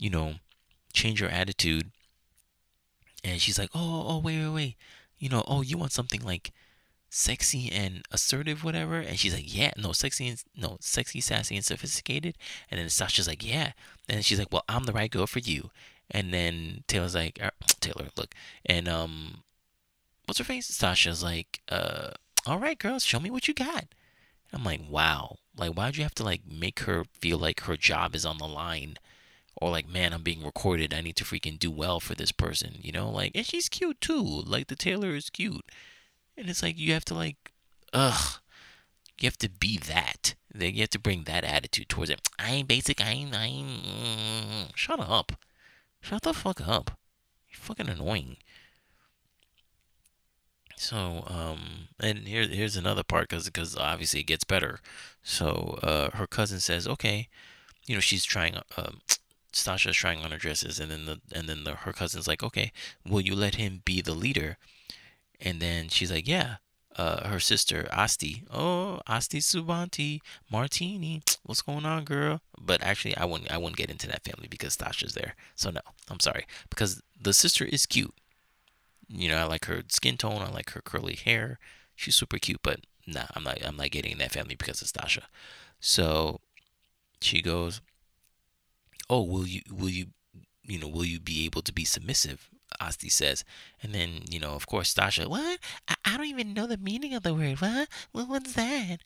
you 0.00 0.10
know, 0.10 0.34
change 0.92 1.20
her 1.20 1.28
attitude. 1.28 1.92
And 3.22 3.40
she's 3.40 3.58
like, 3.58 3.70
oh, 3.74 3.80
oh, 3.80 4.04
oh 4.08 4.18
wait, 4.18 4.38
wait, 4.38 4.54
wait. 4.54 4.76
You 5.18 5.28
know, 5.28 5.44
oh, 5.46 5.62
you 5.62 5.78
want 5.78 5.92
something 5.92 6.22
like 6.22 6.52
sexy 7.10 7.70
and 7.72 8.02
assertive, 8.10 8.64
whatever. 8.64 8.98
And 8.98 9.18
she's 9.18 9.34
like, 9.34 9.54
yeah, 9.54 9.72
no, 9.76 9.92
sexy 9.92 10.28
and 10.28 10.42
no, 10.56 10.76
sexy, 10.80 11.20
sassy, 11.20 11.56
and 11.56 11.64
sophisticated. 11.64 12.36
And 12.70 12.80
then 12.80 12.88
Sasha's 12.88 13.28
like, 13.28 13.46
yeah. 13.46 13.72
And 14.08 14.24
she's 14.24 14.38
like, 14.38 14.52
well, 14.52 14.64
I'm 14.68 14.84
the 14.84 14.92
right 14.92 15.10
girl 15.10 15.26
for 15.26 15.38
you. 15.38 15.70
And 16.10 16.32
then 16.32 16.84
Taylor's 16.86 17.14
like, 17.14 17.38
er, 17.42 17.50
Taylor, 17.80 18.08
look, 18.16 18.34
and 18.64 18.88
um, 18.88 19.42
what's 20.26 20.38
her 20.38 20.44
face? 20.44 20.66
Sasha's 20.66 21.22
like, 21.22 21.60
uh, 21.68 22.10
all 22.46 22.58
right, 22.58 22.78
girls, 22.78 23.04
show 23.04 23.20
me 23.20 23.30
what 23.30 23.48
you 23.48 23.54
got. 23.54 23.86
I'm 24.52 24.64
like, 24.64 24.80
wow, 24.88 25.36
like, 25.56 25.74
why'd 25.74 25.96
you 25.96 26.02
have 26.02 26.14
to 26.16 26.24
like 26.24 26.42
make 26.50 26.80
her 26.80 27.04
feel 27.04 27.38
like 27.38 27.62
her 27.62 27.76
job 27.76 28.14
is 28.14 28.24
on 28.24 28.38
the 28.38 28.48
line? 28.48 28.96
Or 29.60 29.70
like, 29.70 29.88
man, 29.88 30.12
I'm 30.12 30.22
being 30.22 30.44
recorded. 30.44 30.94
I 30.94 31.00
need 31.00 31.16
to 31.16 31.24
freaking 31.24 31.58
do 31.58 31.70
well 31.70 31.98
for 32.00 32.14
this 32.14 32.32
person, 32.32 32.76
you 32.80 32.92
know? 32.92 33.10
Like, 33.10 33.32
and 33.34 33.44
she's 33.44 33.68
cute 33.68 34.00
too. 34.00 34.22
Like 34.22 34.68
the 34.68 34.76
Taylor 34.76 35.14
is 35.14 35.30
cute. 35.30 35.68
And 36.38 36.48
it's 36.48 36.62
like 36.62 36.78
you 36.78 36.92
have 36.92 37.04
to 37.06 37.14
like, 37.14 37.52
ugh, 37.92 38.40
you 39.20 39.26
have 39.26 39.38
to 39.38 39.50
be 39.50 39.76
that. 39.78 40.34
Then 40.54 40.74
You 40.74 40.80
have 40.80 40.90
to 40.90 40.98
bring 40.98 41.24
that 41.24 41.44
attitude 41.44 41.88
towards 41.88 42.10
it. 42.10 42.20
I 42.38 42.52
ain't 42.52 42.68
basic. 42.68 43.00
I 43.00 43.10
ain't. 43.10 43.34
I 43.34 43.44
ain't. 43.46 43.82
Mm, 43.84 44.76
shut 44.76 45.00
up. 45.00 45.32
Shut 46.00 46.22
the 46.22 46.32
fuck 46.32 46.66
up. 46.66 46.92
You're 47.50 47.60
fucking 47.60 47.88
annoying. 47.88 48.36
So, 50.76 51.24
um, 51.26 51.88
and 51.98 52.28
here, 52.28 52.46
here's 52.46 52.76
another 52.76 53.02
part 53.02 53.28
because 53.28 53.46
because 53.46 53.76
obviously 53.76 54.20
it 54.20 54.26
gets 54.28 54.44
better. 54.44 54.80
So, 55.24 55.78
uh, 55.82 56.10
her 56.16 56.26
cousin 56.28 56.60
says, 56.60 56.86
okay, 56.86 57.28
you 57.86 57.94
know, 57.96 58.00
she's 58.00 58.24
trying, 58.24 58.56
um, 58.76 59.00
Stasha's 59.52 59.96
trying 59.96 60.24
on 60.24 60.30
her 60.30 60.36
dresses, 60.38 60.78
and 60.78 60.90
then 60.90 61.06
the 61.06 61.20
and 61.34 61.48
then 61.48 61.64
the, 61.64 61.74
her 61.74 61.92
cousin's 61.92 62.28
like, 62.28 62.44
okay, 62.44 62.70
will 63.04 63.20
you 63.20 63.34
let 63.34 63.56
him 63.56 63.82
be 63.84 64.00
the 64.00 64.14
leader? 64.14 64.56
And 65.40 65.60
then 65.60 65.88
she's 65.88 66.12
like, 66.12 66.28
yeah. 66.28 66.56
Uh, 66.96 67.28
her 67.28 67.38
sister 67.38 67.86
Asti, 67.92 68.42
oh 68.52 69.00
Asti 69.06 69.38
Subanti 69.38 70.18
Martini, 70.50 71.22
what's 71.44 71.62
going 71.62 71.86
on, 71.86 72.02
girl? 72.02 72.40
But 72.60 72.82
actually, 72.82 73.16
I 73.16 73.24
wouldn't 73.24 73.52
I 73.52 73.56
wouldn't 73.56 73.76
get 73.76 73.88
into 73.88 74.08
that 74.08 74.24
family 74.24 74.48
because 74.48 74.76
Stasha's 74.76 75.14
there. 75.14 75.36
So 75.54 75.70
no, 75.70 75.80
I'm 76.10 76.18
sorry 76.18 76.44
because 76.70 77.00
the 77.20 77.32
sister 77.32 77.64
is 77.64 77.86
cute 77.86 78.14
you 79.08 79.28
know, 79.28 79.38
I 79.38 79.44
like 79.44 79.64
her 79.66 79.82
skin 79.88 80.16
tone. 80.16 80.42
I 80.42 80.50
like 80.50 80.70
her 80.70 80.82
curly 80.82 81.14
hair. 81.14 81.58
She's 81.96 82.16
super 82.16 82.38
cute, 82.38 82.60
but 82.62 82.80
nah, 83.06 83.26
I'm 83.34 83.42
not. 83.42 83.64
I'm 83.64 83.76
not 83.76 83.90
getting 83.90 84.12
in 84.12 84.18
that 84.18 84.32
family 84.32 84.54
because 84.54 84.82
it's 84.82 84.92
Stasha. 84.92 85.22
So 85.80 86.40
she 87.20 87.42
goes, 87.42 87.80
"Oh, 89.08 89.22
will 89.22 89.46
you? 89.46 89.62
Will 89.70 89.88
you? 89.88 90.08
You 90.62 90.78
know, 90.78 90.88
will 90.88 91.04
you 91.04 91.18
be 91.20 91.44
able 91.46 91.62
to 91.62 91.72
be 91.72 91.84
submissive?" 91.84 92.50
Asti 92.80 93.08
says, 93.08 93.44
and 93.82 93.94
then 93.94 94.22
you 94.28 94.40
know, 94.40 94.52
of 94.52 94.66
course, 94.66 94.92
Stasha. 94.92 95.26
What? 95.26 95.58
I, 95.88 95.94
I 96.04 96.16
don't 96.16 96.26
even 96.26 96.54
know 96.54 96.66
the 96.66 96.76
meaning 96.76 97.14
of 97.14 97.22
the 97.22 97.34
word. 97.34 97.60
What? 97.60 97.88
What? 98.12 98.28
What's 98.28 98.54
that? 98.54 98.98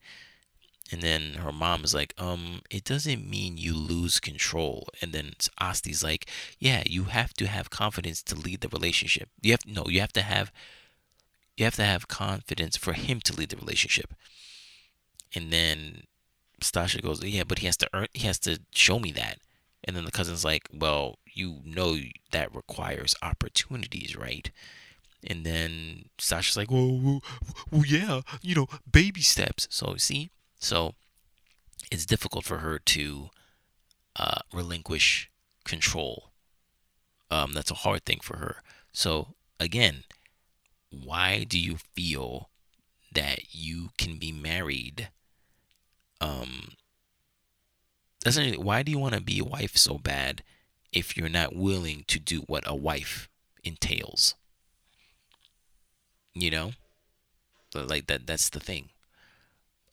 And 0.90 1.00
then 1.00 1.34
her 1.34 1.52
mom 1.52 1.84
is 1.84 1.94
like, 1.94 2.12
um, 2.18 2.60
it 2.68 2.84
doesn't 2.84 3.28
mean 3.28 3.56
you 3.56 3.74
lose 3.74 4.20
control. 4.20 4.88
And 5.00 5.12
then 5.12 5.32
Asti's 5.58 6.04
like, 6.04 6.28
yeah, 6.58 6.82
you 6.84 7.04
have 7.04 7.32
to 7.34 7.46
have 7.46 7.70
confidence 7.70 8.22
to 8.24 8.34
lead 8.34 8.60
the 8.60 8.68
relationship. 8.68 9.30
You 9.40 9.52
have 9.52 9.66
no, 9.66 9.86
you 9.88 10.00
have 10.00 10.12
to 10.12 10.22
have 10.22 10.52
you 11.56 11.64
have 11.64 11.76
to 11.76 11.84
have 11.84 12.08
confidence 12.08 12.76
for 12.76 12.92
him 12.92 13.20
to 13.20 13.34
lead 13.34 13.50
the 13.50 13.56
relationship. 13.56 14.14
And 15.34 15.52
then 15.52 16.02
Stasha 16.60 17.02
goes, 17.02 17.24
yeah, 17.24 17.44
but 17.44 17.60
he 17.60 17.66
has 17.66 17.76
to 17.78 17.88
earn, 17.94 18.06
he 18.12 18.26
has 18.26 18.38
to 18.40 18.60
show 18.72 18.98
me 18.98 19.12
that. 19.12 19.38
And 19.84 19.96
then 19.96 20.04
the 20.04 20.12
cousin's 20.12 20.44
like, 20.44 20.68
well, 20.72 21.18
you 21.34 21.60
know 21.64 21.96
that 22.30 22.54
requires 22.54 23.14
opportunities, 23.22 24.16
right? 24.16 24.50
And 25.24 25.44
then 25.44 26.06
Sasha's 26.18 26.56
like, 26.56 26.70
well, 26.70 26.98
well, 26.98 27.22
well, 27.70 27.84
yeah, 27.86 28.22
you 28.40 28.54
know, 28.54 28.66
baby 28.90 29.22
steps. 29.22 29.68
So 29.70 29.96
see, 29.96 30.30
so 30.58 30.94
it's 31.90 32.06
difficult 32.06 32.44
for 32.44 32.58
her 32.58 32.78
to 32.78 33.30
uh, 34.16 34.40
relinquish 34.52 35.30
control. 35.64 36.30
Um, 37.30 37.52
that's 37.52 37.70
a 37.70 37.76
hard 37.76 38.04
thing 38.04 38.18
for 38.22 38.38
her. 38.38 38.56
So 38.92 39.34
again, 39.60 40.04
why 40.90 41.44
do 41.44 41.58
you 41.58 41.76
feel 41.94 42.50
that 43.14 43.54
you 43.54 43.90
can 43.96 44.18
be 44.18 44.32
married? 44.32 45.08
Um, 46.20 46.72
essentially, 48.26 48.58
why 48.58 48.82
do 48.82 48.90
you 48.90 48.98
want 48.98 49.14
to 49.14 49.20
be 49.20 49.38
a 49.38 49.44
wife 49.44 49.76
so 49.76 49.98
bad 49.98 50.42
if 50.92 51.16
you're 51.16 51.28
not 51.28 51.54
willing 51.56 52.04
to 52.08 52.18
do 52.18 52.40
what 52.42 52.64
a 52.66 52.74
wife 52.74 53.28
entails? 53.64 54.34
You 56.34 56.50
know, 56.50 56.72
like 57.74 58.06
that. 58.06 58.26
That's 58.26 58.48
the 58.50 58.60
thing. 58.60 58.90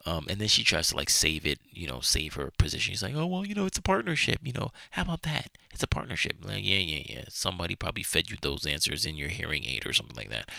Um, 0.06 0.28
and 0.30 0.40
then 0.40 0.48
she 0.48 0.64
tries 0.64 0.90
to 0.90 0.96
like 0.96 1.10
save 1.10 1.46
it, 1.46 1.60
you 1.72 1.86
know, 1.86 2.00
save 2.00 2.36
her 2.36 2.52
position. 2.58 2.94
She's 2.94 3.04
like, 3.04 3.16
oh 3.16 3.26
well, 3.28 3.46
you 3.46 3.54
know, 3.54 3.66
it's 3.66 3.78
a 3.78 3.82
partnership. 3.82 4.40
You 4.44 4.54
know, 4.54 4.72
how 4.92 5.02
about 5.04 5.24
that? 5.24 5.58
It's 5.72 5.84
a 5.84 5.88
partnership. 5.88 6.38
Like, 6.42 6.64
yeah, 6.64 6.78
yeah, 6.78 7.04
yeah. 7.06 7.24
Somebody 7.30 7.76
probably 7.76 8.04
fed 8.04 8.30
you 8.30 8.38
those 8.42 8.66
answers 8.66 9.06
in 9.06 9.16
your 9.16 9.28
hearing 9.30 9.66
aid 9.66 9.86
or 9.86 9.94
something 9.94 10.16
like 10.16 10.30
that. 10.30 10.50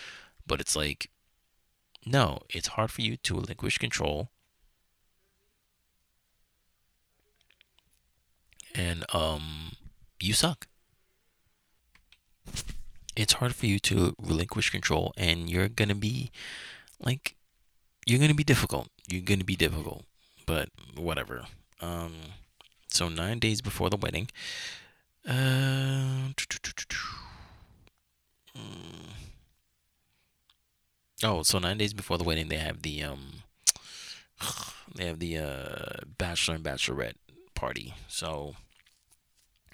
But 0.47 0.61
it's 0.61 0.77
like, 0.77 1.09
no, 2.05 2.41
it's 2.51 2.69
hard 2.69 2.91
for 2.91 3.01
you 3.03 3.17
to 3.19 3.35
relinquish 3.35 3.79
control. 3.79 4.31
And 8.75 9.05
um, 9.15 9.73
you 10.21 10.33
suck. 10.33 10.67
It's 13.17 13.35
hard 13.35 13.55
for 13.55 13.67
you 13.67 13.79
to 13.81 14.15
relinquish 14.21 14.71
control, 14.71 15.13
and 15.17 15.51
you're 15.51 15.69
gonna 15.69 15.95
be 15.95 16.31
like 17.01 17.37
you're 18.07 18.19
to 18.31 18.35
be 18.35 18.45
difficult. 18.45 18.89
You're 19.09 19.23
to 19.39 19.45
be 19.45 19.57
difficult, 19.57 20.05
but 20.47 20.69
whatever. 20.97 21.45
Um, 21.81 22.15
so 22.89 23.09
nine 23.09 23.39
days 23.39 23.61
before 23.61 23.91
the 23.91 23.97
wedding, 23.97 24.29
uh, 25.29 26.31
Oh, 31.23 31.43
so 31.43 31.59
nine 31.59 31.77
days 31.77 31.93
before 31.93 32.17
the 32.17 32.25
wedding, 32.25 32.49
they 32.49 32.57
have 32.57 32.81
the 32.83 33.03
um, 33.03 33.43
they 34.95 35.05
have 35.05 35.19
the 35.19 35.39
uh, 35.39 36.05
bachelor 36.17 36.55
and 36.55 36.65
bachelorette 36.65 37.17
party. 37.55 37.95
So, 38.09 38.55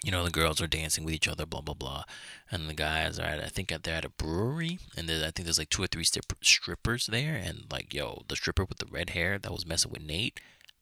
you 0.03 0.11
know, 0.11 0.23
the 0.23 0.31
girls 0.31 0.61
are 0.61 0.67
dancing 0.67 1.03
with 1.03 1.13
each 1.13 1.27
other, 1.27 1.45
blah 1.45 1.61
blah 1.61 1.73
blah, 1.73 2.03
and 2.51 2.69
the 2.69 2.73
guys 2.73 3.19
are 3.19 3.23
at 3.25 3.43
I 3.43 3.47
think 3.47 3.69
they're 3.69 3.95
at 3.95 4.05
a 4.05 4.09
brewery, 4.09 4.79
and 4.95 5.09
I 5.09 5.31
think 5.31 5.45
there's 5.45 5.59
like 5.59 5.69
two 5.69 5.83
or 5.83 5.87
three 5.87 6.05
strippers 6.41 7.07
there, 7.07 7.35
and 7.35 7.65
like 7.71 7.93
yo, 7.93 8.23
the 8.27 8.35
stripper 8.35 8.65
with 8.65 8.77
the 8.77 8.85
red 8.85 9.11
hair 9.11 9.39
that 9.39 9.51
was 9.51 9.65
messing 9.65 9.91
with 9.91 10.03
Nate, 10.03 10.39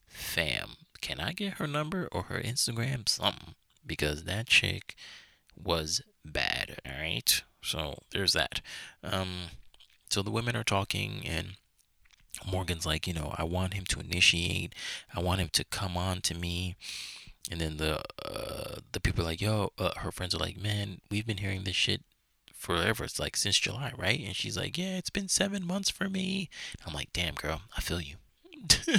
fam, 0.08 0.72
can 1.02 1.20
I 1.20 1.32
get 1.34 1.54
her 1.56 1.68
number 1.68 2.10
or 2.12 2.24
her 2.24 2.42
Instagram, 2.42 3.08
something, 3.08 3.56
because 3.86 4.24
that 4.26 4.48
chick 4.48 4.96
was 5.56 6.02
bad. 6.26 6.78
All 6.86 7.02
right, 7.02 7.42
so 7.62 8.00
there's 8.12 8.34
that. 8.34 8.62
Um 9.04 9.50
so 10.10 10.22
the 10.22 10.32
women 10.32 10.56
are 10.56 10.64
talking, 10.64 11.24
and 11.26 11.56
Morgan's 12.46 12.86
like, 12.86 13.08
you 13.08 13.14
know, 13.14 13.34
I 13.38 13.44
want 13.44 13.74
him 13.74 13.86
to 13.86 14.00
initiate. 14.00 14.76
I 15.14 15.20
want 15.20 15.42
him 15.42 15.50
to 15.54 15.64
come 15.64 15.98
on 15.98 16.22
to 16.22 16.36
me. 16.36 16.76
And 17.52 17.62
then 17.62 17.78
the 17.78 18.02
uh, 18.26 18.80
the 18.92 19.00
people 19.00 19.24
are 19.24 19.28
like, 19.28 19.42
yo, 19.42 19.72
uh, 19.78 19.92
her 19.98 20.12
friends 20.12 20.34
are 20.34 20.40
like, 20.40 20.58
man, 20.58 21.00
we've 21.12 21.28
been 21.28 21.38
hearing 21.38 21.64
this 21.64 21.76
shit 21.76 22.02
forever. 22.54 23.04
It's 23.04 23.20
like 23.20 23.36
since 23.38 23.58
July, 23.60 23.92
right? 23.98 24.20
And 24.20 24.36
she's 24.36 24.58
like, 24.58 24.78
yeah, 24.78 24.98
it's 24.98 25.10
been 25.12 25.28
seven 25.28 25.66
months 25.66 25.90
for 25.90 26.10
me. 26.10 26.50
I'm 26.86 26.94
like, 26.94 27.14
damn, 27.14 27.36
girl, 27.36 27.62
I 27.78 27.82
feel 27.82 28.02
you. 28.02 28.16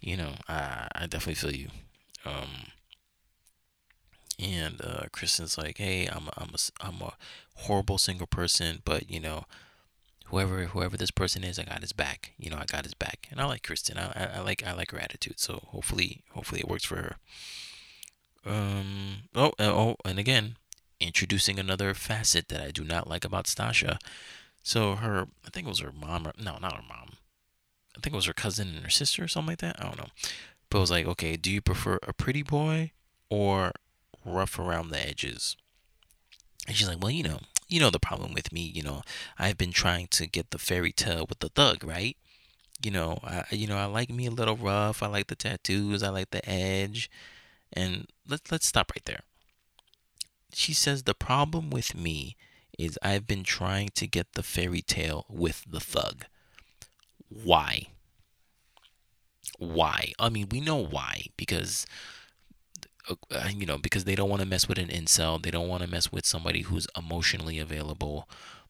you 0.00 0.16
know, 0.16 0.34
I, 0.48 0.88
I 0.94 1.06
definitely 1.06 1.34
feel 1.34 1.54
you. 1.54 1.68
Um, 2.24 2.68
and 4.38 4.80
uh, 4.82 5.06
Kristen's 5.12 5.56
like, 5.58 5.78
hey, 5.78 6.06
I'm 6.06 6.28
a, 6.28 6.32
I'm 6.36 6.50
a, 6.54 6.86
I'm 6.86 7.02
a 7.02 7.14
horrible 7.54 7.98
single 7.98 8.26
person, 8.26 8.80
but 8.84 9.10
you 9.10 9.20
know, 9.20 9.44
whoever 10.26 10.66
whoever 10.66 10.96
this 10.96 11.10
person 11.10 11.44
is, 11.44 11.58
I 11.58 11.64
got 11.64 11.80
his 11.80 11.92
back. 11.92 12.32
You 12.38 12.50
know, 12.50 12.58
I 12.58 12.64
got 12.64 12.84
his 12.84 12.94
back, 12.94 13.28
and 13.30 13.40
I 13.40 13.46
like 13.46 13.62
Kristen. 13.62 13.96
I, 13.98 14.06
I, 14.14 14.38
I 14.38 14.40
like 14.40 14.62
I 14.66 14.72
like 14.72 14.90
her 14.90 14.98
attitude. 14.98 15.40
So 15.40 15.62
hopefully 15.68 16.22
hopefully 16.32 16.60
it 16.60 16.68
works 16.68 16.84
for 16.84 16.96
her. 16.96 17.16
Um. 18.46 19.16
Oh. 19.34 19.52
Oh. 19.58 19.96
And 20.04 20.18
again, 20.18 20.56
introducing 21.00 21.58
another 21.58 21.94
facet 21.94 22.48
that 22.48 22.60
I 22.60 22.70
do 22.70 22.84
not 22.84 23.08
like 23.08 23.24
about 23.24 23.46
Stasha. 23.46 23.98
So 24.62 24.94
her, 24.96 25.26
I 25.46 25.50
think 25.50 25.66
it 25.66 25.70
was 25.70 25.80
her 25.80 25.92
mom. 25.92 26.26
Or, 26.26 26.32
no, 26.38 26.58
not 26.58 26.76
her 26.76 26.82
mom. 26.88 27.10
I 27.96 28.00
think 28.00 28.14
it 28.14 28.16
was 28.16 28.26
her 28.26 28.32
cousin 28.32 28.68
and 28.68 28.84
her 28.84 28.90
sister 28.90 29.24
or 29.24 29.28
something 29.28 29.52
like 29.52 29.58
that. 29.58 29.76
I 29.78 29.84
don't 29.84 29.98
know. 29.98 30.08
But 30.68 30.78
it 30.78 30.80
was 30.80 30.90
like, 30.90 31.06
okay, 31.06 31.36
do 31.36 31.50
you 31.50 31.60
prefer 31.60 31.98
a 32.02 32.12
pretty 32.12 32.42
boy 32.42 32.92
or 33.30 33.72
rough 34.24 34.58
around 34.58 34.90
the 34.90 35.08
edges? 35.08 35.56
And 36.66 36.76
she's 36.76 36.88
like, 36.88 37.00
well, 37.00 37.12
you 37.12 37.22
know, 37.22 37.38
you 37.68 37.80
know 37.80 37.90
the 37.90 38.00
problem 38.00 38.34
with 38.34 38.52
me, 38.52 38.60
you 38.60 38.82
know, 38.82 39.02
I've 39.38 39.58
been 39.58 39.72
trying 39.72 40.08
to 40.08 40.26
get 40.26 40.50
the 40.50 40.58
fairy 40.58 40.92
tale 40.92 41.26
with 41.28 41.38
the 41.40 41.48
thug, 41.48 41.84
right? 41.84 42.16
You 42.82 42.90
know, 42.90 43.18
I 43.24 43.44
you 43.50 43.66
know, 43.66 43.76
I 43.76 43.86
like 43.86 44.10
me 44.10 44.26
a 44.26 44.30
little 44.30 44.56
rough. 44.56 45.02
I 45.02 45.06
like 45.06 45.28
the 45.28 45.36
tattoos, 45.36 46.02
I 46.02 46.10
like 46.10 46.30
the 46.30 46.48
edge. 46.48 47.10
And 47.72 48.06
let's 48.28 48.50
let's 48.50 48.66
stop 48.66 48.92
right 48.94 49.04
there. 49.04 49.20
She 50.52 50.72
says 50.72 51.02
the 51.02 51.14
problem 51.14 51.70
with 51.70 51.94
me 51.94 52.36
is 52.78 52.98
I've 53.02 53.26
been 53.26 53.42
trying 53.42 53.88
to 53.94 54.06
get 54.06 54.34
the 54.34 54.42
fairy 54.42 54.82
tale 54.82 55.26
with 55.28 55.64
the 55.68 55.80
thug. 55.80 56.24
Why? 57.28 57.88
Why? 59.58 60.12
I 60.18 60.28
mean, 60.28 60.48
we 60.50 60.60
know 60.60 60.76
why 60.76 61.26
because 61.36 61.86
uh, 63.08 63.48
you 63.54 63.66
know, 63.66 63.78
because 63.78 64.04
they 64.04 64.14
don't 64.14 64.30
want 64.30 64.42
to 64.42 64.48
mess 64.48 64.68
with 64.68 64.78
an 64.78 64.88
incel. 64.88 65.40
They 65.42 65.50
don't 65.50 65.68
want 65.68 65.82
to 65.82 65.88
mess 65.88 66.10
with 66.10 66.26
somebody 66.26 66.62
who's 66.62 66.88
emotionally 66.96 67.58
available. 67.58 68.28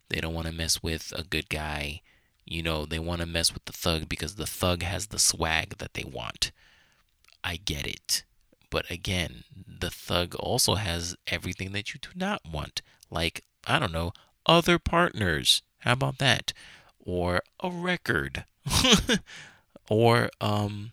They 0.08 0.20
don't 0.20 0.34
want 0.34 0.46
to 0.46 0.52
mess 0.52 0.82
with 0.82 1.12
a 1.16 1.22
good 1.22 1.48
guy. 1.48 2.02
You 2.44 2.62
know, 2.62 2.86
they 2.86 2.98
want 2.98 3.20
to 3.20 3.26
mess 3.26 3.52
with 3.52 3.64
the 3.64 3.72
thug 3.72 4.08
because 4.08 4.36
the 4.36 4.46
thug 4.46 4.82
has 4.82 5.06
the 5.08 5.18
swag 5.18 5.78
that 5.78 5.94
they 5.94 6.04
want. 6.04 6.52
I 7.42 7.56
get 7.56 7.86
it. 7.86 8.24
But 8.70 8.90
again, 8.90 9.44
the 9.54 9.90
thug 9.90 10.34
also 10.34 10.74
has 10.74 11.16
everything 11.26 11.72
that 11.72 11.94
you 11.94 12.00
do 12.00 12.08
not 12.14 12.42
want. 12.50 12.82
Like, 13.10 13.44
I 13.66 13.78
don't 13.78 13.92
know, 13.92 14.12
other 14.44 14.78
partners. 14.78 15.62
How 15.80 15.92
about 15.92 16.18
that? 16.18 16.52
Or 16.98 17.42
a 17.60 17.70
record. 17.70 18.44
or 19.88 20.28
um 20.40 20.90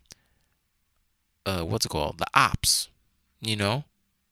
uh 1.45 1.63
what's 1.63 1.85
it 1.85 1.89
called? 1.89 2.19
The 2.19 2.27
ops 2.35 2.89
you 3.43 3.55
know, 3.57 3.83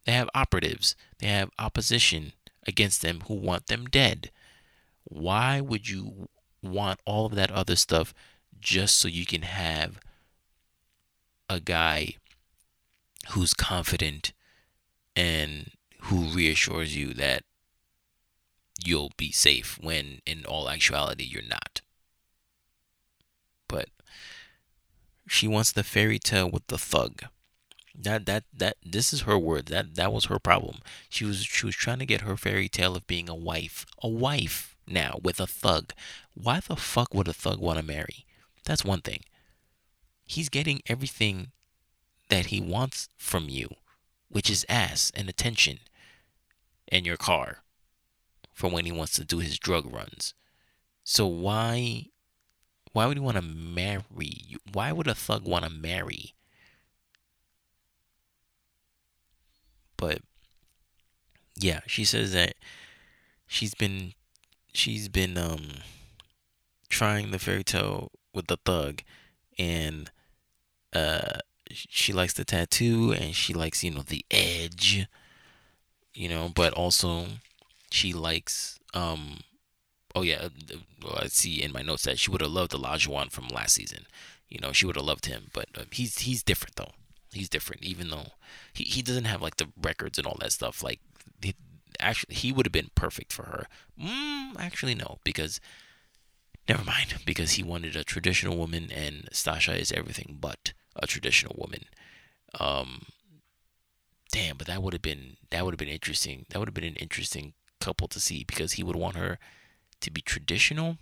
they 0.06 0.14
have 0.14 0.30
operatives, 0.34 0.96
they 1.20 1.28
have 1.28 1.52
opposition 1.60 2.34
against 2.66 3.02
them 3.02 3.22
who 3.28 3.34
want 3.36 3.68
them 3.68 3.86
dead. 3.86 4.32
Why 5.04 5.60
would 5.60 5.90
you 5.90 6.30
want 6.64 7.02
all 7.06 7.26
of 7.26 7.36
that 7.36 7.52
other 7.52 7.76
stuff 7.76 8.14
just 8.60 8.98
so 8.98 9.08
you 9.08 9.26
can 9.26 9.42
have 9.42 10.00
a 11.50 11.60
guy 11.60 12.16
who's 13.30 13.54
confident 13.54 14.34
and 15.16 15.72
who 16.04 16.24
reassures 16.26 16.96
you 16.96 17.14
that 17.14 17.44
you'll 18.84 19.12
be 19.18 19.32
safe 19.32 19.78
when 19.82 20.20
in 20.26 20.46
all 20.46 20.70
actuality 20.70 21.24
you're 21.24 21.44
not? 21.44 21.82
But 23.68 23.90
she 25.28 25.48
wants 25.48 25.72
the 25.72 25.84
fairy 25.84 26.20
tale 26.20 26.50
with 26.50 26.68
the 26.68 26.78
thug. 26.78 27.24
That 27.94 28.26
that 28.26 28.46
that 28.54 28.78
this 28.84 29.14
is 29.14 29.22
her 29.22 29.38
word. 29.38 29.68
That 29.68 29.96
that 29.96 30.14
was 30.14 30.26
her 30.26 30.40
problem. 30.40 30.78
She 31.10 31.26
was 31.26 31.44
she 31.44 31.66
was 31.66 31.76
trying 31.76 32.00
to 32.00 32.06
get 32.06 32.22
her 32.22 32.38
fairy 32.38 32.70
tale 32.70 32.96
of 32.96 33.08
being 33.08 33.30
a 33.30 33.36
wife. 33.36 33.86
A 34.02 34.08
wife 34.08 34.76
now 34.88 35.20
with 35.22 35.40
a 35.40 35.48
thug. 35.48 35.94
Why 36.34 36.60
the 36.60 36.76
fuck 36.76 37.14
would 37.14 37.28
a 37.28 37.34
thug 37.34 37.60
want 37.60 37.80
to 37.80 37.86
marry? 37.86 38.26
That's 38.66 38.86
one 38.86 39.02
thing. 39.02 39.22
He's 40.26 40.50
getting 40.50 40.82
everything 40.88 41.52
that 42.32 42.48
he 42.48 42.60
wants 42.62 43.10
from 43.18 43.50
you, 43.50 43.70
which 44.30 44.50
is 44.50 44.66
ass 44.70 45.12
and 45.16 45.30
attention 45.30 45.80
and 46.88 47.06
your 47.06 47.18
car 47.18 47.60
for 48.54 48.70
when 48.70 48.86
he 48.86 48.92
wants 48.92 49.14
to 49.14 49.26
do 49.26 49.40
his 49.40 49.60
drug 49.60 49.92
runs. 49.94 50.34
So 51.04 51.28
why 51.28 52.08
why 52.94 53.06
would 53.06 53.18
he 53.18 53.22
want 53.24 53.38
to 53.38 53.44
marry 53.44 54.04
you? 54.20 54.60
Why 54.74 54.92
would 54.92 55.08
a 55.08 55.16
thug 55.16 55.46
want 55.46 55.66
to 55.66 55.72
marry 55.72 56.36
But 60.02 60.24
yeah, 61.56 61.82
she 61.86 62.06
says 62.06 62.34
that 62.34 62.56
she's 63.46 63.76
been 63.76 64.14
she's 64.74 65.08
been 65.10 65.38
um 65.38 65.68
trying 66.90 67.32
the 67.32 67.40
fairy 67.40 67.64
tale 67.64 68.12
with 68.34 68.48
the 68.48 68.58
thug 68.58 69.04
and 69.60 70.10
uh 70.94 71.38
she 71.76 72.14
likes 72.14 72.34
the 72.34 72.46
tattoo 72.46 73.12
and 73.12 73.36
she 73.36 73.54
likes, 73.54 73.84
you 73.84 73.92
know, 73.92 74.02
the 74.02 74.26
edge, 74.32 75.08
you 76.14 76.30
know, 76.30 76.50
but 76.54 76.74
also 76.74 77.26
she 77.92 78.14
likes 78.14 78.80
um 78.94 79.42
oh 80.14 80.22
yeah, 80.22 80.50
well, 81.04 81.20
I 81.22 81.28
see 81.28 81.62
in 81.62 81.72
my 81.72 81.82
notes 81.82 82.04
that 82.04 82.20
she 82.20 82.30
would 82.32 82.42
have 82.42 82.52
loved 82.52 82.72
the 82.72 82.78
Olajuwon 82.78 83.32
from 83.32 83.48
last 83.48 83.76
season. 83.76 84.06
You 84.50 84.60
know, 84.60 84.74
she 84.74 84.86
would 84.86 84.98
have 84.98 85.06
loved 85.06 85.28
him, 85.28 85.50
but 85.54 85.68
uh, 85.78 85.84
he's 85.92 86.20
he's 86.20 86.44
different 86.44 86.76
though 86.76 86.92
he's 87.34 87.50
different, 87.50 87.84
even 87.84 88.10
though 88.10 88.28
he, 88.74 88.84
he 88.84 89.02
doesn't 89.02 89.26
have 89.26 89.42
like 89.42 89.58
the 89.58 89.70
records 89.82 90.18
and 90.18 90.28
all 90.28 90.38
that 90.40 90.52
stuff. 90.52 90.84
Like, 90.84 91.00
he, 91.42 91.56
actually, 92.00 92.36
he 92.36 92.52
would 92.52 92.66
have 92.66 92.74
been 92.74 92.92
perfect 92.96 93.34
for 93.34 93.44
her. 93.44 93.68
Mm, 94.00 94.58
actually, 94.60 94.96
no, 94.96 95.20
because 95.24 95.60
never 96.68 96.84
mind, 96.84 97.16
because 97.26 97.54
he 97.54 97.64
wanted 97.64 97.96
a 97.96 98.04
traditional 98.04 98.58
woman, 98.58 98.90
and 98.94 99.30
Stasha 99.32 99.78
is 99.78 99.92
everything 99.92 100.38
but 100.40 100.74
a 100.96 101.08
traditional 101.08 101.56
woman. 101.58 101.86
Um, 102.60 103.04
damn, 104.32 104.58
but 104.58 104.68
that 104.68 104.82
would 104.82 104.94
have 104.94 105.02
been 105.02 105.38
that 105.50 105.64
would 105.64 105.74
have 105.74 105.80
been 105.80 105.88
interesting. 105.88 106.46
That 106.50 106.60
would 106.60 106.68
have 106.68 106.76
been 106.76 106.84
an 106.84 106.96
interesting 106.96 107.54
couple 107.80 108.08
to 108.10 108.20
see 108.20 108.44
because 108.44 108.74
he 108.74 108.84
would 108.84 108.96
want 108.96 109.16
her 109.16 109.40
to 110.02 110.12
be 110.12 110.22
traditional. 110.22 110.98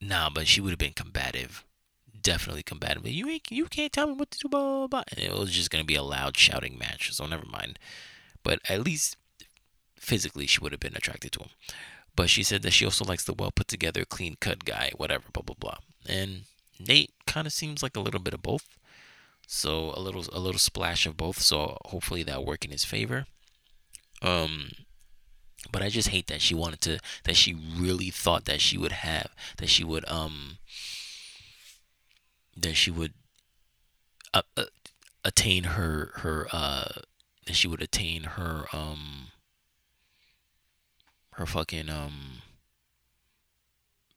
Nah, 0.00 0.28
but 0.28 0.46
she 0.46 0.60
would 0.60 0.70
have 0.70 0.78
been 0.78 0.92
combative 0.92 1.64
definitely 2.24 2.64
combative. 2.64 3.06
You 3.06 3.28
ain't, 3.28 3.52
you 3.52 3.66
can't 3.66 3.92
tell 3.92 4.08
me 4.08 4.14
what 4.14 4.32
to 4.32 4.38
do, 4.38 4.48
blah, 4.48 4.60
blah, 4.60 4.86
blah. 4.88 5.02
And 5.12 5.20
it 5.20 5.32
was 5.32 5.52
just 5.52 5.70
gonna 5.70 5.84
be 5.84 5.94
a 5.94 6.02
loud 6.02 6.36
shouting 6.36 6.76
match. 6.76 7.12
So 7.12 7.26
never 7.26 7.46
mind. 7.46 7.78
But 8.42 8.58
at 8.68 8.82
least 8.84 9.16
physically, 9.96 10.48
she 10.48 10.58
would 10.60 10.72
have 10.72 10.80
been 10.80 10.96
attracted 10.96 11.30
to 11.32 11.40
him. 11.40 11.50
But 12.16 12.30
she 12.30 12.42
said 12.42 12.62
that 12.62 12.72
she 12.72 12.84
also 12.84 13.04
likes 13.04 13.24
the 13.24 13.34
well 13.34 13.52
put 13.52 13.68
together, 13.68 14.04
clean 14.04 14.36
cut 14.40 14.64
guy, 14.64 14.90
whatever, 14.96 15.24
blah 15.32 15.42
blah 15.42 15.56
blah. 15.58 15.78
And 16.08 16.42
Nate 16.78 17.12
kind 17.26 17.46
of 17.46 17.52
seems 17.52 17.82
like 17.82 17.96
a 17.96 18.00
little 18.00 18.20
bit 18.20 18.34
of 18.34 18.42
both. 18.42 18.68
So 19.46 19.92
a 19.96 20.00
little 20.00 20.24
a 20.32 20.40
little 20.40 20.58
splash 20.58 21.06
of 21.06 21.16
both. 21.16 21.40
So 21.40 21.78
hopefully 21.86 22.22
that 22.24 22.44
work 22.44 22.64
in 22.64 22.70
his 22.70 22.84
favor. 22.84 23.26
Um 24.22 24.72
but 25.70 25.82
I 25.82 25.88
just 25.88 26.08
hate 26.08 26.26
that 26.28 26.40
she 26.42 26.54
wanted 26.54 26.80
to 26.82 26.98
that 27.24 27.36
she 27.36 27.54
really 27.54 28.10
thought 28.10 28.44
that 28.44 28.60
she 28.60 28.76
would 28.78 28.92
have 28.92 29.30
that 29.58 29.68
she 29.68 29.84
would 29.84 30.08
um 30.08 30.58
that 32.56 32.74
she 32.74 32.90
would 32.90 33.14
uh, 34.32 34.42
uh, 34.56 34.64
attain 35.24 35.64
her 35.64 36.12
her 36.16 36.48
uh 36.52 37.00
that 37.46 37.54
she 37.54 37.68
would 37.68 37.82
attain 37.82 38.24
her 38.24 38.66
um 38.72 39.28
her 41.32 41.46
fucking 41.46 41.90
um 41.90 42.42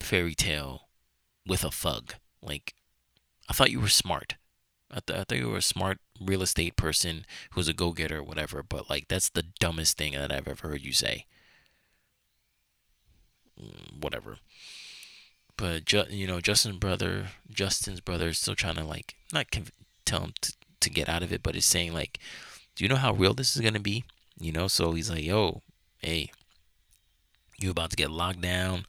fairy 0.01 0.35
tale 0.35 0.87
with 1.45 1.63
a 1.63 1.71
thug. 1.71 2.13
Like, 2.41 2.73
I 3.49 3.53
thought 3.53 3.71
you 3.71 3.79
were 3.81 3.89
smart. 3.89 4.35
I, 4.91 4.99
th- 5.05 5.19
I 5.19 5.23
thought 5.23 5.37
you 5.37 5.49
were 5.49 5.57
a 5.57 5.61
smart 5.61 5.99
real 6.21 6.41
estate 6.41 6.75
person 6.77 7.25
who's 7.51 7.67
a 7.67 7.73
go 7.73 7.91
getter 7.93 8.19
or 8.19 8.23
whatever, 8.23 8.63
but 8.63 8.89
like, 8.89 9.07
that's 9.09 9.29
the 9.29 9.43
dumbest 9.59 9.97
thing 9.97 10.13
that 10.13 10.31
I've 10.31 10.47
ever 10.47 10.69
heard 10.69 10.81
you 10.81 10.93
say. 10.93 11.25
Mm, 13.59 14.01
whatever. 14.01 14.37
But 15.57 15.85
Ju- 15.85 16.05
you 16.09 16.27
know, 16.27 16.39
Justin's 16.39 16.77
brother, 16.77 17.29
Justin's 17.49 17.99
brother 18.01 18.29
is 18.29 18.37
still 18.37 18.55
trying 18.55 18.75
to 18.75 18.83
like 18.83 19.15
not 19.33 19.51
conv- 19.51 19.71
tell 20.05 20.21
him 20.21 20.33
to, 20.41 20.53
to 20.81 20.89
get 20.89 21.09
out 21.09 21.23
of 21.23 21.33
it, 21.33 21.41
but 21.43 21.55
is 21.55 21.65
saying 21.65 21.93
like, 21.93 22.19
do 22.75 22.83
you 22.83 22.89
know 22.89 22.95
how 22.95 23.13
real 23.13 23.33
this 23.33 23.55
is 23.55 23.61
gonna 23.61 23.79
be? 23.79 24.05
You 24.39 24.51
know, 24.51 24.67
so 24.67 24.91
he's 24.93 25.09
like, 25.09 25.23
yo, 25.23 25.63
hey, 25.99 26.31
you 27.57 27.71
about 27.71 27.89
to 27.91 27.95
get 27.95 28.11
locked 28.11 28.41
down. 28.41 28.85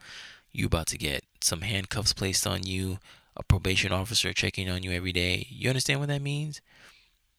You 0.52 0.66
about 0.66 0.86
to 0.88 0.98
get 0.98 1.24
some 1.40 1.62
handcuffs 1.62 2.12
placed 2.12 2.46
on 2.46 2.64
you. 2.66 2.98
A 3.38 3.42
probation 3.44 3.92
officer 3.92 4.32
checking 4.32 4.68
on 4.68 4.82
you 4.82 4.90
every 4.90 5.12
day. 5.12 5.46
You 5.48 5.68
understand 5.68 6.00
what 6.00 6.08
that 6.08 6.22
means? 6.22 6.60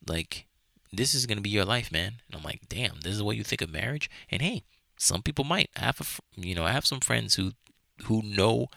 Like, 0.07 0.45
this 0.91 1.13
is 1.13 1.26
gonna 1.26 1.41
be 1.41 1.49
your 1.49 1.65
life, 1.65 1.91
man. 1.91 2.13
And 2.27 2.35
I'm 2.35 2.43
like, 2.43 2.61
damn, 2.69 3.01
this 3.01 3.13
is 3.13 3.21
what 3.21 3.38
you 3.38 3.43
think 3.43 3.61
of 3.61 3.69
marriage. 3.69 4.09
And 4.31 4.41
hey, 4.41 4.63
some 4.97 5.21
people 5.21 5.43
might. 5.43 5.69
I 5.76 5.81
have 5.81 5.99
a, 6.01 6.39
you 6.39 6.55
know, 6.55 6.63
I 6.65 6.71
have 6.71 6.85
some 6.85 6.99
friends 7.01 7.35
who, 7.35 7.51
who 8.05 8.21
know 8.21 8.67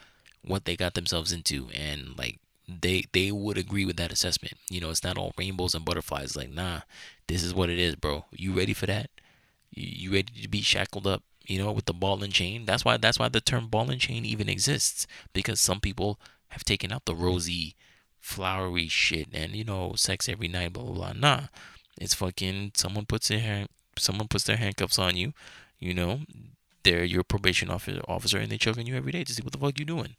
what 0.43 0.65
they 0.65 0.75
got 0.75 0.93
themselves 0.93 1.31
into, 1.31 1.69
and 1.73 2.17
like 2.17 2.39
they 2.67 3.05
they 3.13 3.31
would 3.31 3.57
agree 3.57 3.85
with 3.85 3.97
that 3.97 4.11
assessment. 4.11 4.55
You 4.69 4.81
know, 4.81 4.89
it's 4.89 5.03
not 5.03 5.17
all 5.17 5.33
rainbows 5.37 5.73
and 5.75 5.85
butterflies. 5.85 6.35
Like, 6.35 6.51
nah, 6.51 6.81
this 7.27 7.43
is 7.43 7.53
what 7.53 7.69
it 7.69 7.79
is, 7.79 7.95
bro. 7.95 8.25
You 8.31 8.53
ready 8.53 8.73
for 8.73 8.85
that? 8.85 9.09
You, 9.71 10.09
you 10.09 10.13
ready 10.13 10.41
to 10.41 10.47
be 10.47 10.61
shackled 10.61 11.07
up? 11.07 11.23
You 11.45 11.59
know, 11.59 11.71
with 11.71 11.85
the 11.85 11.93
ball 11.93 12.23
and 12.23 12.31
chain. 12.31 12.65
That's 12.65 12.85
why 12.85 12.97
that's 12.97 13.19
why 13.19 13.29
the 13.29 13.41
term 13.41 13.67
ball 13.67 13.89
and 13.89 13.99
chain 13.99 14.25
even 14.25 14.47
exists 14.49 15.07
because 15.33 15.59
some 15.59 15.79
people 15.81 16.19
have 16.53 16.63
taken 16.63 16.91
out 16.91 17.05
the 17.05 17.15
rosy, 17.15 17.75
flowery 18.19 18.87
shit 18.87 19.27
and 19.33 19.53
you 19.53 19.63
know, 19.63 19.93
sex 19.95 20.29
every 20.29 20.47
night, 20.47 20.73
blah 20.73 20.83
blah 20.83 20.93
blah. 20.93 21.13
Nah, 21.13 21.41
it's 21.99 22.13
fucking 22.13 22.71
someone 22.75 23.05
puts 23.05 23.27
their 23.27 23.39
hand, 23.39 23.69
someone 23.97 24.27
puts 24.27 24.45
their 24.45 24.57
handcuffs 24.57 24.97
on 24.97 25.17
you. 25.17 25.33
You 25.79 25.93
know, 25.93 26.21
they're 26.83 27.03
your 27.03 27.23
probation 27.23 27.69
officer, 27.69 28.01
officer 28.07 28.37
and 28.37 28.49
they're 28.49 28.57
choking 28.57 28.87
you 28.87 28.95
every 28.95 29.11
day 29.11 29.23
to 29.23 29.33
see 29.33 29.43
what 29.43 29.51
the 29.51 29.59
fuck 29.59 29.77
you're 29.77 29.85
doing. 29.85 30.15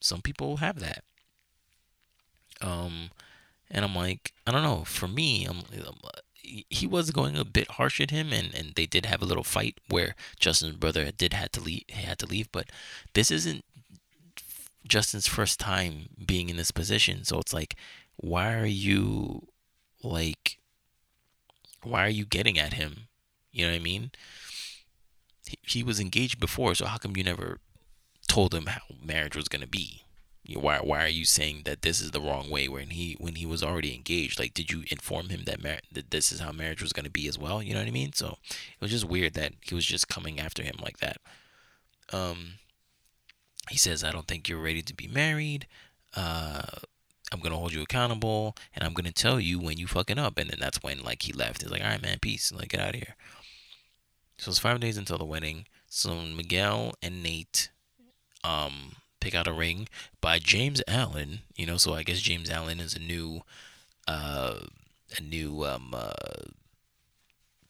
Some 0.00 0.22
people 0.22 0.56
have 0.58 0.80
that. 0.80 1.04
Um, 2.60 3.10
and 3.70 3.84
I'm 3.84 3.94
like, 3.94 4.32
I 4.46 4.52
don't 4.52 4.62
know. 4.62 4.84
For 4.84 5.08
me, 5.08 5.44
I'm, 5.44 5.58
I'm 5.74 5.94
he 6.42 6.86
was 6.86 7.10
going 7.10 7.36
a 7.36 7.44
bit 7.44 7.72
harsh 7.72 8.00
at 8.00 8.10
him, 8.10 8.32
and, 8.32 8.54
and 8.54 8.74
they 8.74 8.86
did 8.86 9.06
have 9.06 9.22
a 9.22 9.26
little 9.26 9.44
fight 9.44 9.78
where 9.88 10.14
Justin's 10.38 10.76
brother 10.76 11.10
did 11.10 11.32
had 11.32 11.52
to 11.52 11.60
leave. 11.60 11.84
He 11.88 12.02
Had 12.02 12.18
to 12.18 12.26
leave, 12.26 12.50
but 12.52 12.66
this 13.14 13.30
isn't 13.30 13.64
Justin's 14.86 15.26
first 15.26 15.60
time 15.60 16.08
being 16.24 16.48
in 16.48 16.56
this 16.56 16.70
position. 16.70 17.24
So 17.24 17.38
it's 17.38 17.54
like, 17.54 17.76
why 18.16 18.54
are 18.54 18.66
you 18.66 19.48
like, 20.02 20.58
why 21.82 22.04
are 22.04 22.10
you 22.10 22.24
getting 22.24 22.58
at 22.58 22.74
him? 22.74 23.08
You 23.52 23.66
know 23.66 23.72
what 23.72 23.80
I 23.80 23.82
mean? 23.82 24.10
He, 25.46 25.58
he 25.62 25.82
was 25.82 26.00
engaged 26.00 26.40
before, 26.40 26.74
so 26.74 26.86
how 26.86 26.98
come 26.98 27.16
you 27.16 27.24
never 27.24 27.58
told 28.28 28.54
him 28.54 28.66
how 28.66 28.80
marriage 29.04 29.36
was 29.36 29.48
gonna 29.48 29.66
be? 29.66 30.02
why 30.54 30.78
why 30.78 31.04
are 31.04 31.08
you 31.08 31.24
saying 31.24 31.62
that 31.64 31.82
this 31.82 32.00
is 32.00 32.10
the 32.10 32.20
wrong 32.20 32.50
way 32.50 32.68
when 32.68 32.90
he 32.90 33.16
when 33.20 33.36
he 33.36 33.46
was 33.46 33.62
already 33.62 33.94
engaged 33.94 34.40
like 34.40 34.52
did 34.54 34.70
you 34.70 34.82
inform 34.90 35.28
him 35.28 35.44
that 35.44 35.62
mar- 35.62 35.78
that 35.92 36.10
this 36.10 36.32
is 36.32 36.40
how 36.40 36.50
marriage 36.50 36.82
was 36.82 36.92
going 36.92 37.04
to 37.04 37.10
be 37.10 37.28
as 37.28 37.38
well 37.38 37.62
you 37.62 37.72
know 37.72 37.78
what 37.78 37.86
i 37.86 37.92
mean 37.92 38.12
so 38.12 38.36
it 38.48 38.80
was 38.80 38.90
just 38.90 39.04
weird 39.04 39.34
that 39.34 39.52
he 39.60 39.74
was 39.74 39.86
just 39.86 40.08
coming 40.08 40.40
after 40.40 40.62
him 40.62 40.74
like 40.82 40.98
that 40.98 41.18
um 42.12 42.54
he 43.70 43.78
says 43.78 44.02
i 44.02 44.10
don't 44.10 44.26
think 44.26 44.48
you're 44.48 44.60
ready 44.60 44.82
to 44.82 44.94
be 44.94 45.08
married. 45.08 45.66
Uh 46.16 46.62
i'm 47.32 47.40
going 47.40 47.52
to 47.52 47.58
hold 47.58 47.72
you 47.72 47.80
accountable 47.80 48.54
and 48.74 48.84
i'm 48.84 48.92
going 48.92 49.06
to 49.06 49.12
tell 49.12 49.40
you 49.40 49.58
when 49.58 49.78
you 49.78 49.86
fucking 49.86 50.18
up. 50.18 50.38
And 50.38 50.50
then 50.50 50.58
that's 50.60 50.82
when 50.82 51.02
like 51.02 51.22
he 51.22 51.32
left. 51.32 51.62
He's 51.62 51.70
like 51.70 51.82
all 51.82 51.88
right 51.88 52.02
man 52.02 52.18
peace. 52.20 52.52
Like 52.52 52.68
get 52.70 52.80
out 52.80 52.94
of 52.94 53.00
here. 53.00 53.16
So 54.36 54.50
it's 54.50 54.58
five 54.58 54.80
days 54.80 54.96
until 54.98 55.18
the 55.18 55.24
wedding. 55.24 55.66
So 55.88 56.14
miguel 56.14 56.94
and 57.02 57.22
nate 57.22 57.70
um 58.44 58.96
pick 59.22 59.34
out 59.36 59.46
a 59.46 59.52
ring 59.52 59.88
by 60.20 60.38
James 60.38 60.82
Allen. 60.88 61.40
You 61.56 61.66
know, 61.66 61.76
so 61.76 61.94
I 61.94 62.02
guess 62.02 62.20
James 62.20 62.50
Allen 62.50 62.80
is 62.80 62.94
a 62.94 62.98
new, 62.98 63.42
uh, 64.08 64.56
a 65.16 65.22
new 65.22 65.64
um, 65.64 65.94
uh, 65.94 66.10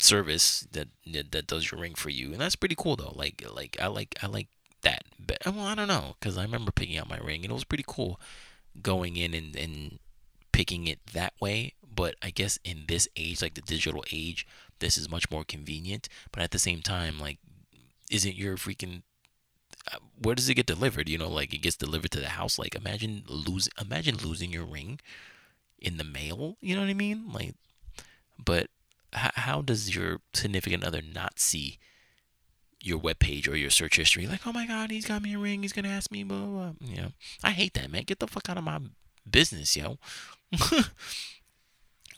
service 0.01 0.67
that 0.73 0.89
that 1.07 1.47
does 1.47 1.71
your 1.71 1.81
ring 1.81 1.95
for 1.95 2.11
you, 2.11 2.33
and 2.33 2.41
that's 2.41 2.57
pretty 2.57 2.75
cool 2.75 2.97
though. 2.97 3.13
Like 3.15 3.45
like 3.55 3.77
I 3.81 3.87
like 3.89 4.17
I 4.23 4.27
like 4.27 4.49
that. 4.83 5.05
But 5.25 5.39
well, 5.47 5.67
I 5.67 5.75
don't 5.75 5.89
know 5.89 6.17
because 6.21 6.39
I 6.39 6.43
remember 6.43 6.73
picking 6.73 6.99
out 6.99 7.09
my 7.09 7.19
ring 7.19 7.43
and 7.43 7.51
it 7.51 7.55
was 7.55 7.65
pretty 7.65 7.85
cool 7.87 8.21
going 8.83 9.17
in 9.17 9.35
and 9.35 9.57
and 9.57 9.99
picking 10.53 10.87
it 10.87 11.01
that 11.13 11.35
way. 11.41 11.75
But 11.95 12.17
I 12.23 12.31
guess 12.31 12.59
in 12.65 12.85
this 12.89 13.09
age, 13.17 13.43
like 13.43 13.55
the 13.55 13.63
digital 13.63 14.05
age, 14.13 14.47
this 14.81 14.99
is 14.99 15.11
much 15.11 15.31
more 15.31 15.45
convenient. 15.45 16.09
But 16.33 16.43
at 16.43 16.51
the 16.53 16.59
same 16.59 16.83
time, 16.83 17.19
like, 17.21 17.39
isn't 18.11 18.37
your 18.37 18.57
freaking 18.57 19.03
uh, 19.93 19.99
where 20.21 20.35
does 20.35 20.49
it 20.49 20.55
get 20.55 20.67
delivered? 20.67 21.09
You 21.09 21.19
know, 21.19 21.29
like 21.29 21.53
it 21.55 21.59
gets 21.63 21.77
delivered 21.77 22.11
to 22.13 22.21
the 22.21 22.31
house. 22.31 22.59
Like 22.59 22.75
imagine 22.75 23.25
losing, 23.29 23.73
imagine 23.81 24.17
losing 24.17 24.53
your 24.53 24.65
ring 24.65 25.01
in 25.81 25.97
the 25.99 26.05
mail. 26.05 26.57
You 26.61 26.75
know 26.77 26.83
what 26.83 26.91
I 26.91 26.95
mean? 26.95 27.33
Like, 27.33 27.55
but 28.43 28.69
h- 29.15 29.33
how 29.37 29.63
does 29.63 29.95
your 29.95 30.21
significant 30.35 30.85
other 30.85 31.03
not 31.03 31.39
see 31.41 31.79
your 32.83 32.99
web 32.99 33.19
page 33.19 33.49
or 33.49 33.57
your 33.57 33.71
search 33.71 33.97
history? 33.97 34.27
Like, 34.27 34.47
oh 34.47 34.53
my 34.53 34.67
God, 34.67 34.91
he's 34.91 35.07
got 35.07 35.23
me 35.23 35.35
a 35.35 35.39
ring. 35.39 35.63
He's 35.63 35.73
gonna 35.73 35.89
ask 35.89 36.11
me, 36.11 36.25
blah 36.25 36.39
blah. 36.39 36.47
blah. 36.49 36.73
You 36.81 36.97
know, 36.97 37.13
I 37.43 37.51
hate 37.51 37.75
that, 37.75 37.91
man. 37.91 38.05
Get 38.05 38.19
the 38.19 38.27
fuck 38.27 38.49
out 38.49 38.59
of 38.59 38.65
my 38.65 38.81
business, 39.31 39.77
yo. 39.77 39.99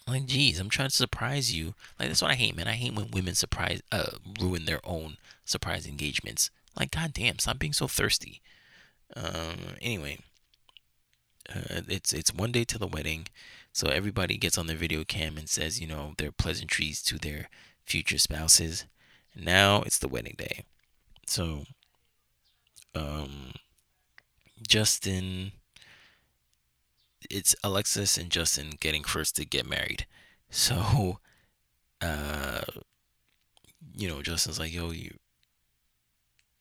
like, 0.08 0.26
geez, 0.26 0.58
I'm 0.60 0.70
trying 0.70 0.88
to 0.88 0.94
surprise 0.94 1.54
you. 1.54 1.74
Like, 1.98 2.08
that's 2.08 2.22
what 2.22 2.30
I 2.30 2.34
hate, 2.34 2.56
man. 2.56 2.68
I 2.68 2.72
hate 2.72 2.94
when 2.94 3.10
women 3.10 3.34
surprise, 3.34 3.82
uh, 3.92 4.12
ruin 4.40 4.64
their 4.64 4.80
own 4.84 5.16
surprise 5.44 5.86
engagements. 5.86 6.50
Like, 6.78 6.90
goddamn, 6.90 7.38
stop 7.38 7.58
being 7.58 7.72
so 7.72 7.86
thirsty. 7.86 8.40
Um, 9.16 9.76
anyway, 9.80 10.18
uh, 11.54 11.82
it's 11.88 12.12
it's 12.12 12.34
one 12.34 12.52
day 12.52 12.64
to 12.64 12.78
the 12.78 12.86
wedding, 12.86 13.26
so 13.72 13.88
everybody 13.88 14.36
gets 14.36 14.58
on 14.58 14.66
their 14.66 14.76
video 14.76 15.04
cam 15.04 15.36
and 15.36 15.48
says, 15.48 15.80
you 15.80 15.86
know, 15.86 16.14
their 16.18 16.32
pleasantries 16.32 17.02
to 17.04 17.18
their 17.18 17.48
future 17.84 18.18
spouses. 18.18 18.86
Now 19.36 19.82
it's 19.82 19.98
the 19.98 20.08
wedding 20.08 20.34
day, 20.38 20.64
so 21.26 21.64
um, 22.94 23.52
Justin, 24.66 25.52
it's 27.30 27.54
Alexis 27.64 28.16
and 28.18 28.30
Justin 28.30 28.72
getting 28.80 29.04
first 29.04 29.36
to 29.36 29.44
get 29.44 29.68
married. 29.68 30.06
So, 30.50 31.18
uh, 32.00 32.62
you 33.96 34.08
know, 34.08 34.22
Justin's 34.22 34.58
like, 34.58 34.72
yo, 34.72 34.90
you 34.90 35.14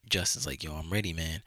Justin's 0.09 0.45
like, 0.45 0.63
"Yo, 0.63 0.73
I'm 0.75 0.91
ready, 0.91 1.13
man," 1.13 1.41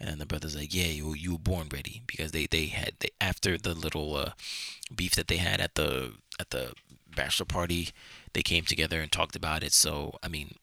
and 0.00 0.20
the 0.20 0.26
brother's 0.26 0.56
like, 0.56 0.74
"Yeah, 0.74 0.86
you 0.86 1.14
you 1.14 1.32
were 1.32 1.38
born 1.38 1.68
ready," 1.72 2.02
because 2.06 2.32
they 2.32 2.46
they 2.46 2.66
had 2.66 2.92
they, 3.00 3.10
after 3.20 3.58
the 3.58 3.74
little 3.74 4.16
uh, 4.16 4.32
beef 4.94 5.14
that 5.16 5.28
they 5.28 5.38
had 5.38 5.60
at 5.60 5.74
the 5.74 6.14
at 6.40 6.50
the 6.50 6.72
bachelor 7.14 7.46
party, 7.46 7.90
they 8.32 8.42
came 8.42 8.64
together 8.64 9.00
and 9.00 9.10
talked 9.12 9.36
about 9.36 9.62
it. 9.62 9.72
So 9.72 10.18
I 10.22 10.28
mean, 10.28 10.56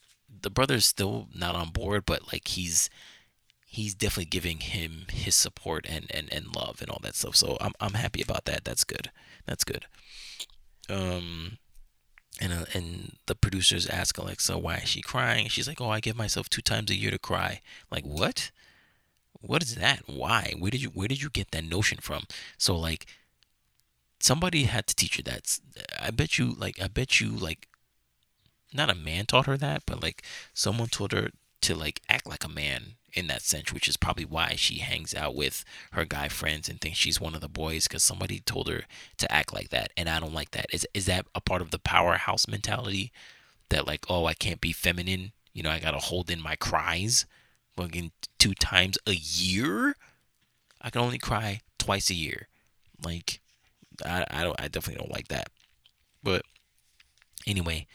the 0.44 0.49
brother's 0.49 0.86
still 0.86 1.28
not 1.34 1.56
on 1.56 1.70
board, 1.70 2.06
but 2.06 2.32
like 2.32 2.48
he's 2.49 2.90
he's 3.65 3.95
definitely 3.95 4.26
giving 4.26 4.60
him 4.60 5.07
his 5.11 5.36
support 5.36 5.86
and 5.90 6.06
and 6.11 6.32
and 6.32 6.56
love 6.56 6.82
and 6.82 6.90
all 6.90 6.99
that 7.02 7.15
stuff. 7.15 7.36
So 7.36 7.57
I'm 7.60 7.74
I'm 7.80 7.94
happy 7.95 8.22
about 8.22 8.45
that. 8.45 8.64
That's 8.64 8.84
good. 8.84 9.10
That's 9.45 9.64
good. 9.64 9.86
Um 10.90 11.57
and 12.40 12.53
uh, 12.53 12.65
and 12.74 13.18
the 13.26 13.36
producers 13.36 13.88
ask 13.88 14.18
Alexa 14.18 14.57
why 14.57 14.78
is 14.78 14.90
she 14.90 15.02
crying. 15.02 15.48
She's 15.48 15.68
like, 15.68 15.80
"Oh, 15.82 15.90
I 15.90 15.99
give 15.99 16.15
myself 16.15 16.49
two 16.49 16.61
times 16.61 16.90
a 16.91 16.95
year 16.95 17.11
to 17.11 17.20
cry." 17.20 17.61
Like 17.91 18.03
what? 18.06 18.52
What 19.41 19.61
is 19.61 19.76
that? 19.76 20.03
Why? 20.07 20.53
Where 20.57 20.72
did 20.72 20.82
you 20.82 20.90
where 20.90 21.07
did 21.07 21.22
you 21.22 21.30
get 21.30 21.52
that 21.52 21.65
notion 21.65 21.99
from? 22.02 22.24
So 22.57 22.76
like, 22.76 23.06
somebody 24.20 24.64
had 24.64 24.88
to 24.88 24.95
teach 24.95 25.18
her 25.18 25.24
that. 25.24 25.60
I 25.99 26.11
bet 26.11 26.38
you 26.38 26.53
like 26.53 26.82
I 26.82 26.88
bet 26.88 27.20
you 27.20 27.30
like, 27.30 27.68
not 28.74 28.90
a 28.90 28.95
man 28.95 29.26
taught 29.26 29.45
her 29.45 29.58
that, 29.58 29.84
but 29.86 30.02
like 30.02 30.24
someone 30.54 30.90
told 30.90 31.12
her 31.12 31.30
to 31.62 31.76
like 31.76 32.02
act 32.10 32.28
like 32.28 32.44
a 32.44 32.50
man 32.50 32.95
in 33.14 33.28
that 33.28 33.44
sense, 33.44 33.72
which 33.72 33.88
is 33.88 33.95
probably 33.95 34.26
why 34.26 34.56
she 34.56 34.80
hangs 34.80 35.14
out 35.14 35.36
with 35.36 35.64
her 35.91 36.04
guy 36.04 36.28
friends 36.28 36.68
and 36.68 36.82
thinks 36.82 36.98
she's 36.98 37.22
one 37.22 37.36
of 37.36 37.41
the 37.41 37.48
boys 37.48 37.88
because 37.88 38.04
somebody 38.04 38.40
told 38.40 38.68
her 38.68 38.84
to 39.18 39.32
act 39.32 39.54
like 39.54 39.70
that, 39.70 39.91
and 39.95 40.10
I 40.10 40.20
don't 40.20 40.34
like 40.34 40.52
that. 40.52 40.66
Is 40.74 40.88
is 40.94 41.06
that 41.06 41.26
a 41.36 41.41
part 41.41 41.62
of 41.62 41.72
the 41.72 41.80
powerhouse 41.80 42.48
mentality 42.48 43.12
that 43.70 43.88
like, 43.88 44.06
oh, 44.10 44.26
I 44.26 44.34
can't 44.34 44.62
be 44.62 44.72
feminine, 44.72 45.32
you 45.54 45.64
know, 45.64 45.70
I 45.70 45.80
gotta 45.80 46.00
hold 46.00 46.30
in 46.30 46.41
my 46.41 46.56
cries, 46.56 47.26
fucking 47.76 48.12
two 48.40 48.54
times 48.54 48.98
a 49.08 49.14
year. 49.14 49.95
I 50.82 50.90
can 50.90 51.02
only 51.02 51.20
cry 51.20 51.62
twice 51.78 52.10
a 52.10 52.16
year, 52.16 52.48
like, 53.06 53.40
I 54.04 54.26
I 54.30 54.44
don't 54.44 54.60
I 54.60 54.68
definitely 54.68 55.02
don't 55.02 55.14
like 55.14 55.28
that, 55.30 55.50
but 56.24 56.44
anyway, 57.45 57.88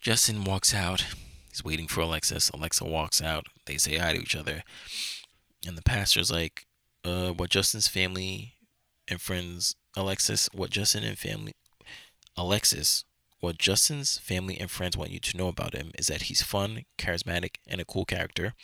Justin 0.00 0.44
walks 0.44 0.74
out 0.74 1.04
He's 1.50 1.64
waiting 1.64 1.88
for 1.88 2.00
Alexis. 2.00 2.48
Alexa 2.50 2.84
walks 2.84 3.20
out. 3.20 3.48
They 3.66 3.76
say 3.76 3.96
hi 3.96 4.12
to 4.14 4.20
each 4.20 4.36
other. 4.36 4.62
And 5.66 5.76
the 5.76 5.82
pastor's 5.82 6.30
like, 6.30 6.66
uh, 7.04 7.32
what 7.32 7.50
Justin's 7.50 7.88
family 7.88 8.54
and 9.08 9.20
friends, 9.20 9.74
Alexis, 9.96 10.48
what 10.52 10.70
Justin 10.70 11.02
and 11.02 11.18
family, 11.18 11.52
Alexis, 12.36 13.04
what 13.40 13.58
Justin's 13.58 14.18
family 14.18 14.58
and 14.58 14.70
friends 14.70 14.96
want 14.96 15.10
you 15.10 15.18
to 15.18 15.36
know 15.36 15.48
about 15.48 15.74
him 15.74 15.90
is 15.98 16.06
that 16.06 16.22
he's 16.22 16.42
fun, 16.42 16.84
charismatic, 16.98 17.56
and 17.66 17.80
a 17.80 17.84
cool 17.84 18.04
character. 18.04 18.54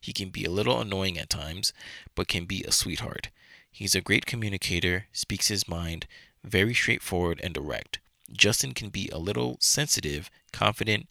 He 0.00 0.12
can 0.12 0.28
be 0.28 0.44
a 0.44 0.50
little 0.50 0.80
annoying 0.80 1.18
at 1.18 1.30
times, 1.30 1.72
but 2.14 2.28
can 2.28 2.44
be 2.44 2.62
a 2.62 2.70
sweetheart. 2.70 3.30
He's 3.72 3.94
a 3.94 4.00
great 4.00 4.24
communicator, 4.24 5.06
speaks 5.12 5.48
his 5.48 5.68
mind, 5.68 6.06
very 6.44 6.74
straightforward 6.74 7.40
and 7.42 7.52
direct. 7.52 7.98
Justin 8.32 8.72
can 8.72 8.88
be 8.88 9.08
a 9.12 9.18
little 9.18 9.56
sensitive, 9.60 10.30
confident, 10.52 11.08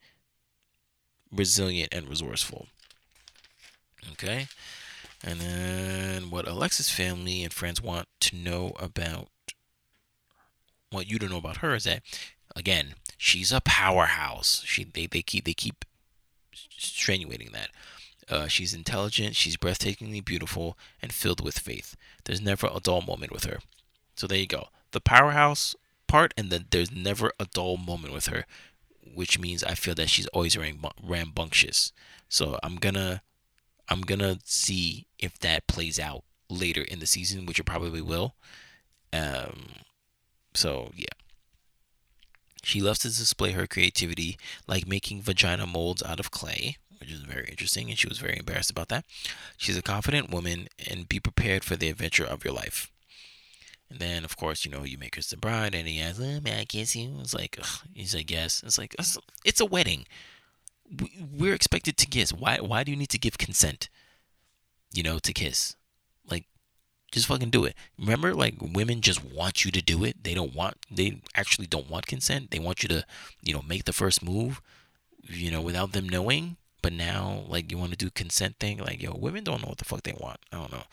resilient, 1.32 1.94
and 1.94 2.10
resourceful. 2.10 2.68
Okay? 4.14 4.48
And 5.24 5.40
then 5.40 6.30
what 6.30 6.48
Alexis' 6.48 6.90
family 6.90 7.44
and 7.44 7.54
friends 7.54 7.82
want 7.82 8.08
to 8.22 8.36
know 8.36 8.74
about 8.80 9.30
what 10.92 11.10
you 11.10 11.20
to 11.20 11.28
know 11.28 11.38
about 11.38 11.58
her 11.58 11.76
is 11.76 11.84
that 11.86 12.02
again, 12.56 12.96
she's 13.18 13.52
a 13.52 13.62
powerhouse. 13.62 14.62
She 14.66 14.84
they, 14.84 15.08
they 15.08 15.22
keep 15.22 15.46
they 15.46 15.54
keep 15.54 15.84
strenuating 16.54 17.52
that. 17.54 17.70
Uh, 18.28 18.48
she's 18.48 18.74
intelligent, 18.74 19.36
she's 19.36 19.58
breathtakingly 19.58 20.24
beautiful, 20.24 20.78
and 21.02 21.14
filled 21.14 21.44
with 21.44 21.60
faith. 21.60 21.96
There's 22.24 22.42
never 22.42 22.68
a 22.74 22.80
dull 22.80 23.02
moment 23.02 23.32
with 23.32 23.44
her. 23.44 23.60
So 24.16 24.26
there 24.26 24.40
you 24.40 24.48
go. 24.48 24.70
The 24.92 25.02
powerhouse 25.02 25.76
part, 26.08 26.34
and 26.38 26.50
then 26.50 26.66
there's 26.72 26.92
never 26.92 27.32
a 27.40 27.46
dull 27.46 27.78
moment 27.78 28.14
with 28.14 28.28
her, 28.28 28.46
which 29.14 29.40
means 29.40 29.64
I 29.64 29.76
feel 29.76 29.96
that 29.96 30.10
she's 30.10 30.28
always 30.28 30.58
rambunctious. 30.58 31.92
So 32.30 32.60
I'm 32.64 32.76
gonna, 32.76 33.22
I'm 33.90 34.02
gonna 34.02 34.40
see 34.44 35.08
if 35.20 35.38
that 35.40 35.68
plays 35.68 36.00
out 36.00 36.24
later 36.50 36.82
in 36.82 37.00
the 37.00 37.06
season, 37.06 37.46
which 37.46 37.60
it 37.60 37.66
probably 37.66 38.02
will. 38.02 38.36
Um, 39.14 39.68
so 40.54 40.92
yeah. 40.96 41.06
She 42.64 42.82
loves 42.82 43.00
to 43.00 43.10
display 43.10 43.52
her 43.52 43.68
creativity, 43.68 44.40
like 44.68 44.88
making 44.88 45.22
vagina 45.22 45.68
molds 45.68 46.02
out 46.02 46.20
of 46.20 46.32
clay, 46.32 46.78
which 47.00 47.12
is 47.12 47.20
very 47.20 47.48
interesting, 47.48 47.90
and 47.90 48.00
she 48.00 48.08
was 48.08 48.18
very 48.18 48.40
embarrassed 48.40 48.72
about 48.72 48.88
that. 48.90 49.06
She's 49.56 49.78
a 49.78 49.84
confident 49.84 50.32
woman, 50.32 50.68
and 50.90 51.08
be 51.08 51.20
prepared 51.20 51.64
for 51.64 51.76
the 51.76 51.90
adventure 51.90 52.26
of 52.26 52.44
your 52.44 52.56
life. 52.56 52.92
And 53.90 54.00
then, 54.00 54.26
of 54.26 54.36
course, 54.36 54.66
you 54.66 54.72
know, 54.72 54.84
you 54.84 54.98
make 54.98 55.16
the 55.16 55.38
bride, 55.38 55.76
and 55.76 55.88
he 55.88 56.02
asks, 56.02 56.20
oh, 56.20 56.40
"May 56.42 56.60
I 56.62 56.66
kiss 56.66 56.96
you?" 56.96 57.18
It's 57.20 57.34
like, 57.34 57.58
ugh. 57.62 57.88
he's 57.94 58.16
like, 58.16 58.32
"Yes." 58.32 58.64
It's 58.66 58.78
like, 58.78 58.96
it's 59.46 59.60
a 59.60 59.66
wedding. 59.66 60.06
We're 61.32 61.54
expected 61.54 61.98
to 61.98 62.08
kiss. 62.08 62.34
Why? 62.34 62.58
Why 62.58 62.84
do 62.84 62.92
you 62.92 62.98
need 62.98 63.10
to 63.10 63.20
give 63.20 63.38
consent? 63.38 63.90
You 64.92 65.04
know, 65.04 65.20
to 65.20 65.34
kiss. 65.34 65.76
Like, 66.30 66.46
just 67.12 67.28
fucking 67.28 67.52
do 67.52 67.66
it. 67.66 67.76
Remember, 68.00 68.34
like 68.34 68.56
women 68.60 69.02
just 69.02 69.24
want 69.24 69.66
you 69.66 69.72
to 69.72 69.82
do 69.82 70.04
it. 70.04 70.24
They 70.24 70.34
don't 70.34 70.56
want. 70.56 70.78
They 70.90 71.22
actually 71.36 71.68
don't 71.68 71.90
want 71.90 72.08
consent. 72.08 72.52
They 72.52 72.60
want 72.60 72.82
you 72.84 72.90
to, 72.90 73.06
you 73.42 73.54
know, 73.54 73.64
make 73.68 73.86
the 73.86 73.94
first 73.94 74.24
move. 74.24 74.62
You 75.22 75.52
know, 75.52 75.62
without 75.62 75.94
them 75.94 76.10
knowing. 76.10 76.58
But 76.82 76.94
now, 76.94 77.46
like, 77.48 77.72
you 77.72 77.80
want 77.80 77.92
to 77.92 77.98
do 77.98 78.12
consent 78.12 78.58
thing. 78.60 78.78
Like, 78.78 79.02
yo, 79.02 79.16
women 79.16 79.44
don't 79.44 79.62
know 79.64 79.70
what 79.70 79.80
the 79.80 79.86
fuck 79.86 80.04
they 80.04 80.14
want. 80.14 80.38
I 80.52 80.58
don't 80.58 80.72
know. 80.72 80.84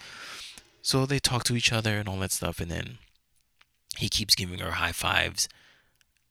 So 0.82 1.06
they 1.06 1.18
talk 1.18 1.44
to 1.44 1.56
each 1.56 1.72
other 1.72 1.98
and 1.98 2.08
all 2.08 2.18
that 2.18 2.32
stuff, 2.32 2.60
and 2.60 2.70
then 2.70 2.98
he 3.96 4.08
keeps 4.08 4.34
giving 4.34 4.58
her 4.58 4.72
high 4.72 4.92
fives, 4.92 5.48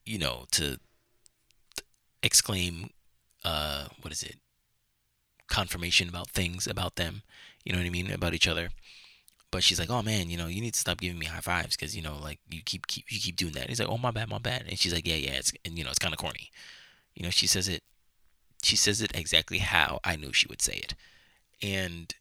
you 0.04 0.18
know, 0.18 0.44
to 0.52 0.78
exclaim, 2.22 2.90
uh, 3.44 3.86
what 4.00 4.12
is 4.12 4.22
it? 4.22 4.36
Confirmation 5.48 6.08
about 6.08 6.30
things 6.30 6.66
about 6.66 6.96
them, 6.96 7.22
you 7.64 7.72
know 7.72 7.78
what 7.78 7.86
I 7.86 7.90
mean, 7.90 8.10
about 8.10 8.34
each 8.34 8.48
other. 8.48 8.70
But 9.50 9.62
she's 9.62 9.78
like, 9.78 9.90
"Oh 9.90 10.02
man, 10.02 10.30
you 10.30 10.38
know, 10.38 10.46
you 10.46 10.62
need 10.62 10.74
to 10.74 10.80
stop 10.80 10.98
giving 10.98 11.18
me 11.18 11.26
high 11.26 11.40
fives 11.40 11.76
because 11.76 11.94
you 11.94 12.02
know, 12.02 12.16
like 12.18 12.38
you 12.50 12.62
keep 12.64 12.86
keep 12.86 13.04
you 13.10 13.20
keep 13.20 13.36
doing 13.36 13.52
that." 13.52 13.68
He's 13.68 13.80
like, 13.80 13.88
"Oh 13.88 13.98
my 13.98 14.10
bad, 14.10 14.28
my 14.30 14.38
bad," 14.38 14.64
and 14.68 14.78
she's 14.78 14.94
like, 14.94 15.06
"Yeah, 15.06 15.16
yeah," 15.16 15.32
it's 15.32 15.52
and 15.64 15.76
you 15.76 15.84
know, 15.84 15.90
it's 15.90 15.98
kind 15.98 16.14
of 16.14 16.18
corny. 16.18 16.50
You 17.14 17.24
know, 17.24 17.30
she 17.30 17.46
says 17.46 17.68
it 17.68 17.82
she 18.62 18.76
says 18.76 19.02
it 19.02 19.10
exactly 19.14 19.58
how 19.58 20.00
I 20.04 20.16
knew 20.16 20.32
she 20.32 20.46
would 20.48 20.62
say 20.62 20.76
it. 20.76 20.94
And 21.62 22.14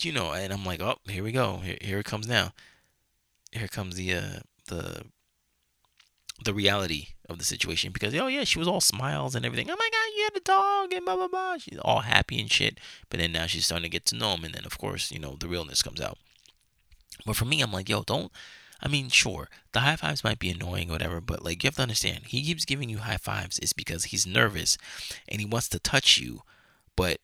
you 0.00 0.12
know, 0.12 0.32
and 0.32 0.52
I'm 0.52 0.64
like, 0.64 0.80
oh, 0.80 0.96
here 1.08 1.24
we 1.24 1.32
go. 1.32 1.58
Here, 1.58 1.78
here 1.80 1.98
it 1.98 2.06
comes 2.06 2.26
now. 2.26 2.52
Here 3.52 3.68
comes 3.68 3.96
the 3.96 4.14
uh, 4.14 4.38
the 4.66 5.04
the 6.44 6.54
reality 6.54 7.08
of 7.28 7.38
the 7.38 7.44
situation 7.44 7.92
because 7.92 8.14
oh 8.14 8.26
yeah, 8.26 8.44
she 8.44 8.58
was 8.58 8.68
all 8.68 8.80
smiles 8.80 9.34
and 9.34 9.46
everything. 9.46 9.70
Oh 9.70 9.76
my 9.78 9.90
god, 9.92 10.16
you 10.16 10.24
had 10.24 10.36
a 10.36 10.40
dog 10.40 10.92
and 10.92 11.04
blah 11.04 11.16
blah 11.16 11.28
blah. 11.28 11.58
She's 11.58 11.78
all 11.78 12.00
happy 12.00 12.40
and 12.40 12.50
shit. 12.50 12.78
But 13.08 13.20
then 13.20 13.32
now 13.32 13.46
she's 13.46 13.66
starting 13.66 13.84
to 13.84 13.88
get 13.88 14.04
to 14.06 14.16
know 14.16 14.34
him, 14.34 14.44
and 14.44 14.54
then 14.54 14.64
of 14.64 14.78
course 14.78 15.10
you 15.10 15.18
know 15.18 15.36
the 15.38 15.48
realness 15.48 15.82
comes 15.82 16.00
out. 16.00 16.18
But 17.24 17.36
for 17.36 17.44
me, 17.44 17.60
I'm 17.60 17.72
like, 17.72 17.88
yo, 17.88 18.02
don't. 18.02 18.32
I 18.82 18.88
mean, 18.88 19.08
sure, 19.08 19.48
the 19.72 19.80
high 19.80 19.96
fives 19.96 20.24
might 20.24 20.38
be 20.38 20.50
annoying, 20.50 20.90
or 20.90 20.94
whatever, 20.94 21.20
but 21.20 21.44
like 21.44 21.62
you 21.62 21.68
have 21.68 21.76
to 21.76 21.82
understand, 21.82 22.24
he 22.26 22.42
keeps 22.42 22.64
giving 22.64 22.90
you 22.90 22.98
high 22.98 23.16
fives 23.16 23.58
is 23.60 23.72
because 23.72 24.06
he's 24.06 24.26
nervous 24.26 24.76
and 25.28 25.40
he 25.40 25.46
wants 25.46 25.68
to 25.70 25.78
touch 25.78 26.18
you, 26.18 26.42
but 26.96 27.18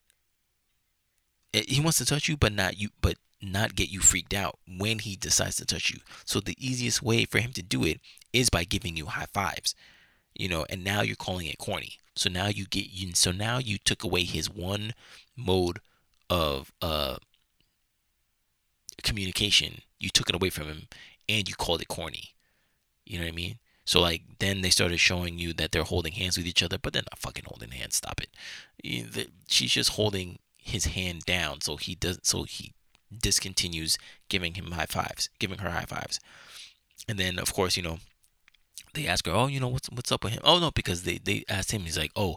he 1.52 1.80
wants 1.80 1.98
to 1.98 2.04
touch 2.04 2.28
you, 2.28 2.36
but 2.36 2.52
not 2.52 2.78
you, 2.78 2.90
but 3.00 3.16
not 3.42 3.74
get 3.74 3.90
you 3.90 4.00
freaked 4.00 4.34
out 4.34 4.58
when 4.66 4.98
he 4.98 5.16
decides 5.16 5.56
to 5.56 5.64
touch 5.64 5.90
you. 5.90 6.00
So 6.24 6.40
the 6.40 6.56
easiest 6.58 7.02
way 7.02 7.24
for 7.24 7.38
him 7.38 7.52
to 7.52 7.62
do 7.62 7.84
it 7.84 8.00
is 8.32 8.50
by 8.50 8.64
giving 8.64 8.96
you 8.96 9.06
high 9.06 9.26
fives, 9.32 9.74
you 10.34 10.48
know. 10.48 10.66
And 10.68 10.84
now 10.84 11.02
you're 11.02 11.16
calling 11.16 11.46
it 11.46 11.58
corny. 11.58 11.94
So 12.14 12.28
now 12.28 12.48
you 12.48 12.66
get 12.66 12.90
you. 12.90 13.12
So 13.14 13.32
now 13.32 13.58
you 13.58 13.78
took 13.78 14.04
away 14.04 14.24
his 14.24 14.50
one 14.50 14.94
mode 15.36 15.80
of 16.28 16.72
uh 16.82 17.16
communication. 19.02 19.82
You 19.98 20.10
took 20.10 20.28
it 20.28 20.34
away 20.34 20.50
from 20.50 20.66
him, 20.66 20.88
and 21.28 21.48
you 21.48 21.54
called 21.54 21.80
it 21.80 21.88
corny. 21.88 22.34
You 23.06 23.18
know 23.18 23.24
what 23.24 23.32
I 23.32 23.36
mean? 23.36 23.58
So 23.84 24.00
like 24.00 24.22
then 24.38 24.60
they 24.60 24.70
started 24.70 24.98
showing 24.98 25.38
you 25.38 25.52
that 25.54 25.72
they're 25.72 25.82
holding 25.82 26.12
hands 26.12 26.36
with 26.36 26.46
each 26.46 26.62
other, 26.62 26.78
but 26.78 26.92
they're 26.92 27.02
not 27.10 27.18
fucking 27.18 27.44
holding 27.46 27.70
hands. 27.70 27.96
Stop 27.96 28.20
it. 28.20 29.30
She's 29.48 29.72
just 29.72 29.90
holding 29.90 30.38
his 30.70 30.86
hand 30.86 31.24
down 31.24 31.60
so 31.60 31.76
he 31.76 31.94
does 31.94 32.18
so 32.22 32.44
he 32.44 32.72
discontinues 33.12 33.96
giving 34.28 34.54
him 34.54 34.72
high 34.72 34.86
fives, 34.86 35.28
giving 35.38 35.58
her 35.58 35.70
high 35.70 35.84
fives. 35.84 36.20
And 37.08 37.18
then 37.18 37.38
of 37.38 37.52
course, 37.52 37.76
you 37.76 37.82
know, 37.82 37.98
they 38.94 39.06
ask 39.06 39.26
her, 39.26 39.32
"Oh, 39.32 39.46
you 39.46 39.60
know, 39.60 39.68
what's 39.68 39.88
what's 39.90 40.12
up 40.12 40.24
with 40.24 40.32
him?" 40.32 40.42
Oh 40.44 40.58
no, 40.58 40.70
because 40.70 41.02
they 41.02 41.18
they 41.18 41.44
asked 41.48 41.72
him. 41.72 41.82
He's 41.82 41.98
like, 41.98 42.12
"Oh, 42.16 42.36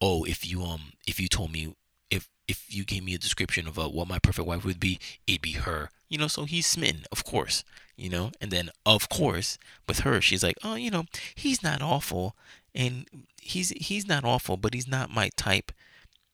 oh, 0.00 0.24
if 0.24 0.48
you 0.48 0.62
um 0.62 0.92
if 1.06 1.20
you 1.20 1.28
told 1.28 1.52
me 1.52 1.74
if 2.10 2.28
if 2.48 2.64
you 2.74 2.84
gave 2.84 3.04
me 3.04 3.14
a 3.14 3.18
description 3.18 3.66
of 3.68 3.78
uh, 3.78 3.88
what 3.88 4.08
my 4.08 4.18
perfect 4.18 4.46
wife 4.46 4.64
would 4.64 4.80
be, 4.80 4.98
it'd 5.26 5.42
be 5.42 5.52
her." 5.52 5.90
You 6.08 6.18
know, 6.18 6.28
so 6.28 6.44
he's 6.44 6.66
smitten, 6.66 7.04
of 7.10 7.24
course. 7.24 7.64
You 7.96 8.10
know, 8.10 8.32
and 8.40 8.50
then 8.50 8.70
of 8.86 9.08
course 9.08 9.58
with 9.88 10.00
her, 10.00 10.20
she's 10.20 10.42
like, 10.42 10.56
"Oh, 10.64 10.74
you 10.74 10.90
know, 10.90 11.04
he's 11.34 11.62
not 11.62 11.82
awful, 11.82 12.36
and 12.74 13.06
he's 13.40 13.70
he's 13.70 14.06
not 14.06 14.24
awful, 14.24 14.56
but 14.56 14.74
he's 14.74 14.88
not 14.88 15.10
my 15.10 15.30
type. 15.36 15.72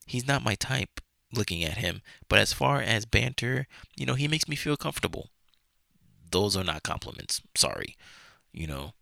He's 0.07 0.27
not 0.27 0.45
my 0.45 0.55
type." 0.55 1.01
Looking 1.33 1.65
at 1.65 1.79
him. 1.79 2.03
But 2.29 2.39
as 2.39 2.53
far 2.53 2.81
as 2.81 3.05
banter, 3.05 3.67
you 3.97 4.07
know, 4.07 4.15
he 4.15 4.29
makes 4.29 4.49
me 4.49 4.57
feel 4.57 4.77
comfortable. 4.77 5.31
Those 6.31 6.57
are 6.57 6.65
not 6.65 6.83
compliments. 6.83 7.41
Sorry. 7.57 7.97
You 8.53 8.67
know, 8.67 8.93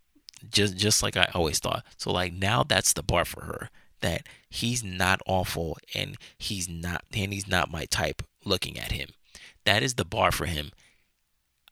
just 0.51 0.77
just 0.77 1.03
like 1.03 1.17
I 1.17 1.31
always 1.35 1.59
thought. 1.59 1.85
So 1.97 2.13
like 2.13 2.33
now 2.33 2.63
that's 2.63 2.93
the 2.93 3.03
bar 3.03 3.25
for 3.25 3.45
her 3.45 3.71
that 4.01 4.27
he's 4.49 4.85
not 4.85 5.21
awful 5.27 5.79
and 5.95 6.17
he's 6.39 6.69
not 6.69 7.05
and 7.15 7.33
he's 7.33 7.49
not 7.49 7.71
my 7.71 7.87
type 7.87 8.23
looking 8.45 8.79
at 8.79 8.93
him. 8.93 9.11
That 9.65 9.83
is 9.83 9.95
the 9.95 10.05
bar 10.05 10.31
for 10.31 10.47
him. 10.47 10.71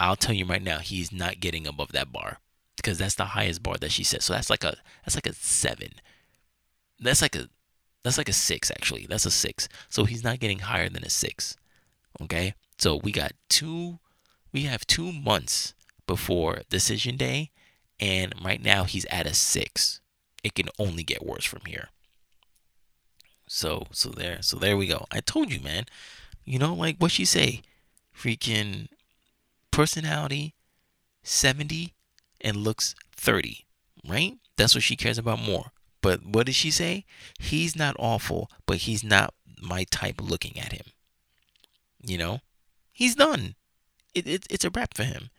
I'll 0.00 0.16
tell 0.16 0.34
you 0.34 0.44
right 0.44 0.62
now, 0.62 0.78
he's 0.78 1.12
not 1.12 1.40
getting 1.40 1.66
above 1.66 1.92
that 1.92 2.12
bar 2.12 2.38
because 2.76 2.98
that's 2.98 3.14
the 3.14 3.26
highest 3.26 3.62
bar 3.62 3.76
that 3.76 3.92
she 3.92 4.02
set. 4.02 4.22
So 4.22 4.32
that's 4.32 4.50
like 4.50 4.64
a 4.64 4.76
that's 5.04 5.14
like 5.14 5.26
a 5.26 5.34
7. 5.34 5.88
That's 7.00 7.22
like 7.22 7.36
a 7.36 7.48
that's 8.04 8.18
like 8.18 8.28
a 8.28 8.34
six, 8.34 8.70
actually. 8.70 9.06
That's 9.08 9.26
a 9.26 9.30
six. 9.30 9.68
So 9.88 10.04
he's 10.04 10.22
not 10.22 10.38
getting 10.38 10.60
higher 10.60 10.90
than 10.90 11.04
a 11.04 11.10
six. 11.10 11.56
Okay? 12.20 12.54
So 12.78 12.96
we 13.02 13.10
got 13.10 13.32
two, 13.48 13.98
we 14.52 14.64
have 14.64 14.86
two 14.86 15.10
months 15.10 15.74
before 16.06 16.60
decision 16.68 17.16
day. 17.16 17.50
And 17.98 18.34
right 18.44 18.62
now 18.62 18.84
he's 18.84 19.06
at 19.06 19.26
a 19.26 19.32
six. 19.32 20.00
It 20.42 20.54
can 20.54 20.68
only 20.78 21.02
get 21.02 21.24
worse 21.24 21.44
from 21.44 21.62
here. 21.66 21.88
So, 23.48 23.86
so 23.90 24.10
there, 24.10 24.42
so 24.42 24.58
there 24.58 24.76
we 24.76 24.86
go. 24.86 25.06
I 25.10 25.20
told 25.20 25.50
you, 25.50 25.60
man. 25.60 25.86
You 26.44 26.58
know, 26.58 26.74
like 26.74 26.98
what 26.98 27.10
she 27.10 27.24
say? 27.24 27.62
Freaking 28.14 28.88
personality 29.70 30.54
70 31.22 31.94
and 32.42 32.58
looks 32.58 32.94
30, 33.16 33.64
right? 34.06 34.34
That's 34.56 34.74
what 34.74 34.84
she 34.84 34.94
cares 34.94 35.16
about 35.16 35.40
more. 35.40 35.72
But 36.04 36.26
what 36.26 36.44
did 36.44 36.54
she 36.54 36.70
say? 36.70 37.06
He's 37.38 37.74
not 37.74 37.96
awful, 37.98 38.50
but 38.66 38.76
he's 38.76 39.02
not 39.02 39.32
my 39.58 39.84
type 39.84 40.20
looking 40.20 40.58
at 40.58 40.72
him. 40.72 40.84
You 42.02 42.18
know? 42.18 42.40
He's 42.92 43.14
done. 43.14 43.54
It, 44.14 44.26
it, 44.26 44.46
it's 44.50 44.66
a 44.66 44.70
wrap 44.70 44.92
for 44.94 45.04
him. 45.04 45.30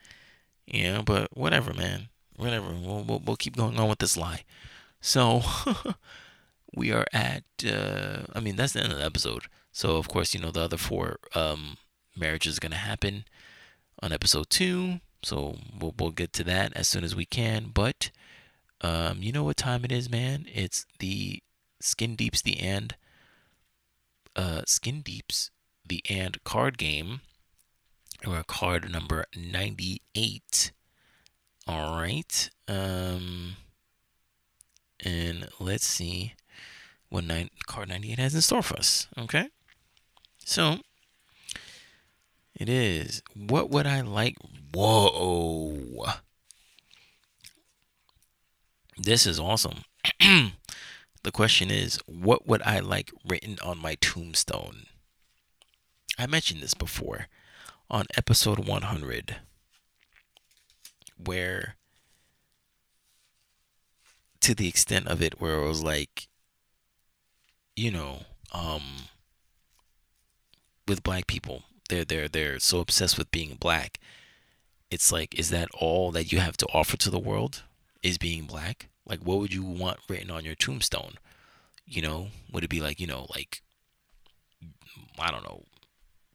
You 0.66 0.92
know, 0.92 1.04
but 1.04 1.38
whatever, 1.38 1.72
man. 1.72 2.10
Whatever. 2.36 2.74
We'll, 2.74 3.04
we'll, 3.04 3.22
we'll 3.24 3.36
keep 3.36 3.56
going 3.56 3.80
on 3.80 3.88
with 3.88 4.00
this 4.00 4.18
lie. 4.18 4.42
So, 5.02 5.44
we 6.76 6.92
are 6.92 7.06
at, 7.14 7.44
uh, 7.64 8.24
I 8.34 8.40
mean, 8.40 8.56
that's 8.56 8.74
the 8.74 8.82
end 8.82 8.92
of 8.92 8.98
the 8.98 9.06
episode. 9.06 9.44
So 9.72 9.98
of 9.98 10.08
course, 10.08 10.34
you 10.34 10.40
know 10.40 10.50
the 10.50 10.62
other 10.62 10.78
four 10.78 11.20
um, 11.36 11.78
marriages 12.18 12.54
is 12.54 12.60
gonna 12.60 12.78
happen 12.78 13.26
on 14.02 14.12
episode 14.12 14.50
two. 14.50 15.02
So 15.22 15.58
we'll 15.80 15.94
we'll 16.00 16.10
get 16.10 16.34
to 16.34 16.44
that 16.46 16.74
as 16.76 16.88
soon 16.88 17.04
as 17.04 17.16
we 17.16 17.26
can. 17.26 17.72
But 17.72 18.10
um, 18.86 19.24
you 19.24 19.32
know 19.32 19.44
what 19.44 19.58
time 19.58 19.84
it 19.84 19.92
is, 19.92 20.12
man? 20.12 20.46
It's 20.54 20.86
the 21.00 21.42
Skin 21.82 22.16
Deeps 22.16 22.44
the 22.44 22.60
and 22.60 22.96
uh, 24.36 24.62
Skin 24.68 25.02
Deeps 25.02 25.50
the 25.84 26.04
and 26.08 26.44
card 26.44 26.78
game. 26.78 27.22
Or 28.26 28.44
card 28.48 28.92
number 28.92 29.26
ninety 29.36 30.02
eight. 30.14 30.72
All 31.68 32.00
right. 32.00 32.50
Um, 32.68 33.56
and 35.04 35.50
let's 35.60 35.86
see 35.86 36.34
what 37.10 37.24
nine, 37.24 37.50
card 37.66 37.90
98 37.90 38.20
has 38.20 38.36
in 38.36 38.42
store 38.42 38.62
for 38.62 38.78
us. 38.78 39.08
Okay. 39.18 39.50
So 40.46 40.78
it 42.56 42.70
is. 42.70 43.24
What 43.36 43.70
would 43.70 43.88
I 43.88 44.02
like? 44.02 44.38
Whoa. 44.74 46.06
This 48.98 49.26
is 49.26 49.40
awesome. 49.40 49.84
the 50.20 51.32
question 51.32 51.70
is, 51.70 52.00
what 52.06 52.48
would 52.48 52.62
I 52.62 52.80
like 52.80 53.12
written 53.28 53.58
on 53.62 53.78
my 53.78 53.96
tombstone? 53.96 54.86
I 56.18 56.28
mentioned 56.28 56.62
this 56.62 56.74
before 56.74 57.28
on 57.90 58.06
episode 58.16 58.60
100, 58.60 59.38
where 61.18 61.76
to 64.40 64.56
the 64.56 64.68
extent 64.68 65.08
of 65.08 65.22
it, 65.22 65.42
where 65.42 65.56
it 65.56 65.68
was 65.68 65.84
like, 65.84 66.28
you 67.76 67.92
know, 67.92 68.20
um, 68.54 69.10
with 70.88 71.04
black 71.04 71.28
people. 71.28 71.64
They're 71.90 72.06
they're 72.06 72.28
they're 72.28 72.60
so 72.60 72.80
obsessed 72.80 73.18
with 73.18 73.30
being 73.32 73.58
black. 73.60 74.00
It's 74.90 75.12
like, 75.12 75.38
is 75.38 75.50
that 75.50 75.68
all 75.78 76.12
that 76.12 76.32
you 76.32 76.40
have 76.40 76.58
to 76.58 76.68
offer 76.68 76.96
to 76.98 77.10
the 77.10 77.20
world? 77.20 77.64
Is 78.06 78.20
being 78.20 78.46
black? 78.46 78.90
Like, 79.08 79.22
what 79.22 79.40
would 79.40 79.52
you 79.52 79.64
want 79.64 79.98
written 80.08 80.30
on 80.30 80.46
your 80.46 80.54
tombstone? 80.54 81.16
You 81.88 82.04
know, 82.04 82.28
would 82.52 82.64
it 82.64 82.70
be 82.70 82.80
like, 82.80 83.00
you 83.00 83.08
know, 83.08 83.26
like, 83.34 83.64
I 85.18 85.32
don't 85.32 85.44
know, 85.44 85.64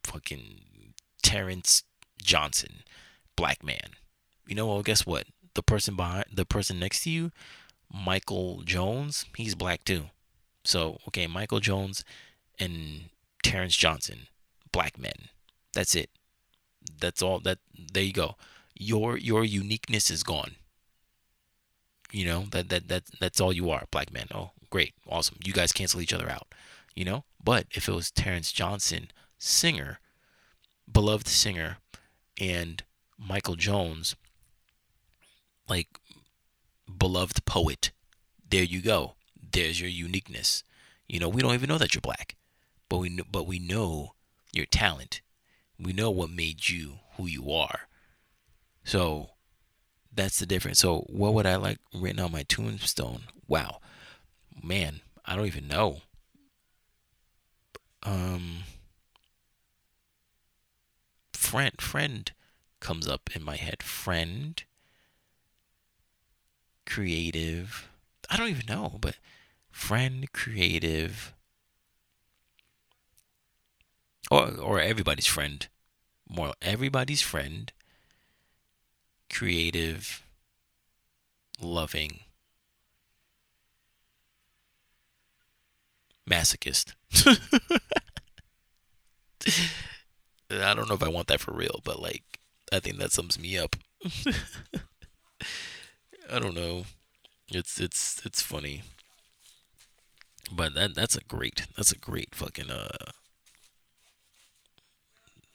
fucking 0.02 0.94
Terrence 1.22 1.84
Johnson, 2.20 2.82
black 3.36 3.62
man. 3.62 3.94
You 4.48 4.56
know, 4.56 4.66
well, 4.66 4.82
guess 4.82 5.06
what? 5.06 5.26
The 5.54 5.62
person 5.62 5.94
behind, 5.94 6.24
the 6.32 6.44
person 6.44 6.80
next 6.80 7.04
to 7.04 7.10
you, 7.10 7.30
Michael 7.92 8.62
Jones, 8.64 9.26
he's 9.36 9.54
black 9.54 9.84
too. 9.84 10.06
So, 10.64 10.98
okay, 11.06 11.28
Michael 11.28 11.60
Jones 11.60 12.02
and 12.58 13.10
Terrence 13.44 13.76
Johnson, 13.76 14.26
black 14.72 14.98
men. 14.98 15.28
That's 15.72 15.94
it. 15.94 16.10
That's 17.00 17.22
all 17.22 17.38
that 17.40 17.58
there 17.92 18.02
you 18.02 18.12
go. 18.12 18.34
Your 18.74 19.16
your 19.16 19.44
uniqueness 19.44 20.10
is 20.10 20.24
gone. 20.24 20.56
You 22.12 22.24
know, 22.24 22.44
that 22.50 22.68
that 22.68 22.88
that 22.88 23.04
that's 23.20 23.40
all 23.40 23.52
you 23.52 23.70
are, 23.70 23.84
black 23.90 24.12
man. 24.12 24.26
Oh, 24.34 24.50
great. 24.70 24.94
Awesome. 25.08 25.36
You 25.44 25.52
guys 25.52 25.72
cancel 25.72 26.00
each 26.00 26.12
other 26.12 26.28
out. 26.28 26.48
You 26.94 27.04
know? 27.04 27.24
But 27.42 27.66
if 27.72 27.88
it 27.88 27.94
was 27.94 28.10
Terrence 28.10 28.52
Johnson, 28.52 29.10
singer, 29.38 30.00
beloved 30.90 31.26
singer, 31.26 31.78
and 32.40 32.82
Michael 33.18 33.56
Jones, 33.56 34.16
like 35.68 35.88
beloved 36.98 37.44
poet, 37.44 37.92
there 38.48 38.64
you 38.64 38.82
go. 38.82 39.14
There's 39.52 39.80
your 39.80 39.90
uniqueness. 39.90 40.64
You 41.08 41.20
know, 41.20 41.28
we 41.28 41.42
don't 41.42 41.54
even 41.54 41.68
know 41.68 41.78
that 41.78 41.94
you're 41.94 42.00
black, 42.00 42.36
but 42.88 42.98
we 42.98 43.08
know, 43.08 43.24
but 43.30 43.46
we 43.46 43.58
know 43.58 44.14
your 44.52 44.66
talent. 44.66 45.22
We 45.78 45.92
know 45.92 46.10
what 46.10 46.30
made 46.30 46.68
you 46.68 46.98
who 47.16 47.26
you 47.26 47.50
are. 47.52 47.88
So 48.84 49.30
that's 50.12 50.38
the 50.38 50.46
difference. 50.46 50.78
So 50.80 51.04
what 51.08 51.34
would 51.34 51.46
I 51.46 51.56
like 51.56 51.78
written 51.94 52.20
on 52.20 52.32
my 52.32 52.42
tombstone? 52.42 53.22
Wow. 53.46 53.80
Man, 54.62 55.00
I 55.24 55.36
don't 55.36 55.46
even 55.46 55.68
know. 55.68 56.02
Um 58.02 58.64
friend 61.32 61.80
friend 61.80 62.32
comes 62.80 63.06
up 63.06 63.30
in 63.34 63.42
my 63.42 63.56
head. 63.56 63.82
Friend 63.82 64.62
creative. 66.86 67.88
I 68.28 68.36
don't 68.36 68.48
even 68.48 68.66
know, 68.66 68.98
but 69.00 69.16
friend 69.70 70.30
creative 70.32 71.34
or 74.30 74.56
or 74.58 74.80
everybody's 74.80 75.26
friend, 75.26 75.68
more 76.28 76.54
everybody's 76.62 77.22
friend, 77.22 77.72
creative, 79.30 80.22
loving, 81.60 82.20
masochist. 86.28 86.94
I 90.50 90.74
don't 90.74 90.88
know 90.88 90.94
if 90.94 91.02
I 91.02 91.08
want 91.08 91.28
that 91.28 91.40
for 91.40 91.52
real, 91.52 91.80
but 91.84 92.00
like 92.00 92.22
I 92.72 92.80
think 92.80 92.98
that 92.98 93.12
sums 93.12 93.38
me 93.38 93.56
up. 93.58 93.76
I 96.30 96.38
don't 96.38 96.54
know. 96.54 96.84
It's 97.48 97.80
it's 97.80 98.24
it's 98.24 98.42
funny. 98.42 98.82
But 100.52 100.74
that 100.74 100.94
that's 100.94 101.16
a 101.16 101.24
great 101.24 101.66
that's 101.76 101.92
a 101.92 101.98
great 101.98 102.34
fucking 102.34 102.70
uh 102.70 103.12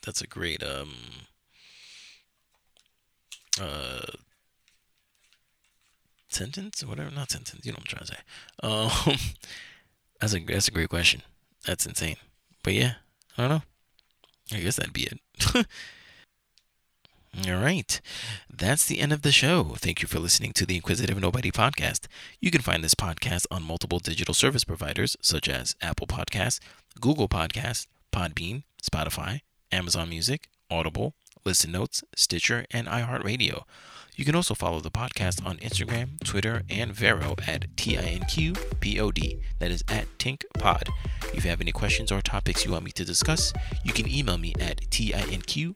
that's 0.02 0.22
a 0.22 0.28
great 0.28 0.64
um 0.64 0.94
uh 3.62 4.06
sentence? 6.28 6.84
Or 6.84 6.88
whatever. 6.88 7.12
Not 7.12 7.32
sentence. 7.32 7.66
You 7.66 7.72
know 7.72 7.78
what 7.78 7.94
i'm 7.94 7.98
trying 7.98 8.06
to 8.06 8.14
say. 8.14 8.20
Um 8.64 9.18
that's 10.22 10.36
a 10.36 10.40
that's 10.40 10.68
a 10.68 10.72
great 10.72 10.90
question. 10.90 11.22
That's 11.66 11.86
insane. 11.86 12.18
But 12.64 12.74
yeah 12.74 12.94
i 13.38 13.42
don't 13.42 13.50
know. 13.50 13.64
I 14.54 14.60
guess 14.60 14.76
that'd 14.76 14.94
be 14.94 15.08
it. 15.08 15.20
All 17.48 17.56
right. 17.62 18.00
That's 18.50 18.86
the 18.86 19.00
end 19.00 19.12
of 19.12 19.22
the 19.22 19.32
show. 19.32 19.76
Thank 19.78 20.02
you 20.02 20.08
for 20.08 20.20
listening 20.20 20.54
to 20.54 20.66
the 20.66 20.76
Inquisitive 20.76 21.20
Nobody 21.20 21.52
podcast. 21.52 22.08
You 22.40 22.50
can 22.50 22.62
find 22.62 22.82
this 22.82 22.96
podcast 22.96 23.46
on 23.52 23.62
multiple 23.62 24.00
digital 24.00 24.34
service 24.34 24.64
providers 24.64 25.18
such 25.22 25.50
as 25.50 25.76
Apple 25.82 26.08
Podcasts, 26.08 26.60
Google 27.02 27.28
Podcasts, 27.28 27.88
Podbean, 28.14 28.64
Spotify, 28.82 29.42
Amazon 29.70 30.10
Music, 30.10 30.48
Audible, 30.72 31.14
Listen 31.46 31.72
Notes, 31.72 32.04
Stitcher, 32.16 32.66
and 32.72 32.88
iHeartRadio. 32.88 33.66
You 34.16 34.26
can 34.26 34.34
also 34.34 34.56
follow 34.56 34.80
the 34.80 34.90
podcast 34.90 35.46
on 35.46 35.58
Instagram, 35.58 36.24
Twitter, 36.24 36.64
and 36.70 36.92
Vero 36.92 37.36
at 37.46 37.76
TINQPOD. 37.76 39.40
That 39.60 39.70
is 39.70 39.84
at 39.88 40.08
TinkPod. 40.18 40.90
If 41.34 41.44
you 41.44 41.50
have 41.52 41.62
any 41.62 41.72
questions 41.72 42.12
or 42.12 42.22
topics 42.22 42.66
you 42.66 42.72
want 42.72 42.86
me 42.86 42.92
to 42.92 43.06
discuss, 43.06 43.54
you 43.84 43.94
can 43.94 44.10
email 44.10 44.40
me 44.40 44.56
at 44.60 44.82
TINQPODCAST 44.90 45.76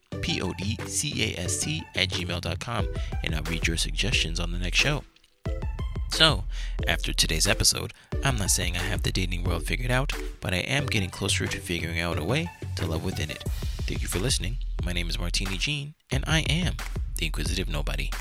at 1.96 2.10
gmail.com 2.10 2.88
and 3.24 3.36
I'll 3.36 3.44
read 3.44 3.68
your 3.68 3.78
suggestions 3.78 4.40
on 4.40 4.52
the 4.52 4.58
next 4.58 4.78
show. 4.78 5.04
So, 6.12 6.46
after 6.88 7.14
today's 7.14 7.48
episode, 7.48 7.94
I'm 8.24 8.38
not 8.38 8.50
saying 8.50 8.76
I 8.76 8.82
have 8.82 9.04
the 9.04 9.12
dating 9.12 9.44
world 9.44 9.68
figured 9.68 9.92
out, 9.92 10.14
but 10.42 10.54
I 10.54 10.58
am 10.58 10.88
getting 10.88 11.12
closer 11.12 11.46
to 11.46 11.60
figuring 11.60 12.00
out 12.00 12.18
a 12.18 12.24
way 12.24 12.50
to 12.78 12.88
love 12.88 13.06
within 13.06 13.30
it. 13.30 13.44
Thank 13.90 14.04
you 14.04 14.08
for 14.08 14.20
listening. 14.20 14.58
My 14.86 14.94
name 14.94 15.10
is 15.10 15.18
Martini 15.18 15.58
Jean, 15.58 15.96
and 16.12 16.24
I 16.28 16.42
am 16.42 16.76
the 17.18 17.26
Inquisitive 17.26 17.68
Nobody. 17.68 18.12